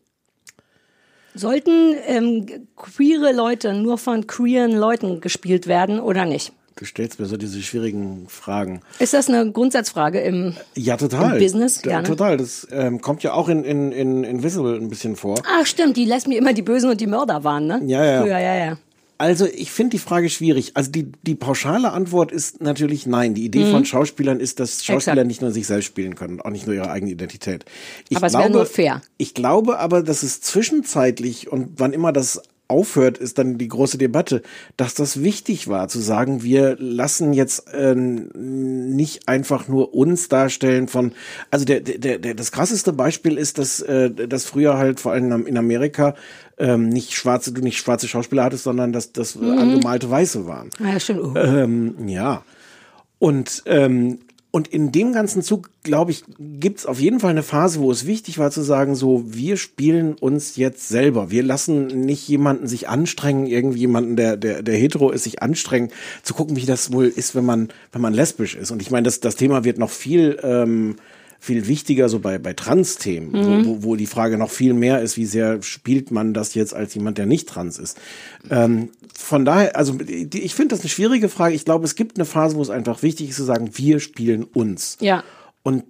sollten 1.33 1.95
ähm, 2.05 2.67
queere 2.75 3.31
Leute 3.31 3.73
nur 3.73 3.97
von 3.97 4.27
queeren 4.27 4.71
Leuten 4.73 5.21
gespielt 5.21 5.65
werden 5.67 5.99
oder 5.99 6.25
nicht? 6.25 6.51
Du 6.79 6.85
stellst 6.85 7.19
mir 7.19 7.25
so 7.25 7.35
diese 7.35 7.61
schwierigen 7.61 8.27
Fragen. 8.29 8.79
Ist 8.99 9.13
das 9.13 9.27
eine 9.27 9.51
Grundsatzfrage 9.51 10.21
im 10.21 10.53
Ja, 10.77 10.95
total. 10.95 11.33
Im 11.33 11.39
Business, 11.43 11.81
Da- 11.81 11.89
gerne. 11.89 12.07
Total. 12.07 12.37
Das 12.37 12.65
ähm, 12.71 13.01
kommt 13.01 13.21
ja 13.21 13.33
auch 13.33 13.49
in, 13.49 13.65
in, 13.65 13.91
in 13.91 14.23
Invisible 14.23 14.77
ein 14.77 14.87
bisschen 14.87 15.17
vor. 15.17 15.35
Ach 15.45 15.65
stimmt, 15.65 15.97
die 15.97 16.05
lässt 16.05 16.29
mir 16.29 16.37
immer 16.37 16.53
die 16.53 16.61
Bösen 16.61 16.89
und 16.89 17.01
die 17.01 17.07
Mörder 17.07 17.43
waren, 17.43 17.67
ne? 17.67 17.81
Ja, 17.85 18.05
ja. 18.05 18.21
Früher, 18.21 18.39
ja, 18.39 18.55
ja. 18.55 18.77
Also 19.17 19.45
ich 19.45 19.69
finde 19.73 19.89
die 19.97 19.99
Frage 19.99 20.29
schwierig. 20.29 20.71
Also 20.75 20.89
die, 20.91 21.11
die 21.23 21.35
pauschale 21.35 21.91
Antwort 21.91 22.31
ist 22.31 22.61
natürlich 22.61 23.05
nein. 23.05 23.33
Die 23.33 23.43
Idee 23.43 23.65
Mhm. 23.65 23.71
von 23.71 23.83
Schauspielern 23.85 24.39
ist, 24.39 24.61
dass 24.61 24.85
Schauspieler 24.85 25.15
Exakt. 25.15 25.27
nicht 25.27 25.41
nur 25.41 25.51
sich 25.51 25.67
selbst 25.67 25.87
spielen 25.87 26.15
können, 26.15 26.39
auch 26.39 26.49
nicht 26.51 26.65
nur 26.65 26.75
ihre 26.77 26.89
eigene 26.89 27.11
Identität. 27.11 27.65
Ich 28.07 28.15
Aber 28.15 28.27
es 28.27 28.33
wäre 28.33 28.49
nur 28.49 28.65
fair. 28.65 29.01
Ich 29.17 29.33
glaube 29.33 29.79
aber, 29.79 30.01
dass 30.03 30.23
es 30.23 30.39
zwischenzeitlich 30.39 31.51
und 31.51 31.71
wann 31.75 31.91
immer 31.91 32.13
das 32.13 32.41
aufhört, 32.69 33.17
ist 33.17 33.37
dann 33.37 33.57
die 33.57 33.67
große 33.67 33.97
Debatte, 33.97 34.41
dass 34.77 34.93
das 34.93 35.21
wichtig 35.21 35.67
war, 35.67 35.87
zu 35.87 35.99
sagen, 35.99 36.43
wir 36.43 36.77
lassen 36.79 37.33
jetzt 37.33 37.73
äh, 37.73 37.95
nicht 37.95 39.27
einfach 39.27 39.67
nur 39.67 39.93
uns 39.93 40.29
darstellen 40.29 40.87
von, 40.87 41.11
also 41.51 41.65
der, 41.65 41.81
der, 41.81 42.19
der, 42.19 42.33
das 42.35 42.51
krasseste 42.51 42.93
Beispiel 42.93 43.37
ist, 43.37 43.57
dass, 43.57 43.81
äh, 43.81 44.11
dass 44.11 44.45
früher 44.45 44.77
halt 44.77 44.99
vor 44.99 45.11
allem 45.11 45.47
in 45.47 45.57
Amerika 45.57 46.15
ähm, 46.57 46.89
nicht 46.89 47.13
schwarze, 47.15 47.51
du 47.51 47.61
nicht 47.61 47.79
schwarze 47.79 48.07
Schauspieler 48.07 48.43
hattest, 48.43 48.63
sondern 48.63 48.93
dass 48.93 49.11
das 49.11 49.35
Mhm. 49.35 49.57
angemalte 49.57 50.09
Weiße 50.09 50.45
waren. 50.45 50.69
Ja, 50.79 50.99
stimmt. 50.99 51.35
Ähm, 51.37 52.07
ja. 52.07 52.43
Und, 53.17 53.63
ähm, 53.65 54.19
und 54.51 54.67
in 54.67 54.91
dem 54.91 55.13
ganzen 55.13 55.43
Zug, 55.43 55.69
glaube 55.83 56.09
ich, 56.09 56.23
gibt 56.39 56.79
es 56.79 56.85
auf 56.87 56.99
jeden 56.99 57.19
Fall 57.19 57.29
eine 57.29 57.43
Phase, 57.43 57.81
wo 57.81 57.91
es 57.91 58.07
wichtig 58.07 58.39
war 58.39 58.49
zu 58.49 58.63
sagen, 58.63 58.95
so, 58.95 59.23
wir 59.27 59.57
spielen 59.57 60.15
uns 60.15 60.55
jetzt 60.55 60.89
selber. 60.89 61.29
Wir 61.29 61.43
lassen 61.43 61.85
nicht 61.85 62.27
jemanden 62.27 62.65
sich 62.65 62.89
anstrengen, 62.89 63.45
irgendjemanden, 63.45 64.15
der, 64.15 64.37
der, 64.37 64.63
der 64.63 64.75
hetero 64.75 65.11
ist, 65.11 65.25
sich 65.25 65.43
anstrengen, 65.43 65.91
zu 66.23 66.33
gucken, 66.33 66.55
wie 66.55 66.65
das 66.65 66.91
wohl 66.91 67.05
ist, 67.05 67.35
wenn 67.35 67.45
man, 67.45 67.69
wenn 67.91 68.01
man 68.01 68.13
lesbisch 68.13 68.55
ist. 68.55 68.71
Und 68.71 68.81
ich 68.81 68.89
meine, 68.89 69.03
das, 69.03 69.19
das 69.19 69.35
Thema 69.35 69.63
wird 69.63 69.77
noch 69.77 69.91
viel, 69.91 70.39
ähm, 70.41 70.95
viel 71.39 71.67
wichtiger 71.67 72.09
so 72.09 72.19
bei, 72.19 72.37
bei 72.37 72.53
Trans-Themen, 72.53 73.31
Mhm. 73.31 73.65
wo, 73.65 73.83
wo, 73.83 73.95
die 73.95 74.05
Frage 74.05 74.37
noch 74.37 74.49
viel 74.51 74.73
mehr 74.73 75.01
ist, 75.01 75.15
wie 75.17 75.25
sehr 75.25 75.61
spielt 75.61 76.11
man 76.11 76.33
das 76.33 76.53
jetzt 76.53 76.73
als 76.73 76.93
jemand, 76.93 77.17
der 77.17 77.25
nicht 77.25 77.47
trans 77.47 77.79
ist. 77.79 77.97
Ähm, 78.49 78.89
von 79.15 79.45
daher, 79.45 79.75
also 79.75 79.97
ich 80.07 80.53
finde 80.53 80.75
das 80.75 80.81
eine 80.81 80.89
schwierige 80.89 81.29
Frage. 81.29 81.55
Ich 81.55 81.65
glaube, 81.65 81.85
es 81.85 81.95
gibt 81.95 82.17
eine 82.17 82.25
Phase, 82.25 82.55
wo 82.55 82.61
es 82.61 82.69
einfach 82.69 83.03
wichtig 83.03 83.29
ist 83.29 83.37
zu 83.37 83.43
sagen, 83.43 83.71
wir 83.73 83.99
spielen 83.99 84.43
uns. 84.43 84.97
Ja. 84.99 85.23
Und 85.63 85.83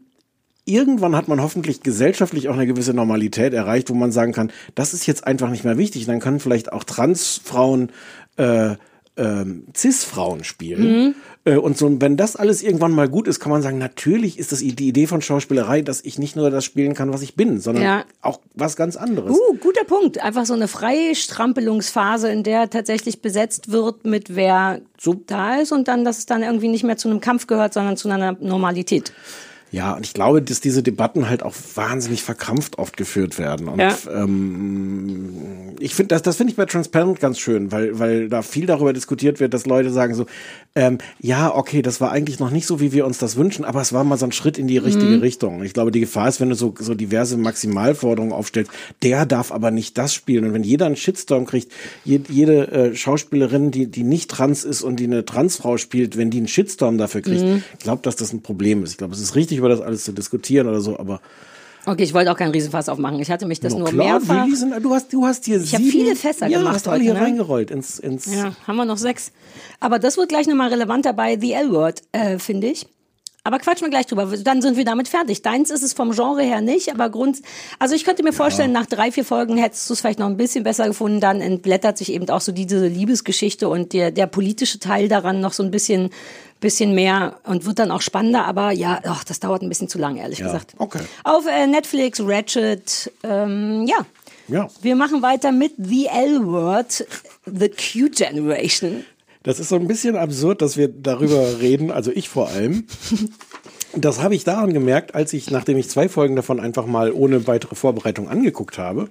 irgendwann 0.65 1.15
hat 1.15 1.27
man 1.27 1.41
hoffentlich 1.41 1.81
gesellschaftlich 1.81 2.47
auch 2.47 2.53
eine 2.53 2.67
gewisse 2.67 2.93
Normalität 2.93 3.53
erreicht, 3.53 3.89
wo 3.89 3.95
man 3.95 4.11
sagen 4.11 4.33
kann, 4.33 4.51
das 4.75 4.93
ist 4.93 5.07
jetzt 5.07 5.25
einfach 5.25 5.49
nicht 5.49 5.63
mehr 5.63 5.77
wichtig. 5.77 6.05
Dann 6.05 6.19
können 6.19 6.39
vielleicht 6.39 6.71
auch 6.71 6.83
Transfrauen 6.83 7.91
äh, 8.37 8.75
ähm, 9.19 9.65
Cis-Frauen 9.75 10.43
spielen. 10.43 10.81
Mhm. 10.81 11.15
Äh, 11.45 11.57
und 11.57 11.77
so, 11.77 12.01
wenn 12.01 12.17
das 12.17 12.35
alles 12.35 12.63
irgendwann 12.63 12.91
mal 12.93 13.09
gut 13.09 13.27
ist, 13.27 13.39
kann 13.39 13.51
man 13.51 13.61
sagen, 13.61 13.77
natürlich 13.77 14.39
ist 14.39 14.51
das 14.51 14.59
die 14.59 14.87
Idee 14.87 15.07
von 15.07 15.21
Schauspielerei, 15.21 15.81
dass 15.81 16.01
ich 16.03 16.17
nicht 16.17 16.35
nur 16.35 16.49
das 16.49 16.63
spielen 16.63 16.93
kann, 16.93 17.11
was 17.13 17.21
ich 17.21 17.35
bin, 17.35 17.59
sondern 17.59 17.83
Ja. 17.83 18.05
auch 18.21 18.39
was 18.55 18.75
ganz 18.75 18.95
anderes. 18.95 19.37
Uh, 19.37 19.55
guter 19.59 19.83
Punkt. 19.83 20.19
Einfach 20.23 20.45
so 20.45 20.53
eine 20.53 20.67
Freistrampelungsphase, 20.67 22.29
in 22.29 22.43
der 22.43 22.69
tatsächlich 22.69 23.21
besetzt 23.21 23.71
wird 23.71 24.05
mit 24.05 24.35
wer 24.35 24.81
da 25.27 25.55
ist 25.55 25.71
und 25.71 25.87
dann, 25.87 26.05
dass 26.05 26.17
es 26.17 26.25
dann 26.25 26.43
irgendwie 26.43 26.67
nicht 26.67 26.83
mehr 26.83 26.97
zu 26.97 27.09
einem 27.09 27.19
Kampf 27.19 27.47
gehört, 27.47 27.73
sondern 27.73 27.97
zu 27.97 28.09
einer 28.09 28.33
Normalität. 28.39 29.13
Ja, 29.71 29.93
und 29.93 30.05
ich 30.05 30.13
glaube, 30.13 30.41
dass 30.41 30.61
diese 30.61 30.81
Debatten 30.81 31.29
halt 31.29 31.43
auch 31.43 31.53
wahnsinnig 31.75 32.23
verkrampft 32.23 32.79
oft 32.79 32.97
geführt 32.97 33.37
werden. 33.37 33.67
Und 33.67 33.79
Ja. 33.79 33.95
ähm, 34.11 35.75
ich 35.79 35.95
finde, 35.95 36.09
das, 36.15 36.21
das 36.21 36.37
finde 36.37 36.51
ich 36.51 36.57
bei 36.57 36.65
Transparent 36.65 37.19
ganz 37.19 37.39
schön, 37.39 37.71
weil, 37.71 37.99
weil 37.99 38.29
da 38.29 38.41
viel 38.41 38.65
darüber 38.65 38.93
diskutiert 38.93 39.39
wird, 39.39 39.53
dass 39.53 39.65
Leute 39.65 39.91
sagen 39.91 40.13
so, 40.15 40.25
ähm, 40.75 40.97
ja, 41.19 41.53
okay, 41.55 41.81
das 41.81 42.01
war 42.01 42.11
eigentlich 42.11 42.39
noch 42.39 42.51
nicht 42.51 42.65
so, 42.65 42.79
wie 42.79 42.91
wir 42.91 43.05
uns 43.05 43.17
das 43.17 43.35
wünschen, 43.35 43.65
aber 43.65 43.81
es 43.81 43.93
war 43.93 44.03
mal 44.03 44.17
so 44.17 44.25
ein 44.25 44.31
Schritt 44.31 44.57
in 44.57 44.67
die 44.67 44.77
richtige 44.77 45.15
Mhm. 45.15 45.21
Richtung. 45.21 45.59
Und 45.59 45.65
ich 45.65 45.73
glaube, 45.73 45.91
die 45.91 45.99
Gefahr 45.99 46.27
ist, 46.29 46.39
wenn 46.39 46.49
du 46.49 46.55
so, 46.55 46.73
so 46.79 46.93
diverse 46.95 47.37
Maximalforderungen 47.37 48.33
aufstellst, 48.33 48.71
der 49.03 49.25
darf 49.25 49.51
aber 49.51 49.71
nicht 49.71 49.97
das 49.97 50.13
spielen. 50.13 50.45
Und 50.45 50.53
wenn 50.53 50.63
jeder 50.63 50.85
einen 50.85 50.95
Shitstorm 50.95 51.45
kriegt, 51.45 51.71
je, 52.05 52.19
jede 52.27 52.67
äh, 52.71 52.95
Schauspielerin, 52.95 53.71
die, 53.71 53.87
die 53.87 54.03
nicht 54.03 54.29
trans 54.31 54.63
ist 54.63 54.81
und 54.81 54.97
die 54.99 55.05
eine 55.05 55.25
Transfrau 55.25 55.77
spielt, 55.77 56.17
wenn 56.17 56.29
die 56.29 56.37
einen 56.37 56.47
Shitstorm 56.47 56.97
dafür 56.97 57.21
kriegt, 57.21 57.43
Mhm. 57.43 57.63
ich 57.77 57.83
glaube, 57.83 58.01
dass 58.03 58.15
das 58.15 58.33
ein 58.33 58.41
Problem 58.41 58.83
ist. 58.83 58.91
Ich 58.91 58.97
glaube, 58.97 59.13
es 59.13 59.19
ist 59.21 59.35
richtig, 59.35 59.58
über 59.59 59.69
das 59.69 59.81
alles 59.81 60.03
zu 60.03 60.11
diskutieren 60.11 60.67
oder 60.67 60.81
so, 60.81 60.97
aber 60.97 61.21
Okay, 61.85 62.03
ich 62.03 62.13
wollte 62.13 62.31
auch 62.31 62.37
keinen 62.37 62.51
Riesenfass 62.51 62.89
aufmachen. 62.89 63.19
Ich 63.19 63.31
hatte 63.31 63.47
mich 63.47 63.59
das 63.59 63.73
Na 63.73 63.79
nur 63.79 63.89
klar, 63.89 64.19
mehrfach. 64.19 64.47
Sind, 64.53 64.73
du 64.83 64.93
hast, 64.93 65.13
du 65.13 65.25
hast 65.25 65.45
hier 65.45 65.61
Ich 65.61 65.73
hab 65.73 65.81
sieben, 65.81 65.91
viele 65.91 66.15
Fässer 66.15 66.47
ja, 66.47 66.59
gemacht 66.59 66.75
hast 66.75 66.87
alle 66.87 66.97
heute, 66.97 67.05
hier 67.05 67.13
ne? 67.13 67.21
reingerollt 67.21 67.71
ins, 67.71 67.99
ins 67.99 68.33
Ja, 68.33 68.53
haben 68.67 68.75
wir 68.75 68.85
noch 68.85 68.97
sechs. 68.97 69.31
Aber 69.79 69.97
das 69.97 70.17
wird 70.17 70.29
gleich 70.29 70.45
nochmal 70.45 70.69
relevanter 70.69 71.13
bei 71.13 71.39
The 71.39 71.53
L-Word, 71.53 72.01
äh, 72.11 72.37
finde 72.37 72.67
ich. 72.67 72.85
Aber 73.43 73.57
quatschen 73.57 73.87
wir 73.87 73.89
gleich 73.89 74.05
drüber. 74.05 74.25
Dann 74.25 74.61
sind 74.61 74.75
wir 74.75 74.83
damit 74.83 75.07
fertig. 75.07 75.41
Deins 75.41 75.71
ist 75.71 75.81
es 75.81 75.93
vom 75.93 76.11
Genre 76.11 76.43
her 76.43 76.59
nicht, 76.61 76.91
aber 76.91 77.09
Grund, 77.09 77.39
also 77.79 77.95
ich 77.95 78.03
könnte 78.03 78.21
mir 78.21 78.33
vorstellen, 78.33 78.73
nach 78.73 78.85
drei, 78.85 79.11
vier 79.11 79.23
Folgen 79.23 79.57
hättest 79.57 79.89
du 79.89 79.93
es 79.93 80.01
vielleicht 80.01 80.19
noch 80.19 80.27
ein 80.27 80.37
bisschen 80.37 80.63
besser 80.63 80.87
gefunden. 80.87 81.21
Dann 81.21 81.39
entblättert 81.39 81.97
sich 81.97 82.11
eben 82.11 82.29
auch 82.29 82.41
so 82.41 82.51
diese 82.51 82.85
Liebesgeschichte 82.85 83.69
und 83.69 83.93
der, 83.93 84.11
der 84.11 84.27
politische 84.27 84.79
Teil 84.79 85.07
daran 85.07 85.39
noch 85.39 85.53
so 85.53 85.63
ein 85.63 85.71
bisschen, 85.71 86.09
bisschen 86.59 86.93
mehr 86.93 87.39
und 87.43 87.65
wird 87.65 87.79
dann 87.79 87.91
auch 87.91 88.01
spannender. 88.01 88.45
Aber 88.45 88.71
ja, 88.71 88.99
ach, 89.05 89.23
das 89.23 89.39
dauert 89.39 89.61
ein 89.61 89.69
bisschen 89.69 89.87
zu 89.87 89.97
lang, 89.97 90.17
ehrlich 90.17 90.39
Ja, 90.39 90.47
gesagt. 90.47 90.73
okay. 90.77 90.99
Auf 91.23 91.45
äh, 91.47 91.67
Netflix, 91.67 92.21
Ratchet, 92.23 93.11
ähm, 93.23 93.85
ja. 93.87 94.05
Ja. 94.47 94.67
Wir 94.81 94.95
machen 94.95 95.21
weiter 95.21 95.51
mit 95.51 95.73
The 95.77 96.07
L-Word, 96.07 97.05
The 97.45 97.69
Q 97.69 98.09
Generation. 98.11 99.05
Das 99.43 99.59
ist 99.59 99.69
so 99.69 99.75
ein 99.75 99.87
bisschen 99.87 100.15
absurd, 100.15 100.61
dass 100.61 100.75
wir 100.75 100.87
darüber 100.87 101.59
reden, 101.61 101.91
also 101.91 102.11
ich 102.11 102.29
vor 102.29 102.49
allem. 102.49 102.85
Das 103.95 104.21
habe 104.21 104.35
ich 104.35 104.43
daran 104.43 104.71
gemerkt, 104.71 105.15
als 105.15 105.33
ich, 105.33 105.49
nachdem 105.49 105.75
ich 105.75 105.89
zwei 105.89 106.09
Folgen 106.09 106.35
davon 106.35 106.59
einfach 106.59 106.85
mal 106.85 107.11
ohne 107.11 107.47
weitere 107.47 107.73
Vorbereitung 107.73 108.29
angeguckt 108.29 108.77
habe 108.77 109.09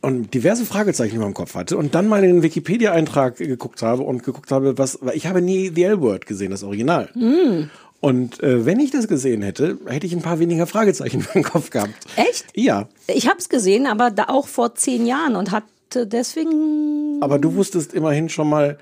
und 0.00 0.32
diverse 0.32 0.64
Fragezeichen 0.64 1.16
über 1.16 1.24
dem 1.24 1.34
Kopf 1.34 1.54
hatte 1.54 1.76
und 1.76 1.94
dann 1.94 2.08
mal 2.08 2.22
in 2.22 2.36
den 2.36 2.42
Wikipedia-Eintrag 2.42 3.36
geguckt 3.36 3.82
habe 3.82 4.02
und 4.02 4.22
geguckt 4.22 4.52
habe, 4.52 4.78
was, 4.78 4.98
weil 5.02 5.16
ich 5.16 5.26
habe 5.26 5.42
nie 5.42 5.72
The 5.74 5.84
L-Word 5.84 6.26
gesehen, 6.26 6.50
das 6.50 6.62
Original. 6.62 7.08
Mm. 7.14 7.70
Und 8.00 8.40
äh, 8.42 8.64
wenn 8.64 8.78
ich 8.78 8.92
das 8.92 9.08
gesehen 9.08 9.42
hätte, 9.42 9.76
hätte 9.86 10.06
ich 10.06 10.12
ein 10.12 10.22
paar 10.22 10.38
weniger 10.38 10.66
Fragezeichen 10.66 11.20
über 11.22 11.32
dem 11.32 11.42
Kopf 11.42 11.70
gehabt. 11.70 11.94
Echt? 12.16 12.46
Ja, 12.54 12.88
Ich 13.08 13.28
habe 13.28 13.38
es 13.38 13.48
gesehen, 13.48 13.86
aber 13.86 14.10
da 14.10 14.26
auch 14.28 14.46
vor 14.46 14.74
zehn 14.76 15.04
Jahren 15.04 15.34
und 15.34 15.50
hatte 15.50 16.06
deswegen. 16.06 17.20
aber 17.20 17.38
du 17.38 17.54
wusstest 17.54 17.92
immerhin 17.94 18.28
schon 18.28 18.48
mal, 18.48 18.78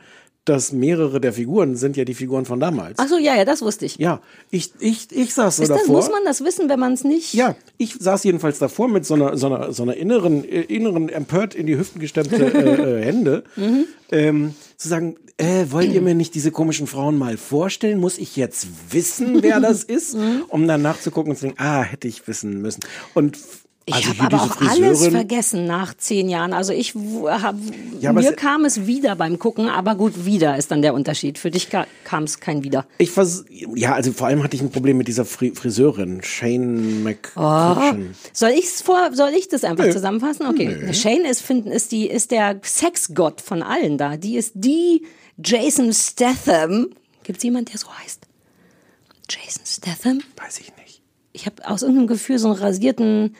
dass 0.46 0.72
mehrere 0.72 1.20
der 1.20 1.32
Figuren 1.32 1.76
sind 1.76 1.96
ja 1.96 2.04
die 2.04 2.14
Figuren 2.14 2.44
von 2.46 2.58
damals. 2.60 2.98
Ach 2.98 3.08
so, 3.08 3.18
ja, 3.18 3.34
ja, 3.36 3.44
das 3.44 3.62
wusste 3.62 3.84
ich. 3.84 3.96
Ja, 3.98 4.20
ich, 4.50 4.70
ich, 4.80 5.08
ich 5.10 5.34
saß 5.34 5.56
so 5.58 5.62
Ist 5.62 5.68
das, 5.68 5.80
davor. 5.82 5.96
muss 5.96 6.08
man 6.10 6.24
das 6.24 6.42
wissen, 6.42 6.68
wenn 6.68 6.80
man 6.80 6.94
es 6.94 7.04
nicht? 7.04 7.34
Ja, 7.34 7.54
ich 7.78 7.94
saß 7.98 8.24
jedenfalls 8.24 8.58
davor 8.58 8.88
mit 8.88 9.04
so 9.04 9.14
einer, 9.14 9.36
so 9.36 9.46
einer, 9.48 9.72
so 9.72 9.82
einer 9.82 9.94
inneren, 9.96 10.44
äh, 10.44 10.62
inneren 10.62 11.08
empört 11.08 11.54
in 11.54 11.66
die 11.66 11.76
Hüften 11.76 12.00
gestemmte 12.00 12.36
äh, 12.36 13.00
äh, 13.00 13.04
Hände, 13.04 13.44
Mhm. 13.56 13.84
ähm, 14.12 14.54
zu 14.76 14.88
sagen, 14.88 15.16
äh, 15.38 15.66
wollt 15.70 15.92
ihr 15.92 16.00
mir 16.00 16.14
nicht 16.14 16.34
diese 16.34 16.50
komischen 16.50 16.86
Frauen 16.86 17.18
mal 17.18 17.36
vorstellen? 17.36 17.98
Muss 18.00 18.16
ich 18.16 18.36
jetzt 18.36 18.68
wissen, 18.90 19.42
wer 19.42 19.60
das 19.60 19.84
ist? 19.96 20.16
Um 20.48 20.66
dann 20.66 20.80
nachzugucken 20.80 21.32
und 21.32 21.36
zu 21.36 21.46
denken, 21.46 21.60
ah, 21.62 21.82
hätte 21.82 22.08
ich 22.08 22.26
wissen 22.26 22.62
müssen. 22.62 22.80
Und 23.14 23.38
Ich 23.88 23.94
also 23.94 24.08
habe 24.18 24.34
aber 24.34 24.42
auch 24.42 24.60
alles 24.60 25.06
vergessen 25.06 25.64
nach 25.64 25.94
zehn 25.96 26.28
Jahren. 26.28 26.52
Also 26.52 26.72
ich 26.72 26.94
hab, 26.96 27.54
Ja, 28.00 28.12
mir 28.12 28.32
kam 28.32 28.64
es 28.64 28.86
wieder 28.88 29.14
beim 29.14 29.38
Gucken, 29.38 29.68
aber 29.68 29.94
gut, 29.94 30.24
wieder 30.26 30.56
ist 30.56 30.72
dann 30.72 30.82
der 30.82 30.92
Unterschied. 30.92 31.38
Für 31.38 31.52
dich 31.52 31.70
ka- 31.70 31.86
kam 32.02 32.24
es 32.24 32.40
kein 32.40 32.64
wieder. 32.64 32.84
Ich 32.98 33.12
vers 33.12 33.44
ja, 33.48 33.94
also 33.94 34.10
vor 34.10 34.26
allem 34.26 34.42
hatte 34.42 34.56
ich 34.56 34.62
ein 34.62 34.72
Problem 34.72 34.96
mit 34.98 35.06
dieser 35.06 35.24
Fri 35.24 35.52
Friseurin, 35.54 36.20
Shane 36.24 36.98
Oh. 37.36 37.42
McCutcheon. 37.44 38.16
Soll 38.32 38.50
ich's 38.58 38.82
vor, 38.82 39.10
soll 39.14 39.30
ich 39.38 39.46
das 39.48 39.62
einfach 39.62 39.84
Nö. 39.84 39.92
zusammenfassen? 39.92 40.46
Okay. 40.48 40.76
Nö. 40.82 40.92
Shane 40.92 41.24
ist, 41.24 41.42
finden, 41.42 41.70
ist 41.70 41.92
die, 41.92 42.08
ist 42.08 42.32
der 42.32 42.58
Sexgott 42.64 43.40
von 43.40 43.62
allen 43.62 43.98
da. 43.98 44.16
Die 44.16 44.36
ist 44.36 44.50
die 44.56 45.06
Jason 45.42 45.92
Statham. 45.92 46.88
Gibt's 47.22 47.44
jemand, 47.44 47.72
der 47.72 47.78
so 47.78 47.86
heißt? 48.02 48.26
Jason 49.30 49.62
Statham? 49.64 50.22
Weiß 50.36 50.58
ich 50.58 50.72
nicht. 50.82 51.02
Ich 51.32 51.46
habe 51.46 51.68
aus 51.68 51.82
irgendeinem 51.82 52.08
Gefühl 52.08 52.38
so 52.40 52.48
einen 52.50 52.58
rasierten 52.58 53.36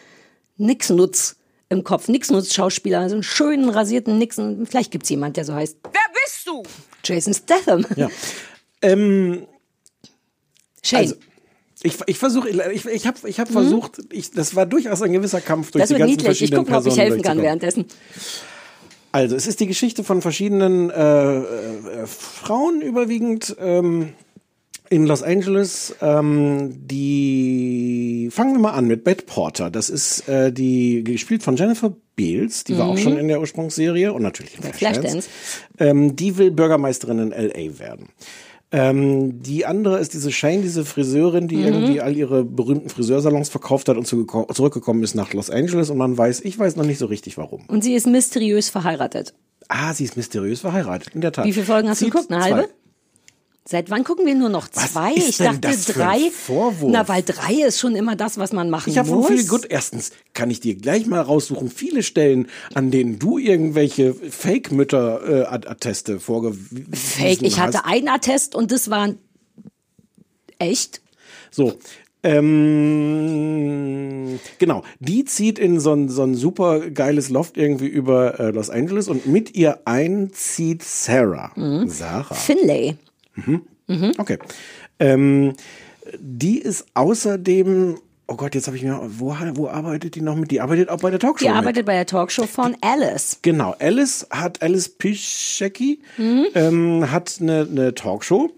Nixnutz 0.56 1.36
im 1.68 1.84
Kopf. 1.84 2.08
Nixnutz-Schauspieler, 2.08 3.08
so 3.08 3.16
einen 3.16 3.22
schönen 3.22 3.68
rasierten 3.68 4.18
Nixon. 4.18 4.66
Vielleicht 4.66 4.90
gibt's 4.90 5.08
jemand, 5.08 5.36
der 5.36 5.44
so 5.44 5.54
heißt. 5.54 5.78
Wer 5.82 6.00
bist 6.24 6.46
du? 6.46 6.62
Jason 7.04 7.34
Statham. 7.34 7.84
Ja. 7.96 8.08
Ähm, 8.82 9.46
Shane. 10.82 10.98
Also, 11.00 11.14
ich, 11.82 11.94
ich 12.06 12.18
versuche, 12.18 12.48
ich, 12.48 12.86
ich 12.86 13.06
habe 13.06 13.28
ich 13.28 13.40
hab 13.40 13.48
versucht, 13.48 14.00
ich, 14.10 14.30
das 14.30 14.54
war 14.54 14.66
durchaus 14.66 15.02
ein 15.02 15.12
gewisser 15.12 15.40
Kampf 15.40 15.70
durch 15.70 15.80
Mhm. 15.80 15.80
das 15.80 15.88
die 15.88 15.94
ganzen 15.94 16.10
niedlich. 16.10 16.28
Ich 16.30 16.38
verschiedenen 16.38 16.60
gucke 16.64 16.72
mal, 16.72 16.78
ob 16.80 16.86
ich 16.86 16.98
helfen 16.98 17.22
kann 17.22 17.42
währenddessen. 17.42 17.84
Also, 19.12 19.34
es 19.36 19.46
ist 19.46 19.60
die 19.60 19.66
Geschichte 19.66 20.04
von 20.04 20.20
verschiedenen 20.20 20.90
äh, 20.90 21.36
äh, 21.38 22.06
Frauen 22.06 22.80
überwiegend 22.82 23.56
ähm, 23.58 24.12
in 24.90 25.06
Los 25.06 25.22
Angeles. 25.22 25.94
Ähm, 26.00 26.86
die 26.86 28.28
fangen 28.32 28.52
wir 28.54 28.60
mal 28.60 28.72
an 28.72 28.86
mit 28.86 29.04
Beth 29.04 29.26
Porter. 29.26 29.70
Das 29.70 29.88
ist 29.88 30.28
äh, 30.28 30.52
die 30.52 31.02
gespielt 31.04 31.42
von 31.42 31.56
Jennifer 31.56 31.94
Beals. 32.16 32.64
Die 32.64 32.76
war 32.78 32.86
auch 32.86 32.94
Mhm. 32.94 32.98
schon 32.98 33.16
in 33.18 33.28
der 33.28 33.40
Ursprungsserie 33.40 34.12
und 34.12 34.22
natürlich 34.22 34.56
in 34.56 34.62
Bei 34.62 34.72
Flashdance. 34.72 35.28
Flashdance. 35.28 35.28
Ähm, 35.78 36.16
die 36.16 36.38
will 36.38 36.50
Bürgermeisterin 36.50 37.18
in 37.18 37.30
LA 37.32 37.78
werden. 37.78 38.08
Ähm, 38.72 39.42
die 39.42 39.64
andere 39.64 40.00
ist 40.00 40.12
diese 40.12 40.32
Shane, 40.32 40.60
diese 40.62 40.84
Friseurin, 40.84 41.46
die 41.46 41.56
Mhm. 41.56 41.64
irgendwie 41.66 42.00
all 42.00 42.16
ihre 42.16 42.44
berühmten 42.44 42.88
Friseursalons 42.88 43.48
verkauft 43.48 43.88
hat 43.88 43.96
und 43.96 44.06
zurückgekommen 44.06 45.02
ist 45.04 45.14
nach 45.14 45.32
Los 45.32 45.50
Angeles 45.50 45.88
und 45.90 45.98
man 45.98 46.18
weiß, 46.18 46.40
ich 46.40 46.58
weiß 46.58 46.74
noch 46.76 46.84
nicht 46.84 46.98
so 46.98 47.06
richtig 47.06 47.38
warum. 47.38 47.64
Und 47.68 47.84
sie 47.84 47.94
ist 47.94 48.06
mysteriös 48.08 48.68
verheiratet. 48.68 49.34
Ah, 49.68 49.94
sie 49.94 50.04
ist 50.04 50.16
mysteriös 50.16 50.60
verheiratet, 50.60 51.14
in 51.14 51.20
der 51.20 51.32
Tat. 51.32 51.44
Wie 51.44 51.52
viele 51.52 51.64
Folgen 51.66 51.88
hast 51.88 52.00
du 52.00 52.06
Zieht 52.06 52.14
geguckt? 52.14 52.32
Eine 52.32 52.42
zwei. 52.64 52.68
Seit 53.68 53.90
wann 53.90 54.04
gucken 54.04 54.26
wir 54.26 54.36
nur 54.36 54.48
noch 54.48 54.68
zwei? 54.68 55.12
ich 55.16 55.38
dachte 55.38 55.58
das 55.58 55.86
für 55.86 56.04
ein 56.04 56.20
drei. 56.20 56.30
Vorwurf? 56.30 56.92
Na, 56.92 57.08
weil 57.08 57.24
drei 57.24 57.54
ist 57.66 57.80
schon 57.80 57.96
immer 57.96 58.14
das, 58.14 58.38
was 58.38 58.52
man 58.52 58.70
machen 58.70 58.90
Ich 58.90 58.98
habe 58.98 59.08
von 59.08 59.18
muss. 59.18 59.28
viel 59.28 59.44
gut. 59.48 59.66
Erstens 59.68 60.12
kann 60.34 60.50
ich 60.50 60.60
dir 60.60 60.76
gleich 60.76 61.06
mal 61.06 61.20
raussuchen, 61.20 61.68
viele 61.68 62.04
Stellen, 62.04 62.46
an 62.74 62.92
denen 62.92 63.18
du 63.18 63.38
irgendwelche 63.38 64.14
Fake-Mütter-Atteste 64.14 66.20
vorgewiesen 66.20 66.92
Fake. 66.94 67.42
Ich 67.42 67.58
hatte 67.58 67.84
einen 67.84 68.08
Attest 68.08 68.54
und 68.54 68.70
das 68.70 68.88
war 68.88 69.14
echt. 70.60 71.00
So. 71.50 71.76
Ähm, 73.46 74.38
genau, 74.58 74.82
die 75.00 75.24
zieht 75.24 75.58
in 75.58 75.80
so 75.80 75.92
ein, 75.92 76.08
so 76.08 76.22
ein 76.22 76.34
super 76.36 76.90
geiles 76.90 77.30
Loft 77.30 77.56
irgendwie 77.56 77.88
über 77.88 78.38
äh, 78.38 78.50
Los 78.50 78.70
Angeles 78.70 79.08
und 79.08 79.26
mit 79.26 79.56
ihr 79.56 79.80
einzieht 79.86 80.84
Sarah. 80.84 81.50
Mhm. 81.56 81.88
Sarah. 81.88 82.34
Finlay. 82.34 82.94
Okay. 84.18 84.38
Ähm, 84.98 85.52
die 86.18 86.58
ist 86.58 86.86
außerdem, 86.94 87.98
oh 88.28 88.34
Gott, 88.36 88.54
jetzt 88.54 88.66
habe 88.66 88.76
ich 88.76 88.82
mir, 88.82 89.00
wo, 89.18 89.36
wo 89.54 89.68
arbeitet 89.68 90.14
die 90.14 90.20
noch 90.20 90.36
mit? 90.36 90.50
Die 90.50 90.60
arbeitet 90.60 90.88
auch 90.88 90.98
bei 91.00 91.10
der 91.10 91.18
Talkshow 91.20 91.44
Die 91.44 91.50
mit. 91.50 91.56
arbeitet 91.58 91.86
bei 91.86 91.94
der 91.94 92.06
Talkshow 92.06 92.46
von 92.46 92.76
Alice. 92.80 93.38
Genau, 93.42 93.74
Alice 93.78 94.26
hat 94.30 94.62
Alice 94.62 94.88
Pischecki 94.88 96.00
Mhm. 96.16 96.46
ähm, 96.54 97.10
hat 97.10 97.36
eine, 97.40 97.66
eine 97.70 97.94
Talkshow, 97.94 98.50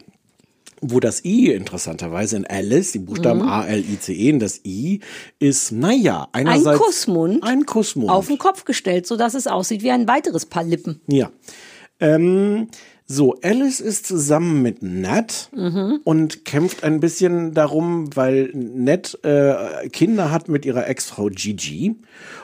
wo 0.80 1.00
das 1.00 1.24
I 1.24 1.50
interessanterweise 1.52 2.36
in 2.36 2.46
Alice, 2.46 2.92
die 2.92 3.00
Buchstaben 3.00 3.40
Mhm. 3.40 3.48
A 3.48 3.66
L 3.66 3.80
I 3.80 3.98
C 3.98 4.12
E, 4.14 4.32
und 4.32 4.38
das 4.38 4.60
I 4.64 5.00
ist 5.40 5.72
naja 5.72 6.28
einerseits 6.32 6.78
Kussmund 6.80 7.42
ein 7.42 7.66
Kussmund 7.66 8.10
Auf 8.10 8.28
den 8.28 8.38
Kopf 8.38 8.64
gestellt, 8.64 9.06
sodass 9.06 9.34
es 9.34 9.46
aussieht 9.48 9.82
wie 9.82 9.90
ein 9.90 10.06
weiteres 10.06 10.46
Paar 10.46 10.64
Lippen. 10.64 11.00
Ja. 11.08 11.30
Ähm, 12.00 12.68
so, 13.10 13.36
Alice 13.42 13.80
ist 13.80 14.06
zusammen 14.06 14.60
mit 14.60 14.82
Nat 14.82 15.48
Mhm. 15.56 16.00
und 16.04 16.44
kämpft 16.44 16.84
ein 16.84 17.00
bisschen 17.00 17.54
darum, 17.54 18.14
weil 18.14 18.50
Nat 18.54 19.18
äh, 19.22 19.88
Kinder 19.88 20.30
hat 20.30 20.48
mit 20.48 20.66
ihrer 20.66 20.86
Ex-Frau 20.86 21.30
Gigi. 21.30 21.96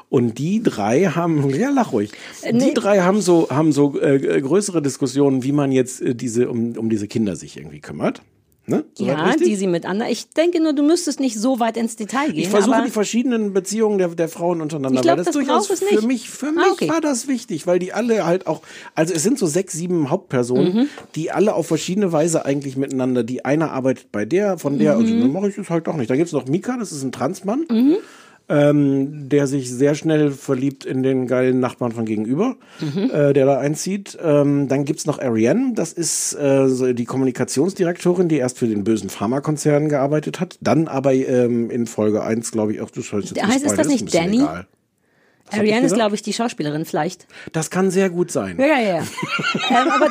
Und 0.08 0.38
die 0.38 0.62
drei 0.62 1.04
haben, 1.04 1.50
ja, 1.54 1.68
lach 1.70 1.92
ruhig. 1.92 2.12
Äh, 2.42 2.54
nee. 2.54 2.68
Die 2.68 2.74
drei 2.74 3.00
haben 3.00 3.20
so, 3.20 3.50
haben 3.50 3.72
so 3.72 4.00
äh, 4.00 4.40
größere 4.40 4.80
Diskussionen, 4.80 5.42
wie 5.42 5.52
man 5.52 5.70
jetzt 5.70 6.00
äh, 6.00 6.14
diese, 6.14 6.48
um, 6.48 6.72
um 6.78 6.88
diese 6.88 7.08
Kinder 7.08 7.36
sich 7.36 7.58
irgendwie 7.58 7.80
kümmert. 7.80 8.22
Ne? 8.66 8.82
Soweit 8.94 9.18
Ja, 9.18 9.24
richtig? 9.24 9.46
die 9.48 9.56
sie 9.56 9.66
mit 9.66 9.84
anderen. 9.84 10.10
Ich 10.10 10.30
denke 10.30 10.58
nur, 10.62 10.72
du 10.72 10.82
müsstest 10.82 11.20
nicht 11.20 11.38
so 11.38 11.60
weit 11.60 11.76
ins 11.76 11.96
Detail 11.96 12.28
gehen. 12.32 12.38
Ich 12.38 12.48
versuche 12.48 12.82
die 12.84 12.90
verschiedenen 12.90 13.52
Beziehungen 13.52 13.98
der, 13.98 14.08
der 14.08 14.28
Frauen 14.30 14.62
untereinander, 14.62 15.00
Ich 15.00 15.02
glaub, 15.02 15.18
weil 15.18 15.24
das, 15.24 15.26
das 15.26 15.34
durchaus 15.34 15.68
es 15.68 15.80
für 15.80 15.94
nicht. 15.96 16.06
mich, 16.06 16.30
für 16.30 16.46
Ah, 16.46 16.52
mich 16.52 16.72
okay. 16.72 16.88
war 16.88 17.02
das 17.02 17.28
wichtig, 17.28 17.66
weil 17.66 17.78
die 17.78 17.92
alle 17.92 18.24
halt 18.24 18.46
auch, 18.46 18.62
also 18.94 19.12
es 19.12 19.22
sind 19.22 19.38
so 19.38 19.46
sechs, 19.46 19.74
sieben 19.74 20.08
Hauptpersonen, 20.08 20.74
Mhm. 20.74 20.88
die 21.14 21.30
alle 21.30 21.54
auf 21.54 21.66
verschiedene 21.66 22.10
Weise 22.12 22.46
eigentlich 22.46 22.76
miteinander, 22.78 23.22
die 23.22 23.44
eine 23.44 23.70
arbeitet 23.70 24.10
bei 24.12 24.24
der, 24.24 24.56
von 24.56 24.78
der, 24.78 24.96
also 24.96 25.12
Mhm. 25.14 25.20
dann 25.20 25.32
mache 25.32 25.48
ich 25.50 25.56
das 25.56 25.68
halt 25.68 25.86
doch 25.86 25.96
nicht. 25.96 26.08
Da 26.08 26.16
gibt's 26.16 26.32
noch 26.32 26.46
Mika, 26.46 26.78
das 26.78 26.90
ist 26.90 27.02
ein 27.02 27.12
Transmann. 27.12 27.66
Ähm, 28.46 29.30
der 29.30 29.46
sich 29.46 29.70
sehr 29.70 29.94
schnell 29.94 30.30
verliebt 30.30 30.84
in 30.84 31.02
den 31.02 31.26
geilen 31.26 31.60
Nachbarn 31.60 31.92
von 31.92 32.04
gegenüber, 32.04 32.56
Mhm. 32.78 33.10
äh, 33.10 33.32
der 33.32 33.46
da 33.46 33.58
einzieht. 33.58 34.18
Ähm, 34.22 34.68
dann 34.68 34.84
gibt's 34.84 35.06
noch 35.06 35.18
Ariane, 35.18 35.72
das 35.74 35.94
ist 35.94 36.34
äh, 36.34 36.68
so 36.68 36.92
die 36.92 37.06
Kommunikationsdirektorin, 37.06 38.28
die 38.28 38.36
erst 38.36 38.58
für 38.58 38.66
den 38.66 38.84
bösen 38.84 39.08
Pharmakonzern 39.08 39.88
gearbeitet 39.88 40.40
hat, 40.40 40.58
dann 40.60 40.88
aber 40.88 41.14
ähm, 41.14 41.70
in 41.70 41.86
Folge 41.86 42.22
1, 42.22 42.50
glaube 42.52 42.74
ich, 42.74 42.82
auch 42.82 42.90
das 42.90 43.10
heißt, 43.12 43.30
jetzt 43.30 43.42
Heißt 43.42 43.56
es 43.56 43.72
Spoiler, 43.72 43.76
das 43.78 43.88
nicht 43.88 44.14
Danny? 44.14 44.36
egal. 44.36 44.66
Ich 45.52 45.58
Ariane 45.58 45.86
ist, 45.86 45.94
glaube 45.94 46.14
ich, 46.14 46.22
die 46.22 46.32
Schauspielerin 46.32 46.84
vielleicht. 46.84 47.26
Das 47.52 47.70
kann 47.70 47.90
sehr 47.90 48.10
gut 48.10 48.30
sein. 48.30 48.56
Ja, 48.58 48.66
ja, 48.66 48.80
ja. 48.80 48.98
ähm, 49.70 49.88
aber 49.90 50.08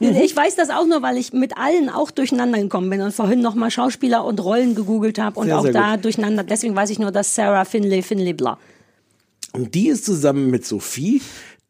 Mhm. 0.00 0.16
ich 0.22 0.36
weiß 0.36 0.56
das 0.56 0.70
auch 0.70 0.86
nur, 0.86 1.02
weil 1.02 1.16
ich 1.16 1.32
mit 1.32 1.56
allen 1.56 1.88
auch 1.88 2.10
durcheinander 2.10 2.58
gekommen 2.58 2.90
bin 2.90 3.00
und 3.00 3.12
vorhin 3.14 3.40
nochmal 3.40 3.70
Schauspieler 3.70 4.24
und 4.24 4.42
Rollen 4.42 4.74
gegoogelt 4.74 5.18
habe 5.18 5.38
und 5.40 5.46
Sehr, 5.46 5.58
auch 5.58 5.62
sehr 5.62 5.72
da 5.72 5.94
gut. 5.94 6.04
durcheinander. 6.04 6.42
Deswegen 6.44 6.74
weiß 6.76 6.90
ich 6.90 6.98
nur, 6.98 7.10
dass 7.12 7.34
Sarah 7.34 7.64
Finlay, 7.64 8.02
Finlay, 8.02 8.32
bla. 8.32 8.58
Und 9.52 9.74
die 9.74 9.88
ist 9.88 10.04
zusammen 10.04 10.50
mit 10.50 10.66
Sophie, 10.66 11.22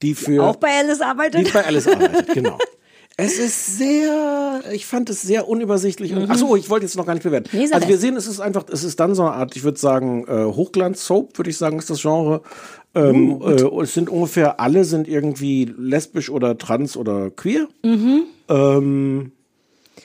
die 0.03 0.15
für 0.15 0.43
Auch 0.43 0.57
bei 0.57 0.69
Alice 0.79 1.01
arbeitet. 1.03 1.47
die 1.47 1.51
bei 1.53 1.65
Alice 1.65 1.87
arbeitet, 1.87 2.33
genau. 2.35 2.59
Es 3.17 3.39
ist 3.39 3.79
sehr, 3.79 4.61
ich 4.73 4.87
fand 4.87 5.09
es 5.09 5.23
sehr 5.23 5.47
unübersichtlich. 5.49 6.13
Und, 6.13 6.29
ach 6.29 6.37
so, 6.37 6.57
ich 6.57 6.69
wollte 6.69 6.85
jetzt 6.87 6.97
noch 6.97 7.07
gar 7.07 7.15
nicht 7.15 7.23
bewerten. 7.23 7.49
Mhm. 7.53 7.63
Nee, 7.65 7.73
also 7.73 7.87
wir 7.87 7.99
sehen, 7.99 8.17
es 8.17 8.27
ist 8.27 8.41
einfach, 8.41 8.65
es 8.73 8.83
ist 8.83 8.99
dann 8.99 9.15
so 9.15 9.23
eine 9.23 9.33
Art, 9.33 9.55
ich 9.55 9.63
würde 9.63 9.79
sagen, 9.79 10.25
äh, 10.27 10.45
Hochglanz-Soap, 10.53 11.39
würde 11.39 11.51
ich 11.51 11.57
sagen, 11.57 11.79
ist 11.79 11.91
das 11.91 12.03
Genre. 12.03 12.43
Ähm, 12.97 13.41
Uh, 13.41 13.51
äh, 13.51 13.83
es 13.85 13.95
sind 13.95 14.09
ungefähr 14.09 14.59
alle 14.61 14.85
sind 14.85 15.07
irgendwie 15.09 15.73
lesbisch 15.79 16.29
oder 16.31 16.59
trans 16.59 16.97
oder 16.97 17.31
queer. 17.31 17.69
Mhm. 17.85 18.23
Ähm, 18.49 19.33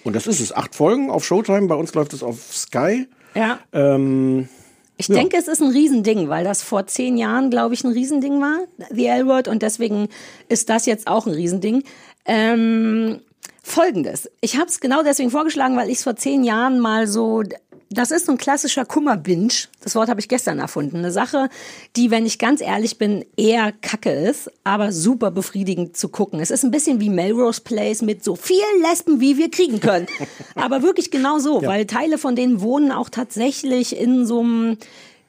und 0.04 0.16
das 0.16 0.28
ist 0.28 0.40
es. 0.40 0.56
Acht 0.56 0.76
Folgen 0.76 1.10
auf 1.10 1.26
Showtime. 1.26 1.68
Bei 1.68 1.76
uns 1.76 1.94
läuft 1.96 2.14
es 2.14 2.22
auf 2.24 2.38
Sky. 2.56 3.08
Ja. 3.36 3.60
Ähm, 3.74 4.50
Ich 4.98 5.08
Ja. 5.08 5.16
denke, 5.16 5.38
es 5.38 5.48
ist 5.48 5.62
ein 5.62 5.70
Riesending, 5.70 6.28
weil 6.30 6.44
das 6.44 6.62
vor 6.62 6.86
zehn 6.88 7.18
Jahren, 7.18 7.50
glaube 7.50 7.74
ich, 7.74 7.84
ein 7.86 7.92
Riesending 7.94 8.42
war, 8.42 8.58
The 8.92 9.06
L-Word, 9.06 9.48
und 9.48 9.62
deswegen 9.62 10.10
ist 10.50 10.70
das 10.70 10.86
jetzt 10.86 11.08
auch 11.08 11.26
ein 11.26 11.34
Riesending. 11.34 11.84
Ähm, 12.30 13.22
Folgendes. 13.64 14.30
Ich 14.40 14.56
habe 14.56 14.68
es 14.68 14.80
genau 14.80 15.02
deswegen 15.04 15.32
vorgeschlagen, 15.32 15.76
weil 15.76 15.90
ich 15.90 15.98
es 15.98 16.04
vor 16.04 16.16
zehn 16.16 16.44
Jahren 16.44 16.80
mal 16.80 17.08
so. 17.08 17.44
Das 17.92 18.12
ist 18.12 18.28
so 18.28 18.34
ein 18.34 18.38
klassischer 18.38 18.86
Kummerbinge. 18.86 19.50
Das 19.82 19.96
Wort 19.96 20.10
habe 20.10 20.20
ich 20.20 20.30
gestern 20.30 20.60
erfunden. 20.60 20.98
Eine 20.98 21.12
Sache, 21.12 21.50
die, 21.96 22.12
wenn 22.12 22.28
ich 22.28 22.38
ganz 22.38 22.62
ehrlich 22.62 23.00
bin, 23.00 23.26
eher 23.36 23.72
kacke 23.72 24.12
ist, 24.12 24.52
aber 24.64 24.92
super 24.92 25.32
befriedigend 25.32 25.98
zu 25.98 26.10
gucken. 26.10 26.40
Es 26.40 26.52
ist 26.52 26.64
ein 26.64 26.70
bisschen 26.70 27.00
wie 27.00 27.10
Melrose 27.10 27.62
Place 27.62 28.04
mit 28.04 28.24
so 28.24 28.36
vielen 28.36 28.82
Lesben, 28.88 29.22
wie 29.22 29.40
wir 29.40 29.50
kriegen 29.50 29.80
können. 29.80 30.06
aber 30.56 30.84
wirklich 30.84 31.10
genau 31.10 31.40
so, 31.40 31.64
weil 31.64 31.88
Teile 31.88 32.20
von 32.20 32.36
denen 32.36 32.62
wohnen 32.62 32.92
auch 32.92 33.10
tatsächlich 33.10 33.98
in 33.98 34.28
so 34.28 34.42
einem 34.42 34.78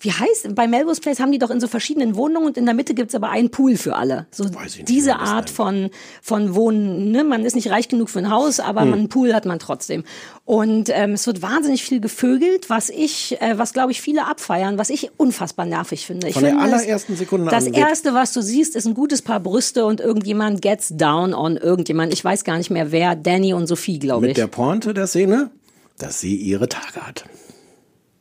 wie 0.01 0.13
heißt, 0.13 0.55
bei 0.55 0.67
Melrose 0.67 1.01
Place 1.01 1.21
haben 1.21 1.31
die 1.33 1.39
doch 1.39 1.51
in 1.51 1.61
so 1.61 1.69
verschiedenen 1.69 2.15
Wohnungen 2.17 2.47
und 2.47 2.57
in 2.57 2.65
der 2.65 2.75
Mitte 2.75 2.95
gibt's 2.95 3.15
aber 3.15 3.29
einen 3.31 3.51
Pool 3.51 3.77
für 3.77 3.97
alle. 3.97 4.27
So 4.31 4.45
nicht, 4.45 4.89
diese 4.89 5.17
Art 5.17 5.51
von, 5.51 5.91
von 6.23 6.55
Wohnen, 6.55 7.11
ne? 7.13 7.23
Man 7.23 7.45
ist 7.45 7.55
nicht 7.55 7.71
reich 7.71 7.89
genug 7.89 8.09
für 8.11 8.19
ein 8.21 8.31
Haus, 8.31 8.61
aber 8.61 8.85
man, 8.85 9.01
einen 9.01 9.09
Pool 9.09 9.35
hat 9.35 9.45
man 9.47 9.59
trotzdem. 9.59 10.05
Und 10.45 10.89
ähm, 10.93 11.13
es 11.13 11.27
wird 11.27 11.43
wahnsinnig 11.43 11.83
viel 11.85 12.01
gevögelt, 12.01 12.71
was 12.71 12.89
ich, 12.89 13.41
äh, 13.41 13.59
was 13.59 13.73
glaube 13.73 13.93
ich 13.93 14.01
viele 14.01 14.27
abfeiern, 14.27 14.79
was 14.79 14.91
ich 14.91 15.11
unfassbar 15.17 15.67
nervig 15.67 16.07
finde. 16.07 16.29
Ich 16.29 16.35
Von 16.35 16.43
der 16.43 16.53
finde 16.53 16.67
es- 16.67 16.73
allerersten 16.83 17.17
Sekunde 17.17 17.51
Das 17.51 17.67
an 17.67 17.75
erste, 17.75 18.15
was 18.15 18.33
du 18.33 18.43
siehst, 18.43 18.75
ist 18.77 18.87
ein 18.87 18.95
gutes 18.95 19.23
Paar 19.23 19.41
Brüste 19.41 19.85
und 19.87 20.01
irgendjemand 20.01 20.63
gets 20.63 20.89
down 20.97 21.35
on 21.35 21.57
irgendjemand. 21.57 22.13
Ich 22.13 22.25
weiß 22.25 22.45
gar 22.45 22.57
nicht 22.59 22.71
mehr 22.71 22.91
wer, 22.91 23.15
Danny 23.17 23.53
und 23.55 23.67
Sophie, 23.67 23.99
glaube 23.99 24.23
mit 24.23 24.31
ich. 24.31 24.35
der 24.37 24.47
Pointe 24.49 24.95
der 24.95 25.07
Szene, 25.07 25.51
dass 25.99 26.21
sie 26.21 26.35
ihre 26.37 26.69
Tage 26.69 27.07
hat. 27.07 27.25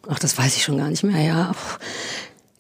Ach, 0.10 0.20
das 0.20 0.38
weiß 0.38 0.56
ich 0.56 0.64
schon 0.64 0.78
gar 0.78 0.90
nicht 0.90 1.04
mehr, 1.04 1.22
ja. 1.22 1.52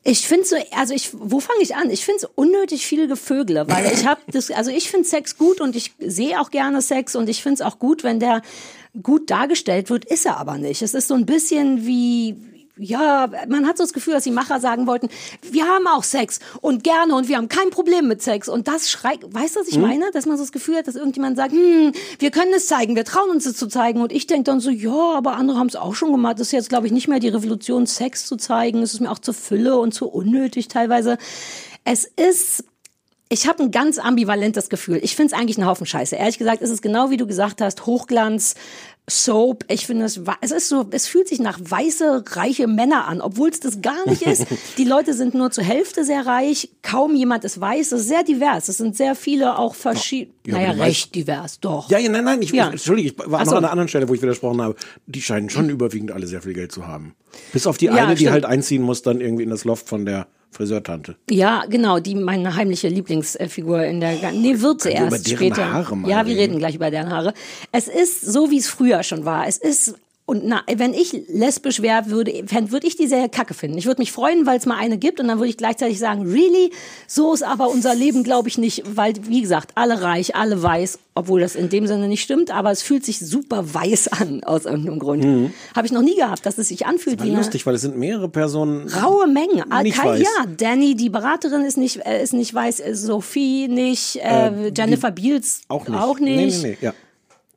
Ich 0.03 0.27
finde 0.27 0.45
so, 0.45 0.55
also 0.71 0.93
ich, 0.93 1.09
wo 1.13 1.39
fange 1.39 1.61
ich 1.61 1.75
an? 1.75 1.89
Ich 1.89 2.05
finde 2.05 2.19
es 2.19 2.29
unnötig 2.35 2.85
viel 2.85 3.07
Gevögele, 3.07 3.67
weil 3.67 3.91
ich 3.91 4.05
habe 4.05 4.21
das, 4.27 4.49
also 4.51 4.71
ich 4.71 4.89
finde 4.89 5.07
Sex 5.07 5.35
gut 5.37 5.59
und 5.59 5.75
ich 5.75 5.93
sehe 5.99 6.39
auch 6.39 6.51
gerne 6.51 6.81
Sex 6.81 7.15
und 7.15 7.27
ich 7.27 7.41
finde 7.43 7.55
es 7.55 7.61
auch 7.61 7.79
gut, 7.79 8.03
wenn 8.03 8.19
der 8.19 8.41
gut 9.01 9.29
dargestellt 9.29 9.89
wird, 9.89 10.05
ist 10.05 10.25
er 10.25 10.37
aber 10.37 10.57
nicht. 10.57 10.81
Es 10.83 10.93
ist 10.93 11.07
so 11.07 11.15
ein 11.15 11.25
bisschen 11.25 11.85
wie, 11.85 12.37
ja, 12.79 13.29
man 13.47 13.67
hat 13.67 13.77
so 13.77 13.83
das 13.83 13.93
Gefühl, 13.93 14.13
dass 14.13 14.23
die 14.23 14.31
Macher 14.31 14.59
sagen 14.59 14.87
wollten, 14.87 15.09
wir 15.51 15.65
haben 15.65 15.85
auch 15.87 16.03
Sex 16.03 16.39
und 16.61 16.83
gerne 16.83 17.13
und 17.13 17.27
wir 17.27 17.37
haben 17.37 17.49
kein 17.49 17.69
Problem 17.69 18.07
mit 18.07 18.21
Sex 18.21 18.47
und 18.47 18.67
das 18.67 18.89
schreit, 18.89 19.19
weißt 19.23 19.55
du, 19.55 19.59
was 19.59 19.67
ich 19.67 19.77
meine? 19.77 20.11
Dass 20.11 20.25
man 20.25 20.37
so 20.37 20.43
das 20.43 20.51
Gefühl 20.51 20.77
hat, 20.77 20.87
dass 20.87 20.95
irgendjemand 20.95 21.37
sagt, 21.37 21.51
hm, 21.51 21.91
wir 22.19 22.31
können 22.31 22.53
es 22.55 22.67
zeigen, 22.67 22.95
wir 22.95 23.05
trauen 23.05 23.29
uns 23.29 23.45
es 23.45 23.57
zu 23.57 23.67
zeigen 23.67 24.01
und 24.01 24.11
ich 24.11 24.27
denke 24.27 24.43
dann 24.43 24.59
so, 24.59 24.69
ja, 24.69 25.13
aber 25.15 25.35
andere 25.35 25.59
haben 25.59 25.67
es 25.67 25.75
auch 25.75 25.93
schon 25.93 26.11
gemacht. 26.11 26.39
Das 26.39 26.47
ist 26.47 26.53
jetzt, 26.53 26.69
glaube 26.69 26.87
ich, 26.87 26.93
nicht 26.93 27.07
mehr 27.07 27.19
die 27.19 27.29
Revolution, 27.29 27.85
Sex 27.85 28.25
zu 28.25 28.37
zeigen. 28.37 28.81
Es 28.81 28.93
ist 28.93 29.01
mir 29.01 29.11
auch 29.11 29.19
zu 29.19 29.33
Fülle 29.33 29.77
und 29.77 29.93
zu 29.93 30.07
unnötig 30.07 30.67
teilweise. 30.69 31.17
Es 31.83 32.05
ist 32.05 32.63
ich 33.31 33.47
habe 33.47 33.61
ein 33.61 33.69
ganz 33.69 33.99
ambivalentes 33.99 34.69
Gefühl. 34.69 34.99
Ich 35.03 35.15
finde 35.15 35.35
es 35.35 35.39
eigentlich 35.39 35.59
ein 35.59 35.65
Haufen 35.67 35.85
Scheiße. 35.85 36.15
Ehrlich 36.15 36.39
gesagt 36.39 36.63
ist 36.63 36.71
es 36.71 36.81
genau 36.81 37.11
wie 37.11 37.17
du 37.17 37.27
gesagt 37.27 37.61
hast, 37.61 37.85
Hochglanz, 37.85 38.55
Soap. 39.09 39.65
Ich 39.69 39.85
finde 39.87 40.05
es, 40.05 40.19
es 40.41 40.51
ist 40.51 40.69
so, 40.69 40.85
es 40.91 41.07
fühlt 41.07 41.27
sich 41.27 41.39
nach 41.39 41.59
weiße, 41.61 42.23
reiche 42.31 42.67
Männer 42.67 43.07
an, 43.07 43.21
obwohl 43.21 43.49
es 43.49 43.59
das 43.59 43.81
gar 43.81 44.07
nicht 44.07 44.21
ist. 44.21 44.45
Die 44.77 44.83
Leute 44.85 45.13
sind 45.13 45.33
nur 45.33 45.51
zur 45.51 45.63
Hälfte 45.63 46.03
sehr 46.05 46.25
reich, 46.25 46.69
kaum 46.81 47.15
jemand 47.15 47.43
ist 47.43 47.59
weiß. 47.59 47.91
Es 47.91 48.01
ist 48.01 48.07
sehr 48.07 48.23
divers. 48.23 48.69
Es 48.69 48.77
sind 48.77 48.95
sehr 48.95 49.15
viele 49.15 49.57
auch 49.57 49.75
verschiedene, 49.75 50.33
Ja, 50.45 50.53
naja, 50.55 50.73
die 50.73 50.79
recht 50.81 51.15
divers, 51.15 51.59
doch. 51.59 51.89
Ja, 51.89 51.97
ja, 51.99 52.09
nein, 52.09 52.23
nein, 52.23 52.41
ich, 52.41 52.51
Ja. 52.51 52.69
entschuldige, 52.69 53.09
ich 53.09 53.17
war 53.17 53.39
Ach 53.41 53.45
noch 53.45 53.51
so. 53.51 53.57
an 53.57 53.63
einer 53.65 53.71
anderen 53.71 53.87
Stelle, 53.89 54.07
wo 54.09 54.13
ich 54.13 54.21
widersprochen 54.21 54.61
habe. 54.61 54.75
Die 55.07 55.21
scheinen 55.21 55.49
schon 55.49 55.69
überwiegend 55.69 56.11
alle 56.11 56.27
sehr 56.27 56.41
viel 56.41 56.53
Geld 56.53 56.71
zu 56.71 56.87
haben. 56.87 57.15
Bis 57.53 57.67
auf 57.67 57.77
die 57.77 57.85
Ja, 57.85 57.93
eine, 57.95 58.11
die 58.15 58.17
stimmt. 58.17 58.31
halt 58.31 58.45
einziehen 58.45 58.81
muss, 58.81 59.01
dann 59.01 59.21
irgendwie 59.21 59.43
in 59.43 59.49
das 59.49 59.63
Loft 59.65 59.87
von 59.87 60.05
der 60.05 60.27
Friseurtante. 60.51 61.15
Ja, 61.29 61.63
genau, 61.69 61.99
die 61.99 62.15
meine 62.15 62.55
heimliche 62.55 62.87
Lieblingsfigur 62.87 63.83
in 63.83 63.99
der 63.99 64.15
gan- 64.17 64.41
nee, 64.41 64.59
wird 64.59 64.81
sie 64.81 64.89
erst 64.89 65.07
über 65.07 65.19
deren 65.19 65.37
später. 65.37 65.71
Haare 65.73 65.95
mal 65.95 66.09
ja, 66.09 66.25
wir 66.25 66.33
reden? 66.33 66.39
reden 66.53 66.57
gleich 66.59 66.75
über 66.75 66.89
deren 66.91 67.09
Haare. 67.11 67.33
Es 67.71 67.87
ist 67.87 68.21
so 68.21 68.49
wie 68.49 68.57
es 68.57 68.67
früher 68.67 69.03
schon 69.03 69.25
war. 69.25 69.47
Es 69.47 69.57
ist 69.57 69.95
und 70.29 70.45
na, 70.45 70.61
wenn 70.73 70.93
ich 70.93 71.23
lesbisch 71.27 71.81
wäre, 71.81 72.09
würde 72.09 72.31
würde 72.69 72.87
ich 72.87 72.95
die 72.95 73.07
Serie 73.07 73.29
kacke 73.29 73.53
finden. 73.53 73.77
Ich 73.77 73.85
würde 73.85 73.99
mich 74.01 74.11
freuen, 74.11 74.45
weil 74.45 74.57
es 74.57 74.65
mal 74.65 74.77
eine 74.77 74.97
gibt 74.97 75.19
und 75.19 75.27
dann 75.27 75.39
würde 75.39 75.49
ich 75.49 75.57
gleichzeitig 75.57 75.99
sagen, 75.99 76.21
really? 76.31 76.71
So 77.07 77.33
ist 77.33 77.43
aber 77.43 77.69
unser 77.69 77.95
Leben, 77.95 78.23
glaube 78.23 78.47
ich, 78.47 78.57
nicht, 78.57 78.83
weil, 78.95 79.13
wie 79.27 79.41
gesagt, 79.41 79.71
alle 79.75 80.01
reich, 80.01 80.35
alle 80.35 80.61
weiß, 80.61 80.99
obwohl 81.15 81.41
das 81.41 81.55
in 81.55 81.69
dem 81.69 81.87
Sinne 81.87 82.07
nicht 82.07 82.21
stimmt, 82.21 82.51
aber 82.51 82.71
es 82.71 82.81
fühlt 82.81 83.03
sich 83.03 83.19
super 83.19 83.73
weiß 83.73 84.07
an, 84.09 84.43
aus 84.43 84.65
irgendeinem 84.65 84.99
Grund. 84.99 85.23
Mhm. 85.23 85.53
Habe 85.75 85.87
ich 85.87 85.91
noch 85.91 86.01
nie 86.03 86.15
gehabt, 86.15 86.45
dass 86.45 86.57
es 86.57 86.67
sich 86.69 86.85
anfühlt 86.85 87.21
wie 87.23 87.31
lustig, 87.31 87.65
weil 87.65 87.75
es 87.75 87.81
sind 87.81 87.97
mehrere 87.97 88.29
Personen. 88.29 88.87
raue 88.89 89.27
Mengen. 89.27 89.63
Ah, 89.69 89.83
Nicht 89.83 89.97
Kai- 89.97 90.09
weiß. 90.09 90.21
Ja, 90.21 90.45
Danny, 90.57 90.95
die 90.95 91.09
Beraterin 91.09 91.63
ist 91.65 91.77
nicht, 91.77 92.05
äh, 92.05 92.21
ist 92.23 92.33
nicht 92.33 92.53
weiß, 92.53 92.79
äh, 92.79 92.95
Sophie 92.95 93.67
nicht, 93.67 94.17
äh, 94.17 94.67
Äh, 94.67 94.71
Jennifer 94.75 95.11
Beals 95.11 95.61
Auch 95.67 95.87
nicht. 95.87 95.99
Auch 95.99 96.19
nicht. 96.19 96.35
Nee, 96.35 96.69
nee, 96.69 96.69
nee, 96.71 96.77
ja. 96.81 96.93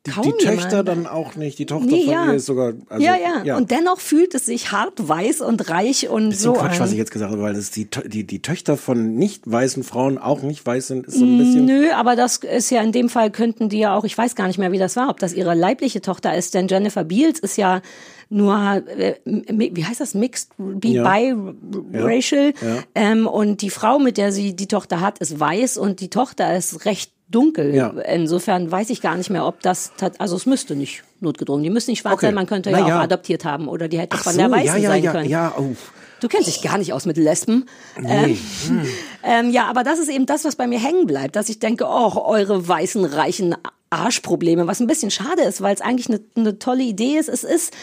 Die, 0.05 0.11
Kaum 0.11 0.23
die 0.23 0.31
Töchter 0.43 0.69
jemand. 0.69 0.87
dann 0.89 1.07
auch 1.07 1.35
nicht. 1.37 1.57
Die 1.59 1.65
Tochter 1.65 1.87
Nee, 1.87 2.03
von 2.03 2.13
ja. 2.13 2.25
ihr 2.27 2.33
ist 2.33 2.45
sogar. 2.45 2.73
Also, 2.89 3.05
ja, 3.05 3.15
ja, 3.45 3.55
Und 3.55 3.71
dennoch 3.71 4.01
fühlt 4.01 4.35
es 4.35 4.45
sich 4.47 4.73
hart 4.73 5.07
weiß 5.07 5.39
und 5.39 5.69
reich 5.69 6.09
und 6.09 6.31
Bisschen 6.31 6.43
so 6.43 6.53
Quatsch, 6.53 6.73
an. 6.73 6.79
was 6.81 6.91
ich 6.91 6.97
jetzt 6.97 7.11
gesagt 7.11 7.31
habe, 7.31 7.41
weil 7.41 7.53
das 7.53 7.71
die, 7.71 7.87
die, 8.07 8.25
die 8.25 8.41
Töchter 8.41 8.75
von 8.75 9.15
nicht 9.15 9.49
weißen 9.49 9.83
Frauen 9.83 10.17
auch 10.17 10.41
nicht 10.41 10.65
weiß 10.65 10.87
sind, 10.87 11.07
ist 11.07 11.19
so 11.19 11.23
ein 11.25 11.37
bisschen. 11.37 11.63
Nö, 11.65 11.89
aber 11.93 12.17
das 12.17 12.37
ist 12.37 12.69
ja 12.69 12.81
in 12.81 12.91
dem 12.91 13.07
Fall 13.07 13.31
könnten 13.31 13.69
die 13.69 13.79
ja 13.79 13.95
auch, 13.95 14.03
ich 14.03 14.17
weiß 14.17 14.35
gar 14.35 14.47
nicht 14.47 14.57
mehr, 14.59 14.73
wie 14.73 14.77
das 14.77 14.97
war, 14.97 15.09
ob 15.09 15.19
das 15.19 15.33
ihre 15.33 15.55
leibliche 15.55 16.01
Tochter 16.01 16.35
ist, 16.35 16.53
denn 16.53 16.67
Jennifer 16.67 17.05
Beals 17.05 17.39
ist 17.39 17.55
ja 17.57 17.81
nur, 18.29 18.83
äh, 18.97 19.15
wie 19.25 19.85
heißt 19.85 20.01
das, 20.01 20.15
mixed, 20.15 20.49
bi, 20.57 20.93
Ja. 20.95 21.03
biracial. 21.33 22.53
Ja. 22.61 22.77
Ähm, 22.95 23.27
und 23.27 23.61
die 23.61 23.69
Frau, 23.69 23.99
mit 23.99 24.17
der 24.17 24.31
sie 24.33 24.53
die 24.55 24.67
Tochter 24.67 24.99
hat, 25.01 25.19
ist 25.19 25.39
weiß 25.39 25.77
und 25.77 25.99
die 26.01 26.09
Tochter 26.09 26.55
ist 26.57 26.85
recht 26.85 27.12
dunkel. 27.29 27.73
Ja. 27.73 27.89
Insofern 27.89 28.71
weiß 28.71 28.89
ich 28.89 29.01
gar 29.01 29.15
nicht 29.15 29.29
mehr, 29.29 29.45
ob 29.45 29.61
das, 29.61 29.91
also 30.19 30.35
es 30.35 30.45
müsste 30.45 30.75
nicht 30.75 31.03
notgedrungen, 31.19 31.63
die 31.63 31.69
müssen 31.69 31.91
nicht 31.91 31.99
schwarz 31.99 32.15
Okay. 32.15 32.27
sein, 32.27 32.35
man 32.35 32.47
könnte 32.47 32.71
Na 32.71 32.79
ja 32.79 32.87
ja. 32.87 32.97
auch 32.97 33.03
adoptiert 33.03 33.45
haben 33.45 33.67
oder 33.67 33.87
die 33.87 33.99
hätte 33.99 34.17
Ach 34.19 34.23
von 34.23 34.33
so, 34.33 34.39
der 34.39 34.51
Weißen 34.51 34.65
ja, 34.67 34.77
ja, 34.77 34.89
sein 34.89 35.03
ja, 35.03 35.11
können. 35.11 35.29
ja, 35.29 35.53
oh. 35.57 35.75
Du 36.19 36.29
kennst 36.29 36.47
dich 36.47 36.61
gar 36.61 36.77
nicht 36.77 36.93
aus 36.93 37.05
mit 37.05 37.17
Lesben. 37.17 37.65
Nee. 37.99 38.37
Hm. 38.67 38.87
Ähm, 39.25 39.51
ja, 39.51 39.67
aber 39.67 39.85
das 39.85 39.99
ist 39.99 40.09
eben 40.09 40.25
das, 40.25 40.43
was 40.43 40.57
bei 40.57 40.67
mir 40.67 40.79
hängen 40.79 41.07
bleibt, 41.07 41.37
dass 41.37 41.47
ich 41.47 41.57
denke, 41.57 41.85
oh, 41.87 42.21
eure 42.25 42.67
weißen, 42.67 43.05
reichen 43.05 43.55
Arschprobleme, 43.89 44.67
was 44.67 44.81
ein 44.81 44.87
bisschen 44.87 45.11
schade 45.11 45.43
ist, 45.43 45.61
weil 45.61 45.73
es 45.73 45.79
eigentlich 45.79 46.09
eine, 46.09 46.19
eine 46.35 46.59
tolle 46.59 46.83
Idee 46.83 47.17
ist. 47.17 47.29
Es 47.29 47.45
ist 47.45 47.73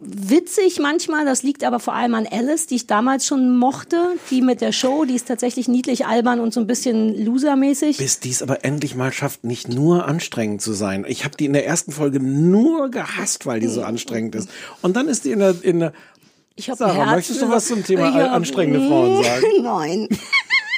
witzig 0.00 0.78
manchmal, 0.80 1.24
das 1.24 1.42
liegt 1.42 1.64
aber 1.64 1.80
vor 1.80 1.94
allem 1.94 2.14
an 2.14 2.26
Alice, 2.30 2.66
die 2.66 2.76
ich 2.76 2.86
damals 2.86 3.26
schon 3.26 3.56
mochte, 3.56 3.96
die 4.30 4.40
mit 4.40 4.60
der 4.60 4.72
Show, 4.72 5.04
die 5.04 5.14
ist 5.14 5.26
tatsächlich 5.26 5.66
niedlich 5.68 6.06
albern 6.06 6.38
und 6.40 6.54
so 6.54 6.60
ein 6.60 6.66
bisschen 6.66 7.24
losermäßig. 7.24 7.96
Bis 7.98 8.20
die 8.20 8.30
es 8.30 8.42
aber 8.42 8.64
endlich 8.64 8.94
mal 8.94 9.12
schafft, 9.12 9.44
nicht 9.44 9.68
nur 9.68 10.06
anstrengend 10.06 10.62
zu 10.62 10.72
sein. 10.72 11.04
Ich 11.08 11.24
habe 11.24 11.36
die 11.36 11.46
in 11.46 11.52
der 11.52 11.66
ersten 11.66 11.90
Folge 11.92 12.20
nur 12.20 12.90
gehasst, 12.90 13.44
weil 13.46 13.60
die 13.60 13.66
so 13.66 13.82
anstrengend 13.82 14.34
ist. 14.36 14.48
Und 14.82 14.96
dann 14.96 15.08
ist 15.08 15.24
die 15.24 15.32
in 15.32 15.40
der, 15.40 15.54
in 15.62 15.80
der 15.80 15.92
Ich 16.54 16.70
hab 16.70 16.78
Sarah, 16.78 17.14
möchtest 17.14 17.42
du 17.42 17.48
was 17.48 17.66
zum 17.66 17.84
Thema 17.84 18.12
hab- 18.14 18.32
anstrengende 18.32 18.86
Frauen 18.86 19.22
sagen? 19.24 19.44
Nein. 19.62 20.08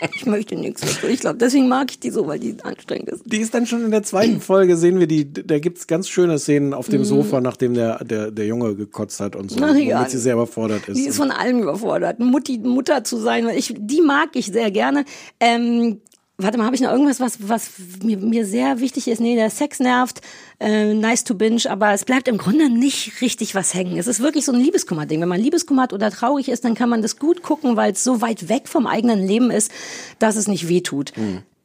Ich 0.16 0.26
möchte 0.26 0.56
nichts 0.56 0.80
dazu. 0.82 1.06
Ich 1.06 1.20
glaube, 1.20 1.38
deswegen 1.38 1.68
mag 1.68 1.90
ich 1.90 1.98
die 1.98 2.10
so, 2.10 2.26
weil 2.26 2.38
die 2.38 2.56
anstrengend 2.62 3.08
ist. 3.08 3.22
Die 3.26 3.38
ist 3.38 3.54
dann 3.54 3.66
schon 3.66 3.84
in 3.84 3.90
der 3.90 4.02
zweiten 4.02 4.40
Folge, 4.40 4.76
sehen 4.76 4.98
wir 5.00 5.06
die, 5.06 5.32
da 5.32 5.58
gibt's 5.58 5.86
ganz 5.86 6.08
schöne 6.08 6.38
Szenen 6.38 6.74
auf 6.74 6.88
dem 6.88 7.00
Mhm. 7.00 7.04
Sofa, 7.04 7.40
nachdem 7.40 7.74
der, 7.74 8.04
der, 8.04 8.30
der 8.30 8.46
Junge 8.46 8.74
gekotzt 8.74 9.20
hat 9.20 9.36
und 9.36 9.50
so, 9.50 9.58
Ach 9.64 9.74
ja. 9.76 9.98
womit 9.98 10.10
sie 10.10 10.18
sehr 10.18 10.34
überfordert 10.34 10.88
ist. 10.88 10.96
Die 10.98 11.06
ist 11.06 11.16
von 11.16 11.30
allem 11.30 11.60
überfordert. 11.60 12.18
Mutti, 12.20 12.58
Mutter 12.58 13.04
zu 13.04 13.18
sein, 13.18 13.48
ich, 13.56 13.74
die 13.78 14.00
mag 14.02 14.30
ich 14.34 14.46
sehr 14.46 14.70
gerne. 14.70 15.04
Ähm, 15.40 16.00
warte 16.36 16.58
mal, 16.58 16.64
habe 16.64 16.74
ich 16.74 16.82
noch 16.82 16.90
irgendwas, 16.90 17.20
was, 17.20 17.48
was 17.48 17.70
mir, 18.02 18.16
mir 18.18 18.44
sehr 18.44 18.80
wichtig 18.80 19.08
ist? 19.08 19.20
Nee, 19.20 19.36
der 19.36 19.50
Sex 19.50 19.78
nervt, 19.78 20.20
äh, 20.58 20.92
nice 20.92 21.24
to 21.24 21.34
binge, 21.34 21.62
aber 21.68 21.92
es 21.92 22.04
bleibt 22.04 22.26
im 22.26 22.38
Grunde 22.38 22.68
nicht 22.70 23.20
richtig 23.20 23.54
was 23.54 23.72
hängen. 23.74 23.96
Es 23.98 24.06
ist 24.06 24.20
wirklich 24.20 24.44
so 24.44 24.52
ein 24.52 24.60
Liebeskummer-Ding. 24.60 25.20
Wenn 25.20 25.28
man 25.28 25.40
Liebeskummer 25.40 25.82
hat 25.82 25.92
oder 25.92 26.10
traurig 26.10 26.48
ist, 26.48 26.64
dann 26.64 26.74
kann 26.74 26.88
man 26.88 27.02
das 27.02 27.18
gut 27.18 27.42
gucken, 27.42 27.76
weil 27.76 27.92
es 27.92 28.02
so 28.02 28.20
weit 28.20 28.48
weg 28.48 28.68
vom 28.68 28.86
eigenen 28.86 29.24
Leben 29.26 29.50
ist, 29.50 29.70
dass 30.18 30.36
es 30.36 30.48
nicht 30.48 30.68
wehtut. 30.68 31.12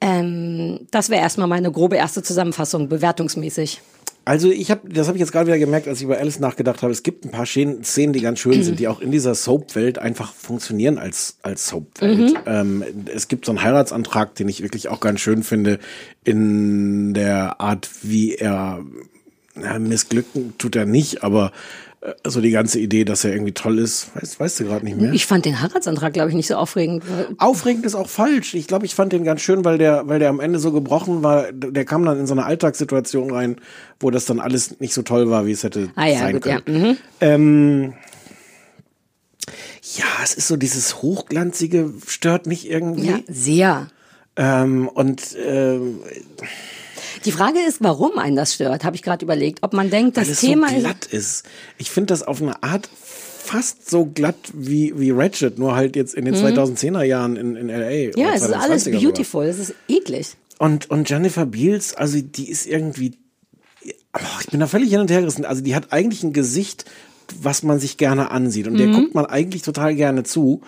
Ähm, 0.02 0.88
das 0.92 1.10
wäre 1.10 1.22
erstmal 1.22 1.48
meine 1.48 1.72
grobe 1.72 1.98
erste 1.98 2.24
Zusammenfassung, 2.24 2.88
bewertungsmäßig. 2.90 3.82
Also 4.26 4.52
ich 4.52 4.70
habe, 4.70 4.88
das 4.90 5.08
habe 5.08 5.18
ich 5.18 5.22
jetzt 5.22 5.32
gerade 5.32 5.48
wieder 5.48 5.58
gemerkt, 5.58 5.88
als 5.88 6.00
ich 6.00 6.04
über 6.04 6.18
Alice 6.18 6.40
nachgedacht 6.40 6.84
habe. 6.84 6.92
Es 6.92 7.02
gibt 7.04 7.26
ein 7.26 7.32
paar 7.32 7.46
Szenen, 7.46 7.84
Szenen, 7.84 8.14
die 8.14 8.22
ganz 8.22 8.40
schön 8.40 8.62
sind, 8.62 8.80
die 8.80 8.88
auch 8.88 9.02
in 9.02 9.12
dieser 9.12 9.34
Soap-Welt 9.34 9.98
einfach 9.98 10.34
funktionieren 10.34 10.98
als 10.98 11.38
als 11.42 11.68
Soap-Welt. 11.68 12.20
Mhm. 12.20 12.38
Ähm, 12.46 12.84
es 13.14 13.28
gibt 13.28 13.46
so 13.46 13.52
einen 13.52 13.64
Heiratsantrag, 13.64 14.36
den 14.36 14.48
ich 14.48 14.62
wirklich 14.62 14.90
auch 14.90 15.00
ganz 15.00 15.20
schön 15.20 15.44
finde, 15.44 15.80
in 16.24 17.14
der 17.14 17.60
Art, 17.60 17.90
wie 18.04 18.36
er 18.36 18.84
na, 19.56 19.80
missglücken 19.80 20.54
tut 20.58 20.76
er 20.76 20.86
nicht, 20.86 21.24
aber 21.24 21.52
äh, 22.02 22.14
so 22.26 22.42
die 22.42 22.52
ganze 22.52 22.80
Idee, 22.80 23.04
dass 23.06 23.24
er 23.24 23.34
irgendwie 23.34 23.52
toll 23.52 23.80
ist, 23.80 24.16
weißt, 24.16 24.40
weißt 24.40 24.60
du 24.62 24.66
gerade 24.66 24.86
nicht 24.86 24.98
mehr. 24.98 25.12
Ich 25.14 25.26
fand 25.26 25.46
den 25.46 25.62
Heiratsantrag, 25.62 26.14
glaube 26.14 26.30
ich, 26.30 26.36
nicht 26.36 26.48
so 26.48 26.56
aufregend. 26.56 27.04
Aufregend 27.38 27.86
ist 27.86 27.96
auch 27.96 28.08
falsch. 28.08 28.54
Ich 28.54 28.68
glaube, 28.68 28.86
ich 28.86 28.96
fand 28.96 29.12
den 29.14 29.24
ganz 29.24 29.42
schön, 29.42 29.66
weil 29.66 29.78
der, 29.78 30.08
weil 30.08 30.20
der 30.20 30.30
am 30.30 30.40
Ende 30.40 30.60
so 30.60 30.72
gebrochen 30.72 31.24
war. 31.24 31.52
Der 31.52 31.86
kam 31.86 32.06
dann 32.06 32.20
in 32.20 32.28
so 32.28 32.34
eine 32.34 32.46
Alltagssituation 32.46 33.32
rein, 33.32 33.58
wo 34.00 34.12
das 34.12 34.26
dann 34.26 34.40
alles 34.40 34.80
nicht 34.80 34.94
so 34.94 35.02
toll 35.02 35.30
war, 35.30 35.46
wie 35.46 35.52
es 35.52 35.64
hätte 35.64 35.90
Ah 35.96 36.08
ja, 36.08 36.20
sein 36.20 36.34
gut, 36.34 36.44
können. 36.44 36.64
ja. 36.66 36.74
Mhm. 36.74 36.98
Ähm, 37.22 37.94
ja, 39.98 40.06
es 40.24 40.36
ist 40.36 40.48
so 40.48 40.56
dieses 40.56 41.02
Hochglanzige, 41.02 41.94
stört 42.08 42.46
mich 42.46 42.70
irgendwie. 42.70 43.08
Ja, 43.08 43.20
sehr. 43.28 43.88
Ähm, 44.36 44.88
und 44.88 45.36
ähm, 45.44 46.00
Die 47.26 47.32
Frage 47.32 47.60
ist, 47.68 47.78
warum 47.82 48.18
einen 48.18 48.36
das 48.36 48.54
stört, 48.54 48.84
habe 48.84 48.96
ich 48.96 49.02
gerade 49.04 49.24
überlegt. 49.26 49.60
Ob 49.64 49.74
man 49.74 49.90
denkt, 49.90 50.18
weil 50.18 50.24
das 50.26 50.34
es 50.34 50.40
Thema 50.42 50.70
so 50.70 50.80
glatt 50.80 51.06
ist. 51.06 51.44
Ich 51.78 51.90
finde 51.92 52.08
das 52.14 52.24
auf 52.24 52.42
eine 52.42 52.62
Art 52.64 52.90
fast 52.94 53.90
so 53.90 54.06
glatt 54.06 54.36
wie, 54.54 54.94
wie 55.00 55.12
Ratchet, 55.12 55.58
nur 55.58 55.76
halt 55.76 55.96
jetzt 55.96 56.14
in 56.14 56.26
den 56.26 56.36
Mhm. 56.36 56.46
2010er 56.58 57.04
Jahren 57.04 57.36
in, 57.36 57.56
in 57.56 57.70
L.A. 57.70 58.18
Ja, 58.20 58.34
es 58.34 58.42
ist 58.44 58.54
alles 58.54 58.84
2020er 58.84 58.86
sogar. 58.86 59.02
beautiful, 59.02 59.46
es 59.46 59.60
ist 59.60 59.74
eklig. 59.88 60.28
Und, 60.60 60.90
und 60.90 61.10
Jennifer 61.10 61.46
Beals, 61.46 61.94
also 61.96 62.20
die 62.22 62.50
ist 62.50 62.68
irgendwie, 62.68 63.18
oh, 64.14 64.20
ich 64.42 64.48
bin 64.48 64.60
da 64.60 64.68
völlig 64.68 64.90
hin 64.92 65.00
und 65.00 65.10
her 65.10 65.22
gerissen. 65.22 65.46
Also 65.46 65.62
die 65.62 65.74
hat 65.76 65.92
eigentlich 65.94 66.22
ein 66.24 66.34
Gesicht, 66.34 66.86
was 67.42 67.64
man 67.64 67.80
sich 67.80 67.98
gerne 67.98 68.30
ansieht. 68.32 68.68
Und 68.68 68.78
der 68.78 68.88
Mhm. 68.88 68.94
guckt 68.94 69.16
man 69.16 69.26
eigentlich 69.26 69.62
total 69.64 69.96
gerne 69.96 70.24
zu. 70.24 70.62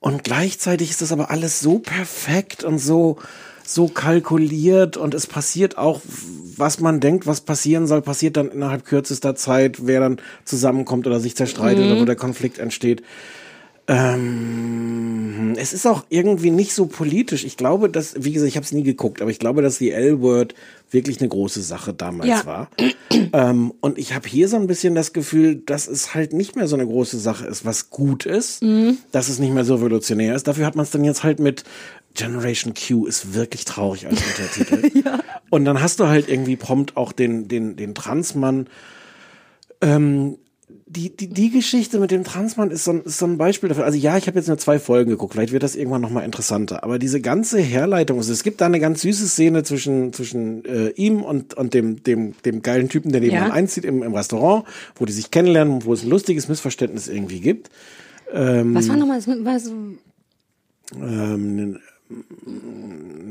Und 0.00 0.22
gleichzeitig 0.24 0.90
ist 0.90 1.02
das 1.02 1.12
aber 1.12 1.30
alles 1.30 1.60
so 1.60 1.78
perfekt 1.78 2.62
und 2.64 2.78
so, 2.78 3.18
so 3.66 3.88
kalkuliert 3.88 4.96
und 4.96 5.14
es 5.14 5.26
passiert 5.26 5.78
auch, 5.78 6.00
was 6.56 6.80
man 6.80 7.00
denkt, 7.00 7.26
was 7.26 7.40
passieren 7.40 7.86
soll, 7.86 8.02
passiert 8.02 8.36
dann 8.36 8.50
innerhalb 8.50 8.84
kürzester 8.84 9.34
Zeit, 9.34 9.86
wer 9.86 10.00
dann 10.00 10.18
zusammenkommt 10.44 11.06
oder 11.06 11.18
sich 11.18 11.34
zerstreitet 11.36 11.84
Mhm. 11.86 11.92
oder 11.92 12.00
wo 12.00 12.04
der 12.04 12.16
Konflikt 12.16 12.58
entsteht. 12.58 13.02
Ähm, 13.86 15.54
es 15.56 15.72
ist 15.72 15.86
auch 15.86 16.04
irgendwie 16.08 16.50
nicht 16.50 16.74
so 16.74 16.86
politisch. 16.86 17.44
Ich 17.44 17.56
glaube, 17.56 17.88
dass, 17.90 18.14
wie 18.18 18.32
gesagt, 18.32 18.48
ich 18.48 18.56
habe 18.56 18.64
es 18.64 18.72
nie 18.72 18.82
geguckt, 18.82 19.20
aber 19.20 19.30
ich 19.30 19.38
glaube, 19.38 19.62
dass 19.62 19.78
die 19.78 19.90
L-Word 19.90 20.54
wirklich 20.90 21.20
eine 21.20 21.28
große 21.28 21.62
Sache 21.62 21.92
damals 21.92 22.28
Ja. 22.30 22.46
war. 22.46 22.70
ähm, 23.32 23.72
und 23.80 23.98
ich 23.98 24.14
habe 24.14 24.28
hier 24.28 24.48
so 24.48 24.56
ein 24.56 24.66
bisschen 24.66 24.94
das 24.94 25.12
Gefühl, 25.12 25.56
dass 25.56 25.86
es 25.86 26.14
halt 26.14 26.32
nicht 26.32 26.56
mehr 26.56 26.66
so 26.66 26.76
eine 26.76 26.86
große 26.86 27.18
Sache 27.18 27.46
ist, 27.46 27.64
was 27.64 27.90
gut 27.90 28.26
ist, 28.26 28.62
Mhm. 28.62 28.98
dass 29.12 29.28
es 29.28 29.38
nicht 29.38 29.52
mehr 29.52 29.64
so 29.64 29.74
revolutionär 29.74 30.34
ist. 30.34 30.46
Dafür 30.48 30.66
hat 30.66 30.76
man 30.76 30.84
es 30.84 30.90
dann 30.90 31.04
jetzt 31.04 31.22
halt 31.24 31.38
mit 31.40 31.64
Generation 32.14 32.74
Q 32.74 33.06
ist 33.06 33.34
wirklich 33.34 33.64
traurig 33.64 34.06
als 34.06 34.20
Untertitel. 34.64 35.02
Und 35.50 35.64
dann 35.64 35.80
hast 35.82 36.00
du 36.00 36.06
halt 36.08 36.28
irgendwie 36.28 36.56
prompt 36.56 36.96
auch 36.96 37.12
den, 37.12 37.48
den, 37.48 37.76
den 37.76 37.94
Transmann. 37.94 38.68
Ähm, 39.80 40.38
die, 40.86 41.14
die, 41.14 41.28
die 41.28 41.50
Geschichte 41.50 41.98
mit 41.98 42.10
dem 42.10 42.24
Transmann 42.24 42.70
ist 42.70 42.84
so, 42.84 42.92
ein, 42.92 43.02
ist 43.02 43.18
so 43.18 43.26
ein 43.26 43.36
Beispiel 43.38 43.68
dafür. 43.68 43.84
Also 43.84 43.98
ja, 43.98 44.16
ich 44.16 44.26
habe 44.26 44.38
jetzt 44.38 44.46
nur 44.48 44.58
zwei 44.58 44.78
Folgen 44.78 45.10
geguckt, 45.10 45.34
vielleicht 45.34 45.52
wird 45.52 45.62
das 45.62 45.76
irgendwann 45.76 46.00
nochmal 46.00 46.24
interessanter. 46.24 46.84
Aber 46.84 46.98
diese 46.98 47.20
ganze 47.20 47.58
Herleitung, 47.60 48.18
also 48.18 48.32
es 48.32 48.42
gibt 48.42 48.60
da 48.60 48.66
eine 48.66 48.80
ganz 48.80 49.02
süße 49.02 49.26
Szene 49.28 49.62
zwischen, 49.64 50.12
zwischen 50.12 50.64
äh, 50.64 50.90
ihm 50.90 51.22
und, 51.22 51.54
und 51.54 51.74
dem, 51.74 52.02
dem, 52.02 52.34
dem 52.44 52.62
geilen 52.62 52.88
Typen, 52.88 53.12
der 53.12 53.20
nebenan 53.20 53.48
Ja. 53.48 53.52
einzieht 53.54 53.84
im, 53.84 54.02
im 54.02 54.14
Restaurant, 54.14 54.64
wo 54.96 55.04
die 55.04 55.12
sich 55.12 55.30
kennenlernen 55.30 55.74
und 55.74 55.84
wo 55.84 55.92
es 55.92 56.02
ein 56.04 56.10
lustiges 56.10 56.48
Missverständnis 56.48 57.08
irgendwie 57.08 57.40
gibt. 57.40 57.70
Ähm, 58.32 58.74
Was 58.74 58.88
war 58.88 58.96
nochmal 58.96 59.20
das? 59.20 59.28
Was, 59.28 59.70
ähm, 60.96 61.78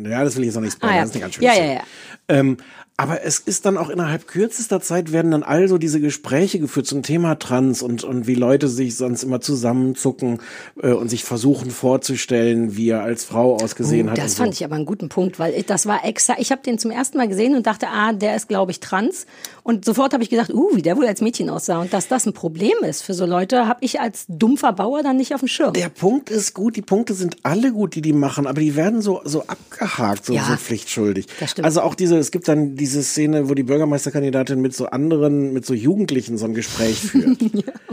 ja, 0.10 0.24
das 0.24 0.36
will 0.36 0.44
ich 0.44 0.48
jetzt 0.48 0.56
noch 0.56 0.62
nicht 0.62 0.74
spoilern, 0.74 0.96
Ah, 0.96 0.98
ja. 0.98 1.02
das 1.04 1.10
ist 1.10 1.16
eine 1.16 1.22
ganz 1.22 1.36
schöne 1.36 1.46
Ja, 1.48 1.54
ja, 1.54 1.58
Szene. 1.58 1.74
ja. 1.76 1.84
Ähm, 2.30 2.58
aber 2.96 3.24
es 3.24 3.40
ist 3.40 3.66
dann 3.66 3.78
auch 3.78 3.90
innerhalb 3.90 4.28
kürzester 4.28 4.80
Zeit 4.80 5.12
werden 5.12 5.32
dann 5.32 5.42
also 5.44 5.78
diese 5.80 6.00
Gespräche 6.00 6.60
geführt 6.60 6.86
zum 6.86 7.02
Thema 7.02 7.36
Trans 7.40 7.82
und, 7.82 8.04
und 8.04 8.28
wie 8.28 8.36
Leute 8.36 8.68
sich 8.68 8.96
sonst 8.96 9.24
immer 9.24 9.42
zusammenzucken 9.42 10.40
äh, 10.82 10.92
und 10.92 11.10
sich 11.10 11.24
versuchen 11.24 11.72
vorzustellen, 11.72 12.76
wie 12.78 12.90
er 12.90 13.02
als 13.02 13.24
Frau 13.24 13.56
ausgesehen 13.56 14.08
Oh, 14.08 14.12
hat. 14.12 14.18
das 14.18 14.36
fand 14.36 14.54
so. 14.54 14.60
ich 14.60 14.66
aber 14.66 14.76
einen 14.76 14.86
guten 14.86 15.10
Punkt, 15.10 15.40
weil 15.40 15.54
ich, 15.56 15.66
das 15.66 15.86
war 15.86 16.06
extra. 16.06 16.36
Ich 16.38 16.52
habe 16.52 16.62
den 16.62 16.78
zum 16.78 16.92
ersten 16.92 17.18
Mal 17.18 17.28
gesehen 17.28 17.56
und 17.56 17.66
dachte, 17.66 17.88
ah, 17.88 18.14
der 18.14 18.36
ist, 18.36 18.48
glaube 18.48 18.72
ich, 18.72 18.80
trans. 18.80 19.26
Und 19.64 19.86
sofort 19.86 20.14
habe 20.14 20.24
ich 20.24 20.30
gedacht, 20.30 20.54
uh, 20.54 20.76
wie 20.76 20.82
der 20.82 20.98
wohl 20.98 21.08
als 21.08 21.22
Mädchen 21.22 21.50
aussah. 21.50 21.80
Und 21.82 21.94
dass 21.94 22.08
das 22.08 22.26
ein 22.26 22.34
Problem 22.34 22.76
ist 22.88 23.02
für 23.02 23.14
so 23.14 23.26
Leute, 23.26 23.68
habe 23.68 23.80
ich 23.82 24.00
als 24.02 24.26
dumpfer 24.28 24.74
Bauer 24.74 25.02
dann 25.04 25.18
nicht 25.18 25.34
auf 25.34 25.40
dem 25.42 25.48
Schirm. 25.48 25.74
Der 25.74 25.90
Punkt 25.90 26.30
ist 26.30 26.54
gut, 26.54 26.76
die 26.76 26.82
Punkte 26.82 27.14
sind 27.14 27.38
alle 27.44 27.72
gut, 27.72 27.96
die 27.96 28.02
die 28.02 28.14
machen, 28.14 28.46
aber 28.46 28.62
die 28.62 28.76
werden 28.76 29.02
so, 29.02 29.22
so 29.24 29.42
abgehakt, 29.48 30.26
so, 30.26 30.34
Ja. 30.34 30.44
so 30.46 30.56
pflichtschuldig. 30.56 31.28
Das 31.40 31.52
stimmt. 31.52 31.66
Also 31.66 31.82
auch 31.82 31.96
diese 31.96 32.18
es 32.18 32.30
gibt 32.32 32.48
dann 32.48 32.76
diese 32.84 33.02
Szene, 33.02 33.48
wo 33.48 33.54
die 33.54 33.64
Bürgermeisterkandidatin 33.64 34.60
mit 34.60 34.76
so 34.76 34.88
anderen, 34.88 35.54
mit 35.54 35.66
so 35.66 35.74
Jugendlichen 35.74 36.38
so 36.38 36.44
ein 36.44 36.54
Gespräch 36.54 37.00
führt. 37.00 37.40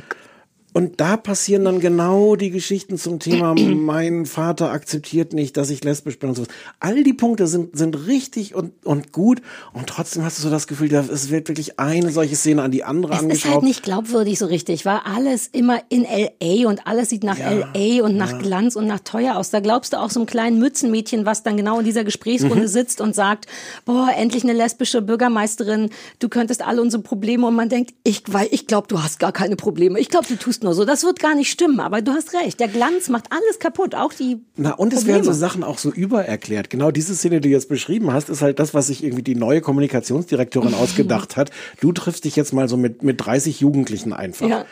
Und 0.73 1.01
da 1.01 1.17
passieren 1.17 1.65
dann 1.65 1.81
genau 1.81 2.37
die 2.37 2.51
Geschichten 2.51 2.97
zum 2.99 3.19
Thema, 3.19 3.55
mein 3.55 4.27
Vater 4.27 4.71
akzeptiert 4.71 5.33
nicht, 5.33 5.57
dass 5.57 5.71
ich 5.71 5.83
lesbisch 5.85 6.19
bin 6.19 6.29
und 6.31 6.37
sowas. 6.37 6.49
All 6.79 7.03
die 7.03 7.13
Punkte 7.13 7.47
sind, 7.47 7.77
sind 7.77 8.07
richtig 8.07 8.55
und, 8.55 8.73
und 8.87 9.13
gut. 9.13 9.43
Und 9.73 9.87
trotzdem 9.89 10.23
hast 10.25 10.39
du 10.39 10.43
so 10.43 10.51
das 10.51 10.67
Gefühl, 10.67 10.93
es 10.95 11.31
wird 11.31 11.49
wirklich 11.49 11.79
eine 11.81 12.11
solche 12.11 12.37
Szene 12.37 12.63
an 12.63 12.71
die 12.71 12.85
andere 12.85 13.13
Es 13.13 13.19
ist 13.19 13.25
angeschaut. 13.25 13.53
halt 13.53 13.63
nicht 13.65 13.83
glaubwürdig 13.83 14.39
so 14.39 14.47
richtig, 14.47 14.85
weil 14.87 15.01
alles 15.05 15.49
immer 15.49 15.81
in 15.89 16.05
L.A. 16.05 16.69
und 16.69 16.87
alles 16.87 17.09
sieht 17.11 17.25
nach 17.25 17.39
Ja, 17.39 17.51
L.A. 17.75 18.05
und 18.05 18.17
nach 18.17 18.39
Glanz 18.39 18.77
und 18.77 18.87
nach 18.87 19.01
teuer 19.01 19.37
aus. 19.37 19.51
Da 19.51 19.61
glaubst 19.61 19.93
du 19.93 19.99
auch 20.01 20.11
so 20.11 20.21
einem 20.21 20.27
kleinen 20.27 20.59
Mützenmädchen, 20.59 21.27
was 21.27 21.43
dann 21.43 21.57
genau 21.57 21.79
in 21.81 21.85
dieser 21.85 22.05
Gesprächsrunde 22.05 22.61
Mhm. 22.65 22.69
sitzt 22.69 23.01
und 23.01 23.15
sagt, 23.15 23.47
boah, 23.85 24.11
endlich 24.17 24.45
eine 24.45 24.53
lesbische 24.53 25.03
Bürgermeisterin, 25.03 25.91
du 26.19 26.29
könntest 26.29 26.63
alle 26.67 26.81
unsere 26.83 27.03
Probleme 27.03 27.47
und 27.47 27.55
man 27.55 27.69
denkt, 27.69 27.95
ich, 28.05 28.23
weil 28.29 28.49
ich 28.51 28.67
glaube, 28.67 28.87
du 28.89 29.03
hast 29.03 29.19
gar 29.19 29.33
keine 29.33 29.57
Probleme. 29.57 29.99
Ich 29.99 30.09
glaube, 30.09 30.27
du 30.29 30.37
tust 30.37 30.60
nur 30.63 30.75
so. 30.75 30.85
Das 30.85 31.05
wird 31.05 31.19
gar 31.21 31.35
nicht 31.35 31.51
stimmen, 31.51 31.81
aber 31.81 32.03
du 32.03 32.13
hast 32.13 32.33
recht. 32.35 32.61
Der 32.61 32.69
Glanz 32.69 33.09
macht 33.09 33.27
alles 33.31 33.59
kaputt, 33.59 33.95
auch 33.95 34.13
die 34.13 34.39
Na, 34.57 34.73
und 34.73 34.93
es 34.93 35.01
Probleme. 35.01 35.17
werden 35.19 35.25
so 35.25 35.39
Sachen 35.39 35.65
auch 35.65 35.79
so 35.79 35.91
übererklärt. 35.91 36.71
Genau 36.71 36.91
diese 36.91 37.15
Szene, 37.15 37.41
die 37.41 37.49
du 37.49 37.53
jetzt 37.53 37.69
beschrieben 37.69 38.13
hast, 38.13 38.29
ist 38.29 38.43
halt 38.43 38.59
das, 38.59 38.75
was 38.75 38.89
sich 38.89 39.03
irgendwie 39.05 39.23
die 39.23 39.35
neue 39.35 39.61
Kommunikationsdirektorin 39.61 40.75
ausgedacht 40.81 41.37
hat. 41.37 41.51
Du 41.81 41.93
triffst 41.93 42.25
dich 42.25 42.37
jetzt 42.37 42.53
mal 42.53 42.69
so 42.69 42.77
mit, 42.77 43.03
mit 43.03 43.25
30 43.25 43.61
Jugendlichen 43.61 44.13
einfach. 44.13 44.49
Ja. 44.49 44.65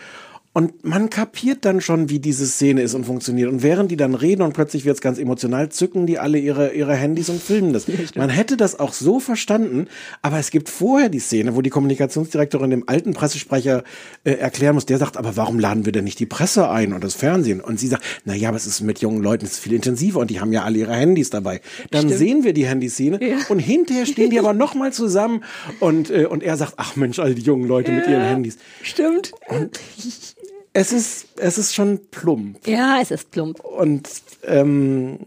Und 0.55 0.85
man 0.85 1.09
kapiert 1.09 1.65
dann 1.65 1.81
schon, 1.81 2.09
wie 2.09 2.19
diese 2.19 2.47
Szene 2.47 2.83
ist 2.83 2.95
und 2.95 3.05
funktioniert. 3.05 3.49
Und 3.49 3.63
während 3.63 3.91
die 3.91 3.97
dann 3.97 4.15
reden 4.15 4.43
und 4.43 4.55
plötzlich 4.55 4.85
wird's 4.85 5.01
ganz 5.01 5.19
emotional, 5.19 5.69
zücken 5.69 6.07
die 6.07 6.19
alle 6.19 6.39
ihre, 6.39 6.73
ihre 6.73 6.97
Handys 6.97 7.29
und 7.29 7.41
filmen 7.41 7.73
das. 7.73 7.87
man 8.17 8.31
hätte 8.31 8.57
das 8.57 8.81
auch 8.81 8.93
so 8.93 9.21
verstanden, 9.21 9.87
aber 10.21 10.39
es 10.39 10.51
gibt 10.51 10.69
vorher 10.69 11.11
die 11.11 11.21
Szene, 11.21 11.55
wo 11.55 11.63
die 11.63 11.71
Kommunikationsdirektorin 11.71 12.71
dem 12.71 12.89
alten 12.89 13.13
Pressesprecher 13.13 13.85
äh, 14.25 14.33
erklären 14.33 14.75
muss, 14.75 14.87
der 14.87 14.99
sagt, 14.99 15.17
aber 15.17 15.37
warum 15.37 15.61
laden 15.61 15.85
wir 15.85 15.93
denn 15.93 16.05
nicht 16.05 16.19
die 16.19 16.27
Presse 16.27 16.69
ein 16.71 16.93
und 16.93 17.05
das 17.05 17.15
Fernsehen? 17.15 17.61
Und 17.61 17.79
sie 17.79 17.89
sagt, 17.89 18.03
na 18.25 18.35
ja, 18.35 18.49
aber 18.49 18.57
es 18.57 18.67
ist 18.67 18.81
mit 18.81 19.01
jungen 19.01 19.23
Leuten 19.23 19.45
es 19.45 19.53
ist 19.53 19.61
viel 19.61 19.75
intensiver 19.75 20.19
und 20.19 20.31
die 20.31 20.41
haben 20.41 20.53
ja 20.53 20.65
alle 20.65 20.79
ihre 20.79 20.95
Handys 20.95 21.31
dabei. 21.31 21.61
Dann 21.91 22.09
sehen 22.09 22.43
wir 22.43 22.53
die 22.53 22.67
Handyszene 22.67 23.21
und 23.49 23.59
hinterher 23.59 24.07
stehen 24.07 24.31
die 24.31 24.39
aber 24.41 24.55
nochmal 24.55 24.93
zusammen 24.93 25.45
und, 25.79 26.11
äh, 26.11 26.25
und 26.25 26.43
er 26.43 26.57
sagt, 26.57 26.75
ach 26.79 26.97
Mensch, 26.97 27.19
all 27.19 27.35
die 27.35 27.43
jungen 27.43 27.69
Leute 27.69 27.93
mit 27.93 28.09
ihren 28.09 28.23
Handys. 28.23 28.57
Stimmt. 28.83 29.33
Es 30.79 30.93
ist, 30.93 31.27
es 31.39 31.59
ist 31.59 31.75
schon 31.75 31.99
plump. 32.13 32.65
Ja, 32.65 33.01
es 33.01 33.11
ist 33.11 33.33
plump. 33.33 33.59
Und 33.59 34.09
ähm, 34.45 35.19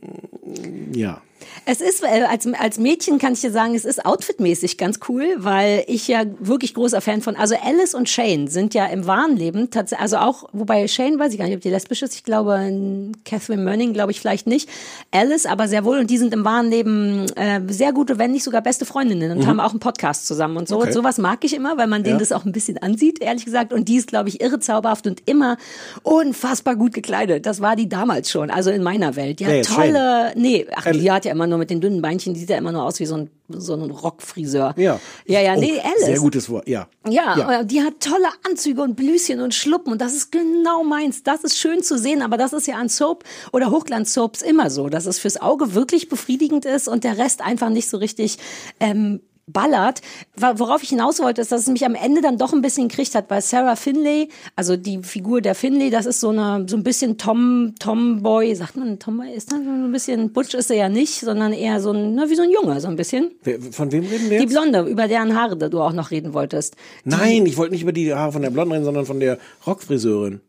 ja. 0.93 1.21
Es 1.65 1.79
ist, 1.79 2.03
äh, 2.03 2.23
als, 2.23 2.47
als 2.53 2.79
Mädchen 2.79 3.19
kann 3.19 3.33
ich 3.33 3.41
dir 3.41 3.51
sagen, 3.51 3.75
es 3.75 3.85
ist 3.85 4.05
outfitmäßig 4.05 4.77
ganz 4.77 4.99
cool, 5.09 5.25
weil 5.37 5.83
ich 5.87 6.07
ja 6.07 6.23
wirklich 6.39 6.73
großer 6.73 7.01
Fan 7.01 7.21
von, 7.21 7.35
also 7.35 7.55
Alice 7.63 7.93
und 7.93 8.09
Shane 8.09 8.47
sind 8.47 8.73
ja 8.73 8.85
im 8.87 9.05
wahren 9.05 9.37
Leben 9.37 9.69
tatsächlich, 9.69 10.01
also 10.01 10.17
auch, 10.17 10.45
wobei 10.53 10.87
Shane 10.87 11.19
weiß 11.19 11.31
ich 11.33 11.37
gar 11.39 11.45
nicht, 11.45 11.55
ob 11.55 11.61
die 11.61 11.69
lesbisch 11.69 12.01
ist, 12.01 12.15
ich 12.15 12.23
glaube, 12.23 12.55
in 12.67 13.11
Catherine 13.25 13.61
Mönning 13.61 13.93
glaube 13.93 14.11
ich 14.11 14.19
vielleicht 14.19 14.47
nicht, 14.47 14.69
Alice 15.11 15.45
aber 15.45 15.67
sehr 15.67 15.85
wohl 15.85 15.99
und 15.99 16.09
die 16.09 16.17
sind 16.17 16.33
im 16.33 16.43
wahren 16.45 16.69
Leben 16.69 17.27
äh, 17.35 17.61
sehr 17.67 17.93
gute, 17.93 18.17
wenn 18.17 18.31
nicht 18.31 18.43
sogar 18.43 18.61
beste 18.61 18.85
Freundinnen 18.85 19.37
und 19.37 19.45
haben 19.47 19.59
auch 19.59 19.71
einen 19.71 19.79
Podcast 19.79 20.25
zusammen 20.27 20.57
und 20.57 20.67
so. 20.67 20.77
Okay. 20.77 20.87
Und 20.87 20.93
sowas 20.93 21.17
mag 21.19 21.43
ich 21.43 21.53
immer, 21.55 21.77
weil 21.77 21.87
man 21.87 22.03
denen 22.03 22.15
Ja. 22.15 22.19
das 22.19 22.31
auch 22.31 22.45
ein 22.45 22.51
bisschen 22.51 22.77
ansieht, 22.79 23.21
ehrlich 23.21 23.45
gesagt. 23.45 23.71
Und 23.71 23.87
die 23.87 23.97
ist, 23.97 24.07
glaube 24.07 24.29
ich, 24.29 24.41
irre 24.41 24.59
zauberhaft 24.59 25.05
und 25.07 25.21
immer 25.27 25.57
unfassbar 26.03 26.75
gut 26.75 26.93
gekleidet. 26.93 27.45
Das 27.45 27.61
war 27.61 27.75
die 27.75 27.87
damals 27.89 28.29
schon, 28.29 28.49
also 28.49 28.69
in 28.71 28.83
meiner 28.83 29.15
Welt. 29.15 29.39
Die 29.39 29.45
Wer 29.45 29.59
hat 29.59 29.67
tolle, 29.67 30.31
nee, 30.35 30.65
ach, 30.75 30.85
Alice. 30.85 31.01
die 31.01 31.11
hat 31.11 31.25
ja 31.25 31.31
immer 31.31 31.40
nur 31.47 31.57
mit 31.57 31.69
den 31.69 31.81
dünnen 31.81 32.01
Beinchen, 32.01 32.33
die 32.33 32.39
sieht 32.39 32.49
ja 32.49 32.57
immer 32.57 32.71
nur 32.71 32.83
aus 32.83 32.99
wie 32.99 33.05
so 33.05 33.15
ein, 33.15 33.29
so 33.49 33.73
ein 33.73 33.89
Rockfriseur. 33.91 34.73
Ja. 34.77 34.99
Ja, 35.25 35.41
ja, 35.41 35.53
Oh, 35.55 35.59
nee, 35.59 35.79
Alice. 35.79 36.05
Sehr 36.05 36.19
gutes 36.19 36.49
Wort, 36.49 36.67
ja. 36.67 36.87
Ja, 37.07 37.37
Ja. 37.37 37.63
die 37.63 37.81
hat 37.81 37.99
tolle 37.99 38.27
Anzüge 38.47 38.81
und 38.81 38.95
Blüschen 38.95 39.39
und 39.41 39.53
Schluppen 39.53 39.91
und 39.91 40.01
das 40.01 40.13
ist 40.13 40.31
genau 40.31 40.83
meins. 40.83 41.23
Das 41.23 41.43
ist 41.43 41.57
schön 41.57 41.83
zu 41.83 41.97
sehen, 41.97 42.21
aber 42.21 42.37
das 42.37 42.53
ist 42.53 42.67
ja 42.67 42.75
an 42.75 42.89
Soap 42.89 43.23
oder 43.51 43.71
Hochglanz-Soaps 43.71 44.41
immer 44.41 44.69
so, 44.69 44.89
dass 44.89 45.05
es 45.05 45.19
fürs 45.19 45.41
Auge 45.41 45.73
wirklich 45.73 46.09
befriedigend 46.09 46.65
ist 46.65 46.87
und 46.87 47.03
der 47.03 47.17
Rest 47.17 47.41
einfach 47.41 47.69
nicht 47.69 47.89
so 47.89 47.97
richtig 47.97 48.37
ähm, 48.79 49.21
ballert. 49.47 50.01
Worauf 50.37 50.83
ich 50.83 50.89
hinaus 50.89 51.19
wollte, 51.19 51.41
ist, 51.41 51.51
dass 51.51 51.61
es 51.61 51.67
mich 51.67 51.85
am 51.85 51.95
Ende 51.95 52.21
dann 52.21 52.37
doch 52.37 52.53
ein 52.53 52.61
bisschen 52.61 52.87
gekriegt 52.87 53.15
hat, 53.15 53.29
weil 53.29 53.41
Sarah 53.41 53.75
Finlay, 53.75 54.29
also 54.55 54.77
die 54.77 54.99
Figur 55.03 55.41
der 55.41 55.55
Finlay, 55.55 55.89
das 55.89 56.05
ist 56.05 56.19
so 56.19 56.29
eine 56.29 56.65
so 56.67 56.77
ein 56.77 56.83
bisschen 56.83 57.17
Tom 57.17 57.73
Tomboy, 57.79 58.55
sagt 58.55 58.77
man 58.77 58.99
Tomboy, 58.99 59.33
ist 59.33 59.51
das 59.51 59.59
so 59.63 59.69
ein 59.69 59.91
bisschen 59.91 60.31
Butch 60.31 60.53
ist 60.53 60.69
er 60.69 60.77
ja 60.77 60.89
nicht, 60.89 61.19
sondern 61.19 61.53
eher 61.53 61.81
so 61.81 61.91
ein, 61.91 62.15
na, 62.15 62.29
wie 62.29 62.35
so 62.35 62.43
ein 62.43 62.51
Junge, 62.51 62.79
so 62.79 62.87
ein 62.87 62.95
bisschen. 62.95 63.31
Von 63.71 63.91
wem 63.91 64.03
reden 64.03 64.29
wir 64.29 64.37
Die 64.39 64.43
jetzt? 64.45 64.53
Blonde, 64.53 64.81
über 64.89 65.07
deren 65.07 65.35
Haare 65.35 65.57
du 65.57 65.81
auch 65.81 65.93
noch 65.93 66.11
reden 66.11 66.33
wolltest. 66.33 66.75
Nein, 67.03 67.45
ich 67.45 67.57
wollte 67.57 67.73
nicht 67.73 67.83
über 67.83 67.91
die 67.91 68.13
Haare 68.13 68.31
von 68.31 68.41
der 68.41 68.49
Blonden 68.49 68.73
reden, 68.73 68.85
sondern 68.85 69.05
von 69.05 69.19
der 69.19 69.37
Rockfriseurin. 69.65 70.41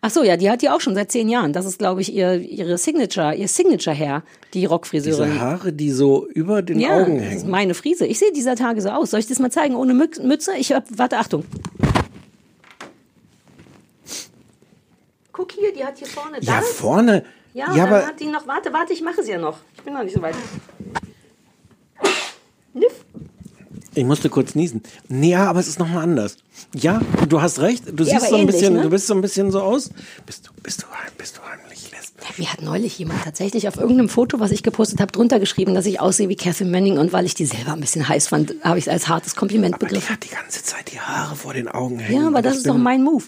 Ach 0.00 0.10
so, 0.10 0.22
ja, 0.22 0.36
die 0.38 0.48
hat 0.50 0.62
die 0.62 0.70
auch 0.70 0.80
schon 0.80 0.94
seit 0.94 1.12
zehn 1.12 1.28
Jahren. 1.28 1.52
Das 1.52 1.66
ist, 1.66 1.78
glaube 1.78 2.00
ich, 2.00 2.14
ihr 2.14 2.36
ihre 2.40 2.78
Signature, 2.78 3.34
ihr 3.34 3.48
Signature 3.48 3.94
Hair, 3.94 4.22
die 4.54 4.64
Rockfriseurin. 4.64 5.32
Diese 5.32 5.40
Haare, 5.40 5.72
die 5.72 5.90
so 5.90 6.26
über 6.28 6.62
den 6.62 6.80
ja, 6.80 6.96
Augen 6.96 7.18
das 7.18 7.26
ist 7.26 7.32
hängen. 7.40 7.50
meine 7.50 7.74
Frise. 7.74 8.06
Ich 8.06 8.18
sehe 8.18 8.29
dieser 8.32 8.56
Tage 8.56 8.80
so 8.80 8.88
aus. 8.90 9.10
Soll 9.10 9.20
ich 9.20 9.26
das 9.26 9.38
mal 9.38 9.50
zeigen 9.50 9.74
ohne 9.76 9.92
Mü- 9.92 10.22
Mütze? 10.22 10.52
Ich 10.56 10.72
hab, 10.72 10.84
warte, 10.96 11.18
Achtung. 11.18 11.44
Guck 15.32 15.52
hier, 15.52 15.72
die 15.72 15.84
hat 15.84 15.98
hier 15.98 16.06
vorne 16.08 16.38
Ja, 16.40 16.60
das. 16.60 16.70
vorne. 16.72 17.24
Ja, 17.54 17.66
ja 17.74 17.84
dann 17.84 17.94
aber 17.94 18.06
hat 18.06 18.20
die 18.20 18.26
noch. 18.26 18.46
Warte, 18.46 18.72
warte, 18.72 18.92
ich 18.92 19.02
mache 19.02 19.20
es 19.20 19.28
ja 19.28 19.38
noch. 19.38 19.58
Ich 19.74 19.82
bin 19.82 19.94
noch 19.94 20.02
nicht 20.02 20.14
so 20.14 20.22
weit. 20.22 20.34
Niff. 22.72 23.04
ich 23.94 24.04
musste 24.04 24.28
kurz 24.30 24.54
niesen. 24.54 24.82
Nee, 25.08 25.30
ja, 25.30 25.48
aber 25.50 25.58
es 25.60 25.66
ist 25.66 25.78
nochmal 25.80 26.04
anders. 26.04 26.36
Ja, 26.74 27.00
du 27.28 27.40
hast 27.42 27.58
recht. 27.60 27.84
Du 27.92 28.04
Ja, 28.04 28.18
siehst 28.20 28.28
so 28.30 28.36
ein 28.36 28.42
ähnlich, 28.42 28.54
bisschen, 28.56 28.74
ne? 28.74 28.82
du 28.82 28.90
bist 28.90 29.06
so 29.08 29.14
ein 29.14 29.20
bisschen 29.20 29.50
so 29.50 29.60
aus. 29.60 29.90
Bist 30.26 30.46
du, 30.46 30.52
bist 30.62 30.82
du, 30.82 30.86
heim- 30.86 31.10
bist 31.18 31.36
du? 31.38 31.40
Mir 32.40 32.50
hat 32.50 32.62
neulich 32.62 32.98
jemand 32.98 33.22
tatsächlich 33.22 33.68
auf 33.68 33.76
irgendeinem 33.76 34.08
Foto, 34.08 34.40
was 34.40 34.50
ich 34.50 34.62
gepostet 34.62 34.98
habe, 35.02 35.12
drunter 35.12 35.38
geschrieben, 35.38 35.74
dass 35.74 35.84
ich 35.84 36.00
aussehe 36.00 36.30
wie 36.30 36.36
Catherine 36.36 36.70
Manning 36.70 36.96
und 36.96 37.12
weil 37.12 37.26
ich 37.26 37.34
die 37.34 37.44
selber 37.44 37.74
ein 37.74 37.80
bisschen 37.80 38.08
heiß 38.08 38.28
fand, 38.28 38.54
habe 38.64 38.78
ich 38.78 38.86
es 38.86 38.88
als 38.88 39.08
hartes 39.08 39.36
Kompliment 39.36 39.74
Aber 39.74 39.80
die 39.86 39.92
begriffen. 39.92 40.14
hat 40.14 40.24
die 40.24 40.30
ganze 40.30 40.62
Zeit 40.62 40.90
die 40.90 40.98
Haare 40.98 41.36
vor 41.36 41.52
den 41.52 41.68
Augen 41.68 41.98
hängen. 41.98 42.22
Ja, 42.22 42.26
aber 42.28 42.40
das 42.40 42.54
ich 42.54 42.58
ist 42.60 42.66
doch 42.68 42.78
mein 42.78 43.02
Move. 43.04 43.24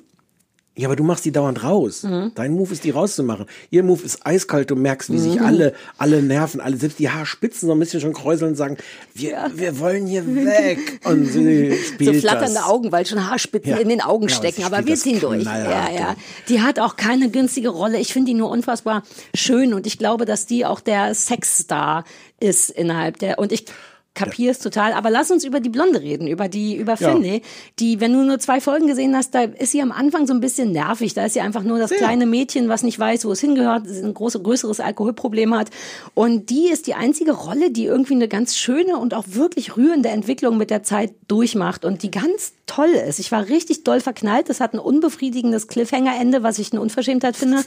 Ja, 0.75 0.89
aber 0.89 0.97
du 0.97 1.05
machst 1.05 1.27
die 1.27 1.33
dauernd 1.33 1.63
raus. 1.65 2.03
Mhm. 2.03 2.33
Dein 2.35 2.53
Move 2.53 2.73
ist, 2.73 2.85
die 2.85 2.91
rauszumachen. 2.91 3.45
Ihr 3.69 3.83
Move 3.83 4.03
ist 4.05 4.25
eiskalt. 4.27 4.71
Du 4.71 4.75
merkst, 4.77 5.13
wie 5.13 5.19
sich 5.19 5.39
alle, 5.39 5.75
alle 5.99 6.23
nerven, 6.23 6.63
alle 6.63 6.79
selbst 6.79 6.99
die 6.99 7.11
Haarspitzen 7.11 7.67
so 7.69 7.75
ein 7.75 7.79
bisschen 7.79 8.01
schon 8.01 8.15
kräuseln 8.15 8.53
und 8.53 8.57
sagen, 8.57 8.79
wir, 9.13 9.51
wir 9.55 9.79
wollen 9.79 10.07
hier 10.07 10.25
weg. 10.27 11.01
Und 11.05 11.27
sie 11.27 11.73
So 11.73 11.77
spielt 11.95 12.21
flatternde 12.21 12.55
das. 12.55 12.65
Augen, 12.65 12.91
weil 12.91 13.05
schon 13.05 13.29
Haarspitzen 13.29 13.71
Ja. 13.71 13.77
in 13.77 13.91
den 13.91 14.01
Augen 14.01 14.29
Ja, 14.29 14.35
stecken. 14.35 14.65
Aber 14.65 14.87
wir 14.87 14.97
ziehen 14.97 15.21
durch. 15.21 15.45
Ja, 15.45 15.59
ja. 15.63 15.91
ja. 15.93 16.17
Die 16.49 16.63
hat 16.63 16.79
auch 16.81 16.97
keine 16.97 17.29
günstige 17.29 17.69
Rolle. 17.69 17.99
Ich 17.99 18.15
finde 18.15 18.31
die 18.31 18.35
nur 18.39 18.49
unfassbar 18.49 19.03
schön 19.35 19.75
und 19.75 19.87
ich 19.87 19.99
glaube, 19.99 20.25
dass 20.25 20.47
die 20.47 20.65
auch 20.65 20.81
der 20.81 21.15
Sexstar 21.15 22.05
ist 22.41 22.71
innerhalb 22.71 23.19
der. 23.19 23.39
Und 23.39 23.53
ich 23.53 23.67
kapier's 24.15 24.59
total. 24.59 24.93
Aber 24.93 25.11
lass 25.11 25.31
uns 25.31 25.45
über 25.45 25.61
die 25.61 25.69
Blonde 25.71 26.01
reden, 26.01 26.27
über 26.27 26.49
die, 26.49 26.77
über 26.77 26.97
Ja. 26.97 27.13
Finlay, 27.13 27.43
die, 27.79 28.01
wenn 28.01 28.13
du 28.13 28.23
nur 28.25 28.39
zwei 28.39 28.61
Folgen 28.61 28.87
gesehen 28.87 29.17
hast, 29.17 29.35
da 29.35 29.43
ist 29.43 29.73
sie 29.73 29.81
am 29.83 29.93
Anfang 29.93 30.27
so 30.27 30.35
ein 30.35 30.41
bisschen 30.41 30.73
nervig. 30.73 31.15
Da 31.15 31.25
ist 31.27 31.33
sie 31.35 31.41
einfach 31.41 31.63
nur 31.63 31.79
das 31.79 31.91
kleine 31.91 32.27
Mädchen, 32.27 32.69
was 32.69 32.83
nicht 32.83 32.99
weiß, 32.99 33.25
wo 33.25 33.33
es 33.33 33.41
hingehört, 33.41 33.87
ein 33.87 34.13
große, 34.15 34.41
größeres 34.41 34.81
Alkoholproblem 34.81 35.55
hat. 35.57 35.71
Und 36.15 36.51
die 36.51 36.69
ist 36.69 36.87
die 36.87 36.95
einzige 36.95 37.33
Rolle, 37.33 37.71
die 37.71 37.85
irgendwie 37.87 38.15
eine 38.15 38.29
ganz 38.29 38.57
schöne 38.57 38.97
und 38.99 39.15
auch 39.15 39.25
wirklich 39.29 39.77
rührende 39.77 40.11
Entwicklung 40.11 40.57
mit 40.59 40.71
der 40.71 40.83
Zeit 40.83 41.13
durchmacht 41.29 41.85
und 41.85 42.03
die 42.03 42.11
ganz 42.11 42.53
toll 42.67 42.91
ist. 42.91 43.19
Ich 43.19 43.33
war 43.33 43.49
richtig 43.49 43.85
doll 43.85 44.01
verknallt. 44.01 44.49
Das 44.49 44.61
hat 44.61 44.73
ein 44.75 44.79
unbefriedigendes 44.79 45.69
Cliffhanger-Ende, 45.69 46.43
was 46.43 46.59
ich 46.59 46.73
eine 46.73 46.81
Unverschämtheit 46.81 47.37
finde. 47.37 47.63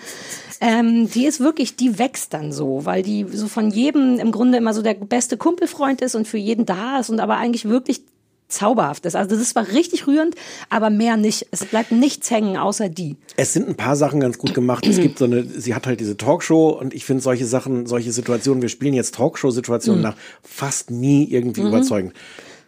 Ähm, 0.62 1.10
die 1.10 1.26
ist 1.26 1.40
wirklich, 1.40 1.76
die 1.76 2.00
wächst 2.00 2.34
dann 2.34 2.52
so, 2.52 2.86
weil 2.86 3.04
die 3.04 3.26
so 3.32 3.48
von 3.48 3.70
jedem 3.70 4.20
im 4.20 4.32
Grunde 4.32 4.58
immer 4.58 4.74
so 4.74 4.82
der 4.82 4.94
beste 4.94 5.38
Kumpelfreund 5.38 6.02
ist 6.02 6.16
und 6.16 6.28
für 6.28 6.35
jeden 6.36 6.66
da 6.66 7.00
ist 7.00 7.10
und 7.10 7.20
aber 7.20 7.38
eigentlich 7.38 7.66
wirklich 7.66 8.02
zauberhaft 8.48 9.06
ist. 9.06 9.16
Also 9.16 9.36
das 9.36 9.56
war 9.56 9.68
richtig 9.70 10.08
rührend, 10.08 10.36
aber 10.70 10.90
mehr 10.90 11.18
nicht. 11.18 11.48
Es 11.52 11.66
bleibt 11.66 11.92
nichts 11.92 12.30
hängen, 12.30 12.58
außer 12.58 12.90
die. 12.90 13.18
Es 13.38 13.54
sind 13.54 13.68
ein 13.68 13.76
paar 13.76 13.96
Sachen 13.96 14.20
ganz 14.20 14.38
gut 14.38 14.54
gemacht. 14.54 14.86
Es 14.86 14.98
gibt 14.98 15.18
so 15.18 15.26
eine, 15.26 15.44
sie 15.44 15.74
hat 15.74 15.88
halt 15.88 16.00
diese 16.00 16.16
Talkshow 16.18 16.70
und 16.70 16.94
ich 16.94 17.06
finde 17.06 17.24
solche 17.24 17.46
Sachen, 17.46 17.88
solche 17.88 18.12
Situationen, 18.12 18.62
wir 18.62 18.70
spielen 18.70 18.94
jetzt 18.94 19.16
Talkshow-Situationen 19.16 20.02
nach 20.02 20.16
fast 20.44 20.92
nie 20.92 21.26
irgendwie 21.30 21.62
überzeugend. 21.62 22.14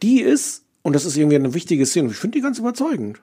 Die 0.02 0.22
ist, 0.22 0.64
und 0.82 0.94
das 0.94 1.06
ist 1.06 1.16
irgendwie 1.16 1.36
eine 1.36 1.54
wichtige 1.54 1.86
Szene, 1.86 2.10
ich 2.10 2.18
finde 2.18 2.38
die 2.38 2.42
ganz 2.42 2.60
überzeugend. 2.60 3.20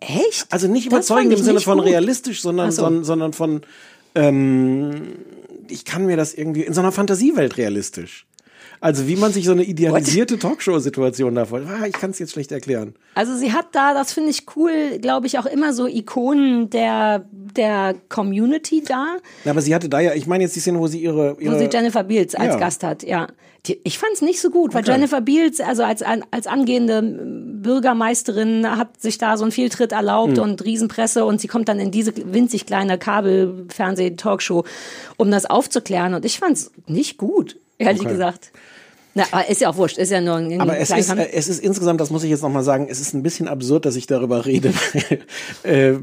Echt? 0.00 0.46
Also 0.50 0.68
nicht 0.68 0.86
Das 0.86 1.06
überzeugend 1.06 1.32
im 1.32 1.42
Sinne 1.42 1.60
von 1.60 1.78
gut. 1.78 1.86
realistisch, 1.86 2.42
sondern, 2.42 2.70
so. 2.72 2.82
sondern, 2.82 3.04
sondern 3.04 3.32
von, 3.32 3.62
ähm, 4.14 5.12
ich 5.68 5.84
kann 5.84 6.06
mir 6.06 6.16
das 6.16 6.34
irgendwie, 6.34 6.62
in 6.62 6.74
so 6.74 6.80
einer 6.80 6.92
Fantasiewelt 6.92 7.56
realistisch. 7.56 8.26
Also 8.82 9.06
wie 9.06 9.14
man 9.16 9.32
sich 9.32 9.44
so 9.46 9.52
eine 9.52 9.62
idealisierte 9.62 10.38
Talkshow-Situation 10.38 11.34
da 11.36 11.44
vorstellt. 11.46 11.78
Ah, 11.80 11.86
ich 11.86 11.92
kann 11.92 12.10
es 12.10 12.18
jetzt 12.18 12.32
schlecht 12.32 12.50
erklären. 12.52 12.94
Also 13.14 13.36
sie 13.36 13.52
hat 13.52 13.66
da, 13.72 13.94
das 13.94 14.12
finde 14.12 14.30
ich 14.30 14.44
cool, 14.56 14.98
glaube 15.00 15.26
ich, 15.28 15.38
auch 15.38 15.46
immer 15.46 15.72
so 15.72 15.86
Ikonen 15.86 16.68
der, 16.68 17.24
der 17.30 17.94
Community 18.08 18.82
da. 18.86 19.16
Na, 19.44 19.52
aber 19.52 19.62
sie 19.62 19.72
hatte 19.74 19.88
da 19.88 20.00
ja, 20.00 20.14
ich 20.14 20.26
meine 20.26 20.42
jetzt 20.44 20.56
die 20.56 20.60
Szene, 20.60 20.78
wo 20.80 20.88
sie 20.88 20.98
ihre... 21.00 21.36
ihre 21.38 21.54
Wo 21.54 21.58
sie 21.58 21.68
Jennifer 21.72 22.02
Beals 22.02 22.34
als 22.34 22.54
Ja. 22.54 22.58
Gast 22.58 22.82
hat, 22.82 23.04
ja. 23.04 23.28
Die, 23.66 23.78
ich 23.84 23.96
fand 24.00 24.14
es 24.14 24.22
nicht 24.22 24.40
so 24.40 24.50
gut, 24.50 24.74
weil 24.74 24.82
Okay. 24.82 24.90
Jennifer 24.90 25.20
Beals, 25.20 25.60
also 25.60 25.84
als, 25.84 26.02
als 26.02 26.48
angehende 26.48 27.00
Bürgermeisterin, 27.62 28.66
hat 28.76 29.00
sich 29.00 29.18
da 29.18 29.36
so 29.36 29.44
einen 29.44 29.52
Fehltritt 29.52 29.92
erlaubt 29.92 30.38
Hm. 30.38 30.42
und 30.42 30.64
Riesenpresse 30.64 31.24
und 31.24 31.40
sie 31.40 31.46
kommt 31.46 31.68
dann 31.68 31.78
in 31.78 31.92
diese 31.92 32.12
winzig 32.32 32.66
kleine 32.66 32.98
Kabel-Fernseh-Talkshow, 32.98 34.64
um 35.16 35.30
das 35.30 35.46
aufzuklären. 35.46 36.14
Und 36.14 36.24
ich 36.24 36.38
fand 36.38 36.56
es 36.56 36.70
nicht 36.86 37.18
gut, 37.18 37.58
ehrlich 37.78 38.02
Okay. 38.02 38.10
gesagt. 38.10 38.50
Na, 39.14 39.24
aber 39.30 39.48
ist 39.48 39.60
ja 39.60 39.68
auch 39.68 39.76
wurscht, 39.76 39.98
ist 39.98 40.10
ja 40.10 40.20
nur 40.20 40.36
ein 40.36 40.60
Aber 40.60 40.76
es 40.78 40.88
ist, 40.90 40.94
Kleinkampf. 41.06 41.20
äh, 41.20 41.32
es 41.36 41.48
ist 41.48 41.58
insgesamt, 41.62 42.00
das 42.00 42.10
muss 42.10 42.24
ich 42.24 42.30
jetzt 42.30 42.42
nochmal 42.42 42.62
sagen, 42.62 42.86
es 42.90 43.00
ist 43.00 43.12
ein 43.14 43.22
bisschen 43.22 43.46
absurd, 43.46 43.84
dass 43.84 43.94
ich 43.96 44.06
darüber 44.06 44.46
rede, 44.46 44.72
weil 45.62 45.92
äh, 45.94 45.98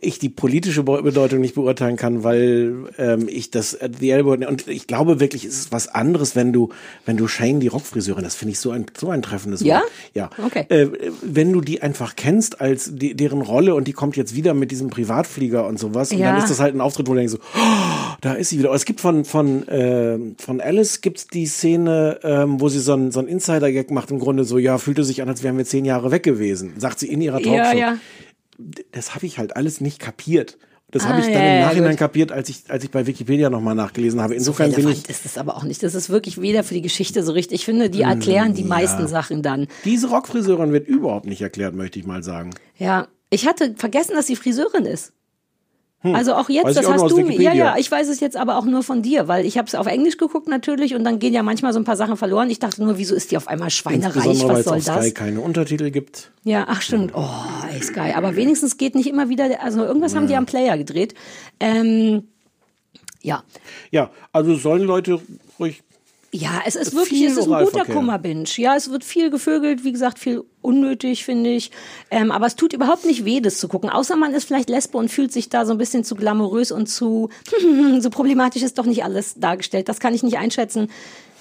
ich 0.00 0.18
die 0.18 0.28
politische 0.30 0.82
Be- 0.82 1.02
Bedeutung 1.02 1.40
nicht 1.40 1.54
beurteilen 1.54 1.96
kann, 1.96 2.24
weil 2.24 2.86
ähm, 2.98 3.28
ich 3.28 3.50
das 3.50 3.74
äh, 3.74 3.90
The 3.98 4.10
Elbow 4.10 4.32
und 4.48 4.68
ich 4.68 4.86
glaube 4.86 5.20
wirklich, 5.20 5.44
es 5.44 5.58
ist 5.58 5.72
was 5.72 5.88
anderes, 5.88 6.34
wenn 6.34 6.52
du 6.52 6.70
wenn 7.04 7.16
du 7.16 7.28
Shane 7.28 7.60
die 7.60 7.68
Rockfriseurin, 7.68 8.24
das 8.24 8.34
finde 8.36 8.52
ich 8.52 8.58
so 8.58 8.70
ein 8.70 8.86
so 8.98 9.10
ein 9.10 9.20
treffendes 9.22 9.60
Ja? 9.60 9.76
Wort. 9.80 9.90
Ja. 10.14 10.30
Okay. 10.44 10.64
Äh, 10.68 10.88
wenn 11.22 11.52
du 11.52 11.60
die 11.60 11.82
einfach 11.82 12.16
kennst 12.16 12.60
als 12.60 12.90
die, 12.94 13.14
deren 13.14 13.42
Rolle 13.42 13.74
und 13.74 13.86
die 13.86 13.92
kommt 13.92 14.16
jetzt 14.16 14.34
wieder 14.34 14.54
mit 14.54 14.70
diesem 14.70 14.88
Privatflieger 14.90 15.66
und 15.66 15.78
sowas 15.78 16.10
und 16.12 16.18
Ja. 16.18 16.32
dann 16.32 16.38
ist 16.42 16.48
das 16.50 16.60
halt 16.60 16.74
ein 16.74 16.80
Auftritt, 16.80 17.06
wo 17.06 17.12
du 17.12 17.18
denkst 17.18 17.32
so, 17.32 17.38
oh, 17.38 18.14
da 18.22 18.32
ist 18.32 18.48
sie 18.48 18.58
wieder. 18.58 18.72
Es 18.72 18.84
gibt 18.86 19.00
von 19.00 19.24
von 19.26 19.68
äh, 19.68 20.18
von 20.38 20.60
Alice 20.60 21.00
gibt's 21.02 21.26
die 21.26 21.46
Szene, 21.46 22.18
ähm, 22.46 22.60
wo 22.60 22.68
sie 22.68 22.80
so 22.80 22.94
ein 22.94 23.10
so 23.12 23.20
ein 23.20 23.26
Insider-Gag 23.28 23.90
macht 23.90 24.10
im 24.10 24.18
Grunde 24.18 24.44
so, 24.44 24.58
ja, 24.58 24.78
fühlte 24.78 25.04
sich 25.04 25.22
an, 25.22 25.28
als 25.28 25.42
wären 25.42 25.58
wir 25.58 25.64
zehn 25.64 25.84
Jahre 25.84 26.10
weg 26.10 26.22
gewesen, 26.22 26.74
sagt 26.78 26.98
sie 26.98 27.08
in 27.08 27.20
ihrer 27.20 27.40
Talkshow. 27.40 27.54
ja, 27.54 27.72
ja. 27.72 27.98
Das 28.92 29.14
habe 29.14 29.26
ich 29.26 29.38
halt 29.38 29.54
alles 29.56 29.80
nicht 29.82 29.98
kapiert. 29.98 30.56
Das 30.90 31.04
Ah, 31.04 31.08
habe 31.08 31.20
ich 31.20 31.26
dann 31.26 31.34
ja, 31.34 31.40
im 31.40 31.60
ja, 31.60 31.66
Nachhinein 31.66 31.90
gut. 31.90 31.98
kapiert, 31.98 32.32
als 32.32 32.48
ich 32.48 32.62
als 32.68 32.84
ich 32.84 32.90
bei 32.90 33.06
Wikipedia 33.06 33.50
nochmal 33.50 33.74
nachgelesen 33.74 34.20
habe. 34.22 34.34
Insofern 34.34 34.70
bin 34.70 34.78
ich 34.80 34.86
Relevant 34.86 35.10
ist 35.10 35.26
es 35.26 35.36
aber 35.36 35.56
auch 35.56 35.64
nicht. 35.64 35.82
Das 35.82 35.94
ist 35.94 36.08
wirklich 36.10 36.40
weder 36.40 36.62
für 36.64 36.74
die 36.74 36.80
Geschichte 36.80 37.22
so 37.24 37.32
richtig. 37.32 37.56
Ich 37.60 37.64
finde, 37.64 37.90
die 37.90 38.02
erklären 38.02 38.54
die 38.54 38.62
meisten 38.64 39.08
Sachen 39.08 39.42
dann. 39.42 39.66
diese 39.84 40.08
Rockfriseurin 40.08 40.72
wird 40.72 40.86
überhaupt 40.88 41.26
nicht 41.26 41.42
erklärt, 41.42 41.74
möchte 41.74 41.98
ich 41.98 42.06
mal 42.06 42.22
sagen. 42.22 42.50
Ja, 42.78 43.08
ich 43.30 43.46
hatte 43.46 43.74
vergessen, 43.76 44.14
dass 44.14 44.28
sie 44.28 44.36
Friseurin 44.36 44.84
ist. 44.86 45.12
Also 46.14 46.34
auch 46.34 46.48
jetzt, 46.48 46.64
Hm. 46.64 46.68
Weiß 46.68 46.74
das 46.74 46.86
auch 46.86 47.04
hast 47.04 47.10
du 47.10 47.22
mir. 47.22 47.40
Ja, 47.40 47.52
ja, 47.52 47.76
ich 47.78 47.90
weiß 47.90 48.08
es 48.08 48.20
jetzt 48.20 48.36
aber 48.36 48.56
auch 48.56 48.64
nur 48.64 48.82
von 48.82 49.02
dir, 49.02 49.28
weil 49.28 49.44
ich 49.46 49.58
habe 49.58 49.66
es 49.66 49.74
auf 49.74 49.86
Englisch 49.86 50.16
geguckt 50.16 50.48
natürlich 50.48 50.94
und 50.94 51.04
dann 51.04 51.18
gehen 51.18 51.32
ja 51.32 51.42
manchmal 51.42 51.72
so 51.72 51.78
ein 51.80 51.84
paar 51.84 51.96
Sachen 51.96 52.16
verloren. 52.16 52.50
Ich 52.50 52.58
dachte 52.58 52.82
nur, 52.82 52.98
wieso 52.98 53.14
ist 53.14 53.30
die 53.30 53.36
auf 53.36 53.48
einmal 53.48 53.70
schweinereich? 53.70 54.16
Was 54.16 54.58
es 54.58 54.64
soll 54.64 54.76
auf 54.76 54.82
Sky 54.82 54.92
das? 54.92 55.14
keine 55.14 55.40
Untertitel 55.40 55.90
gibt. 55.90 56.30
Ja, 56.44 56.66
ach 56.68 56.82
stimmt. 56.82 57.12
Oh, 57.14 57.28
ey, 57.72 57.82
Sky. 57.82 58.12
Aber 58.14 58.36
wenigstens 58.36 58.76
geht 58.76 58.94
nicht 58.94 59.08
immer 59.08 59.28
wieder, 59.28 59.62
also 59.62 59.84
irgendwas 59.84 60.14
haben 60.14 60.28
die 60.28 60.36
am 60.36 60.46
Player 60.46 60.76
gedreht. 60.78 61.14
Ähm, 61.60 62.24
ja. 63.22 63.42
Ja, 63.90 64.10
also 64.32 64.54
sollen 64.54 64.82
Leute 64.82 65.20
ruhig 65.58 65.82
Ja, 66.32 66.62
es 66.66 66.76
ist 66.76 66.94
wirklich, 66.94 67.22
es 67.22 67.36
ist 67.36 67.48
ein 67.48 67.64
guter. 67.64 67.84
Kummerbinge. 67.84 68.44
Ja, 68.56 68.76
es 68.76 68.90
wird 68.90 69.04
viel 69.04 69.30
gevögelt, 69.30 69.84
wie 69.84 69.92
gesagt, 69.92 70.18
viel 70.18 70.44
unnötig, 70.60 71.24
finde 71.24 71.50
ich. 71.50 71.70
Ähm, 72.10 72.30
aber 72.30 72.46
es 72.46 72.56
tut 72.56 72.72
überhaupt 72.72 73.04
nicht 73.04 73.24
weh, 73.24 73.40
das 73.40 73.58
zu 73.58 73.68
gucken. 73.68 73.88
Außer 73.90 74.16
man 74.16 74.34
ist 74.34 74.44
vielleicht 74.44 74.68
Lesbe 74.68 74.98
und 74.98 75.10
fühlt 75.10 75.32
sich 75.32 75.48
da 75.48 75.64
so 75.64 75.72
ein 75.72 75.78
bisschen 75.78 76.04
zu 76.04 76.14
glamourös 76.14 76.72
und 76.72 76.88
zu, 76.88 77.30
so 78.00 78.10
problematisch 78.10 78.62
ist 78.62 78.78
doch 78.78 78.86
nicht 78.86 79.04
alles 79.04 79.34
dargestellt. 79.36 79.88
Das 79.88 80.00
kann 80.00 80.14
ich 80.14 80.22
nicht 80.22 80.38
einschätzen. 80.38 80.90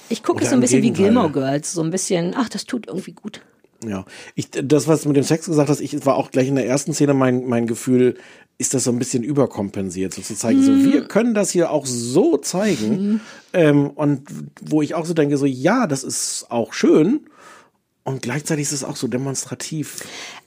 Ich 0.10 0.24
gucke 0.24 0.44
es 0.44 0.52
so 0.52 0.56
ein 0.56 0.62
bisschen 0.62 0.84
wie 0.84 0.92
Gegenteil. 0.92 1.06
Gilmore 1.06 1.32
Girls. 1.32 1.74
So 1.74 1.82
ein 1.82 1.90
bisschen, 1.90 2.36
ach, 2.38 2.50
das 2.50 2.66
tut 2.66 2.88
irgendwie 2.88 3.14
gut. 3.14 3.42
Ja, 3.88 4.06
ich, 4.36 4.50
das, 4.52 4.88
was 4.88 5.02
du 5.02 5.10
mit 5.10 5.18
dem 5.18 5.24
Sex 5.24 5.46
gesagt 5.46 5.70
hast, 5.70 5.82
ich 5.82 6.06
war 6.06 6.16
auch 6.16 6.32
gleich 6.32 6.48
in 6.48 6.56
der 6.56 6.68
ersten 6.68 6.94
Szene 6.94 7.14
mein, 7.14 7.46
mein 7.46 7.68
Gefühl, 7.68 8.16
ist 8.58 8.74
das 8.74 8.86
so 8.86 8.92
ein 8.92 9.00
bisschen 9.00 9.24
überkompensiert, 9.24 10.14
so 10.14 10.22
zu 10.22 10.34
zeigen, 10.36 10.64
so 10.64 10.72
wir 10.72 11.08
können 11.08 11.34
das 11.34 11.52
hier 11.52 11.72
auch 11.72 11.86
so 11.86 12.38
zeigen. 12.38 13.22
Ähm, 13.52 13.90
und 13.90 14.28
wo 14.62 14.82
ich 14.82 14.96
auch 14.96 15.06
so 15.06 15.14
denke, 15.14 15.38
so 15.38 15.46
ja, 15.46 15.88
das 15.88 16.04
ist 16.04 16.46
auch 16.50 16.72
schön. 16.74 17.28
Und 18.04 18.22
gleichzeitig 18.22 18.64
ist 18.64 18.72
es 18.72 18.84
auch 18.84 18.96
so 18.96 19.08
demonstrativ. 19.08 19.98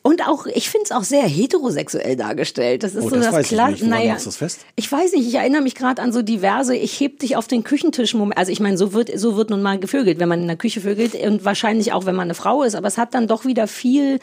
Und 0.09 0.27
auch, 0.27 0.47
ich 0.47 0.71
finde 0.71 0.85
es 0.85 0.93
auch 0.93 1.05
sehr 1.05 1.25
heterosexuell 1.25 2.17
dargestellt. 2.17 2.83
Das 2.83 2.95
ist 2.95 3.05
Oh, 3.05 3.11
so 3.11 3.17
das 3.17 3.27
das, 3.27 3.35
weiß 3.35 3.53
ich 3.53 3.83
nicht. 3.83 3.83
Naja, 3.83 4.13
machst 4.13 4.25
du 4.25 4.31
das 4.31 4.39
fest? 4.39 4.61
Ich 4.75 4.91
weiß 4.91 5.13
nicht, 5.13 5.29
ich 5.29 5.35
erinnere 5.35 5.61
mich 5.61 5.75
gerade 5.75 6.01
an 6.01 6.15
so 6.15 6.23
diverse, 6.23 6.75
ich 6.75 6.99
heb 6.99 7.19
dich 7.19 7.37
auf 7.37 7.47
den 7.47 7.63
Küchentisch 7.63 8.15
Moment. 8.15 8.39
Also 8.39 8.51
ich 8.51 8.59
meine, 8.59 8.79
so 8.79 8.95
wird, 8.95 9.11
so 9.19 9.37
wird 9.37 9.51
nun 9.51 9.61
mal 9.61 9.79
gevögelt, 9.79 10.19
wenn 10.19 10.31
man 10.31 10.41
in 10.41 10.47
der 10.47 10.57
Küche 10.57 10.81
vögelt 10.81 11.15
und 11.15 11.45
wahrscheinlich 11.45 11.93
auch, 11.93 12.07
wenn 12.07 12.15
man 12.15 12.29
eine 12.29 12.35
Frau 12.35 12.63
ist. 12.63 12.75
Aber 12.75 12.89
es 12.89 12.97
hat 12.97 13.13
dann 13.13 13.27
doch 13.27 13.45
wieder 13.45 13.67
viel 13.67 14.19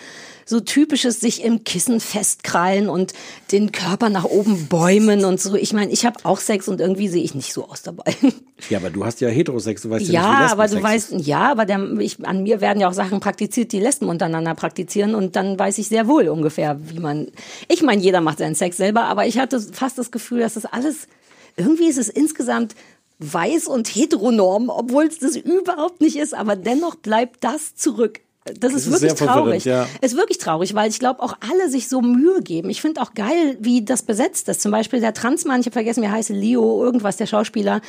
so 0.46 0.60
typisches 0.60 1.20
sich 1.20 1.44
im 1.44 1.64
Kissen 1.64 2.00
festkrallen 2.00 2.88
und 2.88 3.14
den 3.52 3.72
Körper 3.72 4.10
nach 4.10 4.26
oben 4.26 4.68
bäumen 4.68 5.26
und 5.26 5.42
so. 5.42 5.56
Ich 5.56 5.74
meine, 5.74 5.92
ich 5.92 6.06
habe 6.06 6.20
auch 6.24 6.40
Sex 6.40 6.68
und 6.68 6.80
irgendwie 6.80 7.08
sehe 7.08 7.24
ich 7.24 7.34
nicht 7.34 7.52
so 7.54 7.68
aus 7.68 7.82
dabei. 7.82 8.16
Ja, 8.70 8.80
aber 8.80 8.90
du 8.90 9.04
hast 9.04 9.20
ja 9.20 9.28
Heterosex, 9.28 9.82
du 9.82 9.90
weißt 9.90 10.08
ja, 10.08 10.14
Ja, 10.14 10.30
nicht, 10.30 10.48
wie 10.48 10.52
aber 10.54 10.68
du 10.70 10.82
weißt, 10.82 11.12
ja, 11.18 11.52
aber 11.52 11.66
der, 11.66 12.00
ich, 12.00 12.26
an 12.26 12.44
mir 12.44 12.62
werden 12.62 12.80
ja 12.80 12.88
auch 12.88 12.94
Sachen 12.94 13.20
praktiziert, 13.20 13.74
die 13.74 13.82
Lesben 13.82 14.08
untereinander 14.08 14.56
praktizieren 14.56 15.14
und 15.14 15.36
dann 15.36 15.60
weiß 15.60 15.78
ich 15.78 15.90
sehr 15.90 16.08
wohl 16.08 16.30
ungefähr, 16.30 16.80
wie 16.86 17.00
man. 17.00 17.28
Ich 17.68 17.84
meine, 17.84 18.02
jeder 18.02 18.22
macht 18.22 18.38
seinen 18.38 18.56
Sex 18.56 18.78
selber, 18.78 19.04
aber 19.04 19.28
ich 19.28 19.40
hatte 19.40 19.60
fast 19.60 19.98
das 19.98 20.10
Gefühl, 20.10 20.40
dass 20.40 20.54
das 20.54 20.66
alles 20.66 21.10
irgendwie 21.58 21.88
ist 21.88 21.98
es 21.98 22.10
insgesamt 22.10 22.76
weiß 23.20 23.68
und 23.68 23.88
heteronorm, 23.88 24.70
obwohl 24.70 25.06
es 25.06 25.20
das 25.20 25.36
überhaupt 25.36 26.02
nicht 26.02 26.18
ist, 26.18 26.34
aber 26.34 26.56
dennoch 26.56 26.96
bleibt 26.96 27.44
das 27.44 27.76
zurück. 27.76 28.20
Das 28.54 28.74
ist, 28.76 28.86
ist 28.86 28.92
wirklich 28.92 29.14
traurig. 29.16 29.66
ja. 29.66 29.88
Ist 30.02 30.16
wirklich 30.16 30.38
traurig, 30.38 30.76
weil 30.76 30.88
ich 30.88 31.00
glaube, 31.00 31.24
auch 31.24 31.36
alle 31.50 31.68
sich 31.68 31.88
so 31.90 32.02
Mühe 32.02 32.44
geben. 32.44 32.70
Ich 32.70 32.80
finde 32.80 33.02
auch 33.02 33.16
geil, 33.16 33.58
wie 33.60 33.84
das 33.84 34.04
besetzt 34.04 34.48
ist. 34.50 34.62
Zum 34.62 34.72
Beispiel 34.72 35.00
der 35.00 35.16
Transmann, 35.16 35.62
ich 35.62 35.66
habe 35.66 35.74
vergessen, 35.74 36.04
wie 36.04 36.10
heißt 36.10 36.30
Leo, 36.30 36.84
irgendwas, 36.84 37.18
der 37.18 37.26
Schauspieler, 37.26 37.82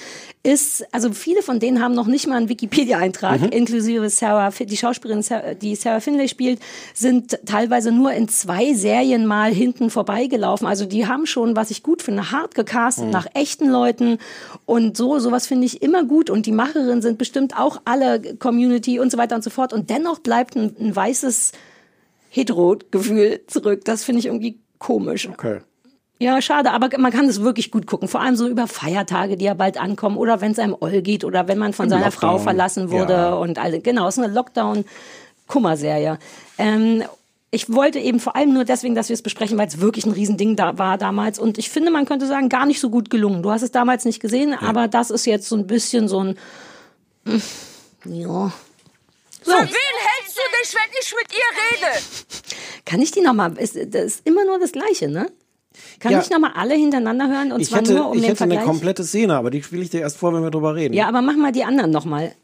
ist, 0.42 0.86
also 0.92 1.12
viele 1.12 1.42
von 1.42 1.60
denen 1.60 1.82
haben 1.82 1.94
noch 1.94 2.06
nicht 2.06 2.26
mal 2.26 2.36
einen 2.36 2.48
Wikipedia-Eintrag, 2.48 3.42
Mhm. 3.42 3.48
inklusive 3.48 4.08
Sarah, 4.08 4.48
die 4.50 4.76
Schauspielerin, 4.78 5.22
die 5.60 5.74
Sarah 5.74 6.00
Finlay 6.00 6.26
spielt, 6.28 6.58
sind 6.94 7.38
teilweise 7.44 7.92
nur 7.92 8.12
in 8.12 8.28
zwei 8.28 8.72
Serien 8.72 9.26
mal 9.26 9.52
hinten 9.52 9.90
vorbeigelaufen. 9.90 10.66
Also 10.66 10.86
die 10.86 11.06
haben 11.06 11.26
schon, 11.26 11.54
was 11.54 11.70
ich 11.70 11.82
gut 11.82 12.00
finde, 12.00 12.30
hart 12.32 12.54
gecastet 12.54 13.04
Mhm. 13.06 13.10
nach 13.10 13.26
echten 13.34 13.68
Leuten 13.68 14.16
und 14.64 14.96
so, 14.96 15.18
sowas 15.18 15.46
finde 15.46 15.66
ich 15.66 15.82
immer 15.82 16.02
gut 16.04 16.30
und 16.30 16.46
die 16.46 16.52
Macherinnen 16.52 17.02
sind 17.02 17.18
bestimmt 17.18 17.58
auch 17.58 17.82
alle 17.84 18.36
Community 18.38 18.98
und 19.00 19.12
so 19.12 19.18
weiter 19.18 19.36
und 19.36 19.44
so 19.44 19.50
fort 19.50 19.74
und 19.74 19.90
dennoch 19.90 20.20
bleibt 20.20 20.45
ein, 20.54 20.76
ein 20.78 20.94
weißes 20.94 21.52
Hetero-Gefühl 22.30 23.40
zurück. 23.46 23.84
Das 23.84 24.04
finde 24.04 24.20
ich 24.20 24.26
irgendwie 24.26 24.58
komisch. 24.78 25.28
Okay. 25.28 25.60
Ja, 26.18 26.40
schade, 26.40 26.70
aber 26.72 26.88
man 26.98 27.12
kann 27.12 27.28
es 27.28 27.42
wirklich 27.42 27.70
gut 27.70 27.86
gucken. 27.86 28.08
Vor 28.08 28.20
allem 28.22 28.36
so 28.36 28.48
über 28.48 28.66
Feiertage, 28.66 29.36
die 29.36 29.44
ja 29.44 29.54
bald 29.54 29.78
ankommen 29.78 30.16
oder 30.16 30.40
wenn 30.40 30.52
es 30.52 30.58
einem 30.58 30.74
Oll 30.80 31.02
geht 31.02 31.24
oder 31.24 31.46
wenn 31.48 31.58
man 31.58 31.72
von 31.74 31.86
Im 31.86 31.90
seiner 31.90 32.04
Lockdown. 32.06 32.20
Frau 32.30 32.38
verlassen 32.38 32.90
wurde 32.90 33.12
Ja. 33.12 33.34
und 33.34 33.58
alle. 33.58 33.80
Genau, 33.80 34.08
es 34.08 34.16
ist 34.16 34.24
eine 34.24 34.32
Lockdown-Kummerserie. 34.32 36.18
Ähm, 36.58 37.02
ich 37.50 37.70
wollte 37.72 37.98
eben 37.98 38.18
vor 38.18 38.34
allem 38.34 38.52
nur 38.54 38.64
deswegen, 38.64 38.94
dass 38.94 39.08
wir 39.10 39.14
es 39.14 39.22
besprechen, 39.22 39.56
weil 39.58 39.68
es 39.68 39.80
wirklich 39.80 40.04
ein 40.06 40.12
Riesending 40.12 40.56
da 40.56 40.78
war 40.78 40.98
damals. 40.98 41.38
Und 41.38 41.58
ich 41.58 41.68
finde, 41.70 41.90
man 41.90 42.06
könnte 42.06 42.26
sagen, 42.26 42.48
gar 42.48 42.64
nicht 42.66 42.80
so 42.80 42.88
gut 42.90 43.08
gelungen. 43.10 43.42
Du 43.42 43.50
hast 43.50 43.62
es 43.62 43.70
damals 43.70 44.04
nicht 44.04 44.20
gesehen, 44.20 44.54
aber 44.54 44.88
das 44.88 45.10
ist 45.10 45.26
jetzt 45.26 45.48
so 45.48 45.56
ein 45.56 45.66
bisschen 45.66 46.08
so 46.08 46.20
ein. 46.20 46.38
mm, 47.24 47.36
Ja. 48.06 48.52
Für 49.42 49.52
wen 49.52 49.96
dich, 50.62 50.74
wenn 50.74 50.90
ich 51.00 51.14
mit 51.14 51.32
ihr 51.32 51.86
rede? 51.86 52.02
Kann 52.84 53.00
ich 53.02 53.10
die 53.10 53.20
nochmal? 53.20 53.52
Das 53.54 53.74
ist 53.74 54.26
immer 54.26 54.44
nur 54.44 54.58
das 54.58 54.72
Gleiche, 54.72 55.08
ne? 55.08 55.30
Kann 56.00 56.12
Ja. 56.12 56.20
ich 56.20 56.30
nochmal 56.30 56.52
alle 56.54 56.74
hintereinander 56.74 57.28
hören? 57.28 57.52
Und 57.52 57.60
Ich 57.60 57.68
zwar 57.68 57.80
hätte, 57.80 57.94
nur 57.94 58.06
um 58.08 58.14
ich 58.14 58.20
den 58.22 58.30
hätte 58.30 58.44
eine 58.44 58.54
Vergleich? 58.54 58.66
komplette 58.72 59.04
Szene, 59.04 59.36
aber 59.36 59.50
die 59.50 59.62
spiele 59.62 59.82
ich 59.82 59.90
dir 59.90 60.00
erst 60.00 60.16
vor, 60.16 60.32
wenn 60.32 60.42
wir 60.42 60.50
drüber 60.50 60.74
reden. 60.74 60.94
Ja, 60.94 61.08
aber 61.08 61.20
mach 61.22 61.36
mal 61.36 61.52
die 61.52 61.64
anderen 61.64 61.90
nochmal. 61.90 62.34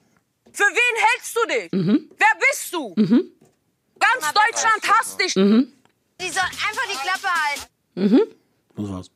Für 0.52 0.64
wen 0.64 1.04
hältst 1.06 1.36
du 1.36 1.40
dich? 1.48 1.72
Mhm. 1.72 2.10
Wer 2.18 2.26
bist 2.50 2.74
du? 2.74 2.94
Ganz 2.94 4.32
Deutschland 4.34 4.82
hasst 4.98 5.20
dich. 5.20 5.34
Mhm. 5.36 5.72
Die 6.20 6.28
soll 6.28 6.42
einfach 6.42 6.86
die 6.92 6.98
Klappe 6.98 8.08
halten. 8.08 8.30
Das 8.76 8.88
war's. 8.90 9.10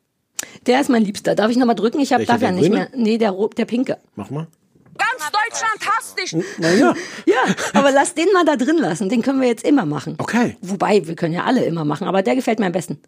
Der 0.67 0.81
ist 0.81 0.89
mein 0.91 1.05
Liebster. 1.05 1.35
Darf 1.35 1.51
ich 1.51 1.57
nochmal 1.57 1.77
drücken? 1.77 2.01
Ich 2.01 2.13
hab, 2.13 2.21
Welcher, 2.21 2.33
darf 2.35 2.43
ja 2.43 2.51
nicht 2.53 2.63
grüne? 2.71 2.77
mehr. 2.77 2.89
Nee, 2.95 3.19
der, 3.19 3.35
der 3.57 3.65
pinke. 3.65 3.99
Mach 4.17 4.31
mal. 4.31 4.47
Ganz 4.99 5.31
Deutschland 5.31 5.97
hasst 5.97 6.19
dich. 6.19 6.37
Naja, 6.59 6.95
Ja, 7.27 7.55
aber 7.75 7.91
lass 7.93 8.15
den 8.15 8.29
mal 8.33 8.45
da 8.45 8.57
drin 8.57 8.79
lassen. 8.79 9.09
Den 9.09 9.23
können 9.23 9.41
wir 9.41 9.49
jetzt 9.49 9.65
immer 9.65 9.85
machen. 9.87 10.17
okay. 10.19 10.57
Wobei, 10.61 11.07
wir 11.07 11.15
können 11.17 11.35
ja 11.35 11.45
alle 11.45 11.65
immer 11.65 11.85
machen, 11.85 12.07
aber 12.07 12.23
der 12.23 12.35
gefällt 12.37 12.59
mir 12.59 12.67
am 12.67 12.73
besten. 12.73 13.01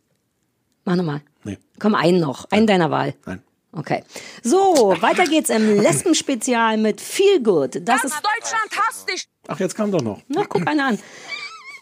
Mach 0.84 0.96
nochmal. 0.96 1.20
Nee, 1.44 1.58
Komm, 1.78 1.94
einen 1.94 2.20
noch. 2.20 2.46
Einen 2.50 2.66
deiner 2.66 2.90
Wahl. 2.90 3.14
nein. 3.26 3.42
Okay. 3.70 4.02
So, 4.42 4.96
weiter 5.00 5.24
geht's 5.26 5.50
im 5.50 5.80
Lesben-Spezial 5.82 6.78
mit 6.78 7.00
Feel 7.02 7.42
Good. 7.42 7.76
Das 7.86 8.00
Ganz 8.02 8.04
ist 8.04 8.14
Deutschland 8.22 8.70
hasst 8.80 9.08
dich. 9.10 9.28
Ach, 9.46 9.60
jetzt 9.60 9.74
kam 9.74 9.92
doch 9.92 10.00
noch. 10.00 10.22
Na, 10.28 10.44
guck 10.48 10.66
einer 10.66 10.86
an. 10.86 10.98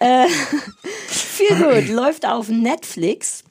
Äh, 0.00 0.26
Feel 1.06 1.56
Good 1.56 1.88
läuft 1.94 2.26
auf 2.26 2.48
Netflix. 2.48 3.44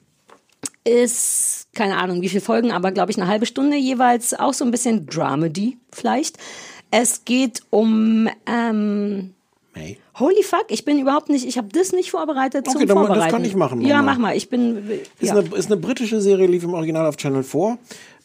Ist, 0.84 1.65
keine 1.76 1.98
Ahnung, 1.98 2.22
wie 2.22 2.30
viele 2.30 2.42
Folgen, 2.42 2.72
aber 2.72 2.92
glaube 2.92 3.12
ich 3.12 3.18
eine 3.18 3.28
halbe 3.28 3.46
Stunde 3.46 3.78
jeweils. 3.78 4.34
Auch 4.34 4.54
so 4.54 4.66
ein 4.66 4.72
bisschen 4.72 5.06
Dramedy 5.06 5.78
vielleicht. 5.92 6.38
Es 6.92 7.26
geht 7.26 7.62
um 7.70 8.28
ähm, 8.48 9.34
May. 9.76 9.98
Holy 10.18 10.42
fuck, 10.44 10.66
ich 10.70 10.86
bin 10.86 10.98
überhaupt 11.00 11.28
nicht, 11.30 11.46
ich 11.46 11.58
habe 11.58 11.68
das 11.74 11.92
nicht 11.92 12.10
vorbereitet 12.12 12.66
zum 12.66 12.78
Okay, 12.78 12.86
dann- 12.86 12.96
das 12.98 13.06
Vorbereiten. 13.08 13.32
kann 13.32 13.44
ich 13.44 13.56
machen, 13.56 13.82
Ja, 13.82 14.02
mach 14.02 14.18
mal. 14.18 14.36
Ich 14.38 14.50
bin 14.50 14.78
Ist, 15.20 15.30
ja. 15.30 15.36
eine, 15.38 15.54
ist 15.56 15.66
eine 15.70 15.76
britische 15.78 16.22
Serie, 16.22 16.48
lief 16.48 16.64
im 16.64 16.74
Original 16.74 17.06
auf 17.06 17.18
Channel 17.18 17.44
4. 17.44 17.78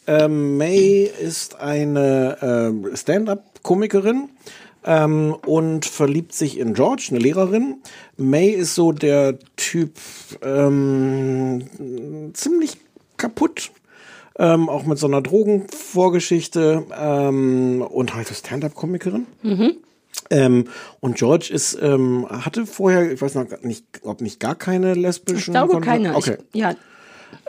Ähm, 0.07 0.57
May 0.57 1.11
ist 1.21 1.59
eine 1.59 2.37
ähm, 2.41 2.87
Stand-up-Komikerin 2.95 4.29
ähm, 4.85 5.35
und 5.45 5.85
verliebt 5.85 6.33
sich 6.33 6.57
in 6.57 6.73
George, 6.73 7.07
eine 7.09 7.19
Lehrerin. 7.19 7.81
May 8.15 8.49
ist 8.49 8.73
so 8.75 8.93
der 8.93 9.37
Typ 9.57 9.95
ähm, 10.43 12.31
ziemlich 12.33 12.77
kaputt. 13.21 13.71
Ähm, 14.39 14.69
auch 14.69 14.85
mit 14.85 14.97
so 14.97 15.07
einer 15.07 15.21
Drogenvorgeschichte 15.21 16.83
ähm, 16.97 17.81
und 17.81 18.15
halt 18.15 18.27
Stand-up-Komikerin. 18.29 19.27
Mhm. 19.43 19.73
Ähm, 20.29 20.65
und 21.01 21.15
George 21.17 21.49
ist, 21.53 21.77
ähm, 21.81 22.25
hatte 22.29 22.65
vorher, 22.65 23.11
ich 23.11 23.21
weiß 23.21 23.35
noch 23.35 23.45
nicht, 23.63 23.83
ob 24.03 24.21
nicht 24.21 24.39
gar 24.39 24.55
keine 24.55 24.93
lesbischen 24.93 25.37
Ich 25.37 25.45
glaube 25.45 25.73
Kontakte- 25.73 25.85
keine. 25.85 26.15
Okay. 26.15 26.37
Ich, 26.53 26.59
ja, 26.59 26.75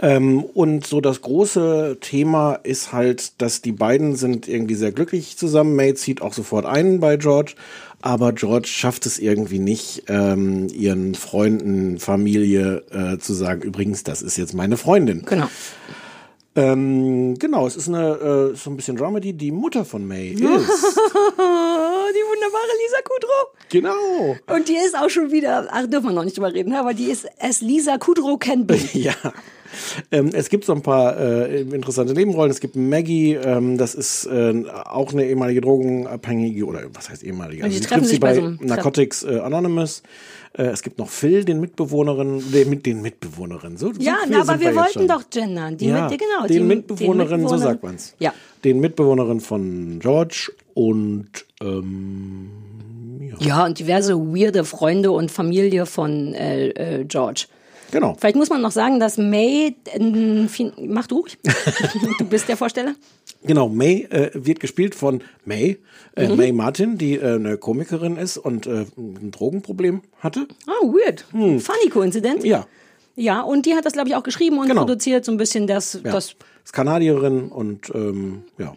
Ähm, 0.01 0.43
und 0.43 0.87
so 0.87 1.01
das 1.01 1.23
große 1.23 1.99
Thema 2.01 2.55
ist 2.55 2.93
halt, 2.93 3.41
dass 3.43 3.63
die 3.63 3.73
beiden 3.73 4.15
sind 4.17 4.49
irgendwie 4.49 4.75
sehr 4.77 4.93
glücklich 4.93 5.37
zusammen. 5.37 5.75
May 5.77 5.95
zieht 5.95 6.23
auch 6.23 6.33
sofort 6.33 6.67
ein 6.67 7.01
bei 7.01 7.17
George, 7.17 7.55
aber 8.03 8.33
George 8.33 8.69
schafft 8.69 9.07
es 9.07 9.19
irgendwie 9.19 9.59
nicht, 9.59 10.05
ähm, 10.09 10.69
ihren 10.69 11.15
Freunden, 11.15 11.99
Familie 11.99 12.85
äh, 12.91 13.17
zu 13.19 13.33
sagen, 13.33 13.63
übrigens, 13.63 14.05
das 14.05 14.21
ist 14.23 14.37
jetzt 14.37 14.53
meine 14.55 14.77
Freundin. 14.77 15.23
genau. 15.25 15.49
Ähm, 16.55 17.39
genau, 17.39 17.67
es 17.67 17.77
ist 17.77 17.89
eine 17.89 18.51
äh, 18.53 18.57
so 18.57 18.69
ein 18.69 18.77
bisschen 18.77 18.95
Dramedy. 18.97 19.33
Die 19.33 19.51
Mutter 19.51 19.87
von 19.87 20.07
May 20.07 20.29
ist. 20.33 20.41
die 20.43 20.45
wunderbare 20.51 20.67
Lisa 22.83 22.99
Kudrow. 23.05 23.47
genau. 23.71 24.37
Und 24.55 24.69
die 24.69 24.77
ist 24.77 24.95
auch 24.95 25.09
schon 25.09 25.31
wieder, 25.33 25.69
ach, 25.73 25.87
dürfen 25.87 26.09
wir 26.09 26.13
noch 26.13 26.25
nicht 26.25 26.37
drüber 26.37 26.53
reden, 26.53 26.75
aber 26.75 26.93
die 26.93 27.07
ist 27.07 27.27
es 27.39 27.63
Lisa 27.63 27.97
Kudrow 27.97 28.39
Kenby. 28.39 28.83
Ja. 28.93 29.15
Ähm, 30.11 30.31
es 30.33 30.49
gibt 30.49 30.65
so 30.65 30.73
ein 30.73 30.83
paar 30.83 31.17
äh, 31.19 31.61
interessante 31.61 32.13
Nebenrollen. 32.15 32.51
Es 32.51 32.61
gibt 32.61 32.75
Maggie, 32.77 33.35
ähm, 33.35 33.79
das 33.79 33.95
ist 33.95 34.27
äh, 34.27 34.65
auch 34.85 35.13
eine 35.13 35.27
ehemalige 35.27 35.61
Drogenabhängige 35.61 36.65
oder 36.65 36.83
was 36.93 37.09
heißt 37.09 37.23
ehemalige? 37.23 37.65
Und 37.65 37.73
die 37.73 37.81
treffen 37.81 38.05
sich 38.05 38.21
bei 38.21 38.33
bei 38.41 38.41
so 38.41 38.65
Narcotics 38.65 39.25
äh, 39.25 39.39
Anonymous. 39.39 40.03
Äh, 40.55 40.65
es 40.65 40.83
gibt 40.83 40.99
noch 40.99 41.09
Phil, 41.09 41.45
den 41.45 41.61
Mitbewohnerin, 41.61 42.43
den, 42.53 42.71
mit 42.71 42.87
den 42.87 43.03
Mitbewohnerin. 43.03 43.77
So, 43.77 43.93
so 43.93 44.01
Ja, 44.01 44.17
queer 44.25 44.27
na, 44.29 44.41
aber 44.43 44.61
wir 44.61 44.69
jetzt 44.69 44.77
wollten 44.77 45.09
doch 45.09 45.29
gendern. 45.31 45.77
Die 45.77 45.87
ja, 45.87 46.09
mit, 46.09 46.19
genau, 46.19 46.47
den 46.47 46.57
die, 46.57 46.75
Mitbewohnerin, 46.75 47.49
so 47.49 47.57
sagt 47.57 47.83
man's. 47.83 48.15
Ja. 48.19 48.35
Den 48.65 48.81
Mitbewohnerin 48.81 49.41
von 49.41 49.99
George 50.01 50.53
und 50.75 51.29
ähm, 51.61 52.51
Ja, 53.41 53.65
und 53.65 53.79
diverse 53.79 54.15
weirde 54.17 54.65
Freunde 54.65 55.11
und 55.11 55.31
Familie 55.31 55.87
von 55.87 56.35
äh, 56.35 56.69
äh, 56.69 57.05
George. 57.05 57.47
Genau. 57.93 58.17
Vielleicht 58.19 58.35
muss 58.37 58.51
man 58.51 58.61
noch 58.61 58.73
sagen, 58.73 58.99
dass 58.99 59.17
May, 59.19 59.77
äh, 59.95 60.71
mach 60.89 61.07
du 61.07 61.19
ruhig. 61.21 61.39
du 62.19 62.25
bist 62.25 62.49
der 62.49 62.57
Vorsteller. 62.57 62.95
Genau, 63.45 63.69
May 63.69 64.09
äh, 64.11 64.31
wird 64.35 64.59
gespielt 64.59 64.95
von 64.97 65.23
May, 65.45 65.79
äh, 66.17 66.29
Mhm. 66.29 66.37
May 66.37 66.53
Martin, 66.53 66.99
die 66.99 67.15
äh, 67.15 67.35
eine 67.37 67.57
Komikerin 67.59 68.17
ist 68.17 68.37
und 68.39 68.67
äh, 68.67 68.87
ein 68.97 69.31
Drogenproblem 69.31 70.03
hatte. 70.19 70.49
Ah, 70.67 70.85
weird. 70.85 71.25
Funny 71.31 71.89
Coincidence. 71.91 72.43
Hm. 72.43 72.51
Ja, 72.51 72.67
Ja, 73.15 73.43
und 73.43 73.67
die 73.67 73.75
hat 73.75 73.85
das, 73.85 73.93
glaube 73.93 74.09
ich, 74.09 74.17
auch 74.17 74.23
geschrieben 74.23 74.59
und 74.59 74.67
Genau. 74.69 74.81
produziert, 74.83 75.25
so 75.25 75.31
ein 75.33 75.37
bisschen 75.39 75.67
das, 75.67 75.95
ja. 76.05 76.11
das 76.13 76.35
ist 76.65 76.73
Kanadierin 76.73 77.49
und 77.51 77.91
ähm, 77.95 78.43
ja. 78.59 78.75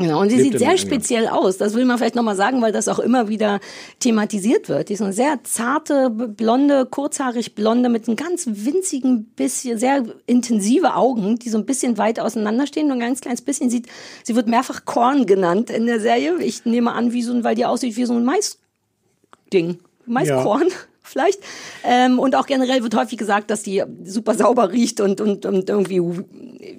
Genau, 0.00 0.22
und 0.22 0.30
sie 0.30 0.36
Lebt 0.36 0.52
sieht 0.52 0.58
sehr 0.60 0.78
speziell 0.78 1.28
aus. 1.28 1.58
Das 1.58 1.74
will 1.74 1.84
man 1.84 1.98
vielleicht 1.98 2.14
nochmal 2.14 2.34
sagen, 2.34 2.62
weil 2.62 2.72
das 2.72 2.88
auch 2.88 2.98
immer 2.98 3.28
wieder 3.28 3.60
thematisiert 3.98 4.70
wird. 4.70 4.88
Die 4.88 4.94
ist 4.94 5.02
eine 5.02 5.12
sehr 5.12 5.40
zarte, 5.44 6.08
blonde, 6.08 6.86
kurzhaarig 6.86 7.54
blonde 7.54 7.90
mit 7.90 8.08
einem 8.08 8.16
ganz 8.16 8.46
winzigen 8.46 9.26
bisschen, 9.26 9.78
sehr 9.78 10.04
intensive 10.24 10.94
Augen, 10.94 11.38
die 11.38 11.50
so 11.50 11.58
ein 11.58 11.66
bisschen 11.66 11.98
weit 11.98 12.18
auseinanderstehen. 12.18 12.86
Nur 12.86 12.96
ein 12.96 13.00
ganz 13.00 13.20
kleines 13.20 13.42
bisschen 13.42 13.68
sieht, 13.68 13.88
sie 14.24 14.34
wird 14.34 14.48
mehrfach 14.48 14.86
Korn 14.86 15.26
genannt 15.26 15.68
in 15.68 15.84
der 15.84 16.00
Serie. 16.00 16.38
Ich 16.42 16.64
nehme 16.64 16.92
an, 16.92 17.12
wie 17.12 17.22
so 17.22 17.34
ein, 17.34 17.44
weil 17.44 17.54
die 17.54 17.66
aussieht 17.66 17.98
wie 17.98 18.06
so 18.06 18.14
ein 18.14 18.24
Mais-Ding. 18.24 19.80
Maiskorn. 20.06 20.68
Vielleicht. 21.10 21.40
Ähm, 21.84 22.18
und 22.18 22.36
auch 22.36 22.46
generell 22.46 22.82
wird 22.82 22.94
häufig 22.94 23.18
gesagt, 23.18 23.50
dass 23.50 23.62
die 23.62 23.82
super 24.04 24.34
sauber 24.34 24.70
riecht 24.70 25.00
und, 25.00 25.20
und, 25.20 25.44
und 25.44 25.68
irgendwie, 25.68 26.00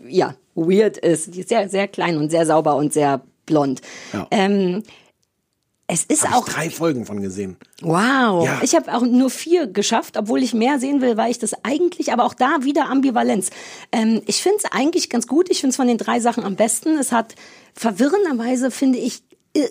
ja, 0.08 0.36
weird 0.56 0.98
ist. 0.98 1.36
Die 1.36 1.41
ist 1.41 1.49
sehr, 1.49 1.68
sehr 1.70 1.88
klein 1.88 2.18
und 2.18 2.30
sehr 2.30 2.45
sauber 2.45 2.76
und 2.76 2.94
sehr 2.94 3.22
blond. 3.45 3.82
Ja. 4.14 4.28
Ähm, 4.32 4.84
es 5.94 6.06
ist 6.06 6.24
Hab 6.24 6.38
auch. 6.38 6.48
ich 6.48 6.53
drei 6.53 6.70
Folgen 6.70 7.06
von 7.06 7.22
gesehen. 7.22 7.58
Wow. 7.82 8.45
Ja. 8.45 8.62
Ich 8.62 8.76
habe 8.76 8.94
auch 8.94 9.02
nur 9.02 9.30
vier 9.30 9.68
geschafft, 9.68 10.16
obwohl 10.16 10.41
ich 10.41 10.53
mehr 10.53 10.80
sehen 10.80 11.02
will, 11.02 11.18
weil 11.18 11.32
ich 11.32 11.40
das 11.40 11.53
eigentlich, 11.66 12.14
aber 12.14 12.24
auch 12.24 12.34
da 12.34 12.60
wieder 12.62 12.90
Ambivalenz. 12.90 13.49
Ähm, 13.91 14.22
ich 14.26 14.41
finde 14.41 14.60
es 14.60 14.72
eigentlich 14.72 15.10
ganz 15.10 15.28
gut. 15.28 15.49
Ich 15.49 15.60
finde 15.60 15.72
es 15.72 15.76
von 15.76 15.88
den 15.88 15.98
drei 15.98 16.22
Sachen 16.22 16.45
am 16.45 16.56
besten. 16.56 16.98
Es 16.98 17.12
hat 17.12 17.36
verwirrenderweise, 17.74 18.72
finde 18.72 18.99
ich, 18.99 19.22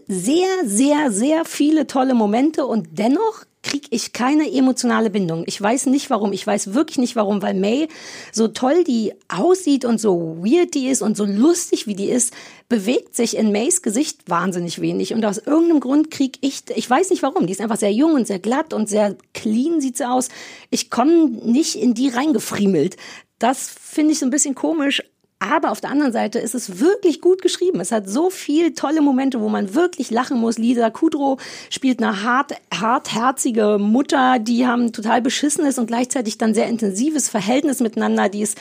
sehr, 0.06 0.48
sehr, 0.64 1.10
sehr 1.10 1.44
viele 1.44 1.86
tolle 1.86 2.14
Momente 2.14 2.66
und 2.66 2.98
dennoch 2.98 3.44
kriege 3.62 3.88
ich 3.90 4.12
keine 4.12 4.50
emotionale 4.50 5.10
Bindung. 5.10 5.44
Ich 5.46 5.60
weiß 5.60 5.86
nicht 5.86 6.08
warum. 6.08 6.32
Ich 6.32 6.46
weiß 6.46 6.72
wirklich 6.72 6.98
nicht 6.98 7.16
warum, 7.16 7.42
weil 7.42 7.54
May 7.54 7.88
so 8.32 8.48
toll 8.48 8.84
die 8.84 9.12
aussieht 9.28 9.84
und 9.84 10.00
so 10.00 10.38
weird 10.42 10.74
die 10.74 10.88
ist 10.88 11.02
und 11.02 11.16
so 11.16 11.24
lustig 11.24 11.86
wie 11.86 11.94
die 11.94 12.08
ist, 12.08 12.32
bewegt 12.68 13.14
sich 13.14 13.36
in 13.36 13.52
Mays 13.52 13.82
Gesicht 13.82 14.28
wahnsinnig 14.28 14.80
wenig. 14.80 15.12
Und 15.12 15.24
aus 15.24 15.38
irgendeinem 15.38 15.80
Grund 15.80 16.10
kriege 16.10 16.38
ich, 16.40 16.62
ich 16.74 16.88
weiß 16.88 17.10
nicht 17.10 17.22
warum, 17.22 17.46
die 17.46 17.52
ist 17.52 17.60
einfach 17.60 17.76
sehr 17.76 17.92
jung 17.92 18.14
und 18.14 18.26
sehr 18.26 18.38
glatt 18.38 18.72
und 18.72 18.88
sehr 18.88 19.16
clean 19.34 19.80
sieht 19.80 19.98
sie 19.98 20.08
aus. 20.08 20.28
Ich 20.70 20.90
komme 20.90 21.28
nicht 21.28 21.74
in 21.76 21.92
die 21.92 22.08
reingefriemelt. 22.08 22.96
Das 23.38 23.68
finde 23.68 24.12
ich 24.12 24.18
so 24.18 24.26
ein 24.26 24.30
bisschen 24.30 24.54
komisch. 24.54 25.02
Aber 25.42 25.70
auf 25.70 25.80
der 25.80 25.90
anderen 25.90 26.12
Seite 26.12 26.38
ist 26.38 26.54
es 26.54 26.80
wirklich 26.80 27.22
gut 27.22 27.40
geschrieben. 27.40 27.80
Es 27.80 27.92
hat 27.92 28.06
so 28.08 28.28
viel 28.28 28.74
tolle 28.74 29.00
Momente, 29.00 29.40
wo 29.40 29.48
man 29.48 29.74
wirklich 29.74 30.10
lachen 30.10 30.38
muss. 30.38 30.58
Lisa 30.58 30.90
Kudrow 30.90 31.40
spielt 31.70 32.02
eine 32.02 32.22
hart, 32.22 32.52
hartherzige 32.72 33.78
Mutter, 33.80 34.38
die 34.38 34.66
haben 34.66 34.92
total 34.92 35.22
beschissenes 35.22 35.78
und 35.78 35.86
gleichzeitig 35.86 36.36
dann 36.36 36.52
sehr 36.52 36.68
intensives 36.68 37.30
Verhältnis 37.30 37.80
miteinander. 37.80 38.28
Die 38.28 38.42
ist 38.42 38.58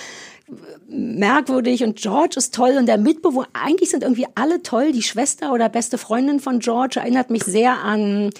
merkwürdig 0.87 1.83
und 1.83 1.97
George 1.97 2.35
ist 2.37 2.55
toll 2.55 2.75
und 2.77 2.85
der 2.85 2.97
Mitbewohner, 2.97 3.49
eigentlich 3.53 3.89
sind 3.89 4.03
irgendwie 4.03 4.27
alle 4.35 4.63
toll. 4.63 4.93
Die 4.93 5.03
Schwester 5.03 5.51
oder 5.51 5.67
beste 5.67 5.97
Freundin 5.97 6.39
von 6.39 6.59
George 6.59 6.99
erinnert 6.99 7.29
mich 7.29 7.43
sehr 7.43 7.79
an 7.83 8.31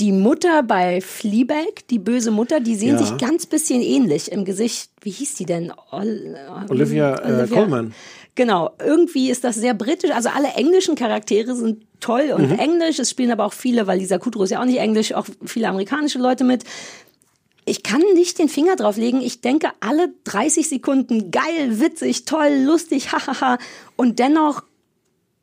die 0.00 0.12
Mutter 0.12 0.62
bei 0.62 1.00
Fleabag, 1.00 1.86
die 1.90 1.98
böse 1.98 2.30
Mutter, 2.30 2.60
die 2.60 2.74
sehen 2.74 2.92
Ja. 2.92 2.98
sich 2.98 3.16
ganz 3.18 3.46
bisschen 3.46 3.82
ähnlich 3.82 4.32
im 4.32 4.44
Gesicht. 4.44 4.90
Wie 5.02 5.10
hieß 5.10 5.34
die 5.34 5.44
denn? 5.46 5.72
Ol 5.92 6.36
Olivia, 6.68 7.14
äh, 7.42 7.46
Colman. 7.46 7.94
Genau, 8.34 8.70
irgendwie 8.82 9.30
ist 9.30 9.44
das 9.44 9.56
sehr 9.56 9.74
britisch. 9.74 10.10
Also 10.12 10.30
alle 10.30 10.48
englischen 10.54 10.94
Charaktere 10.94 11.54
sind 11.54 11.84
toll 12.00 12.32
und 12.34 12.50
Mhm. 12.52 12.58
englisch. 12.58 12.98
Es 12.98 13.10
spielen 13.10 13.30
aber 13.30 13.44
auch 13.44 13.52
viele, 13.52 13.86
weil 13.86 13.98
Lisa 13.98 14.18
Kudrow 14.18 14.44
ist 14.44 14.50
ja 14.50 14.60
auch 14.60 14.64
nicht 14.64 14.78
englisch, 14.78 15.12
auch 15.12 15.26
viele 15.44 15.68
amerikanische 15.68 16.18
Leute 16.18 16.44
mit. 16.44 16.64
Ich 17.66 17.82
kann 17.82 18.00
nicht 18.14 18.38
den 18.38 18.48
Finger 18.48 18.76
drauf 18.76 18.96
legen. 18.96 19.20
Ich 19.20 19.42
denke 19.42 19.68
alle 19.80 20.08
30 20.24 20.68
Sekunden 20.68 21.30
geil, 21.30 21.78
witzig, 21.80 22.24
toll, 22.24 22.62
lustig, 22.64 23.12
hahaha. 23.12 23.58
Und 23.96 24.18
dennoch 24.18 24.62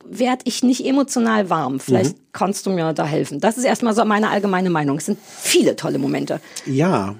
werde 0.10 0.44
ich 0.46 0.64
nicht 0.64 0.86
emotional 0.86 1.50
warm. 1.50 1.80
Vielleicht 1.80 2.18
Mhm. 2.18 2.22
kannst 2.32 2.66
du 2.66 2.70
mir 2.72 2.94
da 2.94 3.06
helfen. 3.06 3.40
Das 3.40 3.58
ist 3.58 3.64
erstmal 3.64 3.94
so 3.96 4.04
meine 4.06 4.30
allgemeine 4.30 4.70
Meinung. 4.70 4.98
Es 4.98 5.06
sind 5.08 5.18
viele 5.40 5.76
tolle 5.76 5.98
Momente. 6.00 6.40
Ja. 6.66 7.16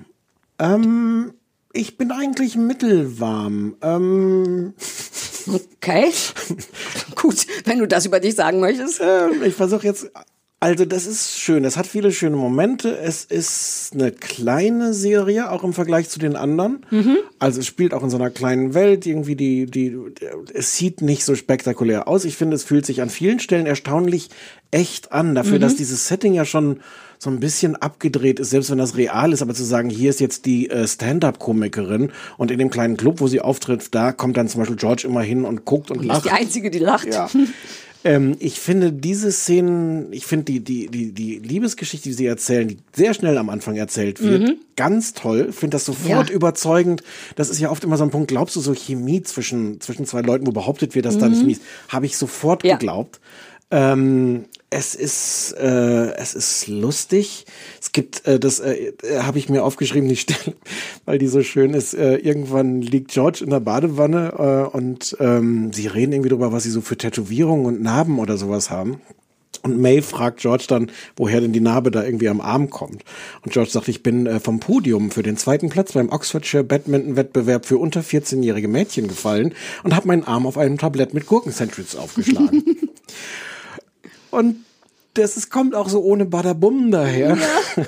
Ähm, 0.60 1.34
ich 1.74 1.98
bin 1.98 2.12
eigentlich 2.12 2.56
mittelwarm. 2.56 3.76
Ähm, 3.82 4.74
Okay. 5.82 6.12
Gut, 7.16 7.46
wenn 7.64 7.80
du 7.80 7.88
das 7.88 8.06
über 8.06 8.20
dich 8.20 8.36
sagen 8.36 8.60
möchtest. 8.60 9.00
ähm, 9.02 9.42
ich 9.46 9.54
versuche 9.54 9.86
jetzt. 9.88 10.12
Also 10.60 10.86
das 10.86 11.06
ist 11.06 11.40
schön. 11.40 11.66
Es 11.66 11.78
hat 11.78 11.86
viele 11.86 12.12
schöne 12.12 12.36
Momente. 12.36 12.98
Es 12.98 13.24
ist 13.26 13.92
eine 13.94 14.12
kleine 14.12 14.92
Serie, 14.96 15.52
auch 15.52 15.64
im 15.64 15.72
Vergleich 15.72 16.10
zu 16.10 16.18
den 16.18 16.36
anderen. 16.36 16.84
Also 17.38 17.60
es 17.60 17.68
spielt 17.68 17.94
auch 17.94 18.02
in 18.04 18.10
so 18.10 18.18
einer 18.18 18.32
kleinen 18.32 18.74
Welt. 18.74 19.06
Irgendwie 19.06 19.36
die, 19.36 19.68
die, 19.68 19.96
es 20.56 20.76
sieht 20.76 21.02
nicht 21.02 21.26
so 21.26 21.36
spektakulär 21.36 22.08
aus. 22.08 22.26
Ich 22.26 22.38
finde, 22.38 22.56
es 22.56 22.64
fühlt 22.64 22.88
sich 22.88 23.04
an 23.04 23.12
vielen 23.12 23.40
Stellen 23.40 23.68
erstaunlich 23.68 24.30
echt 24.72 25.12
an. 25.12 25.36
Dafür, 25.36 25.58
Mhm. 25.58 25.62
dass 25.62 25.76
dieses 25.76 26.08
Setting 26.08 26.34
ja 26.34 26.44
schon 26.44 26.80
so 27.20 27.30
ein 27.30 27.40
bisschen 27.40 27.76
abgedreht 27.76 28.40
ist, 28.40 28.52
selbst 28.52 28.70
wenn 28.72 28.78
das 28.80 28.96
real 28.98 29.34
ist, 29.34 29.42
aber 29.42 29.54
zu 29.56 29.64
sagen, 29.64 29.90
hier 29.90 30.10
ist 30.12 30.20
jetzt 30.20 30.46
die 30.46 30.70
äh, 30.70 30.88
Stand-up-Komikerin 30.88 32.12
und 32.38 32.52
in 32.52 32.60
dem 32.60 32.70
kleinen 32.70 32.96
Club, 32.98 33.22
wo 33.22 33.28
sie 33.28 33.42
auftritt, 33.42 33.88
da 33.96 34.12
kommt 34.12 34.38
dann 34.38 34.48
zum 34.48 34.60
Beispiel 34.62 34.76
George 34.78 35.08
immer 35.08 35.22
hin 35.22 35.44
und 35.44 35.66
guckt 35.66 35.90
und 35.90 35.98
bist 35.98 36.10
lacht. 36.10 36.26
die 36.26 36.30
Einzige, 36.32 36.70
die 36.72 36.80
lacht. 36.80 37.08
Ja. 37.14 37.28
Ähm, 38.08 38.36
ich 38.40 38.60
finde 38.60 38.92
diese 38.94 39.32
Szenen, 39.32 40.14
ich 40.14 40.26
finde 40.26 40.46
die, 40.46 40.60
die, 40.62 40.88
die, 40.88 41.12
die 41.12 41.40
Liebesgeschichte, 41.40 42.08
die 42.10 42.14
sie 42.14 42.26
erzählen, 42.26 42.68
die 42.68 42.78
sehr 42.94 43.14
schnell 43.14 43.38
am 43.38 43.50
Anfang 43.50 43.76
erzählt 43.76 44.22
wird, 44.24 44.42
Mhm. 44.44 44.56
ganz 44.76 45.14
toll. 45.14 45.52
Finde 45.52 45.76
das 45.76 45.86
sofort 45.86 46.30
Ja. 46.30 46.36
überzeugend. 46.36 47.04
Das 47.36 47.50
ist 47.50 47.60
ja 47.60 47.70
oft 47.70 47.84
immer 47.84 47.98
so 47.98 48.04
ein 48.04 48.10
Punkt, 48.12 48.30
glaubst 48.30 48.56
du 48.56 48.62
so 48.62 48.74
Chemie 48.74 49.22
zwischen, 49.24 49.82
zwischen 49.82 50.06
zwei 50.06 50.22
Leuten, 50.22 50.48
wo 50.48 50.52
behauptet 50.52 50.96
wird, 50.96 51.06
dass 51.06 51.18
da 51.18 51.26
Mhm. 51.26 51.32
nicht 51.32 51.40
Chemie 51.42 51.52
ist? 51.54 51.62
Habe 51.90 52.06
ich 52.06 52.18
sofort 52.18 52.64
Ja. 52.64 52.78
geglaubt. 52.78 53.20
Ähm, 53.70 54.46
es 54.70 54.96
ist, 54.96 55.54
äh, 55.54 56.14
es 56.16 56.34
ist 56.34 56.68
lustig. 56.68 57.46
Es 57.82 57.92
gibt, 57.92 58.26
äh, 58.28 58.40
das 58.40 58.60
äh, 58.60 58.94
habe 59.20 59.38
ich 59.38 59.50
mir 59.50 59.64
aufgeschrieben, 59.64 60.10
die 60.10 60.16
Stelle, 60.18 60.56
weil 61.06 61.18
die 61.18 61.28
so 61.28 61.42
schön 61.42 61.74
ist. 61.74 61.94
Äh, 61.94 62.18
irgendwann 62.18 62.82
liegt 62.82 63.12
George 63.12 63.44
in 63.44 63.50
der 63.50 63.60
Badewanne 63.60 64.34
äh, 64.72 64.76
und 64.76 65.16
ähm, 65.20 65.72
sie 65.74 65.88
reden 65.88 66.14
irgendwie 66.14 66.30
darüber, 66.30 66.52
was 66.52 66.64
sie 66.64 66.70
so 66.70 66.82
für 66.82 66.98
Tätowierungen 66.98 67.66
und 67.66 67.82
Narben 67.82 68.20
oder 68.20 68.38
sowas 68.38 68.70
haben. 68.70 69.02
Und 69.64 69.80
May 69.80 70.02
fragt 70.02 70.40
George 70.40 70.66
dann, 70.68 70.92
woher 71.16 71.42
denn 71.42 71.52
die 71.52 71.60
Narbe 71.60 71.92
da 71.92 72.04
irgendwie 72.04 72.30
am 72.30 72.42
Arm 72.42 72.70
kommt. 72.70 73.04
Und 73.44 73.52
George 73.52 73.72
sagt, 73.72 73.88
ich 73.88 74.04
bin 74.04 74.28
äh, 74.28 74.40
vom 74.40 74.60
Podium 74.60 75.12
für 75.12 75.24
den 75.24 75.36
zweiten 75.36 75.70
Platz 75.70 75.94
beim 75.94 76.10
Oxfordshire 76.10 76.64
Badminton-Wettbewerb 76.64 77.66
für 77.66 77.78
unter 77.78 78.02
14-jährige 78.02 78.68
Mädchen 78.68 79.08
gefallen 79.08 79.54
und 79.84 79.96
habe 79.96 80.08
meinen 80.08 80.24
Arm 80.24 80.46
auf 80.46 80.58
einem 80.58 80.78
Tablett 80.78 81.14
mit 81.14 81.26
Gurkensandwiches 81.26 81.96
aufgeschlagen. 81.96 82.64
und 84.38 84.64
das 85.14 85.36
ist, 85.36 85.50
kommt 85.50 85.74
auch 85.74 85.90
so 85.90 86.02
ohne 86.04 86.26
Badabum 86.26 86.92
daher. 86.92 87.36
Ja. 87.38 87.84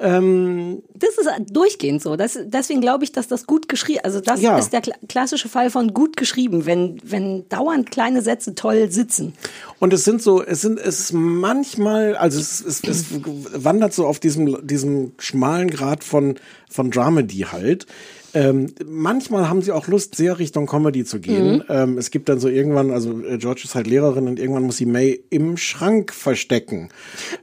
ähm, 0.00 0.82
das 0.94 1.10
ist 1.10 1.28
durchgehend 1.50 2.02
so. 2.02 2.16
Das, 2.16 2.36
deswegen 2.44 2.80
glaube 2.80 3.04
ich, 3.04 3.12
dass 3.12 3.28
das 3.28 3.46
gut 3.46 3.68
geschrieben, 3.68 4.00
also 4.02 4.20
das 4.20 4.40
Ja. 4.40 4.58
ist 4.58 4.72
der 4.72 4.82
kla- 4.82 4.96
klassische 5.08 5.48
Fall 5.48 5.70
von 5.70 5.94
gut 5.94 6.16
geschrieben, 6.16 6.66
wenn, 6.66 6.98
wenn 7.04 7.48
dauernd 7.48 7.90
kleine 7.92 8.20
Sätze 8.20 8.56
toll 8.56 8.90
sitzen. 8.90 9.32
Und 9.78 9.92
es 9.92 10.02
sind 10.02 10.20
so, 10.20 10.42
es 10.42 10.60
sind, 10.60 10.80
es 10.80 10.98
ist 10.98 11.12
manchmal, 11.12 12.16
also 12.16 12.40
es, 12.40 12.60
es, 12.64 12.82
es 12.82 13.04
wandert 13.54 13.94
so 13.94 14.04
auf 14.06 14.18
diesem, 14.18 14.66
diesem 14.66 15.12
schmalen 15.18 15.70
Grad 15.70 16.02
von, 16.02 16.34
von 16.68 16.90
Dramedy 16.90 17.46
halt. 17.52 17.86
Ähm, 18.34 18.66
manchmal 18.84 19.48
haben 19.48 19.62
sie 19.62 19.72
auch 19.72 19.86
Lust, 19.88 20.14
sehr 20.14 20.38
Richtung 20.38 20.66
Comedy 20.66 21.04
zu 21.04 21.20
gehen. 21.20 21.56
Mhm. 21.56 21.62
Ähm, 21.68 21.98
es 21.98 22.10
gibt 22.10 22.28
dann 22.28 22.38
so 22.38 22.48
irgendwann, 22.48 22.90
also 22.90 23.20
äh, 23.20 23.38
George 23.38 23.62
ist 23.64 23.74
halt 23.74 23.86
Lehrerin 23.86 24.28
und 24.28 24.38
irgendwann 24.38 24.64
muss 24.64 24.76
sie 24.76 24.86
May 24.86 25.22
im 25.30 25.56
Schrank 25.56 26.12
verstecken, 26.12 26.90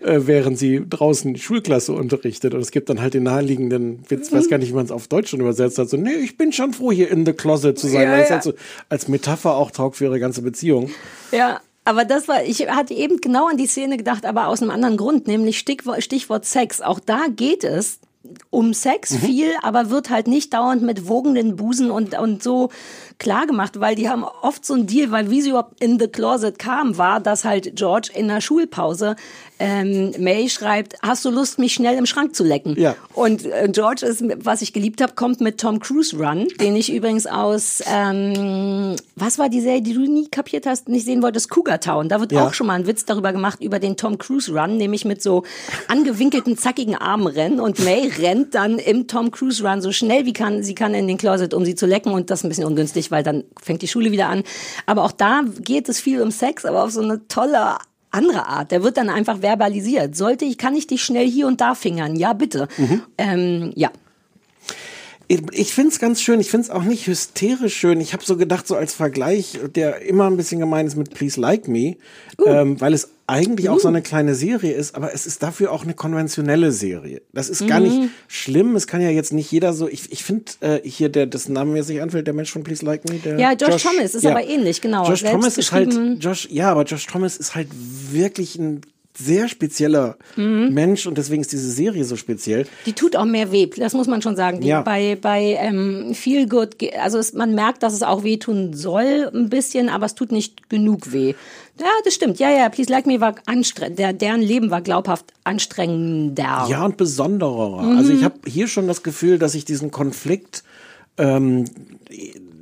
äh, 0.02 0.22
während 0.26 0.58
sie 0.60 0.84
draußen 0.88 1.34
die 1.34 1.40
Schulklasse 1.40 1.94
unterrichtet. 1.94 2.54
Und 2.54 2.62
es 2.62 2.72
gibt 2.72 2.90
dann 2.90 3.02
halt 3.02 3.14
den 3.16 3.24
naheliegenden 3.24 4.04
Witz, 4.10 4.32
Mhm. 4.32 4.38
weiß 4.38 4.50
gar 4.50 4.58
nicht, 4.60 4.70
wie 4.70 4.76
man 4.76 4.86
es 4.86 4.92
auf 4.92 5.08
Deutsch 5.08 5.30
schon 5.32 5.40
übersetzt 5.42 5.78
hat, 5.80 5.90
so, 5.90 5.98
nee, 5.98 6.14
ich 6.24 6.38
bin 6.38 6.52
schon 6.52 6.74
froh, 6.74 6.92
hier 6.92 7.10
in 7.10 7.26
the 7.26 7.34
closet 7.34 7.78
zu 7.80 7.88
sein, 7.88 8.04
Ja, 8.04 8.12
weil 8.12 8.22
es 8.24 8.30
ja. 8.30 8.36
halt 8.36 8.44
so 8.44 8.54
als 8.90 9.08
Metapher 9.08 9.56
auch 9.56 9.72
taugt 9.72 9.96
für 9.98 10.06
ihre 10.06 10.20
ganze 10.20 10.42
Beziehung. 10.42 10.92
Ja, 11.32 11.60
aber 11.86 12.06
das 12.06 12.28
war, 12.28 12.44
ich 12.46 12.68
hatte 12.70 12.94
eben 12.94 13.18
genau 13.18 13.48
an 13.48 13.58
die 13.58 13.68
Szene 13.68 13.98
gedacht, 13.98 14.26
aber 14.26 14.48
aus 14.48 14.62
einem 14.62 14.72
anderen 14.72 14.98
Grund, 14.98 15.28
nämlich 15.28 15.58
Stichwort, 15.60 16.04
Stichwort 16.04 16.46
Sex. 16.46 16.82
Auch 16.82 17.00
da 17.00 17.26
geht 17.36 17.64
es 17.64 18.00
um 18.50 18.74
Sex 18.74 19.16
viel, 19.16 19.52
aber 19.62 19.90
wird 19.90 20.10
halt 20.10 20.28
nicht 20.28 20.54
dauernd 20.54 20.82
mit 20.82 21.08
wogenden 21.08 21.56
Busen 21.56 21.91
und, 21.91 22.18
und 22.18 22.41
so 22.41 22.70
klar 23.19 23.45
gemacht, 23.48 23.80
weil 23.80 23.95
die 23.95 24.10
haben 24.10 24.23
oft 24.23 24.65
so 24.65 24.73
einen 24.73 24.88
Deal, 24.88 25.11
weil 25.11 25.30
wie 25.30 25.41
sie 25.41 25.49
überhaupt 25.49 25.81
in 25.84 25.99
the 25.99 26.07
closet 26.07 26.60
kam, 26.60 26.98
war, 26.98 27.19
dass 27.19 27.45
halt 27.45 27.76
George 27.76 28.10
in 28.14 28.27
der 28.27 28.41
Schulpause 28.41 29.15
ähm, 29.60 30.11
May 30.19 30.49
schreibt, 30.49 30.95
hast 31.02 31.23
du 31.23 31.30
Lust, 31.30 31.57
mich 31.60 31.73
schnell 31.73 31.98
im 31.98 32.06
Schrank 32.06 32.35
zu 32.35 32.44
lecken? 32.44 32.76
Ja. 32.77 32.95
Und 33.14 33.45
äh, 33.45 33.69
George 33.72 34.06
ist, 34.06 34.23
was 34.44 34.61
ich 34.61 34.73
geliebt 34.73 35.02
habe, 35.02 35.14
kommt 35.14 35.40
mit 35.41 35.60
Tom 35.60 35.80
Cruise 35.80 36.18
Run, 36.18 36.48
den 36.60 36.76
ich 36.76 36.91
übrigens 36.91 37.27
aus, 37.27 37.81
ähm, 37.91 38.95
was 39.15 39.38
war 39.40 39.49
die 39.49 39.61
Serie, 39.61 39.81
die 39.81 39.94
du 39.94 40.02
nie 40.02 40.27
kapiert 40.27 40.65
hast, 40.65 40.90
nicht 40.90 41.06
sehen 41.06 41.22
wolltest, 41.22 41.49
Cougar 41.49 41.80
Town. 41.80 42.10
Da 42.10 42.19
wird 42.19 42.31
Ja. 42.31 42.48
auch 42.48 42.53
schon 42.53 42.68
mal 42.68 42.73
ein 42.73 42.88
Witz 42.88 43.06
darüber 43.06 43.31
gemacht, 43.31 43.61
über 43.61 43.80
den 43.80 43.95
Tom 43.95 44.18
Cruise 44.18 44.52
Run, 44.52 44.77
nämlich 44.77 45.06
mit 45.06 45.22
so 45.22 45.44
angewinkelten, 45.88 46.57
zackigen 46.57 46.95
Armen 46.95 47.27
rennen. 47.27 47.60
Und 47.60 47.80
May 47.80 48.07
rennt 48.19 48.56
dann 48.56 48.80
im 48.80 49.07
Tom 49.07 49.31
Cruise 49.31 49.64
Run 49.65 49.81
so 49.81 49.91
schnell 49.91 50.26
wie 50.26 50.34
kann, 50.34 50.64
sie 50.64 50.76
kann 50.76 50.94
in 50.94 51.07
den 51.07 51.18
Closet, 51.18 51.53
um 51.53 51.64
sie 51.65 51.76
zu 51.76 51.85
lecken. 51.85 52.11
Und 52.11 52.30
das 52.30 52.40
ist 52.40 52.45
ein 52.45 52.49
bisschen 52.49 52.65
ungünstig, 52.65 53.03
weil 53.12 53.24
dann 53.24 53.44
fängt 53.62 53.82
die 53.82 53.88
Schule 53.88 54.12
wieder 54.12 54.30
an. 54.30 54.44
Aber 54.86 55.04
auch 55.04 55.12
da 55.12 55.44
geht 55.60 55.90
es 55.90 56.00
viel 56.00 56.22
um 56.22 56.32
Sex, 56.32 56.66
aber 56.66 56.84
auf 56.84 56.92
so 56.92 57.02
eine 57.02 57.28
tolle 57.28 57.78
andere 58.12 58.48
Art. 58.48 58.72
Der 58.72 58.84
wird 58.84 58.98
dann 58.98 59.10
einfach 59.10 59.42
verbalisiert. 59.42 60.16
Sollte 60.16 60.46
ich, 60.46 60.58
kann 60.58 60.76
ich 60.76 60.88
dich 60.88 61.04
schnell 61.04 61.28
hier 61.28 61.48
und 61.48 61.62
da 61.62 61.76
fingern? 61.76 62.16
Ja, 62.16 62.34
bitte. 62.34 62.68
Ähm, 63.18 63.72
ja. 63.76 63.92
Ich, 65.28 65.74
finde 65.74 65.90
es 65.90 66.00
ganz 66.00 66.22
schön. 66.22 66.40
Ich 66.40 66.52
finde 66.52 66.66
es 66.66 66.70
auch 66.70 66.84
nicht 66.84 67.08
hysterisch 67.08 67.76
schön. 67.76 68.02
Ich 68.02 68.14
habe 68.14 68.24
so 68.24 68.38
gedacht, 68.38 68.68
so 68.68 68.76
als 68.76 68.94
Vergleich, 68.94 69.58
der 69.74 70.02
immer 70.02 70.28
ein 70.28 70.38
bisschen 70.38 70.60
gemein 70.60 70.86
ist 70.86 70.96
mit 70.96 71.14
Please 71.14 71.40
Like 71.40 71.68
Me, 71.68 71.96
ähm, 72.46 72.80
weil 72.80 72.94
es 72.94 73.10
eigentlich 73.34 73.68
auch 73.70 73.80
so 73.80 73.88
eine 73.88 74.04
kleine 74.04 74.36
Serie 74.36 74.74
ist, 74.74 74.94
aber 74.94 75.12
es 75.12 75.26
ist 75.26 75.42
dafür 75.42 75.72
auch 75.72 75.84
eine 75.84 75.96
konventionelle 75.96 76.72
Serie. 76.72 77.24
Das 77.34 77.50
ist 77.50 77.68
gar 77.68 77.80
nicht 77.80 78.10
schlimm. 78.28 78.76
Es 78.76 78.86
kann 78.86 79.02
ja 79.02 79.10
jetzt 79.10 79.34
nicht 79.34 79.52
jeder 79.52 79.74
so. 79.74 79.88
Ich, 79.88 80.12
ich 80.12 80.24
finde 80.24 80.46
äh, 80.60 80.82
hier, 80.88 81.10
der 81.10 81.26
das 81.26 81.50
Name 81.50 81.72
mir 81.72 81.84
sich 81.84 82.00
anfällt, 82.00 82.28
der 82.28 82.36
Mensch 82.36 82.52
von 82.52 82.64
Please 82.64 82.86
Like 82.86 83.10
Me, 83.10 83.16
der 83.16 83.40
Ja, 83.40 83.54
Josh 83.54 83.82
Thomas 83.82 84.14
ist 84.14 84.26
aber 84.26 84.44
ähnlich, 84.44 84.82
genau. 84.82 85.08
Josh 85.10 85.22
Selbst 85.22 85.34
Thomas 85.34 85.58
ist 85.58 85.72
halt. 85.72 85.98
Josh, 86.20 86.48
ja, 86.52 86.70
aber 86.70 86.84
Josh 86.84 87.08
Thomas 87.08 87.38
ist 87.38 87.56
halt 87.56 87.70
wirklich 88.12 88.56
ein 88.60 88.82
sehr 89.18 89.48
spezieller 89.48 90.18
Mhm. 90.35 90.69
Mensch 90.73 91.06
und 91.06 91.18
deswegen 91.18 91.41
ist 91.41 91.52
diese 91.52 91.69
Serie 91.72 92.03
so 92.03 92.15
speziell. 92.15 92.65
Die 92.85 92.94
tut 92.94 93.15
auch 93.15 93.26
mehr 93.26 93.52
weh, 93.52 93.68
das 93.68 93.94
muss 93.94 94.07
man 94.07 94.22
schon 94.22 94.35
sagen. 94.35 94.61
Die 94.61 94.68
Ja. 94.68 94.81
Bei, 94.81 95.18
bei 95.22 95.57
ähm, 95.60 96.14
Feel 96.15 96.48
Good, 96.48 96.77
also 96.99 97.18
es, 97.19 97.34
man 97.34 97.53
merkt, 97.53 97.84
dass 97.84 97.94
es 97.94 98.02
auch 98.03 98.23
wehtun 98.23 98.73
soll, 98.73 99.30
ein 99.34 99.49
bisschen, 99.49 99.90
aber 99.90 100.06
es 100.06 100.15
tut 100.15 100.31
nicht 100.31 100.69
genug 100.69 101.11
weh. 101.11 101.35
Ja, 101.80 101.88
das 102.06 102.14
stimmt. 102.14 102.40
Ja, 102.40 102.52
ja, 102.52 102.69
Please 102.69 102.91
Like 102.91 103.06
Me 103.07 103.19
war 103.19 103.35
anstrengend. 103.45 103.98
Der, 103.98 104.14
deren 104.14 104.41
Leben 104.41 104.69
war 104.69 104.81
glaubhaft 104.81 105.26
anstrengender. 105.44 106.68
Ja, 106.69 106.85
und 106.85 106.98
besonderer. 106.98 107.81
Mhm. 107.84 107.98
Also 107.98 108.14
ich 108.14 108.23
habe 108.23 108.35
hier 108.45 108.68
schon 108.68 108.88
das 108.88 109.03
Gefühl, 109.03 109.40
dass 109.40 109.56
ich 109.56 109.65
diesen 109.65 109.91
Konflikt, 109.91 110.64
ähm, 111.18 111.65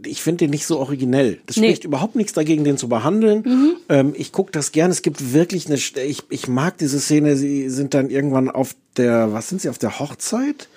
ich 0.06 0.22
finde 0.22 0.40
den 0.46 0.50
nicht 0.52 0.66
so 0.66 0.80
originell. 0.80 1.40
Das 1.46 1.58
Nee. 1.58 1.68
spricht 1.68 1.84
überhaupt 1.84 2.16
nichts 2.16 2.34
dagegen, 2.34 2.64
den 2.64 2.78
zu 2.78 2.88
behandeln. 2.90 3.44
Mhm. 3.46 3.76
Ähm, 3.90 4.14
ich 4.18 4.32
gucke 4.32 4.52
das 4.52 4.72
gern. 4.72 4.92
Es 4.92 5.02
gibt 5.02 5.34
wirklich 5.34 5.68
eine, 5.68 5.76
ich, 5.76 6.24
ich 6.30 6.48
mag 6.48 6.78
diese 6.78 7.00
Szene. 7.00 7.36
Sie 7.38 7.70
sind 7.70 7.94
dann 7.94 8.10
irgendwann 8.10 8.50
auf 8.50 8.76
der, 8.98 9.34
was 9.34 9.50
sind 9.50 9.62
sie, 9.62 9.70
auf 9.70 9.78
der 9.78 10.00
Hochzeit? 10.00 10.68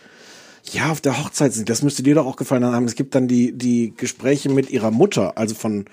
Ja, 0.72 0.90
auf 0.90 1.00
der 1.00 1.22
Hochzeit 1.22 1.52
sind. 1.52 1.68
Das 1.68 1.82
müsste 1.82 2.02
dir 2.02 2.14
doch 2.14 2.26
auch 2.26 2.36
gefallen 2.36 2.64
haben. 2.64 2.86
Es 2.86 2.94
gibt 2.94 3.14
dann 3.14 3.28
die, 3.28 3.52
die 3.52 3.92
Gespräche 3.96 4.48
mit 4.48 4.70
ihrer 4.70 4.90
Mutter, 4.90 5.36
also 5.36 5.54
von, 5.54 5.84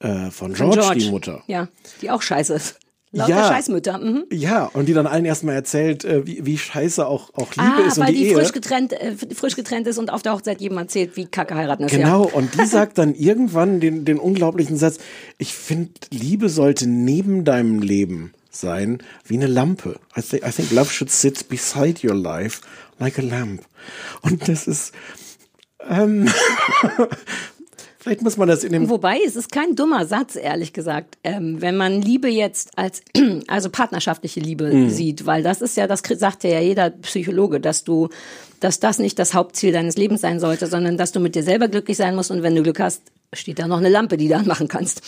äh, 0.00 0.30
von 0.30 0.54
Von 0.54 0.70
George, 0.72 0.98
die 0.98 1.10
Mutter. 1.10 1.42
Ja, 1.46 1.68
die 2.02 2.10
auch 2.10 2.20
scheiße 2.22 2.52
ist. 2.54 2.78
Lauter 3.14 3.30
Ja. 3.30 3.48
Scheißmütter. 3.48 3.98
Mhm. 3.98 4.24
Ja, 4.32 4.64
und 4.72 4.86
die 4.86 4.94
dann 4.94 5.06
allen 5.06 5.24
erstmal 5.26 5.54
erzählt, 5.54 6.04
äh, 6.04 6.26
wie, 6.26 6.46
wie 6.46 6.56
scheiße 6.56 7.06
auch, 7.06 7.34
auch 7.34 7.50
Liebe 7.54 7.62
Ah, 7.84 7.86
ist 7.86 7.98
und 7.98 8.06
weil 8.06 8.14
die, 8.14 8.20
die, 8.20 8.26
Ehe. 8.28 8.34
frisch 8.34 8.52
getrennt, 8.52 8.94
äh, 8.94 9.14
frisch 9.34 9.54
getrennt 9.54 9.86
ist 9.86 9.98
und 9.98 10.10
auf 10.10 10.22
der 10.22 10.32
Hochzeit 10.32 10.60
jedem 10.62 10.78
erzählt, 10.78 11.16
wie 11.16 11.26
kacke 11.26 11.54
heiraten 11.54 11.84
ist. 11.84 11.90
Genau, 11.92 12.24
Ja. 12.26 12.30
und 12.34 12.54
die 12.58 12.64
sagt 12.66 12.96
dann 12.96 13.14
irgendwann 13.14 13.80
den, 13.80 14.04
den 14.06 14.18
unglaublichen 14.18 14.76
Satz, 14.78 14.96
ich 15.36 15.52
finde, 15.54 15.92
Liebe 16.10 16.48
sollte 16.48 16.86
neben 16.88 17.44
deinem 17.44 17.80
Leben 17.82 18.32
sein, 18.50 18.98
wie 19.26 19.34
eine 19.34 19.46
Lampe. 19.46 19.96
I, 20.16 20.22
think 20.22 20.46
I 20.46 20.50
think 20.50 20.70
love 20.72 20.90
should 20.90 21.10
sit 21.10 21.48
beside 21.48 22.06
your 22.06 22.14
life 22.14 22.60
like 22.98 23.18
a 23.18 23.22
lamp. 23.22 23.62
Und 24.22 24.48
das 24.48 24.66
ist, 24.66 24.92
ähm, 25.88 26.28
vielleicht 28.02 28.22
muss 28.22 28.36
man 28.36 28.48
das 28.48 28.64
in 28.64 28.72
dem 28.72 28.88
Wobei, 28.88 29.18
es 29.26 29.36
ist 29.36 29.52
kein 29.52 29.76
dummer 29.76 30.06
Satz, 30.06 30.36
ehrlich 30.36 30.72
gesagt, 30.72 31.16
ähm, 31.24 31.60
wenn 31.60 31.76
man 31.76 32.02
Liebe 32.02 32.28
jetzt 32.28 32.76
als, 32.76 33.02
also 33.46 33.70
partnerschaftliche 33.70 34.40
Liebe 34.40 34.64
Mhm. 34.72 34.90
sieht, 34.90 35.24
weil 35.26 35.42
das 35.42 35.62
ist 35.62 35.76
ja, 35.76 35.86
das 35.86 36.02
sagt 36.16 36.44
ja 36.44 36.60
jeder 36.60 36.90
Psychologe, 36.90 37.60
dass 37.60 37.84
du, 37.84 38.08
dass 38.60 38.80
das 38.80 38.98
nicht 38.98 39.18
das 39.18 39.34
Hauptziel 39.34 39.72
deines 39.72 39.96
Lebens 39.96 40.20
sein 40.20 40.40
sollte, 40.40 40.66
sondern 40.66 40.96
dass 40.96 41.12
du 41.12 41.20
mit 41.20 41.34
dir 41.34 41.42
selber 41.42 41.68
glücklich 41.68 41.96
sein 41.96 42.14
musst 42.16 42.30
und 42.30 42.42
wenn 42.42 42.54
du 42.56 42.62
Glück 42.62 42.80
hast, 42.80 43.02
steht 43.32 43.58
da 43.58 43.66
noch 43.68 43.78
eine 43.78 43.88
Lampe, 43.88 44.16
die 44.16 44.28
du 44.28 44.36
anmachen 44.36 44.68
kannst. 44.68 45.02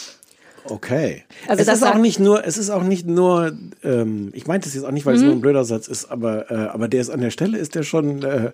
Okay. 0.66 1.24
Also 1.46 1.60
es 1.60 1.66
das 1.66 1.78
ist 1.78 1.84
auch 1.84 1.98
nicht 1.98 2.20
nur, 2.20 2.46
es 2.46 2.56
ist 2.56 2.70
auch 2.70 2.82
nicht 2.84 3.06
nur, 3.06 3.52
ähm, 3.82 4.30
ich 4.32 4.46
meinte 4.46 4.66
es 4.68 4.74
jetzt 4.74 4.84
auch 4.84 4.92
nicht, 4.92 5.04
weil 5.04 5.14
es 5.14 5.20
Mhm. 5.20 5.26
nur 5.26 5.36
ein 5.36 5.40
blöder 5.42 5.64
Satz 5.64 5.88
ist, 5.88 6.06
aber, 6.10 6.50
äh, 6.50 6.54
aber 6.54 6.88
der 6.88 7.02
ist 7.02 7.10
an 7.10 7.20
der 7.20 7.30
Stelle, 7.30 7.58
ist 7.58 7.74
der 7.74 7.82
schon 7.82 8.22
äh, 8.22 8.52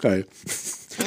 geil. 0.00 0.26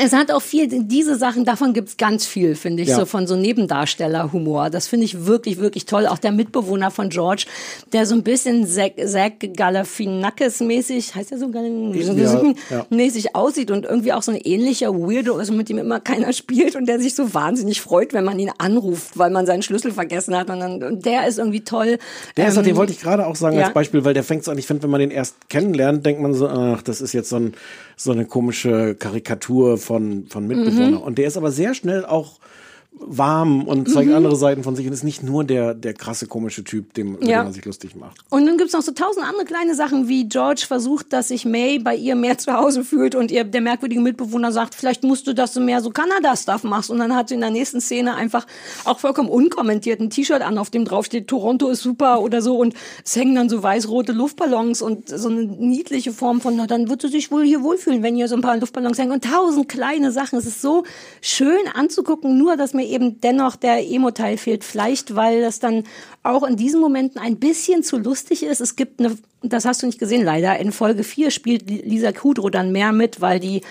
Es 0.03 0.13
hat 0.13 0.31
auch 0.31 0.41
viel, 0.41 0.67
diese 0.85 1.15
Sachen, 1.17 1.45
davon 1.45 1.73
gibt's 1.73 1.97
ganz 1.97 2.25
viel, 2.25 2.55
finde 2.55 2.83
ich, 2.83 2.89
Ja. 2.89 2.97
so 2.97 3.05
von 3.05 3.27
so 3.27 3.35
Nebendarstellerhumor. 3.35 4.69
Das 4.69 4.87
finde 4.87 5.05
ich 5.05 5.25
wirklich, 5.25 5.59
wirklich 5.59 5.85
toll. 5.85 6.07
Auch 6.07 6.17
der 6.17 6.31
Mitbewohner 6.31 6.91
von 6.91 7.09
George, 7.09 7.45
der 7.93 8.05
so 8.05 8.15
ein 8.15 8.23
bisschen 8.23 8.67
Zack, 8.67 8.93
Zack 9.05 9.39
Galifianakis-mäßig, 9.41 11.15
heißt 11.15 11.31
er 11.31 11.37
so, 11.39 11.49
Ja, 11.49 12.41
ja. 12.69 12.85
mäßig 12.89 13.35
aussieht 13.35 13.71
und 13.71 13.85
irgendwie 13.85 14.13
auch 14.13 14.23
so 14.23 14.31
ein 14.31 14.37
ähnlicher 14.37 14.93
Weirdo 14.93 15.37
ist, 15.37 15.51
mit 15.51 15.69
dem 15.69 15.77
immer 15.77 15.99
keiner 15.99 16.33
spielt 16.33 16.75
und 16.75 16.85
der 16.87 16.99
sich 16.99 17.15
so 17.15 17.33
wahnsinnig 17.33 17.81
freut, 17.81 18.13
wenn 18.13 18.23
man 18.25 18.39
ihn 18.39 18.51
anruft, 18.57 19.17
weil 19.17 19.29
man 19.31 19.45
seinen 19.45 19.61
Schlüssel 19.61 19.91
vergessen 19.91 20.35
hat. 20.35 20.49
Und, 20.49 20.59
dann, 20.59 20.83
und 20.83 21.05
der 21.05 21.27
ist 21.27 21.37
irgendwie 21.39 21.61
toll. 21.61 21.97
Der 22.37 22.47
ist, 22.47 22.57
Ähm, 22.57 22.63
den 22.63 22.75
wollte 22.75 22.93
ich 22.93 22.99
gerade 23.01 23.25
auch 23.27 23.35
sagen 23.35 23.57
ja. 23.57 23.65
als 23.65 23.73
Beispiel, 23.73 24.03
weil 24.05 24.13
der 24.13 24.23
fängt 24.23 24.43
so 24.43 24.51
an, 24.51 24.57
ich 24.57 24.67
finde, 24.67 24.83
wenn 24.83 24.89
man 24.89 24.99
den 24.99 25.11
erst 25.11 25.49
kennenlernt, 25.49 26.05
denkt 26.05 26.21
man 26.21 26.33
so, 26.33 26.47
ach, 26.47 26.81
das 26.81 27.01
ist 27.01 27.13
jetzt 27.13 27.29
so, 27.29 27.37
ein, 27.37 27.53
so 27.95 28.11
eine 28.11 28.25
komische 28.25 28.95
Karikatur 28.95 29.74
von, 29.77 30.27
von 30.27 30.47
Mitbewohner. 30.47 30.97
Mhm. 30.97 31.03
Und 31.03 31.17
der 31.17 31.27
ist 31.27 31.37
aber 31.37 31.51
sehr 31.51 31.73
schnell 31.73 32.05
auch 32.05 32.39
warm 32.99 33.63
und 33.67 33.89
zeigt 33.89 34.09
Mhm. 34.09 34.15
andere 34.15 34.35
Seiten 34.35 34.63
von 34.63 34.75
sich 34.75 34.85
und 34.87 34.93
ist 34.93 35.03
nicht 35.03 35.23
nur 35.23 35.43
der, 35.43 35.73
der 35.73 35.93
krasse, 35.93 36.27
komische 36.27 36.63
Typ, 36.63 36.93
dem, 36.93 37.17
Ja. 37.21 37.39
den 37.39 37.43
man 37.45 37.53
sich 37.53 37.65
lustig 37.65 37.95
macht. 37.95 38.17
Und 38.29 38.45
dann 38.45 38.57
gibt's 38.57 38.73
noch 38.73 38.81
so 38.81 38.91
tausend 38.91 39.25
andere 39.25 39.45
kleine 39.45 39.75
Sachen, 39.75 40.07
wie 40.07 40.27
George 40.27 40.63
versucht, 40.67 41.13
dass 41.13 41.27
sich 41.29 41.45
May 41.45 41.79
bei 41.79 41.95
ihr 41.95 42.15
mehr 42.15 42.37
zu 42.37 42.53
Hause 42.53 42.83
fühlt 42.83 43.15
und 43.15 43.31
ihr 43.31 43.43
der 43.43 43.61
merkwürdige 43.61 44.01
Mitbewohner 44.01 44.51
sagt, 44.51 44.75
vielleicht 44.75 45.03
musst 45.03 45.27
du, 45.27 45.33
dass 45.33 45.53
du 45.53 45.59
mehr 45.61 45.81
so 45.81 45.89
Kanada-Stuff 45.91 46.63
machst. 46.63 46.89
Und 46.89 46.99
dann 46.99 47.15
hat 47.15 47.29
sie 47.29 47.35
in 47.35 47.41
der 47.41 47.49
nächsten 47.51 47.81
Szene 47.81 48.15
einfach 48.15 48.45
auch 48.85 48.99
vollkommen 48.99 49.29
unkommentiert 49.29 49.99
ein 49.99 50.09
T-Shirt 50.09 50.41
an, 50.41 50.57
auf 50.57 50.69
dem 50.69 50.85
drauf 50.85 51.05
steht, 51.05 51.27
Toronto 51.27 51.69
ist 51.69 51.81
super 51.83 52.21
oder 52.21 52.41
so. 52.41 52.57
Und 52.57 52.73
es 53.03 53.15
hängen 53.15 53.35
dann 53.35 53.49
so 53.49 53.61
weiß-rote 53.61 54.13
Luftballons 54.13 54.81
und 54.81 55.09
so 55.09 55.29
eine 55.29 55.43
niedliche 55.43 56.11
Form 56.11 56.41
von, 56.41 56.55
na, 56.55 56.67
dann 56.67 56.89
wird 56.89 57.01
sie 57.01 57.09
sich 57.09 57.31
wohl 57.31 57.43
hier 57.43 57.61
wohlfühlen, 57.61 58.03
wenn 58.03 58.15
hier 58.15 58.27
so 58.27 58.35
ein 58.35 58.41
paar 58.41 58.57
Luftballons 58.57 58.97
hängen. 58.97 59.11
Und 59.11 59.23
tausend 59.23 59.67
kleine 59.69 60.11
Sachen. 60.11 60.39
Es 60.39 60.45
ist 60.45 60.61
so 60.61 60.83
schön 61.21 61.59
anzugucken, 61.73 62.37
nur 62.37 62.55
dass 62.57 62.73
mir 62.73 62.84
eben 62.85 63.21
dennoch 63.21 63.55
der 63.55 63.85
Emo-Teil 63.85 64.37
fehlt. 64.37 64.63
Vielleicht, 64.63 65.15
weil 65.15 65.41
das 65.41 65.59
dann 65.59 65.83
auch 66.23 66.43
in 66.43 66.55
diesen 66.55 66.81
Momenten 66.81 67.19
ein 67.19 67.37
bisschen 67.37 67.83
zu 67.83 67.97
lustig 67.97 68.43
ist. 68.43 68.61
Es 68.61 68.75
gibt 68.75 68.99
eine, 68.99 69.17
das 69.41 69.65
hast 69.65 69.81
du 69.81 69.87
nicht 69.87 69.99
gesehen 69.99 70.23
leider, 70.23 70.57
in 70.57 70.71
Folge 70.71 71.03
4 71.03 71.31
spielt 71.31 71.69
Lisa 71.69 72.11
Kudrow 72.11 72.49
dann 72.49 72.71
mehr 72.71 72.91
mit, 72.91 73.21
weil 73.21 73.39
die 73.39 73.61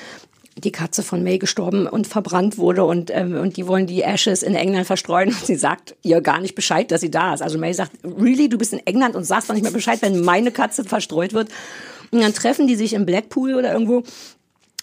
die 0.57 0.73
Katze 0.73 1.03
von 1.03 1.23
May 1.23 1.39
gestorben 1.39 1.87
und 1.87 2.07
verbrannt 2.07 2.59
wurde 2.59 2.85
und, 2.85 3.11
ähm, 3.13 3.35
und 3.37 3.57
die 3.57 3.67
wollen 3.67 3.87
die 3.87 4.03
Ashes 4.03 4.43
in 4.43 4.55
England 4.55 4.87
verstreuen 4.87 5.31
und 5.31 5.45
sie 5.45 5.57
sagt 5.57 5.97
ihr 6.03 6.21
gar 6.21 6.41
nicht 6.41 6.55
Bescheid, 6.55 6.91
dass 6.91 7.01
sie 7.01 7.11
da 7.11 7.35
ist. 7.35 7.43
Also 7.43 7.59
May 7.59 7.75
sagt, 7.75 7.93
really, 8.05 8.49
du 8.49 8.57
bist 8.57 8.73
in 8.73 8.87
England 8.87 9.17
und 9.17 9.25
sagst 9.25 9.51
doch 9.51 9.55
nicht 9.55 9.65
mehr 9.65 9.73
Bescheid, 9.73 10.01
wenn 10.03 10.21
meine 10.21 10.53
Katze 10.53 10.85
verstreut 10.85 11.33
wird. 11.33 11.49
Und 12.13 12.21
dann 12.21 12.33
treffen 12.33 12.69
die 12.69 12.77
sich 12.77 12.93
im 12.93 13.07
Blackpool 13.07 13.55
oder 13.55 13.73
irgendwo 13.73 14.05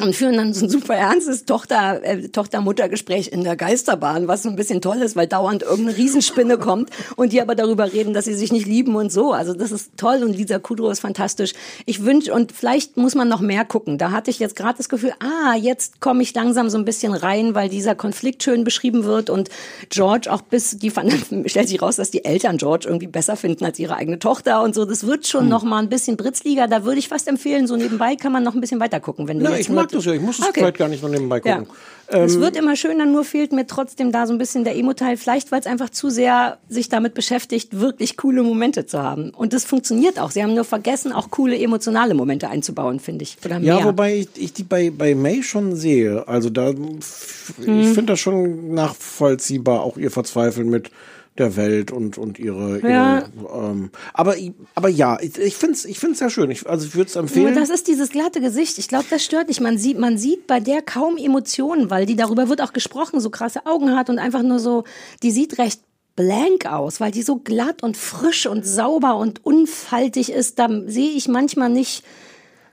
und 0.03 0.15
führen 0.15 0.35
dann 0.37 0.53
so 0.53 0.65
ein 0.65 0.69
super 0.69 0.95
ernstes 0.95 1.45
Tochter, 1.45 2.03
äh, 2.03 2.27
Tochter-Mutter-Gespräch 2.29 3.29
in 3.31 3.43
der 3.43 3.55
Geisterbahn, 3.55 4.27
was 4.27 4.43
so 4.43 4.49
ein 4.49 4.55
bisschen 4.55 4.81
toll 4.81 4.97
ist, 4.97 5.15
weil 5.15 5.27
dauernd 5.27 5.63
irgendeine 5.63 5.97
Riesenspinne 5.97 6.57
kommt 6.57 6.89
und 7.15 7.33
die 7.33 7.41
aber 7.41 7.55
darüber 7.55 7.91
reden, 7.91 8.13
dass 8.13 8.25
sie 8.25 8.33
sich 8.33 8.51
nicht 8.51 8.65
lieben 8.67 8.95
und 8.95 9.11
so. 9.11 9.31
Also 9.33 9.53
das 9.53 9.71
ist 9.71 9.91
toll 9.97 10.23
und 10.23 10.33
Lisa 10.35 10.59
Kudrow 10.59 10.91
ist 10.91 10.99
fantastisch. 10.99 11.53
Ich 11.85 12.03
wünsche, 12.03 12.33
und 12.33 12.51
vielleicht 12.51 12.97
muss 12.97 13.15
man 13.15 13.27
noch 13.27 13.41
mehr 13.41 13.65
gucken. 13.65 13.97
Da 13.97 14.11
hatte 14.11 14.29
ich 14.31 14.39
jetzt 14.39 14.55
gerade 14.55 14.77
das 14.77 14.89
Gefühl, 14.89 15.13
ah, 15.19 15.55
jetzt 15.55 16.01
komme 16.01 16.23
ich 16.23 16.33
langsam 16.33 16.69
so 16.69 16.77
ein 16.77 16.85
bisschen 16.85 17.13
rein, 17.13 17.55
weil 17.55 17.69
dieser 17.69 17.95
Konflikt 17.95 18.43
schön 18.43 18.63
beschrieben 18.63 19.03
wird 19.03 19.29
und 19.29 19.49
George 19.89 20.31
auch 20.31 20.41
bis, 20.41 20.77
die 20.77 20.89
fanden, 20.89 21.47
stellt 21.49 21.67
sich 21.69 21.81
raus, 21.81 21.95
dass 21.95 22.11
die 22.11 22.25
Eltern 22.25 22.57
George 22.57 22.85
irgendwie 22.87 23.07
besser 23.07 23.35
finden 23.35 23.65
als 23.65 23.79
ihre 23.79 23.95
eigene 23.95 24.19
Tochter 24.19 24.61
und 24.63 24.75
so. 24.75 24.85
Das 24.85 25.05
wird 25.05 25.27
schon 25.27 25.49
noch 25.49 25.63
mal 25.63 25.79
ein 25.79 25.89
bisschen 25.89 26.17
Britzliga. 26.17 26.67
Da 26.67 26.83
würde 26.85 26.99
ich 26.99 27.07
fast 27.07 27.27
empfehlen, 27.27 27.67
so 27.67 27.75
nebenbei 27.75 28.15
kann 28.15 28.31
man 28.31 28.43
noch 28.43 28.53
ein 28.55 28.61
bisschen 28.61 28.79
weiter 28.79 28.99
gucken, 28.99 29.27
wenn 29.27 29.39
du 29.39 29.45
Na, 29.45 29.57
jetzt 29.57 29.69
nur- 29.69 29.81
mag 29.91 29.97
das 29.99 30.05
ja, 30.05 30.13
ich 30.13 30.21
muss 30.21 30.39
es 30.39 30.45
Okay. 30.45 30.59
vielleicht 30.61 30.77
gar 30.77 30.87
nicht 30.87 31.03
noch 31.03 31.09
nebenbei 31.09 31.39
gucken. 31.39 31.67
Ja. 32.11 32.19
es 32.23 32.35
Ähm, 32.35 32.41
wird 32.41 32.57
immer 32.57 32.75
schöner, 32.75 33.05
nur 33.05 33.23
fehlt 33.23 33.51
mir 33.53 33.65
trotzdem 33.67 34.11
da 34.11 34.27
so 34.27 34.33
ein 34.33 34.37
bisschen 34.37 34.63
der 34.63 34.75
Emo-Teil. 34.75 35.15
Vielleicht, 35.17 35.51
weil 35.51 35.59
es 35.61 35.65
einfach 35.65 35.89
zu 35.89 36.09
sehr 36.09 36.57
sich 36.67 36.89
damit 36.89 37.13
beschäftigt, 37.13 37.79
wirklich 37.79 38.17
coole 38.17 38.43
Momente 38.43 38.85
zu 38.85 39.01
haben. 39.01 39.29
Und 39.29 39.53
das 39.53 39.63
funktioniert 39.63 40.19
auch. 40.19 40.31
Sie 40.31 40.43
haben 40.43 40.53
nur 40.53 40.65
vergessen, 40.65 41.13
auch 41.13 41.29
coole 41.31 41.57
emotionale 41.57 42.13
Momente 42.13 42.49
einzubauen, 42.49 42.99
finde 42.99 43.23
ich. 43.23 43.37
Oder 43.45 43.59
mehr. 43.59 43.77
Ja, 43.79 43.83
wobei 43.85 44.15
ich, 44.17 44.29
ich 44.35 44.53
die 44.53 44.63
bei, 44.63 44.91
bei 44.91 45.15
May 45.15 45.41
schon 45.43 45.75
sehe. 45.75 46.27
Also 46.27 46.49
da, 46.49 46.71
ich 46.71 47.65
Hm. 47.65 47.93
finde 47.93 48.13
das 48.13 48.19
schon 48.19 48.73
nachvollziehbar, 48.73 49.81
auch 49.83 49.97
ihr 49.97 50.11
Verzweifeln 50.11 50.69
mit 50.69 50.91
der 51.37 51.55
Welt 51.55 51.91
und, 51.91 52.17
und 52.17 52.39
ihre, 52.39 52.79
ihre 52.79 52.89
Ja. 52.91 53.23
ähm, 53.53 53.89
aber, 54.13 54.35
aber 54.75 54.89
ja, 54.89 55.17
ich, 55.21 55.37
ich 55.37 55.55
finde 55.55 55.75
es 55.75 55.85
ich 55.85 55.97
find's 55.97 56.19
sehr 56.19 56.29
schön. 56.29 56.51
Ich, 56.51 56.67
also 56.67 56.85
ich 56.85 56.93
würde 56.95 57.09
es 57.09 57.15
empfehlen. 57.15 57.55
das 57.55 57.69
ist 57.69 57.87
dieses 57.87 58.09
glatte 58.09 58.41
Gesicht. 58.41 58.77
Ich 58.77 58.87
glaube, 58.89 59.05
das 59.09 59.23
stört 59.23 59.47
nicht. 59.47 59.61
Man 59.61 59.77
sieht, 59.77 59.97
man 59.97 60.17
sieht 60.17 60.45
bei 60.45 60.59
der 60.59 60.81
kaum 60.81 61.15
Emotionen, 61.17 61.89
weil 61.89 62.05
die 62.05 62.17
darüber 62.17 62.49
wird 62.49 62.61
auch 62.61 62.73
gesprochen, 62.73 63.21
so 63.21 63.29
krasse 63.29 63.65
Augen 63.65 63.95
hat 63.95 64.09
und 64.09 64.19
einfach 64.19 64.43
nur 64.43 64.59
so, 64.59 64.83
die 65.23 65.31
sieht 65.31 65.57
recht 65.57 65.81
blank 66.17 66.65
aus, 66.65 66.99
weil 66.99 67.11
die 67.11 67.21
so 67.21 67.37
glatt 67.37 67.81
und 67.81 67.95
frisch 67.95 68.45
und 68.45 68.65
sauber 68.65 69.15
und 69.15 69.45
unfaltig 69.45 70.31
ist. 70.33 70.59
Da 70.59 70.67
sehe 70.85 71.11
ich 71.11 71.29
manchmal 71.29 71.69
nicht. 71.69 72.03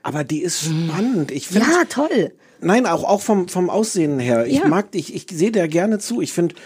aber 0.02 0.24
die 0.24 0.42
ist 0.42 0.62
spannend. 0.64 1.30
Ich 1.30 1.46
find, 1.46 1.64
Ja, 1.64 1.84
toll. 1.88 2.32
Nein, 2.60 2.86
auch, 2.86 3.04
auch 3.04 3.20
vom, 3.20 3.46
vom 3.46 3.70
Aussehen 3.70 4.18
her. 4.18 4.44
Ich 4.46 4.58
Ja. 4.58 4.66
mag 4.66 4.90
dich, 4.90 5.14
ich 5.14 5.26
sehe 5.32 5.52
der 5.52 5.68
gerne 5.68 6.00
zu. 6.00 6.20
Ich 6.20 6.32
finde, 6.32 6.56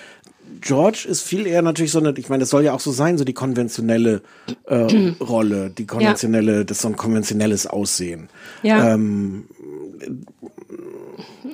George 0.61 1.07
ist 1.09 1.23
viel 1.23 1.47
eher 1.47 1.63
natürlich 1.63 1.93
so 1.93 1.99
eine, 1.99 2.15
ich 2.17 2.29
meine, 2.29 2.41
das 2.41 2.51
soll 2.51 2.65
ja 2.65 2.73
auch 2.73 2.81
so 2.81 2.93
sein, 2.93 3.19
so 3.19 3.25
die 3.25 3.33
konventionelle 3.33 4.23
äh, 4.67 5.13
Rolle, 5.21 5.71
die 5.71 5.87
konventionelle, 5.87 6.65
das 6.65 6.79
ist 6.79 6.83
so 6.83 6.89
ein 6.89 6.97
konventionelles 6.97 7.67
Aussehen. 7.67 8.29
Ja. 8.63 8.95
Ähm, 8.95 9.47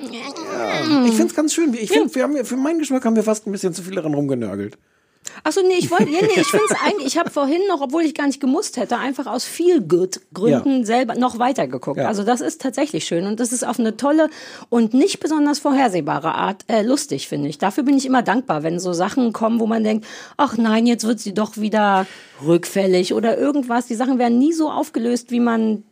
ja, 0.01 1.05
ich 1.05 1.11
finde 1.11 1.27
es 1.27 1.35
ganz 1.35 1.53
schön. 1.53 1.73
Ich 1.73 1.91
finde, 1.91 2.13
wir 2.13 2.23
haben, 2.23 2.45
für 2.45 2.55
meinen 2.55 2.79
Geschmack 2.79 3.05
haben 3.05 3.15
wir 3.15 3.23
fast 3.23 3.47
ein 3.47 3.51
bisschen 3.51 3.73
zu 3.73 3.83
viel 3.83 3.95
daran 3.95 4.13
rumgenörgelt. 4.13 4.77
Achso, 5.43 5.61
nee, 5.61 5.75
ich 5.77 5.89
wollte, 5.91 6.05
nee, 6.05 6.17
nee, 6.21 6.41
ich 6.41 6.47
finde 6.47 6.65
es 6.69 6.75
eigentlich, 6.85 7.07
ich 7.07 7.17
habe 7.17 7.29
vorhin 7.29 7.61
noch, 7.67 7.81
obwohl 7.81 8.03
ich 8.03 8.13
gar 8.13 8.27
nicht 8.27 8.39
gemusst 8.39 8.77
hätte, 8.77 8.97
einfach 8.97 9.25
aus 9.27 9.45
viel 9.45 9.81
good 9.81 10.19
Gründen 10.33 10.79
Ja. 10.79 10.85
selber 10.85 11.15
noch 11.15 11.39
weiter 11.39 11.67
geguckt. 11.67 11.97
Ja. 11.99 12.07
Also 12.07 12.23
das 12.23 12.41
ist 12.41 12.61
tatsächlich 12.61 13.05
schön 13.05 13.25
und 13.25 13.39
das 13.39 13.51
ist 13.51 13.65
auf 13.65 13.79
eine 13.79 13.97
tolle 13.97 14.29
und 14.69 14.93
nicht 14.93 15.19
besonders 15.19 15.59
vorhersehbare 15.59 16.35
Art 16.35 16.63
äh, 16.67 16.81
lustig, 16.81 17.27
finde 17.27 17.49
ich. 17.49 17.57
Dafür 17.57 17.83
bin 17.83 17.97
ich 17.97 18.05
immer 18.05 18.21
dankbar, 18.23 18.63
wenn 18.63 18.79
so 18.79 18.93
Sachen 18.93 19.33
kommen, 19.33 19.59
wo 19.59 19.67
man 19.67 19.83
denkt, 19.83 20.05
ach 20.37 20.57
nein, 20.57 20.85
jetzt 20.87 21.05
wird 21.05 21.19
sie 21.19 21.33
doch 21.33 21.57
wieder 21.57 22.05
rückfällig 22.45 23.13
oder 23.13 23.37
irgendwas. 23.37 23.87
Die 23.87 23.95
Sachen 23.95 24.19
werden 24.19 24.37
nie 24.39 24.53
so 24.53 24.69
aufgelöst, 24.69 25.31
wie 25.31 25.39
man 25.39 25.83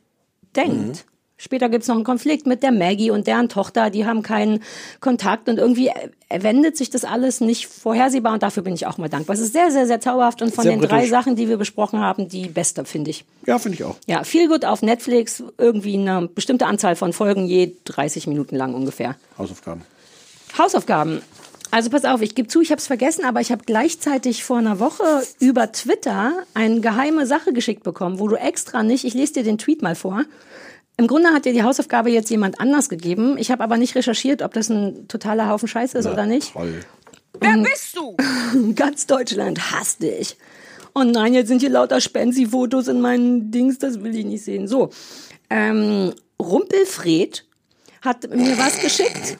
denkt. 0.55 1.05
Später 1.39 1.69
gibt's 1.69 1.88
noch 1.88 1.95
einen 1.95 2.03
Konflikt 2.03 2.47
mit 2.47 2.64
der 2.64 2.72
Maggie 2.72 3.11
und 3.11 3.27
deren 3.27 3.47
Tochter, 3.47 3.91
die 3.91 4.07
haben 4.07 4.23
keinen 4.23 4.64
Kontakt 5.01 5.47
und 5.47 5.59
irgendwie 5.59 5.91
wendet 6.30 6.76
sich 6.76 6.89
das 6.89 7.05
alles 7.05 7.41
nicht 7.41 7.68
vorhersehbar 7.68 8.34
und 8.34 8.41
dafür 8.41 8.64
bin 8.64 8.73
ich 8.73 8.88
auch 8.88 8.97
mal 8.97 9.07
dankbar. 9.07 9.35
Es 9.35 9.39
ist 9.39 9.53
sehr, 9.53 9.69
sehr, 9.69 9.85
sehr 9.85 10.01
zauberhaft 10.01 10.41
und 10.41 10.53
von 10.53 10.64
Sehr 10.64 10.73
den 10.73 10.81
drei 10.81 10.97
britisch. 10.97 11.11
Sachen, 11.11 11.35
die 11.35 11.47
wir 11.47 11.57
besprochen 11.57 11.99
haben, 11.99 12.27
die 12.27 12.47
beste, 12.47 12.85
finde 12.85 13.11
ich. 13.11 13.23
Ja, 13.45 13.59
finde 13.59 13.77
ich 13.77 13.84
auch. 13.84 13.97
Ja, 14.07 14.23
viel 14.23 14.47
gut 14.47 14.65
auf 14.65 14.81
Netflix, 14.81 15.43
irgendwie 15.59 15.93
eine 15.95 16.27
bestimmte 16.27 16.65
Anzahl 16.65 16.95
von 16.95 17.14
Folgen, 17.14 17.45
je 17.45 17.73
30 17.85 18.26
Minuten 18.26 18.55
lang 18.55 18.73
ungefähr. 18.73 19.15
Hausaufgaben. 19.38 19.84
Hausaufgaben. 20.57 21.22
Also 21.69 21.89
pass 21.89 22.05
auf, 22.05 22.22
ich 22.22 22.34
gebe 22.34 22.47
zu, 22.47 22.61
ich 22.61 22.72
habe 22.72 22.80
es 22.80 22.88
vergessen, 22.88 23.26
aber 23.26 23.41
ich 23.41 23.51
habe 23.51 23.64
gleichzeitig 23.65 24.43
vor 24.43 24.57
einer 24.57 24.80
Woche 24.80 25.03
über 25.39 25.72
Twitter 25.72 26.34
eine 26.53 26.80
geheime 26.80 27.27
Sache 27.27 27.53
geschickt 27.53 27.84
bekommen, 27.84 28.19
wo 28.19 28.27
du 28.27 28.38
extra 28.38 28.84
nicht, 28.84 29.03
ich 29.03 29.14
lese 29.14 29.34
dir 29.34 29.43
den 29.43 29.57
Tweet 29.57 29.81
mal 29.81 29.95
vor. 29.95 30.23
Im 30.98 31.06
Grunde 31.07 31.30
hat 31.30 31.45
dir 31.45 31.53
die 31.53 31.64
Hausaufgabe 31.64 32.10
jetzt 32.10 32.30
jemand 32.32 32.60
anders 32.60 32.90
gegeben. 32.90 33.38
Ich 33.38 33.52
habe 33.52 33.64
aber 33.64 33.78
nicht 33.78 33.95
recherchiert, 33.95 34.41
ob 34.41 34.53
das 34.53 34.69
ein 34.69 35.07
totaler 35.07 35.48
Haufen 35.48 35.68
Scheiß 35.68 35.94
ist 35.94 36.07
oder 36.07 36.26
nicht. 36.26 36.53
Toll. 36.53 36.80
Wer 37.40 37.57
bist 37.57 37.95
du? 37.95 38.18
Ganz 38.76 39.06
Deutschland 39.06 39.72
hasst 39.72 40.02
dich. 40.02 40.38
Oh 40.95 41.03
nein, 41.03 41.36
jetzt 41.36 41.49
sind 41.49 41.60
hier 41.60 41.69
lauter 41.69 42.02
Spenzi-Fotos 42.02 42.88
in 42.88 42.99
meinen 43.02 43.52
Dings, 43.52 43.78
das 43.78 44.02
will 44.02 44.15
ich 44.15 44.26
nicht 44.26 44.44
sehen. 44.44 44.68
So, 44.68 44.90
ähm, 45.52 46.14
Rumpelfred 46.41 47.45
hat 48.02 48.28
mir 48.34 48.57
was 48.57 48.80
geschickt. 48.80 49.38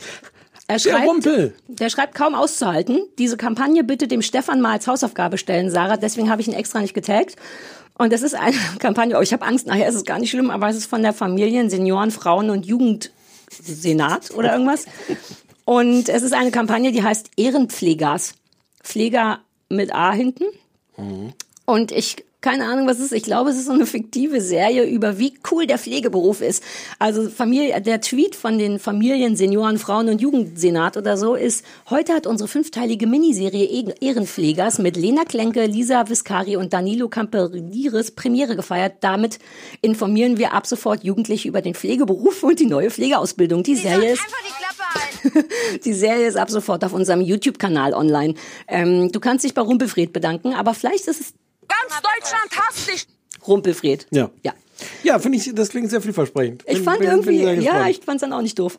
Er 0.68 0.80
schreibt, 0.80 1.08
Rumpel. 1.08 1.56
Der 1.68 1.90
schreibt 1.90 2.14
kaum 2.14 2.36
auszuhalten. 2.36 3.08
Diese 3.18 3.38
Kampagne 3.38 3.84
bitte 3.84 4.08
dem 4.08 4.22
Stefan 4.22 4.60
mal 4.60 4.74
als 4.74 4.86
Hausaufgabe 4.86 5.38
stellen, 5.38 5.72
Sarah. 5.72 5.98
Deswegen 5.98 6.30
habe 6.30 6.42
ich 6.42 6.48
ihn 6.48 6.54
extra 6.54 6.82
nicht 6.82 6.94
getaggt. 6.94 7.38
Und 7.98 8.14
das 8.14 8.22
ist 8.22 8.36
eine 8.36 8.56
Kampagne, 8.80 9.18
oh, 9.18 9.22
ich 9.22 9.34
habe 9.34 9.46
Angst, 9.46 9.68
nachher 9.68 9.88
ist 9.88 9.96
es 9.96 10.06
gar 10.06 10.20
nicht 10.20 10.30
schlimm, 10.30 10.50
aber 10.50 10.70
es 10.70 10.78
ist 10.78 10.86
von 10.86 11.02
der 11.02 11.14
Familien, 11.14 11.70
Senioren, 11.70 12.12
Frauen 12.12 12.50
und 12.50 12.66
Jugendsenat 12.66 14.32
oder 14.32 14.54
irgendwas. 14.54 14.86
Und 15.66 16.10
es 16.10 16.24
ist 16.24 16.34
eine 16.34 16.52
Kampagne, 16.52 16.92
die 16.92 17.04
heißt 17.04 17.32
Ehrenpflegers. 17.36 18.36
Pfleger 18.84 19.42
mit 19.70 19.94
A 19.94 20.14
hinten. 20.14 20.46
Und 21.66 21.92
ich, 21.92 22.24
keine 22.48 22.64
Ahnung, 22.64 22.88
was 22.88 23.00
es 23.00 23.08
ist. 23.08 23.12
Ich 23.12 23.24
glaube, 23.24 23.50
es 23.50 23.58
ist 23.58 23.66
so 23.66 23.74
eine 23.74 23.86
fiktive 23.86 24.40
Serie 24.40 24.86
über 24.86 25.20
wie 25.20 25.34
cool 25.52 25.68
der 25.68 25.78
Pflegeberuf 25.78 26.40
ist. 26.40 26.64
Also 26.98 27.30
Familie, 27.30 27.82
der 27.82 28.00
Tweet 28.00 28.38
von 28.38 28.58
den 28.58 28.80
Familien, 28.80 29.36
Senioren, 29.36 29.78
Frauen 29.78 30.08
und 30.08 30.22
Jugendsenat 30.22 30.96
oder 30.96 31.18
so 31.18 31.36
ist, 31.36 31.66
heute 31.90 32.14
hat 32.14 32.26
unsere 32.26 32.48
fünfteilige 32.48 33.06
Miniserie 33.06 33.94
Ehrenpflegers 34.00 34.80
mit 34.80 34.96
Lena 34.96 35.26
Klenke, 35.26 35.66
Lisa 35.66 36.08
Viscari 36.08 36.56
und 36.56 36.72
Danilo 36.72 37.10
Camperiris 37.10 38.12
Premiere 38.12 38.56
gefeiert. 38.56 38.94
Damit 39.02 39.40
informieren 39.82 40.38
wir 40.38 40.54
ab 40.54 40.68
sofort 40.68 41.04
Jugendliche 41.04 41.50
über 41.50 41.62
den 41.62 41.74
Pflegeberuf 41.74 42.44
und 42.44 42.62
die 42.62 42.66
neue 42.66 42.92
Pflegeausbildung. 42.92 43.64
Die 43.64 43.76
Serie 43.76 44.14
ist 44.14 44.24
die 44.24 45.80
die 45.84 45.94
Serie 45.94 46.28
ist 46.28 46.38
ab 46.38 46.50
sofort 46.50 46.86
auf 46.86 46.94
unserem 46.94 47.20
YouTube-Kanal 47.20 47.94
online. 47.94 48.36
Ähm, 48.70 49.12
du 49.12 49.20
kannst 49.20 49.44
dich 49.44 49.54
bei 49.54 49.62
Rumpelfred 49.62 50.14
bedanken, 50.14 50.54
aber 50.54 50.74
vielleicht 50.74 51.08
ist 51.08 51.20
es 51.20 51.34
Ganz 51.68 52.02
Deutschland 52.02 52.52
hasst 52.68 52.88
dich. 52.90 53.08
Rumpelfred. 53.48 54.08
Ja. 54.12 54.30
Ja. 54.44 54.54
Ja, 55.04 55.20
finde 55.20 55.38
ich, 55.40 55.54
das 55.56 55.70
klingt 55.70 55.90
sehr 55.90 56.02
vielversprechend. 56.02 56.64
Ich 56.68 56.76
Bin- 56.76 56.84
fand 56.84 57.00
bin- 57.00 57.08
bin 57.08 57.18
irgendwie, 57.18 57.62
sehr 57.62 57.62
ja, 57.62 57.88
ich 57.88 58.00
fand's 58.00 58.22
dann 58.22 58.34
auch 58.34 58.42
nicht 58.42 58.60
doof. 58.60 58.78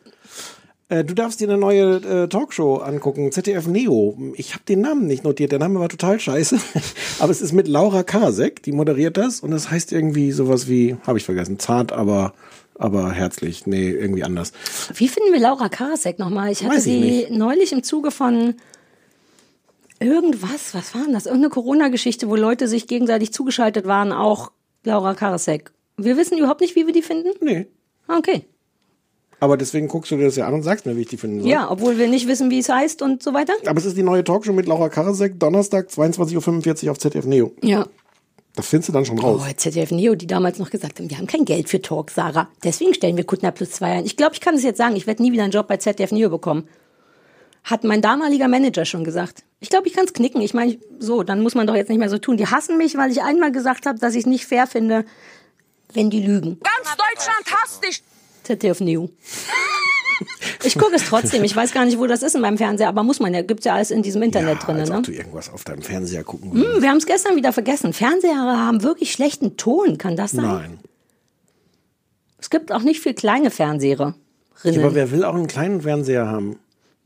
Äh, 0.87 1.03
du 1.03 1.13
darfst 1.13 1.39
dir 1.39 1.47
eine 1.47 1.57
neue 1.57 1.97
äh, 1.97 2.27
Talkshow 2.27 2.77
angucken, 2.77 3.31
ZDF 3.31 3.67
Neo. 3.67 4.17
Ich 4.35 4.53
habe 4.53 4.63
den 4.67 4.81
Namen 4.81 5.05
nicht 5.07 5.23
notiert, 5.23 5.51
der 5.51 5.59
Name 5.59 5.79
war 5.79 5.89
total 5.89 6.19
scheiße. 6.19 6.57
aber 7.19 7.31
es 7.31 7.41
ist 7.41 7.51
mit 7.51 7.67
Laura 7.67 8.03
Kasek, 8.03 8.63
die 8.63 8.71
moderiert 8.71 9.17
das 9.17 9.41
und 9.41 9.53
es 9.53 9.69
heißt 9.69 9.91
irgendwie 9.91 10.31
sowas 10.31 10.67
wie, 10.67 10.97
habe 11.05 11.17
ich 11.19 11.25
vergessen, 11.25 11.59
zart, 11.59 11.91
aber 11.91 12.33
aber 12.79 13.11
herzlich. 13.11 13.67
Nee, 13.67 13.89
irgendwie 13.89 14.23
anders. 14.23 14.53
Wie 14.95 15.09
finden 15.09 15.33
wir 15.33 15.39
Laura 15.41 15.67
Karasek 15.67 16.17
nochmal? 16.17 16.49
Ich 16.51 16.63
hatte 16.63 16.77
Weiß 16.77 16.85
ich 16.85 16.93
sie 16.93 17.27
neulich 17.29 17.73
im 17.73 17.83
Zuge 17.83 18.09
von 18.09 18.55
irgendwas, 19.99 20.73
was 20.73 20.95
war 20.95 21.03
denn 21.03 21.13
das? 21.13 21.25
Irgendeine 21.25 21.49
Corona-Geschichte, 21.49 22.29
wo 22.29 22.35
Leute 22.35 22.67
sich 22.67 22.87
gegenseitig 22.87 23.33
zugeschaltet 23.33 23.85
waren, 23.85 24.11
auch 24.11 24.51
Laura 24.83 25.13
Karasek. 25.13 25.71
Wir 25.97 26.17
wissen 26.17 26.37
überhaupt 26.37 26.61
nicht, 26.61 26.75
wie 26.75 26.85
wir 26.85 26.93
die 26.93 27.01
finden? 27.01 27.29
Nee. 27.41 27.67
Ah, 28.07 28.17
Okay. 28.17 28.45
Aber 29.41 29.55
deswegen 29.55 29.87
guckst 29.87 30.11
du 30.11 30.17
dir 30.17 30.25
das 30.25 30.35
ja 30.35 30.45
an 30.47 30.53
und 30.53 30.63
sagst 30.63 30.85
mir, 30.85 30.97
wie 30.97 31.01
ich 31.03 31.07
die 31.07 31.15
finden 31.15 31.41
soll. 31.41 31.49
Ja, 31.49 31.71
obwohl 31.71 31.97
wir 31.97 32.09
nicht 32.09 32.27
wissen, 32.27 32.49
wie 32.49 32.59
es 32.59 32.67
heißt 32.67 33.01
und 33.01 33.23
so 33.23 33.33
weiter. 33.33 33.53
Aber 33.67 33.79
es 33.79 33.85
ist 33.85 33.95
die 33.95 34.03
neue 34.03 34.21
Talkshow 34.21 34.51
mit 34.51 34.65
Laura 34.67 34.89
Karasek, 34.89 35.39
Donnerstag, 35.39 35.87
22.45 35.87 36.85
Uhr 36.85 36.91
auf 36.91 36.99
ZDF 36.99 37.25
Neo. 37.25 37.53
Ja. 37.63 37.87
Das 38.55 38.67
findest 38.67 38.89
du 38.89 38.93
dann 38.93 39.05
schon 39.05 39.17
raus. 39.17 39.41
Oh, 39.41 39.53
ZDF 39.55 39.91
Neo, 39.91 40.15
die 40.15 40.27
damals 40.27 40.59
noch 40.59 40.69
gesagt 40.69 40.99
haben, 40.99 41.09
wir 41.09 41.17
haben 41.17 41.27
kein 41.27 41.45
Geld 41.45 41.69
für 41.69 41.81
Talk, 41.81 42.11
Sarah. 42.11 42.49
Deswegen 42.65 42.93
stellen 42.93 43.15
wir 43.15 43.23
Kuttner 43.23 43.51
plus 43.51 43.71
zwei 43.71 43.93
ein. 43.93 44.05
Ich 44.05 44.17
glaube, 44.17 44.33
ich 44.33 44.41
kann 44.41 44.55
es 44.55 44.63
jetzt 44.63 44.77
sagen, 44.77 44.97
ich 44.97 45.07
werde 45.07 45.21
nie 45.23 45.31
wieder 45.31 45.43
einen 45.43 45.53
Job 45.53 45.69
bei 45.69 45.77
ZDF 45.77 46.11
Neo 46.11 46.29
bekommen. 46.29 46.67
Hat 47.69 47.83
mein 47.83 48.01
damaliger 48.01 48.47
Manager 48.47 48.85
schon 48.85 49.03
gesagt. 49.03 49.43
Ich 49.59 49.69
glaube, 49.69 49.87
ich 49.87 49.93
kann 49.93 50.05
es 50.05 50.13
knicken. 50.13 50.41
Ich 50.41 50.53
meine, 50.53 50.77
so, 50.97 51.21
dann 51.23 51.41
muss 51.41 51.53
man 51.53 51.67
doch 51.67 51.75
jetzt 51.75 51.89
nicht 51.89 51.99
mehr 51.99 52.09
so 52.09 52.17
tun. 52.17 52.37
Die 52.37 52.47
hassen 52.47 52.77
mich, 52.77 52.97
weil 52.97 53.11
ich 53.11 53.21
einmal 53.21 53.51
gesagt 53.51 53.85
habe, 53.85 53.99
dass 53.99 54.13
ich 54.13 54.21
es 54.21 54.25
nicht 54.25 54.45
fair 54.45 54.65
finde, 54.65 55.05
wenn 55.93 56.09
die 56.09 56.21
lügen. 56.21 56.59
Ganz 56.61 56.97
Deutschland 56.97 57.45
hasst 57.61 57.83
dich. 57.83 58.01
ZDF 58.43 58.79
Neo. 58.79 59.09
Ich 60.63 60.77
gucke 60.77 60.95
es 60.95 61.05
trotzdem. 61.05 61.43
Ich 61.43 61.55
weiß 61.55 61.71
gar 61.71 61.85
nicht, 61.85 61.99
wo 61.99 62.07
das 62.07 62.23
ist 62.23 62.35
in 62.35 62.41
meinem 62.41 62.57
Fernseher, 62.57 62.89
aber 62.89 63.03
muss 63.03 63.19
man 63.19 63.33
ja. 63.33 63.41
Gibt's 63.41 63.65
ja 63.65 63.75
alles 63.75 63.91
in 63.91 64.01
diesem 64.01 64.21
Internet 64.23 64.65
drin. 64.65 64.77
Als 64.77 64.89
Ne? 64.89 64.97
ob 64.97 65.03
du 65.03 65.11
irgendwas 65.11 65.49
auf 65.49 65.63
deinem 65.63 65.81
Fernseher 65.81 66.23
gucken 66.23 66.51
würdest. 66.53 66.73
Hm, 66.75 66.81
wir 66.81 66.89
haben 66.89 66.97
es 66.97 67.05
gestern 67.05 67.35
wieder 67.35 67.53
vergessen. 67.53 67.93
Fernseher 67.93 68.35
haben 68.35 68.83
wirklich 68.83 69.11
schlechten 69.11 69.55
Ton. 69.57 69.97
Kann 69.97 70.15
das 70.17 70.31
sein? 70.31 70.45
Nein. 70.45 70.79
Es 72.37 72.49
gibt 72.49 72.71
auch 72.71 72.81
nicht 72.81 72.99
viel 73.01 73.13
kleine 73.13 73.51
Fernseher. 73.51 74.15
Ja, 74.63 74.81
aber 74.81 74.95
wer 74.95 75.11
will 75.11 75.23
auch 75.23 75.35
einen 75.35 75.47
kleinen 75.47 75.81
Fernseher 75.81 76.27
haben? 76.27 76.57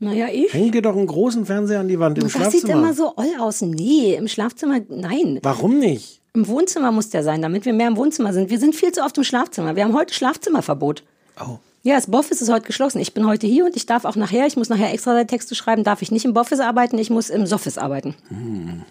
Naja, 0.04 0.28
ich. 0.30 0.52
Häng 0.52 0.70
dir 0.70 0.82
doch 0.82 0.96
einen 0.96 1.06
großen 1.06 1.46
Fernseher 1.46 1.80
an 1.80 1.88
die 1.88 1.98
Wand 1.98 2.18
im 2.18 2.24
das 2.24 2.32
Schlafzimmer. 2.32 2.60
sieht 2.60 2.70
immer 2.70 2.94
so 2.94 3.14
oll 3.16 3.40
aus. 3.40 3.62
Nee, 3.62 4.14
im 4.14 4.28
Schlafzimmer, 4.28 4.80
nein. 4.88 5.40
Warum 5.42 5.78
nicht? 5.78 6.20
Im 6.34 6.46
Wohnzimmer 6.46 6.92
muss 6.92 7.10
der 7.10 7.22
sein, 7.22 7.40
damit 7.42 7.64
wir 7.64 7.72
mehr 7.72 7.88
im 7.88 7.96
Wohnzimmer 7.96 8.32
sind. 8.32 8.50
Wir 8.50 8.58
sind 8.58 8.74
viel 8.74 8.92
zu 8.92 9.02
oft 9.02 9.16
im 9.16 9.24
Schlafzimmer. 9.24 9.76
Wir 9.76 9.84
haben 9.84 9.94
heute 9.94 10.12
Schlafzimmerverbot. 10.12 11.04
Oh. 11.40 11.58
Ja, 11.84 11.94
das 11.96 12.06
Boffis 12.06 12.42
ist 12.42 12.50
heute 12.50 12.66
geschlossen. 12.66 12.98
Ich 12.98 13.14
bin 13.14 13.26
heute 13.26 13.46
hier 13.46 13.64
und 13.66 13.76
ich 13.76 13.86
darf 13.86 14.04
auch 14.04 14.16
nachher, 14.16 14.46
ich 14.46 14.56
muss 14.56 14.68
nachher 14.68 14.92
extra 14.92 15.22
Texte 15.24 15.54
schreiben, 15.54 15.84
darf 15.84 16.02
ich 16.02 16.10
nicht 16.10 16.24
im 16.24 16.34
Boffis 16.34 16.60
arbeiten, 16.60 16.98
ich 16.98 17.10
muss 17.10 17.30
im 17.30 17.46
Soffis 17.46 17.78
arbeiten. 17.78 18.14
Hm. 18.28 18.82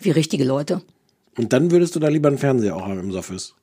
Wie 0.00 0.10
richtige 0.10 0.44
Leute. 0.44 0.80
Und 1.36 1.52
dann 1.52 1.70
würdest 1.70 1.96
du 1.96 2.00
da 2.00 2.08
lieber 2.08 2.28
einen 2.28 2.38
Fernseher 2.38 2.76
auch 2.76 2.86
haben 2.86 3.00
im 3.00 3.12
Soffis. 3.12 3.54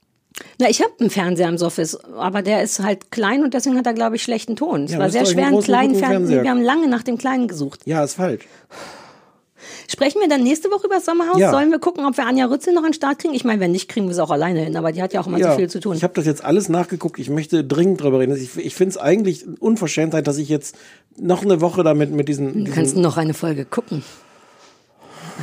Na, 0.58 0.68
ich 0.68 0.80
habe 0.80 0.92
einen 1.00 1.10
Fernseher 1.10 1.48
im 1.48 1.58
Soffis, 1.58 1.96
aber 2.16 2.42
der 2.42 2.62
ist 2.62 2.80
halt 2.80 3.10
klein 3.10 3.42
und 3.42 3.54
deswegen 3.54 3.76
hat 3.76 3.86
er, 3.86 3.94
glaube 3.94 4.16
ich, 4.16 4.22
schlechten 4.22 4.56
Ton. 4.56 4.84
Es 4.84 4.92
Ja, 4.92 4.98
war 4.98 5.10
sehr 5.10 5.26
schwer, 5.26 5.46
einen 5.48 5.60
kleinen 5.60 5.94
Fernseher. 5.94 6.42
Wir 6.42 6.50
haben 6.50 6.62
lange 6.62 6.88
nach 6.88 7.02
dem 7.02 7.18
kleinen 7.18 7.48
gesucht. 7.48 7.80
Ja, 7.84 8.02
ist 8.02 8.14
falsch. 8.14 8.46
Sprechen 9.88 10.20
wir 10.20 10.28
dann 10.28 10.42
nächste 10.42 10.70
Woche 10.70 10.86
über 10.86 10.96
das 10.96 11.04
Sommerhaus? 11.04 11.38
Ja. 11.38 11.50
Sollen 11.50 11.70
wir 11.70 11.78
gucken, 11.78 12.04
ob 12.06 12.16
wir 12.16 12.26
Anja 12.26 12.46
Rützel 12.46 12.72
noch 12.72 12.82
an 12.82 12.88
den 12.88 12.94
Start 12.94 13.18
kriegen? 13.18 13.34
Ich 13.34 13.44
meine, 13.44 13.60
wenn 13.60 13.72
nicht, 13.72 13.88
kriegen 13.88 14.06
wir 14.06 14.12
es 14.12 14.18
auch 14.18 14.30
alleine 14.30 14.60
hin, 14.60 14.76
aber 14.76 14.90
die 14.92 15.02
hat 15.02 15.12
ja 15.12 15.20
auch 15.20 15.26
immer 15.26 15.38
so 15.38 15.56
viel 15.56 15.68
zu 15.68 15.80
tun. 15.80 15.96
Ich 15.96 16.02
habe 16.02 16.14
das 16.14 16.24
jetzt 16.26 16.44
alles 16.44 16.68
nachgeguckt. 16.68 17.18
Ich 17.18 17.30
möchte 17.30 17.62
dringend 17.62 18.00
drüber 18.00 18.18
reden. 18.18 18.36
Ich, 18.36 18.56
ich 18.56 18.74
finde 18.74 18.90
es 18.90 18.98
eigentlich 18.98 19.44
Unverschämtheit, 19.60 20.26
dass 20.26 20.38
ich 20.38 20.48
jetzt 20.48 20.76
noch 21.16 21.42
eine 21.42 21.60
Woche 21.60 21.84
damit 21.84 22.10
mit 22.10 22.28
diesen. 22.28 22.52
Du 22.52 22.58
diesen 22.60 22.74
kannst 22.74 22.96
noch 22.96 23.16
eine 23.16 23.34
Folge 23.34 23.64
gucken. 23.64 24.02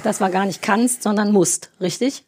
Das 0.04 0.20
war 0.22 0.30
gar 0.30 0.46
nicht 0.46 0.62
kannst, 0.62 1.04
sondern 1.04 1.32
musst, 1.32 1.70
richtig? 1.80 2.24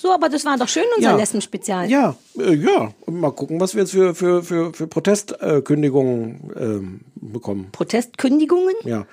So, 0.00 0.12
aber 0.12 0.28
das 0.28 0.44
war 0.44 0.56
doch 0.56 0.68
schön, 0.68 0.84
unser 0.96 1.10
Ja. 1.10 1.16
Lesben-Spezial. 1.16 1.90
ja, 1.90 2.14
äh, 2.38 2.54
ja. 2.54 2.92
Und 3.06 3.20
mal 3.20 3.32
gucken, 3.32 3.60
was 3.60 3.74
wir 3.74 3.82
jetzt 3.82 3.90
für, 3.92 4.14
für, 4.14 4.42
für, 4.44 4.72
für 4.72 4.86
Protestkündigungen 4.86 6.52
ähm, 6.56 7.00
bekommen. 7.16 7.68
Protestkündigungen? 7.72 8.74
Ja. 8.84 9.06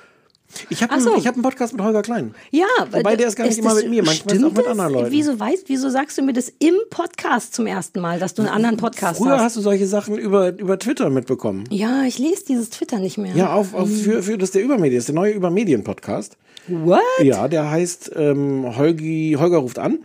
Ich 0.70 0.84
habe 0.84 1.02
so. 1.02 1.10
einen, 1.10 1.20
ich 1.20 1.28
hab 1.28 1.34
einen 1.34 1.41
Podcast 1.44 1.74
mit 1.74 1.82
Holger 1.84 2.02
Klein. 2.03 2.34
Ja, 2.52 2.66
Wobei 2.91 3.16
der 3.16 3.28
ist 3.28 3.36
gar 3.36 3.45
nicht 3.48 3.57
immer 3.57 3.72
das- 3.74 3.82
mit 3.82 3.90
mir, 3.90 4.03
manchmal 4.03 4.36
ist 4.36 4.44
auch 4.44 4.53
mit 4.53 4.68
anderen 4.68 4.94
Leuten. 4.94 5.12
Wieso 5.12 5.38
weißt, 5.40 5.64
wieso 5.68 5.90
sagst 5.90 6.18
du 6.18 6.22
mir 6.22 6.34
das 6.34 6.53
im 6.60 6.76
Podcast 6.91 7.56
zum 7.56 7.66
ersten 7.66 7.99
Mal, 7.99 8.20
dass 8.20 8.36
du 8.36 8.44
einen 8.44 8.52
anderen 8.52 8.78
Podcast 8.78 9.18
Früher 9.18 9.34
hast? 9.34 9.41
hast 9.41 9.56
du 9.57 9.62
solche 9.62 9.88
Sachen 9.88 10.18
über, 10.18 10.57
über 10.57 10.78
Twitter 10.80 11.10
mitbekommen. 11.10 11.66
Ja, 11.72 12.03
ich 12.03 12.20
lese 12.20 12.45
dieses 12.48 12.70
Twitter 12.70 12.99
nicht 12.99 13.18
mehr. 13.18 13.36
Ja, 13.36 13.53
auf, 13.53 13.74
auf, 13.74 13.90
für, 13.90 14.22
für 14.24 14.38
das 14.38 14.49
ist 14.49 14.56
der 14.56 14.64
Übermedien, 14.64 14.99
ist 14.99 15.07
der 15.07 15.16
neue 15.16 15.34
Übermedien-Podcast. 15.34 16.38
What? 16.68 16.99
Ja, 17.22 17.48
der 17.48 17.70
heißt 17.70 18.12
ähm, 18.16 18.78
Holgi, 18.78 19.36
Holger 19.40 19.57
ruft 19.57 19.80
an. 19.80 19.99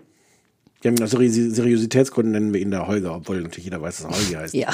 Haben 0.89 1.03
aus 1.03 1.11
Seri- 1.13 1.29
Seriositätsgründen 1.29 2.33
nennen 2.33 2.53
wir 2.55 2.61
ihn 2.61 2.71
der 2.71 2.87
Holger, 2.87 3.15
obwohl 3.17 3.41
natürlich 3.41 3.65
jeder 3.65 3.83
weiß, 3.83 3.99
dass 4.03 4.07
er 4.07 4.17
Holgi 4.19 4.33
heißt. 4.35 4.55
Ja. 4.55 4.69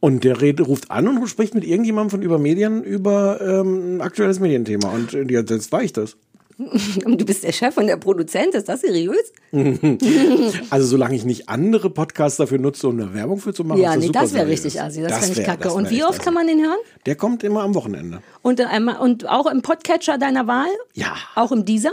Und 0.00 0.24
der 0.24 0.40
red, 0.40 0.60
ruft 0.60 0.90
an 0.90 1.08
und 1.08 1.26
spricht 1.28 1.54
mit 1.54 1.64
irgendjemandem 1.64 2.10
von 2.10 2.22
Übermedien 2.22 2.82
über 2.82 3.40
ähm, 3.40 3.96
ein 3.96 4.00
aktuelles 4.00 4.38
Medienthema. 4.40 4.88
Und 4.88 5.14
äh, 5.14 5.22
ja, 5.30 5.40
jetzt 5.40 5.72
war 5.72 5.82
ich 5.82 5.92
das. 5.92 6.16
Du 7.04 7.24
bist 7.24 7.42
der 7.42 7.50
Chef 7.52 7.76
und 7.76 7.88
der 7.88 7.96
Produzent, 7.96 8.54
ist 8.54 8.68
das 8.68 8.82
seriös? 8.82 9.32
Also 10.70 10.86
solange 10.86 11.16
ich 11.16 11.24
nicht 11.24 11.48
andere 11.48 11.90
Podcasts 11.90 12.36
dafür 12.38 12.58
nutze, 12.58 12.88
um 12.88 13.00
eine 13.00 13.12
Werbung 13.14 13.38
für 13.38 13.52
zu 13.52 13.64
machen, 13.64 13.80
ja, 13.80 13.92
ist 13.94 14.00
nee, 14.00 14.06
super 14.06 14.20
das 14.20 14.34
wäre 14.34 14.46
richtig 14.46 14.80
assi, 14.80 15.02
das, 15.02 15.18
fände 15.18 15.40
ich 15.40 15.46
kacke. 15.46 15.64
das 15.64 15.72
Und 15.72 15.90
wie 15.90 16.02
oft 16.04 16.14
assi. 16.14 16.20
kann 16.22 16.34
man 16.34 16.46
den 16.46 16.60
hören? 16.62 16.78
Der 17.06 17.16
kommt 17.16 17.42
immer 17.42 17.62
am 17.62 17.74
Wochenende. 17.74 18.22
Und, 18.42 18.60
einmal, 18.60 18.98
und 18.98 19.28
auch 19.28 19.46
im 19.50 19.62
Podcatcher 19.62 20.16
deiner 20.18 20.46
Wahl? 20.46 20.68
Ja. 20.94 21.14
Auch 21.34 21.50
im 21.52 21.64
Dieser? 21.64 21.92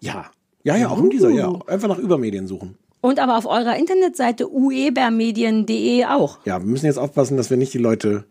Ja. 0.00 0.30
Ja, 0.62 0.76
ja, 0.76 0.88
auch 0.88 0.98
in 0.98 1.10
dieser, 1.10 1.30
ja. 1.30 1.52
Einfach 1.66 1.88
nach 1.88 1.98
Übermedien 1.98 2.46
suchen. 2.46 2.76
Und 3.00 3.18
aber 3.18 3.38
auf 3.38 3.46
eurer 3.46 3.76
Internetseite 3.76 4.52
uebermedien.de 4.52 6.04
auch. 6.04 6.38
Ja, 6.44 6.60
wir 6.60 6.66
müssen 6.66 6.86
jetzt 6.86 6.98
aufpassen, 6.98 7.36
dass 7.36 7.48
wir 7.48 7.56
nicht 7.56 7.72
die 7.72 7.78
Leute 7.78 8.24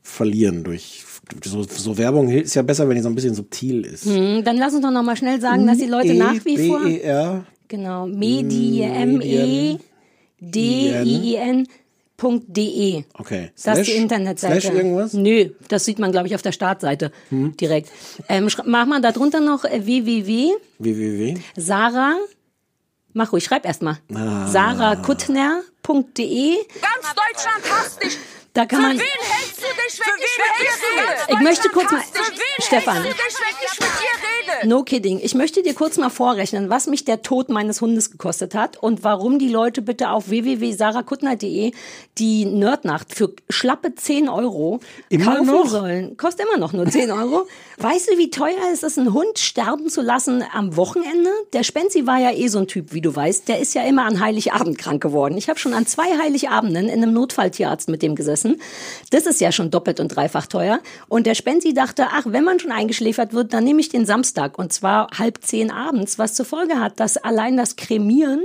verlieren 0.00 0.62
durch 0.64 1.04
so, 1.44 1.62
so 1.62 1.98
Werbung 1.98 2.28
ist 2.28 2.54
ja 2.54 2.62
besser, 2.62 2.88
wenn 2.88 2.96
die 2.96 3.02
so 3.02 3.08
ein 3.08 3.14
bisschen 3.14 3.34
subtil 3.34 3.84
ist. 3.84 4.06
Hm, 4.06 4.42
dann 4.44 4.56
lass 4.56 4.74
uns 4.74 4.82
doch 4.82 4.90
noch 4.90 5.02
mal 5.02 5.16
schnell 5.16 5.40
sagen, 5.40 5.66
dass 5.66 5.78
die 5.78 5.86
Leute 5.86 6.14
nach 6.14 6.44
wie 6.44 6.68
vor 6.68 6.82
B-E-R. 6.82 7.44
genau 7.68 8.06
Medien 8.06 8.92
M 8.92 9.20
E 9.20 9.78
D 10.40 11.02
I 11.04 11.36
N 11.36 11.66
.de. 12.22 13.04
Okay. 13.14 13.50
Das 13.64 13.78
ist 13.78 13.88
die 13.88 13.96
Internetseite. 13.96 14.60
Slash 14.60 14.74
irgendwas? 14.74 15.12
Nö, 15.12 15.50
das 15.68 15.84
sieht 15.84 15.98
man, 15.98 16.12
glaube 16.12 16.28
ich, 16.28 16.34
auf 16.34 16.42
der 16.42 16.52
Startseite 16.52 17.12
direkt. 17.30 17.90
Ähm, 18.28 18.48
mach 18.64 18.86
mal 18.86 19.00
da 19.00 19.12
drunter 19.12 19.40
noch 19.40 19.64
äh, 19.64 19.84
www. 19.84 20.52
www. 20.78 21.38
Sarah, 21.56 22.16
mach 23.12 23.32
ruhig, 23.32 23.44
schreib 23.44 23.66
erst 23.66 23.82
mal. 23.82 23.98
Ah. 24.14 24.46
sarahkuttner.de. 24.48 26.56
Ganz 26.80 27.14
Deutschland 27.14 27.62
hasst 27.70 28.02
dich. 28.02 28.18
Da 28.54 28.66
kann 28.66 28.80
Für 28.82 28.86
man. 28.88 28.98
wen 28.98 29.00
hältst 29.00 29.58
du 29.58 29.62
dich, 29.62 30.00
wenn 30.00 30.14
ich 30.18 30.38
mit 30.38 30.60
dir 30.60 31.02
rede? 31.02 31.32
Ich 31.32 31.40
möchte 31.40 31.68
kurz 31.70 31.90
mal- 31.90 32.02
Stefan. 32.58 33.04
No 34.64 34.82
kidding. 34.84 35.18
Ich 35.22 35.34
möchte 35.34 35.62
dir 35.62 35.74
kurz 35.74 35.96
mal 35.96 36.10
vorrechnen, 36.10 36.68
was 36.70 36.86
mich 36.86 37.04
der 37.04 37.22
Tod 37.22 37.48
meines 37.48 37.80
Hundes 37.80 38.10
gekostet 38.10 38.54
hat 38.54 38.76
und 38.76 39.02
warum 39.02 39.38
die 39.38 39.48
Leute 39.48 39.80
bitte 39.82 40.10
auf 40.10 40.28
www.sarahkuttner.de 40.28 41.72
die 42.18 42.44
Nerdnacht 42.44 43.14
für 43.14 43.32
schlappe 43.48 43.94
10 43.94 44.28
Euro 44.28 44.80
Immer 45.08 45.36
kaufen 45.36 45.46
noch? 45.46 45.66
sollen. 45.66 46.16
Kostet 46.16 46.46
immer 46.46 46.58
noch 46.58 46.72
nur 46.72 46.86
10 46.86 47.10
Euro. 47.10 47.48
weißt 47.78 48.10
du, 48.12 48.18
wie 48.18 48.30
teuer 48.30 48.54
es 48.72 48.82
ist, 48.82 48.98
einen 48.98 49.12
Hund 49.14 49.38
sterben 49.38 49.88
zu 49.88 50.02
lassen 50.02 50.44
am 50.52 50.76
Wochenende? 50.76 51.30
Der 51.54 51.64
Spenzi 51.64 52.06
war 52.06 52.18
ja 52.18 52.30
eh 52.32 52.48
so 52.48 52.58
ein 52.58 52.68
Typ, 52.68 52.92
wie 52.92 53.00
du 53.00 53.14
weißt. 53.16 53.48
Der 53.48 53.58
ist 53.58 53.74
ja 53.74 53.82
immer 53.84 54.04
an 54.04 54.20
Heiligabend 54.20 54.78
krank 54.78 55.02
geworden. 55.02 55.36
Ich 55.38 55.48
habe 55.48 55.58
schon 55.58 55.74
an 55.74 55.86
zwei 55.86 56.18
Heiligabenden 56.18 56.88
in 56.88 57.02
einem 57.02 57.12
Notfalltierarzt 57.14 57.88
mit 57.88 58.02
dem 58.02 58.14
gesessen. 58.14 58.41
Das 59.10 59.26
ist 59.26 59.40
ja 59.40 59.52
schon 59.52 59.70
doppelt 59.70 60.00
und 60.00 60.08
dreifach 60.08 60.46
teuer. 60.46 60.80
Und 61.08 61.26
der 61.26 61.34
Spenzi 61.34 61.74
dachte, 61.74 62.06
ach, 62.10 62.24
wenn 62.26 62.44
man 62.44 62.60
schon 62.60 62.72
eingeschläfert 62.72 63.32
wird, 63.32 63.52
dann 63.52 63.64
nehme 63.64 63.80
ich 63.80 63.88
den 63.88 64.06
Samstag. 64.06 64.58
Und 64.58 64.72
zwar 64.72 65.08
halb 65.16 65.38
zehn 65.42 65.70
abends, 65.70 66.18
was 66.18 66.34
zur 66.34 66.46
Folge 66.46 66.80
hat, 66.80 67.00
dass 67.00 67.16
allein 67.16 67.56
das 67.56 67.76
Cremieren 67.76 68.42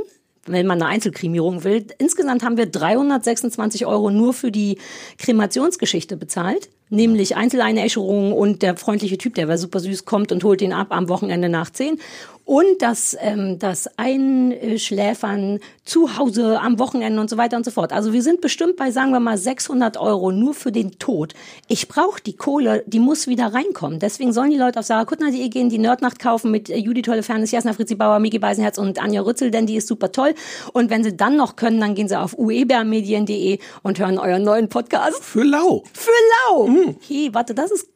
wenn 0.48 0.65
man 0.65 0.82
eine 0.82 0.91
Einzelkremierung 0.91 1.64
will. 1.64 1.86
Insgesamt 1.98 2.44
haben 2.44 2.57
wir 2.57 2.68
326 2.68 3.86
Euro 3.86 4.10
nur 4.10 4.34
für 4.34 4.52
die 4.52 4.78
Kremationsgeschichte 5.18 6.18
bezahlt. 6.18 6.69
Nämlich 6.90 7.36
Einzeleinäscherung 7.36 8.32
und 8.32 8.61
der 8.61 8.78
freundliche 8.78 9.18
Typ, 9.18 9.36
der 9.36 9.49
war 9.49 9.57
super 9.57 9.82
süß, 9.82 10.06
kommt 10.06 10.32
und 10.32 10.44
holt 10.44 10.61
ihn 10.61 10.72
ab 10.72 10.88
am 10.91 11.10
Wochenende 11.10 11.49
nach 11.49 11.69
10. 11.69 11.99
Und 12.48 12.82
das, 12.82 13.18
ähm, 13.19 13.60
das 13.60 13.90
Einschläfern 13.98 15.60
zu 15.84 16.18
Hause 16.18 16.61
am 16.61 16.80
Wochenende 16.80 17.19
und 17.19 17.30
so 17.30 17.36
weiter 17.36 17.57
und 17.57 17.65
so 17.65 17.72
fort. 17.72 17.91
Also 17.91 18.14
wir 18.14 18.24
sind 18.24 18.40
bestimmt 18.40 18.78
bei, 18.78 18.90
sagen 18.90 19.11
wir 19.11 19.19
mal, 19.19 19.38
600 19.38 19.98
Euro 19.98 20.32
nur 20.32 20.53
für 20.53 20.72
den 20.72 20.98
Tod. 20.98 21.34
Ich 21.68 21.90
brauche 21.90 22.22
die 22.22 22.38
Kohle, 22.38 22.86
die 22.88 22.99
muss 22.99 23.28
wieder 23.28 23.53
reinkommen. 23.53 23.99
Deswegen 23.99 24.32
sollen 24.32 24.52
die 24.52 24.57
Leute 24.57 24.80
auf 24.80 24.86
sarahkuttner.de 24.86 25.49
gehen, 25.49 25.68
die 25.68 25.78
Nerdnacht 25.78 26.19
kaufen 26.19 26.49
mit 26.49 26.69
Judy 26.69 27.02
Tollefernes, 27.02 27.52
Jasna 27.52 27.74
Fritzi 27.74 27.95
Bauer, 27.95 28.19
Miki 28.19 28.40
Beisenherz 28.40 28.78
und 28.78 28.98
Anja 29.03 29.24
Rützel, 29.24 29.52
denn 29.52 29.65
die 29.65 29.76
ist 29.76 29.90
super 29.90 30.14
toll. 30.14 30.34
Und 30.72 30.90
wenn 30.90 31.03
sie 31.03 31.18
dann 31.18 31.36
noch 31.36 31.57
können, 31.57 31.82
dann 31.82 31.95
gehen 31.95 32.07
sie 32.07 32.18
auf 32.18 32.40
uebermedien.de 32.40 33.60
und 33.84 33.99
hören 33.99 34.18
euren 34.18 34.44
neuen 34.44 34.69
Podcast. 34.69 35.22
Für 35.22 35.44
lau. 35.44 35.84
Für 35.91 36.11
lau! 36.48 36.69
Hey, 37.06 37.30
warte, 37.34 37.53
das 37.53 37.72
ist 37.72 37.90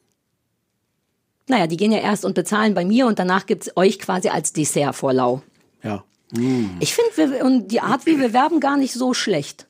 naja, 1.48 1.68
die 1.68 1.78
gehen 1.78 1.92
ja 1.92 2.00
erst 2.00 2.26
und 2.26 2.34
bezahlen 2.36 2.74
bei 2.74 2.86
mir 2.86 3.08
und 3.08 3.20
danach 3.20 3.46
gibt's 3.46 3.72
euch 3.76 4.00
quasi 4.00 4.30
als 4.30 4.54
Dessert 4.54 4.96
vor 4.96 5.14
Lau. 5.14 5.42
Ja. 5.84 6.04
Ich 6.80 6.94
finde, 6.96 7.44
und 7.44 7.68
die 7.70 7.82
Art, 7.82 8.06
wie 8.06 8.20
wir 8.20 8.32
werben, 8.32 8.60
gar 8.62 8.78
nicht 8.78 8.94
so 8.94 9.14
schlecht. 9.14 9.68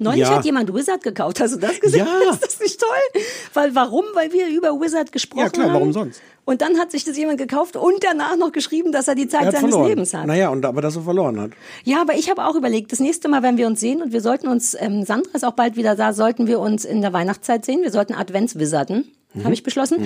Neulich 0.00 0.22
Ja. 0.22 0.34
hat 0.36 0.44
jemand 0.44 0.74
Wizard 0.74 1.02
gekauft. 1.04 1.38
Hast 1.40 1.54
du 1.54 1.58
das 1.58 1.80
gesehen? 1.80 2.04
Ja. 2.04 2.30
Ist 2.32 2.44
das 2.44 2.58
nicht 2.60 2.80
toll? 2.80 3.22
Weil, 3.54 3.74
warum? 3.76 4.04
Weil 4.14 4.32
wir 4.32 4.48
über 4.48 4.70
Wizard 4.80 5.12
gesprochen 5.12 5.40
Ja, 5.44 5.48
klar, 5.50 5.66
haben. 5.68 5.74
warum 5.74 5.92
sonst? 5.92 6.20
Und 6.44 6.60
dann 6.60 6.78
hat 6.78 6.90
sich 6.90 7.04
das 7.04 7.16
jemand 7.16 7.38
gekauft 7.38 7.76
und 7.76 8.02
danach 8.04 8.36
noch 8.36 8.50
geschrieben, 8.52 8.90
dass 8.92 9.06
er 9.08 9.14
die 9.14 9.28
Zeit 9.28 9.44
Er 9.44 9.52
seines 9.52 9.70
verloren. 9.70 9.88
Lebens 9.88 10.12
hat. 10.12 10.26
Naja, 10.26 10.48
und 10.50 10.66
aber 10.66 10.82
dass 10.82 10.96
er 10.96 11.02
verloren 11.02 11.40
hat. 11.40 11.52
Ja, 11.84 12.00
aber 12.02 12.14
ich 12.16 12.28
habe 12.28 12.44
auch 12.44 12.54
überlegt, 12.56 12.90
das 12.92 12.98
nächste 13.00 13.28
Mal, 13.28 13.42
wenn 13.42 13.56
wir 13.56 13.66
uns 13.68 13.80
sehen, 13.80 14.02
und 14.02 14.12
wir 14.12 14.20
sollten 14.20 14.48
uns, 14.48 14.76
ähm, 14.78 15.04
Sandra 15.04 15.30
ist 15.32 15.44
auch 15.44 15.52
bald 15.54 15.76
wieder 15.76 15.94
da, 15.94 16.12
sollten 16.12 16.46
wir 16.48 16.58
uns 16.60 16.84
in 16.84 17.00
der 17.00 17.12
Weihnachtszeit 17.14 17.64
sehen. 17.64 17.80
Wir 17.82 17.92
sollten 17.92 18.12
Adventswizarden, 18.14 19.10
Mhm. 19.34 19.44
habe 19.44 19.54
ich 19.54 19.62
beschlossen. 19.62 19.98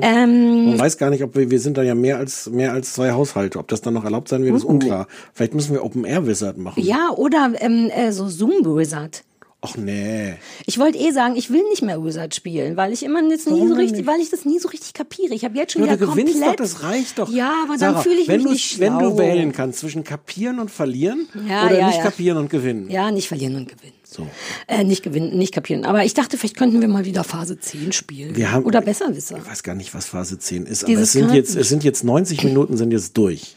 Ähm, 0.00 0.66
Man 0.70 0.78
weiß 0.78 0.96
gar 0.98 1.10
nicht, 1.10 1.22
ob 1.22 1.36
wir, 1.36 1.50
wir 1.50 1.60
sind 1.60 1.76
da 1.76 1.82
ja 1.82 1.94
mehr 1.94 2.16
als, 2.18 2.48
mehr 2.50 2.72
als 2.72 2.92
zwei 2.94 3.12
Haushalte. 3.12 3.58
Ob 3.58 3.68
das 3.68 3.80
dann 3.82 3.94
noch 3.94 4.04
erlaubt 4.04 4.28
sein 4.28 4.42
wird, 4.44 4.56
ist 4.56 4.64
unklar. 4.64 5.06
Vielleicht 5.34 5.54
müssen 5.54 5.72
wir 5.74 5.84
Open 5.84 6.04
Air 6.04 6.26
Wizard 6.26 6.56
machen. 6.58 6.82
ja, 6.82 7.10
oder 7.14 7.52
ähm, 7.60 7.90
äh, 7.94 8.12
so 8.12 8.28
Zoom-Wizard. 8.28 9.22
Ach 9.62 9.76
nee. 9.76 10.36
Ich 10.64 10.78
wollte 10.78 10.96
eh 10.96 11.10
sagen, 11.10 11.36
ich 11.36 11.50
will 11.50 11.62
nicht 11.68 11.82
mehr 11.82 12.02
Wizard 12.02 12.34
spielen, 12.34 12.78
weil 12.78 12.94
ich 12.94 13.02
immer 13.02 13.22
jetzt 13.28 13.46
nie 13.50 13.68
so 13.68 13.74
richtig, 13.74 13.98
nicht? 13.98 14.06
weil 14.06 14.18
ich 14.20 14.30
das 14.30 14.46
nie 14.46 14.58
so 14.58 14.68
richtig 14.68 14.94
kapiere. 14.94 15.34
Ich 15.34 15.44
habe 15.44 15.54
jetzt 15.58 15.72
schon 15.74 15.82
Ja, 15.84 15.88
wieder 15.92 15.98
du 16.06 16.10
gewinnst 16.12 16.34
doch, 16.36 16.40
komplett. 16.46 16.60
das 16.60 16.82
reicht 16.82 17.18
doch. 17.18 17.30
Ja, 17.30 17.52
aber 17.64 17.72
dann 17.76 17.92
Sarah, 17.92 18.00
fühle 18.02 18.20
ich 18.22 18.28
wenn 18.28 18.42
mich 18.42 18.52
nicht 18.52 18.78
Wenn 18.80 18.94
schlau. 18.98 19.10
du 19.10 19.18
wählen 19.18 19.52
kannst 19.52 19.80
zwischen 19.80 20.02
kapieren 20.02 20.60
und 20.60 20.70
verlieren 20.70 21.28
Ja, 21.46 21.66
oder 21.66 21.78
ja, 21.78 21.86
nicht 21.88 21.98
ja. 21.98 22.02
kapieren 22.04 22.38
und 22.38 22.48
gewinnen. 22.48 22.88
Ja, 22.88 23.10
nicht 23.10 23.28
verlieren 23.28 23.54
und 23.56 23.68
gewinnen. 23.68 23.92
So. 24.02 24.26
Äh, 24.66 24.82
nicht 24.82 25.02
gewinnen, 25.02 25.36
nicht 25.36 25.52
kapieren. 25.52 25.84
Aber 25.84 26.04
ich 26.06 26.14
dachte, 26.14 26.38
vielleicht 26.38 26.56
könnten 26.56 26.80
wir 26.80 26.88
mal 26.88 27.04
wieder 27.04 27.22
Phase 27.22 27.60
10 27.60 27.92
spielen. 27.92 28.34
Wir 28.36 28.50
haben- 28.52 28.64
Oder 28.64 28.80
Besserwisser. 28.80 29.36
Ich 29.38 29.46
weiß 29.46 29.62
gar 29.62 29.74
nicht, 29.74 29.92
was 29.94 30.06
Phase 30.06 30.38
10 30.38 30.64
ist, 30.64 30.84
aber 30.84 30.90
Dieses 30.90 31.08
es 31.08 31.12
sind, 31.12 31.34
jetzt, 31.34 31.54
es 31.54 31.68
sind 31.68 31.84
jetzt 31.84 32.02
90 32.02 32.44
Minuten 32.44 32.78
sind 32.78 32.92
jetzt 32.92 33.16
durch. 33.18 33.56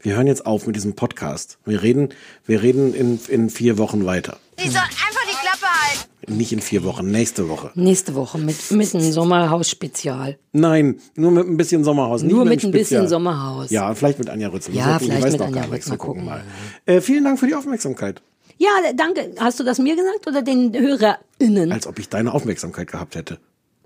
Wir 0.00 0.16
hören 0.16 0.26
jetzt 0.28 0.46
auf 0.46 0.66
mit 0.66 0.76
diesem 0.76 0.94
Podcast. 0.94 1.58
Wir 1.66 1.82
reden, 1.82 2.08
wir 2.46 2.62
reden 2.62 2.94
in, 2.94 3.20
in 3.28 3.50
vier 3.50 3.76
Wochen 3.76 4.06
weiter. 4.06 4.38
Die 4.62 4.68
soll 4.68 4.80
einfach 4.80 5.22
die 5.30 5.36
Klappe 5.36 5.66
halten. 5.66 6.36
Nicht 6.36 6.52
in 6.52 6.60
vier 6.60 6.82
Wochen, 6.84 7.10
nächste 7.10 7.48
Woche. 7.48 7.70
Nächste 7.74 8.14
Woche 8.14 8.38
mit, 8.38 8.70
mit 8.70 8.94
einem 8.94 9.12
Sommerhaus-Spezial. 9.12 10.38
Nein, 10.52 11.00
nur 11.14 11.30
mit 11.30 11.46
ein 11.46 11.56
bisschen 11.56 11.84
Sommerhaus. 11.84 12.22
nicht 12.22 12.32
Nur 12.32 12.44
mit 12.44 12.56
mit 12.56 12.64
ein 12.64 12.70
bisschen. 12.72 13.06
Sommerhaus. 13.08 13.70
Ja, 13.70 13.94
vielleicht 13.94 14.18
mit 14.18 14.28
Anja 14.30 14.48
Rützel. 14.48 14.74
Ja, 14.74 14.96
ich 14.96 15.04
vielleicht 15.06 15.22
weiß 15.24 15.32
mit 15.32 15.40
noch 15.40 15.46
Anja. 15.48 15.64
Rützel. 15.64 15.86
Wir 15.86 15.90
Mal 15.90 15.96
gucken 15.98 16.22
gucken. 16.24 16.24
mal. 16.24 16.44
Äh, 16.86 17.00
vielen 17.00 17.24
Dank 17.24 17.38
für 17.38 17.46
die 17.46 17.54
Aufmerksamkeit. 17.54 18.22
Ja, 18.58 18.70
danke. 18.94 19.34
Hast 19.38 19.60
du 19.60 19.64
das 19.64 19.78
mir 19.78 19.94
gesagt 19.94 20.26
oder 20.26 20.42
den 20.42 20.72
HörerInnen? 20.74 21.70
Als 21.72 21.86
ob 21.86 21.98
ich 21.98 22.08
deine 22.08 22.32
Aufmerksamkeit 22.32 22.90
gehabt 22.90 23.14
hätte. 23.14 23.38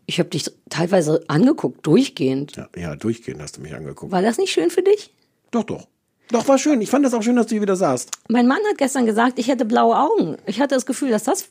Ich 0.07 0.19
habe 0.19 0.29
dich 0.31 0.51
teilweise 0.71 1.23
angeguckt, 1.29 1.87
durchgehend. 1.87 2.57
Ja, 2.57 2.69
ja, 2.77 2.97
durchgehend 2.97 3.43
hast 3.43 3.57
du 3.59 3.61
mich 3.61 3.75
angeguckt. 3.75 4.13
War 4.13 4.23
das 4.23 4.39
nicht 4.39 4.53
schön 4.53 4.71
für 4.71 4.83
dich? 4.83 5.13
Doch, 5.51 5.65
doch. 5.65 5.89
Doch, 6.31 6.47
war 6.47 6.59
schön. 6.59 6.81
Ich 6.81 6.90
fand 6.90 7.05
das 7.05 7.15
auch 7.15 7.23
schön, 7.23 7.36
dass 7.36 7.47
du 7.47 7.55
hier 7.55 7.62
wieder 7.62 7.77
saßt. 7.77 8.11
Mein 8.28 8.47
Mann 8.47 8.61
hat 8.69 8.78
gestern 8.78 9.07
gesagt, 9.07 9.39
ich 9.39 9.48
hätte 9.48 9.65
blaue 9.65 9.97
Augen. 9.97 10.36
Ich 10.47 10.61
hatte 10.61 10.74
das 10.74 10.86
Gefühl, 10.86 11.11
dass 11.11 11.24
das 11.24 11.48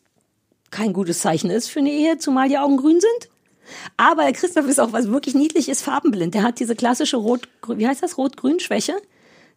kein 0.72 0.94
gutes 0.94 1.20
Zeichen 1.20 1.50
ist 1.50 1.70
für 1.70 1.80
eine 1.80 1.92
Ehe, 1.92 2.18
zumal 2.18 2.48
die 2.48 2.58
Augen 2.58 2.78
grün 2.78 3.00
sind. 3.00 3.30
Aber 3.98 4.24
der 4.24 4.34
Christoph 4.34 4.68
ist 4.68 4.80
auch, 4.80 4.94
was 4.94 5.10
wirklich 5.10 5.36
niedlich 5.36 5.70
ist, 5.70 5.82
farbenblind. 5.82 6.34
Der 6.34 6.44
hat 6.44 6.60
diese 6.60 6.76
klassische 6.76 7.18
Rot, 7.18 7.48
wie 7.68 7.88
heißt 7.88 8.02
das, 8.02 8.18
Rot-Grün-Schwäche. 8.18 8.96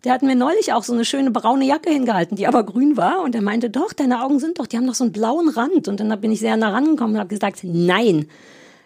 Der 0.05 0.13
hat 0.13 0.23
mir 0.23 0.35
neulich 0.35 0.73
auch 0.73 0.83
so 0.83 0.93
eine 0.93 1.05
schöne 1.05 1.31
braune 1.31 1.65
Jacke 1.65 1.91
hingehalten, 1.91 2.37
die 2.37 2.47
aber 2.47 2.65
grün 2.65 2.97
war. 2.97 3.23
Und 3.23 3.35
er 3.35 3.43
meinte, 3.43 3.71
doch, 3.71 3.93
deine 3.93 4.23
Augen 4.23 4.41
sind 4.41 4.59
doch, 4.59 4.67
die 4.67 4.77
haben 4.77 4.87
doch 4.87 4.95
so 4.95 5.05
einen 5.05 5.13
blauen 5.13 5.49
Rand. 5.49 5.87
Und 5.87 6.01
dann 6.01 6.21
bin 6.21 6.33
ich 6.33 6.41
sehr 6.41 6.57
nah 6.57 6.71
rangekommen 6.71 7.15
und 7.15 7.21
habe 7.21 7.29
gesagt, 7.29 7.61
nein, 7.63 8.29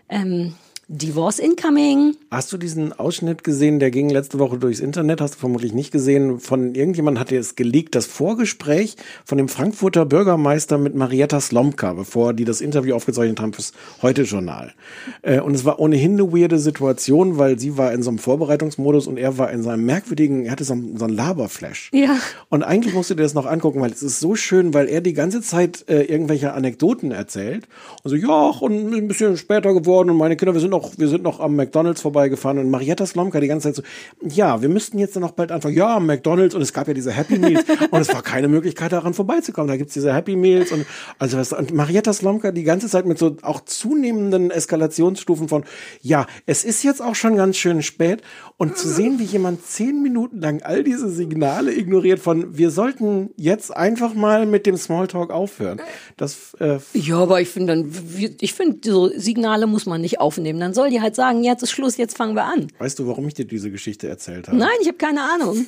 ähm, 0.09 0.55
Divorce 0.89 1.41
incoming. 1.41 2.15
Hast 2.31 2.53
du 2.53 2.59
diesen 2.59 2.93
Ausschnitt 2.93 3.43
gesehen, 3.43 3.81
der 3.81 3.91
ging 3.91 4.09
letzte 4.09 4.39
Woche 4.39 4.57
durchs 4.57 4.79
Internet, 4.79 5.21
hast 5.21 5.35
du 5.35 5.39
vermutlich 5.41 5.73
nicht 5.73 5.91
gesehen, 5.91 6.39
von 6.39 6.77
irgendjemand 6.77 7.19
hat 7.19 7.31
dir 7.31 7.41
es 7.41 7.57
geleakt, 7.57 7.97
das 7.97 8.07
Vorgespräch 8.07 8.95
von 9.25 9.37
dem 9.37 9.49
Frankfurter 9.49 10.07
Bürgermeister 10.07 10.79
mit 10.79 10.95
Marietta 10.95 11.41
Slomka, 11.41 11.93
bevor 11.95 12.35
die 12.35 12.45
das 12.45 12.61
Interview 12.61 12.95
aufgezeichnet 12.95 13.41
haben 13.41 13.53
fürs 13.53 13.73
Heute-Journal. 14.01 14.75
Äh, 15.23 15.41
Und 15.41 15.57
es 15.57 15.65
war 15.65 15.81
ohnehin 15.81 16.13
eine 16.13 16.33
weirde 16.33 16.61
Situation, 16.61 17.37
weil 17.37 17.59
sie 17.59 17.77
war 17.77 17.93
in 17.93 18.05
so 18.05 18.11
einem 18.11 18.19
Vorbereitungsmodus 18.19 19.09
und 19.09 19.17
er 19.17 19.39
war 19.39 19.51
in 19.51 19.65
seinem 19.65 19.85
merkwürdigen, 19.87 20.45
er 20.45 20.53
hatte 20.53 20.63
so 20.63 20.75
einen, 20.75 20.97
so 20.99 21.07
einen 21.07 21.17
Laberflash. 21.17 21.91
Ja. 21.93 22.17
Und 22.49 22.63
eigentlich 22.63 22.95
musst 22.95 23.11
du 23.11 23.17
dir 23.17 23.25
das 23.25 23.35
noch 23.35 23.47
angucken, 23.47 23.81
weil 23.81 23.91
es 23.91 24.05
ist 24.05 24.21
so 24.21 24.37
schön, 24.37 24.73
weil 24.73 24.89
er 24.89 25.01
die 25.01 25.15
ganze 25.15 25.41
Zeit 25.43 25.85
äh, 25.89 26.03
irgendwelche 26.03 26.53
Anekdoten 26.53 27.11
erzählt. 27.11 27.67
Und 28.05 28.11
so, 28.11 28.17
ja, 28.17 28.51
und 28.61 28.95
ein 28.95 29.09
bisschen 29.09 29.37
später 29.37 29.75
geworden 29.75 30.11
und 30.11 30.17
meine 30.17 30.37
Kinder, 30.37 30.55
wir 30.55 30.61
sind 30.61 30.71
noch, 30.71 30.76
wir 30.97 31.09
sind 31.09 31.23
noch 31.23 31.41
am 31.41 31.57
McDonalds 31.57 32.01
vorbeigefahren 32.01 32.59
und 32.59 32.71
Marietta 32.71 33.07
Slomka 33.07 33.41
die 33.41 33.49
ganze 33.49 33.69
Zeit 33.69 33.77
so, 33.77 33.83
ja, 34.29 34.63
wir 34.63 34.69
müssten 34.69 34.99
jetzt 34.99 35.17
dann 35.17 35.23
noch 35.23 35.33
bald 35.33 35.53
anfangen, 35.53 35.77
ja, 35.77 35.97
am 35.97 36.07
McDonalds 36.07 36.55
und 36.55 36.63
es 36.63 36.73
gab 36.73 36.89
ja 36.89 36.95
diese 36.95 37.13
Happy 37.13 37.39
Meals 37.39 37.65
und 37.91 38.01
es 38.01 38.13
war 38.13 38.23
keine 38.23 38.49
Möglichkeit 38.49 38.93
daran 38.93 39.15
vorbeizukommen. 39.15 39.69
Da 39.69 39.77
gibt's 39.77 39.95
diese 39.95 40.13
Happy 40.13 40.37
Meals 40.37 40.73
und 40.73 40.87
also 41.19 41.39
was, 41.39 41.53
und 41.53 41.73
Marietta 41.73 42.13
Slomka 42.13 42.53
die 42.53 42.65
ganze 42.65 42.89
Zeit 42.89 43.07
mit 43.07 43.19
so 43.19 43.37
auch 43.43 43.61
zunehmenden 43.65 44.51
Eskalationsstufen 44.51 45.49
von, 45.49 45.65
ja, 46.03 46.27
es 46.47 46.65
ist 46.65 46.83
jetzt 46.83 47.03
auch 47.03 47.15
schon 47.15 47.37
ganz 47.37 47.57
schön 47.57 47.83
spät 47.83 48.23
und 48.57 48.77
zu 48.77 48.89
sehen, 48.89 49.19
wie 49.19 49.25
jemand 49.25 49.65
zehn 49.67 50.03
Minuten 50.03 50.41
lang 50.41 50.63
all 50.63 50.83
diese 50.83 51.09
Signale 51.11 51.75
ignoriert 51.75 52.21
von, 52.21 52.57
wir 52.57 52.71
sollten 52.71 53.31
jetzt 53.37 53.77
einfach 53.77 54.15
mal 54.15 54.47
mit 54.47 54.67
dem 54.67 54.77
Smalltalk 54.77 55.31
aufhören. 55.31 55.81
Das, 56.17 56.55
äh, 56.61 56.79
Ja, 56.95 57.19
aber 57.19 57.41
ich 57.41 57.49
finde 57.49 57.75
dann, 57.75 57.93
ich 58.41 58.55
finde, 58.55 58.79
so 58.83 59.09
Signale 59.09 59.67
muss 59.67 59.87
man 59.87 60.01
nicht 60.01 60.21
aufnehmen. 60.21 60.61
Dann 60.67 60.75
soll 60.75 60.91
die 60.91 61.01
halt 61.01 61.15
sagen, 61.15 61.45
jetzt 61.45 61.63
ist 61.63 61.71
Schluss, 61.71 61.97
jetzt 61.97 62.17
fangen 62.17 62.35
wir 62.35 62.43
an. 62.43 62.67
weißt 62.79 62.99
du, 62.99 63.07
warum 63.07 63.29
ich 63.29 63.35
dir 63.35 63.45
diese 63.45 63.71
Geschichte 63.71 64.09
erzählt 64.09 64.49
habe? 64.49 64.57
Nein, 64.57 64.69
ich 64.81 64.89
habe 64.89 64.99
keine 64.99 65.23
Ahnung. 65.23 65.65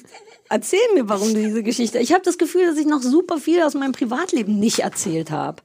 Erzähl 0.49 0.81
mir, 0.95 1.09
warum 1.09 1.33
du 1.33 1.41
diese 1.41 1.63
Geschichte. 1.63 1.99
Ich 2.01 2.13
habe 2.13 2.23
das 2.25 2.37
Gefühl, 2.37 2.67
dass 2.67 2.77
ich 2.79 2.87
noch 2.87 3.01
super 3.01 3.39
viel 3.39 3.63
aus 3.63 3.75
meinem 3.75 3.93
Privatleben 3.93 4.59
nicht 4.59 4.81
erzählt 4.81 5.31
habe. 5.31 5.63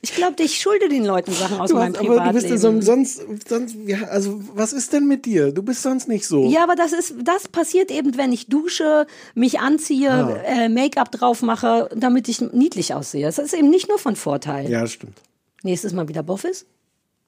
Ich 0.00 0.16
glaube, 0.16 0.42
ich 0.42 0.58
schulde 0.60 0.88
den 0.88 1.04
Leuten 1.04 1.30
Sachen 1.32 1.60
aus 1.60 1.70
Du 1.70 1.76
meinem 1.76 1.94
hast, 1.94 2.00
aber 2.00 2.08
du 2.18 2.32
bist 2.32 2.46
ja 2.48 2.56
Privatleben. 2.56 2.82
so, 2.82 2.92
sonst, 2.92 3.22
sonst, 3.48 3.76
ja, 3.86 3.98
also, 4.08 4.40
was 4.52 4.72
ist 4.72 4.92
denn 4.92 5.06
mit 5.06 5.26
dir? 5.26 5.52
Du 5.52 5.62
bist 5.62 5.80
sonst 5.82 6.08
nicht 6.08 6.26
so. 6.26 6.48
ja, 6.50 6.64
aber 6.64 6.74
das 6.74 6.92
ist, 6.92 7.14
das 7.22 7.46
passiert 7.46 7.92
eben, 7.92 8.16
wenn 8.16 8.32
ich 8.32 8.48
dusche, 8.48 9.06
mich 9.36 9.60
anziehe, 9.60 10.10
Ah. 10.10 10.40
äh, 10.44 10.68
Make-up 10.68 11.12
drauf 11.12 11.42
mache, 11.42 11.88
damit 11.94 12.28
ich 12.28 12.40
niedlich 12.40 12.94
aussehe. 12.94 13.26
Das 13.26 13.38
ist 13.38 13.54
eben 13.54 13.70
nicht 13.70 13.88
nur 13.88 13.98
von 14.00 14.16
Vorteil. 14.16 14.68
Ja, 14.68 14.84
stimmt. 14.88 15.18
Nächstes 15.62 15.92
Mal 15.92 16.08
wieder 16.08 16.24
Boffis? 16.24 16.66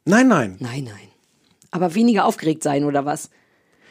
Nein, 0.05 0.27
nein. 0.27 0.57
Nein, 0.59 0.85
nein. 0.85 1.09
Aber 1.75 1.97
weniger 1.97 2.25
aufgeregt 2.25 2.63
sein 2.63 2.85
oder 2.85 3.05
was? 3.05 3.31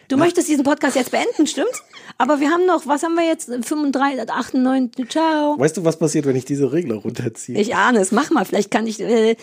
Du 0.08 0.16
möchtest 0.16 0.48
diesen 0.48 0.64
Podcast 0.64 0.96
jetzt 0.96 1.12
beenden, 1.12 1.48
stimmt's? 1.48 1.84
Aber 2.18 2.40
wir 2.40 2.50
haben 2.50 2.66
noch, 2.66 2.88
was 2.88 3.04
haben 3.04 3.16
wir 3.16 3.26
jetzt? 3.28 3.48
35, 3.48 4.30
98, 4.30 5.10
ciao. 5.10 5.60
Weißt 5.60 5.76
du, 5.76 5.84
was 5.84 6.00
passiert, 6.00 6.26
wenn 6.26 6.36
ich 6.38 6.46
diese 6.46 6.72
Regler 6.72 6.96
runterziehe? 6.96 7.60
Ich 7.60 7.76
ahne 7.76 8.00
es, 8.00 8.14
mach 8.14 8.30
mal, 8.32 8.46
vielleicht 8.46 8.72
kann 8.72 8.88
ich. 8.88 9.02
Äh, 9.02 9.32
ist 9.32 9.38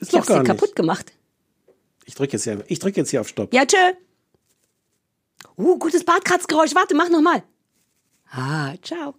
ich 0.00 0.08
doch 0.08 0.18
hab's 0.18 0.26
dir 0.26 0.38
nicht. 0.38 0.46
kaputt 0.46 0.74
gemacht. 0.74 1.12
Ich 2.06 2.16
drücke 2.16 2.32
jetzt, 2.32 2.42
hier- 2.42 2.64
ich 2.66 2.80
drück 2.80 2.96
jetzt 2.96 3.10
hier 3.10 3.20
auf 3.20 3.28
Stopp. 3.28 3.54
Ja, 3.54 3.64
tschö. 3.64 3.76
Uh, 5.56 5.78
gutes 5.78 6.02
Badkratzgeräusch. 6.04 6.74
Warte, 6.74 6.96
mach 6.96 7.08
noch 7.08 7.20
mal. 7.22 7.44
Ah, 8.32 8.74
ciao. 8.82 9.14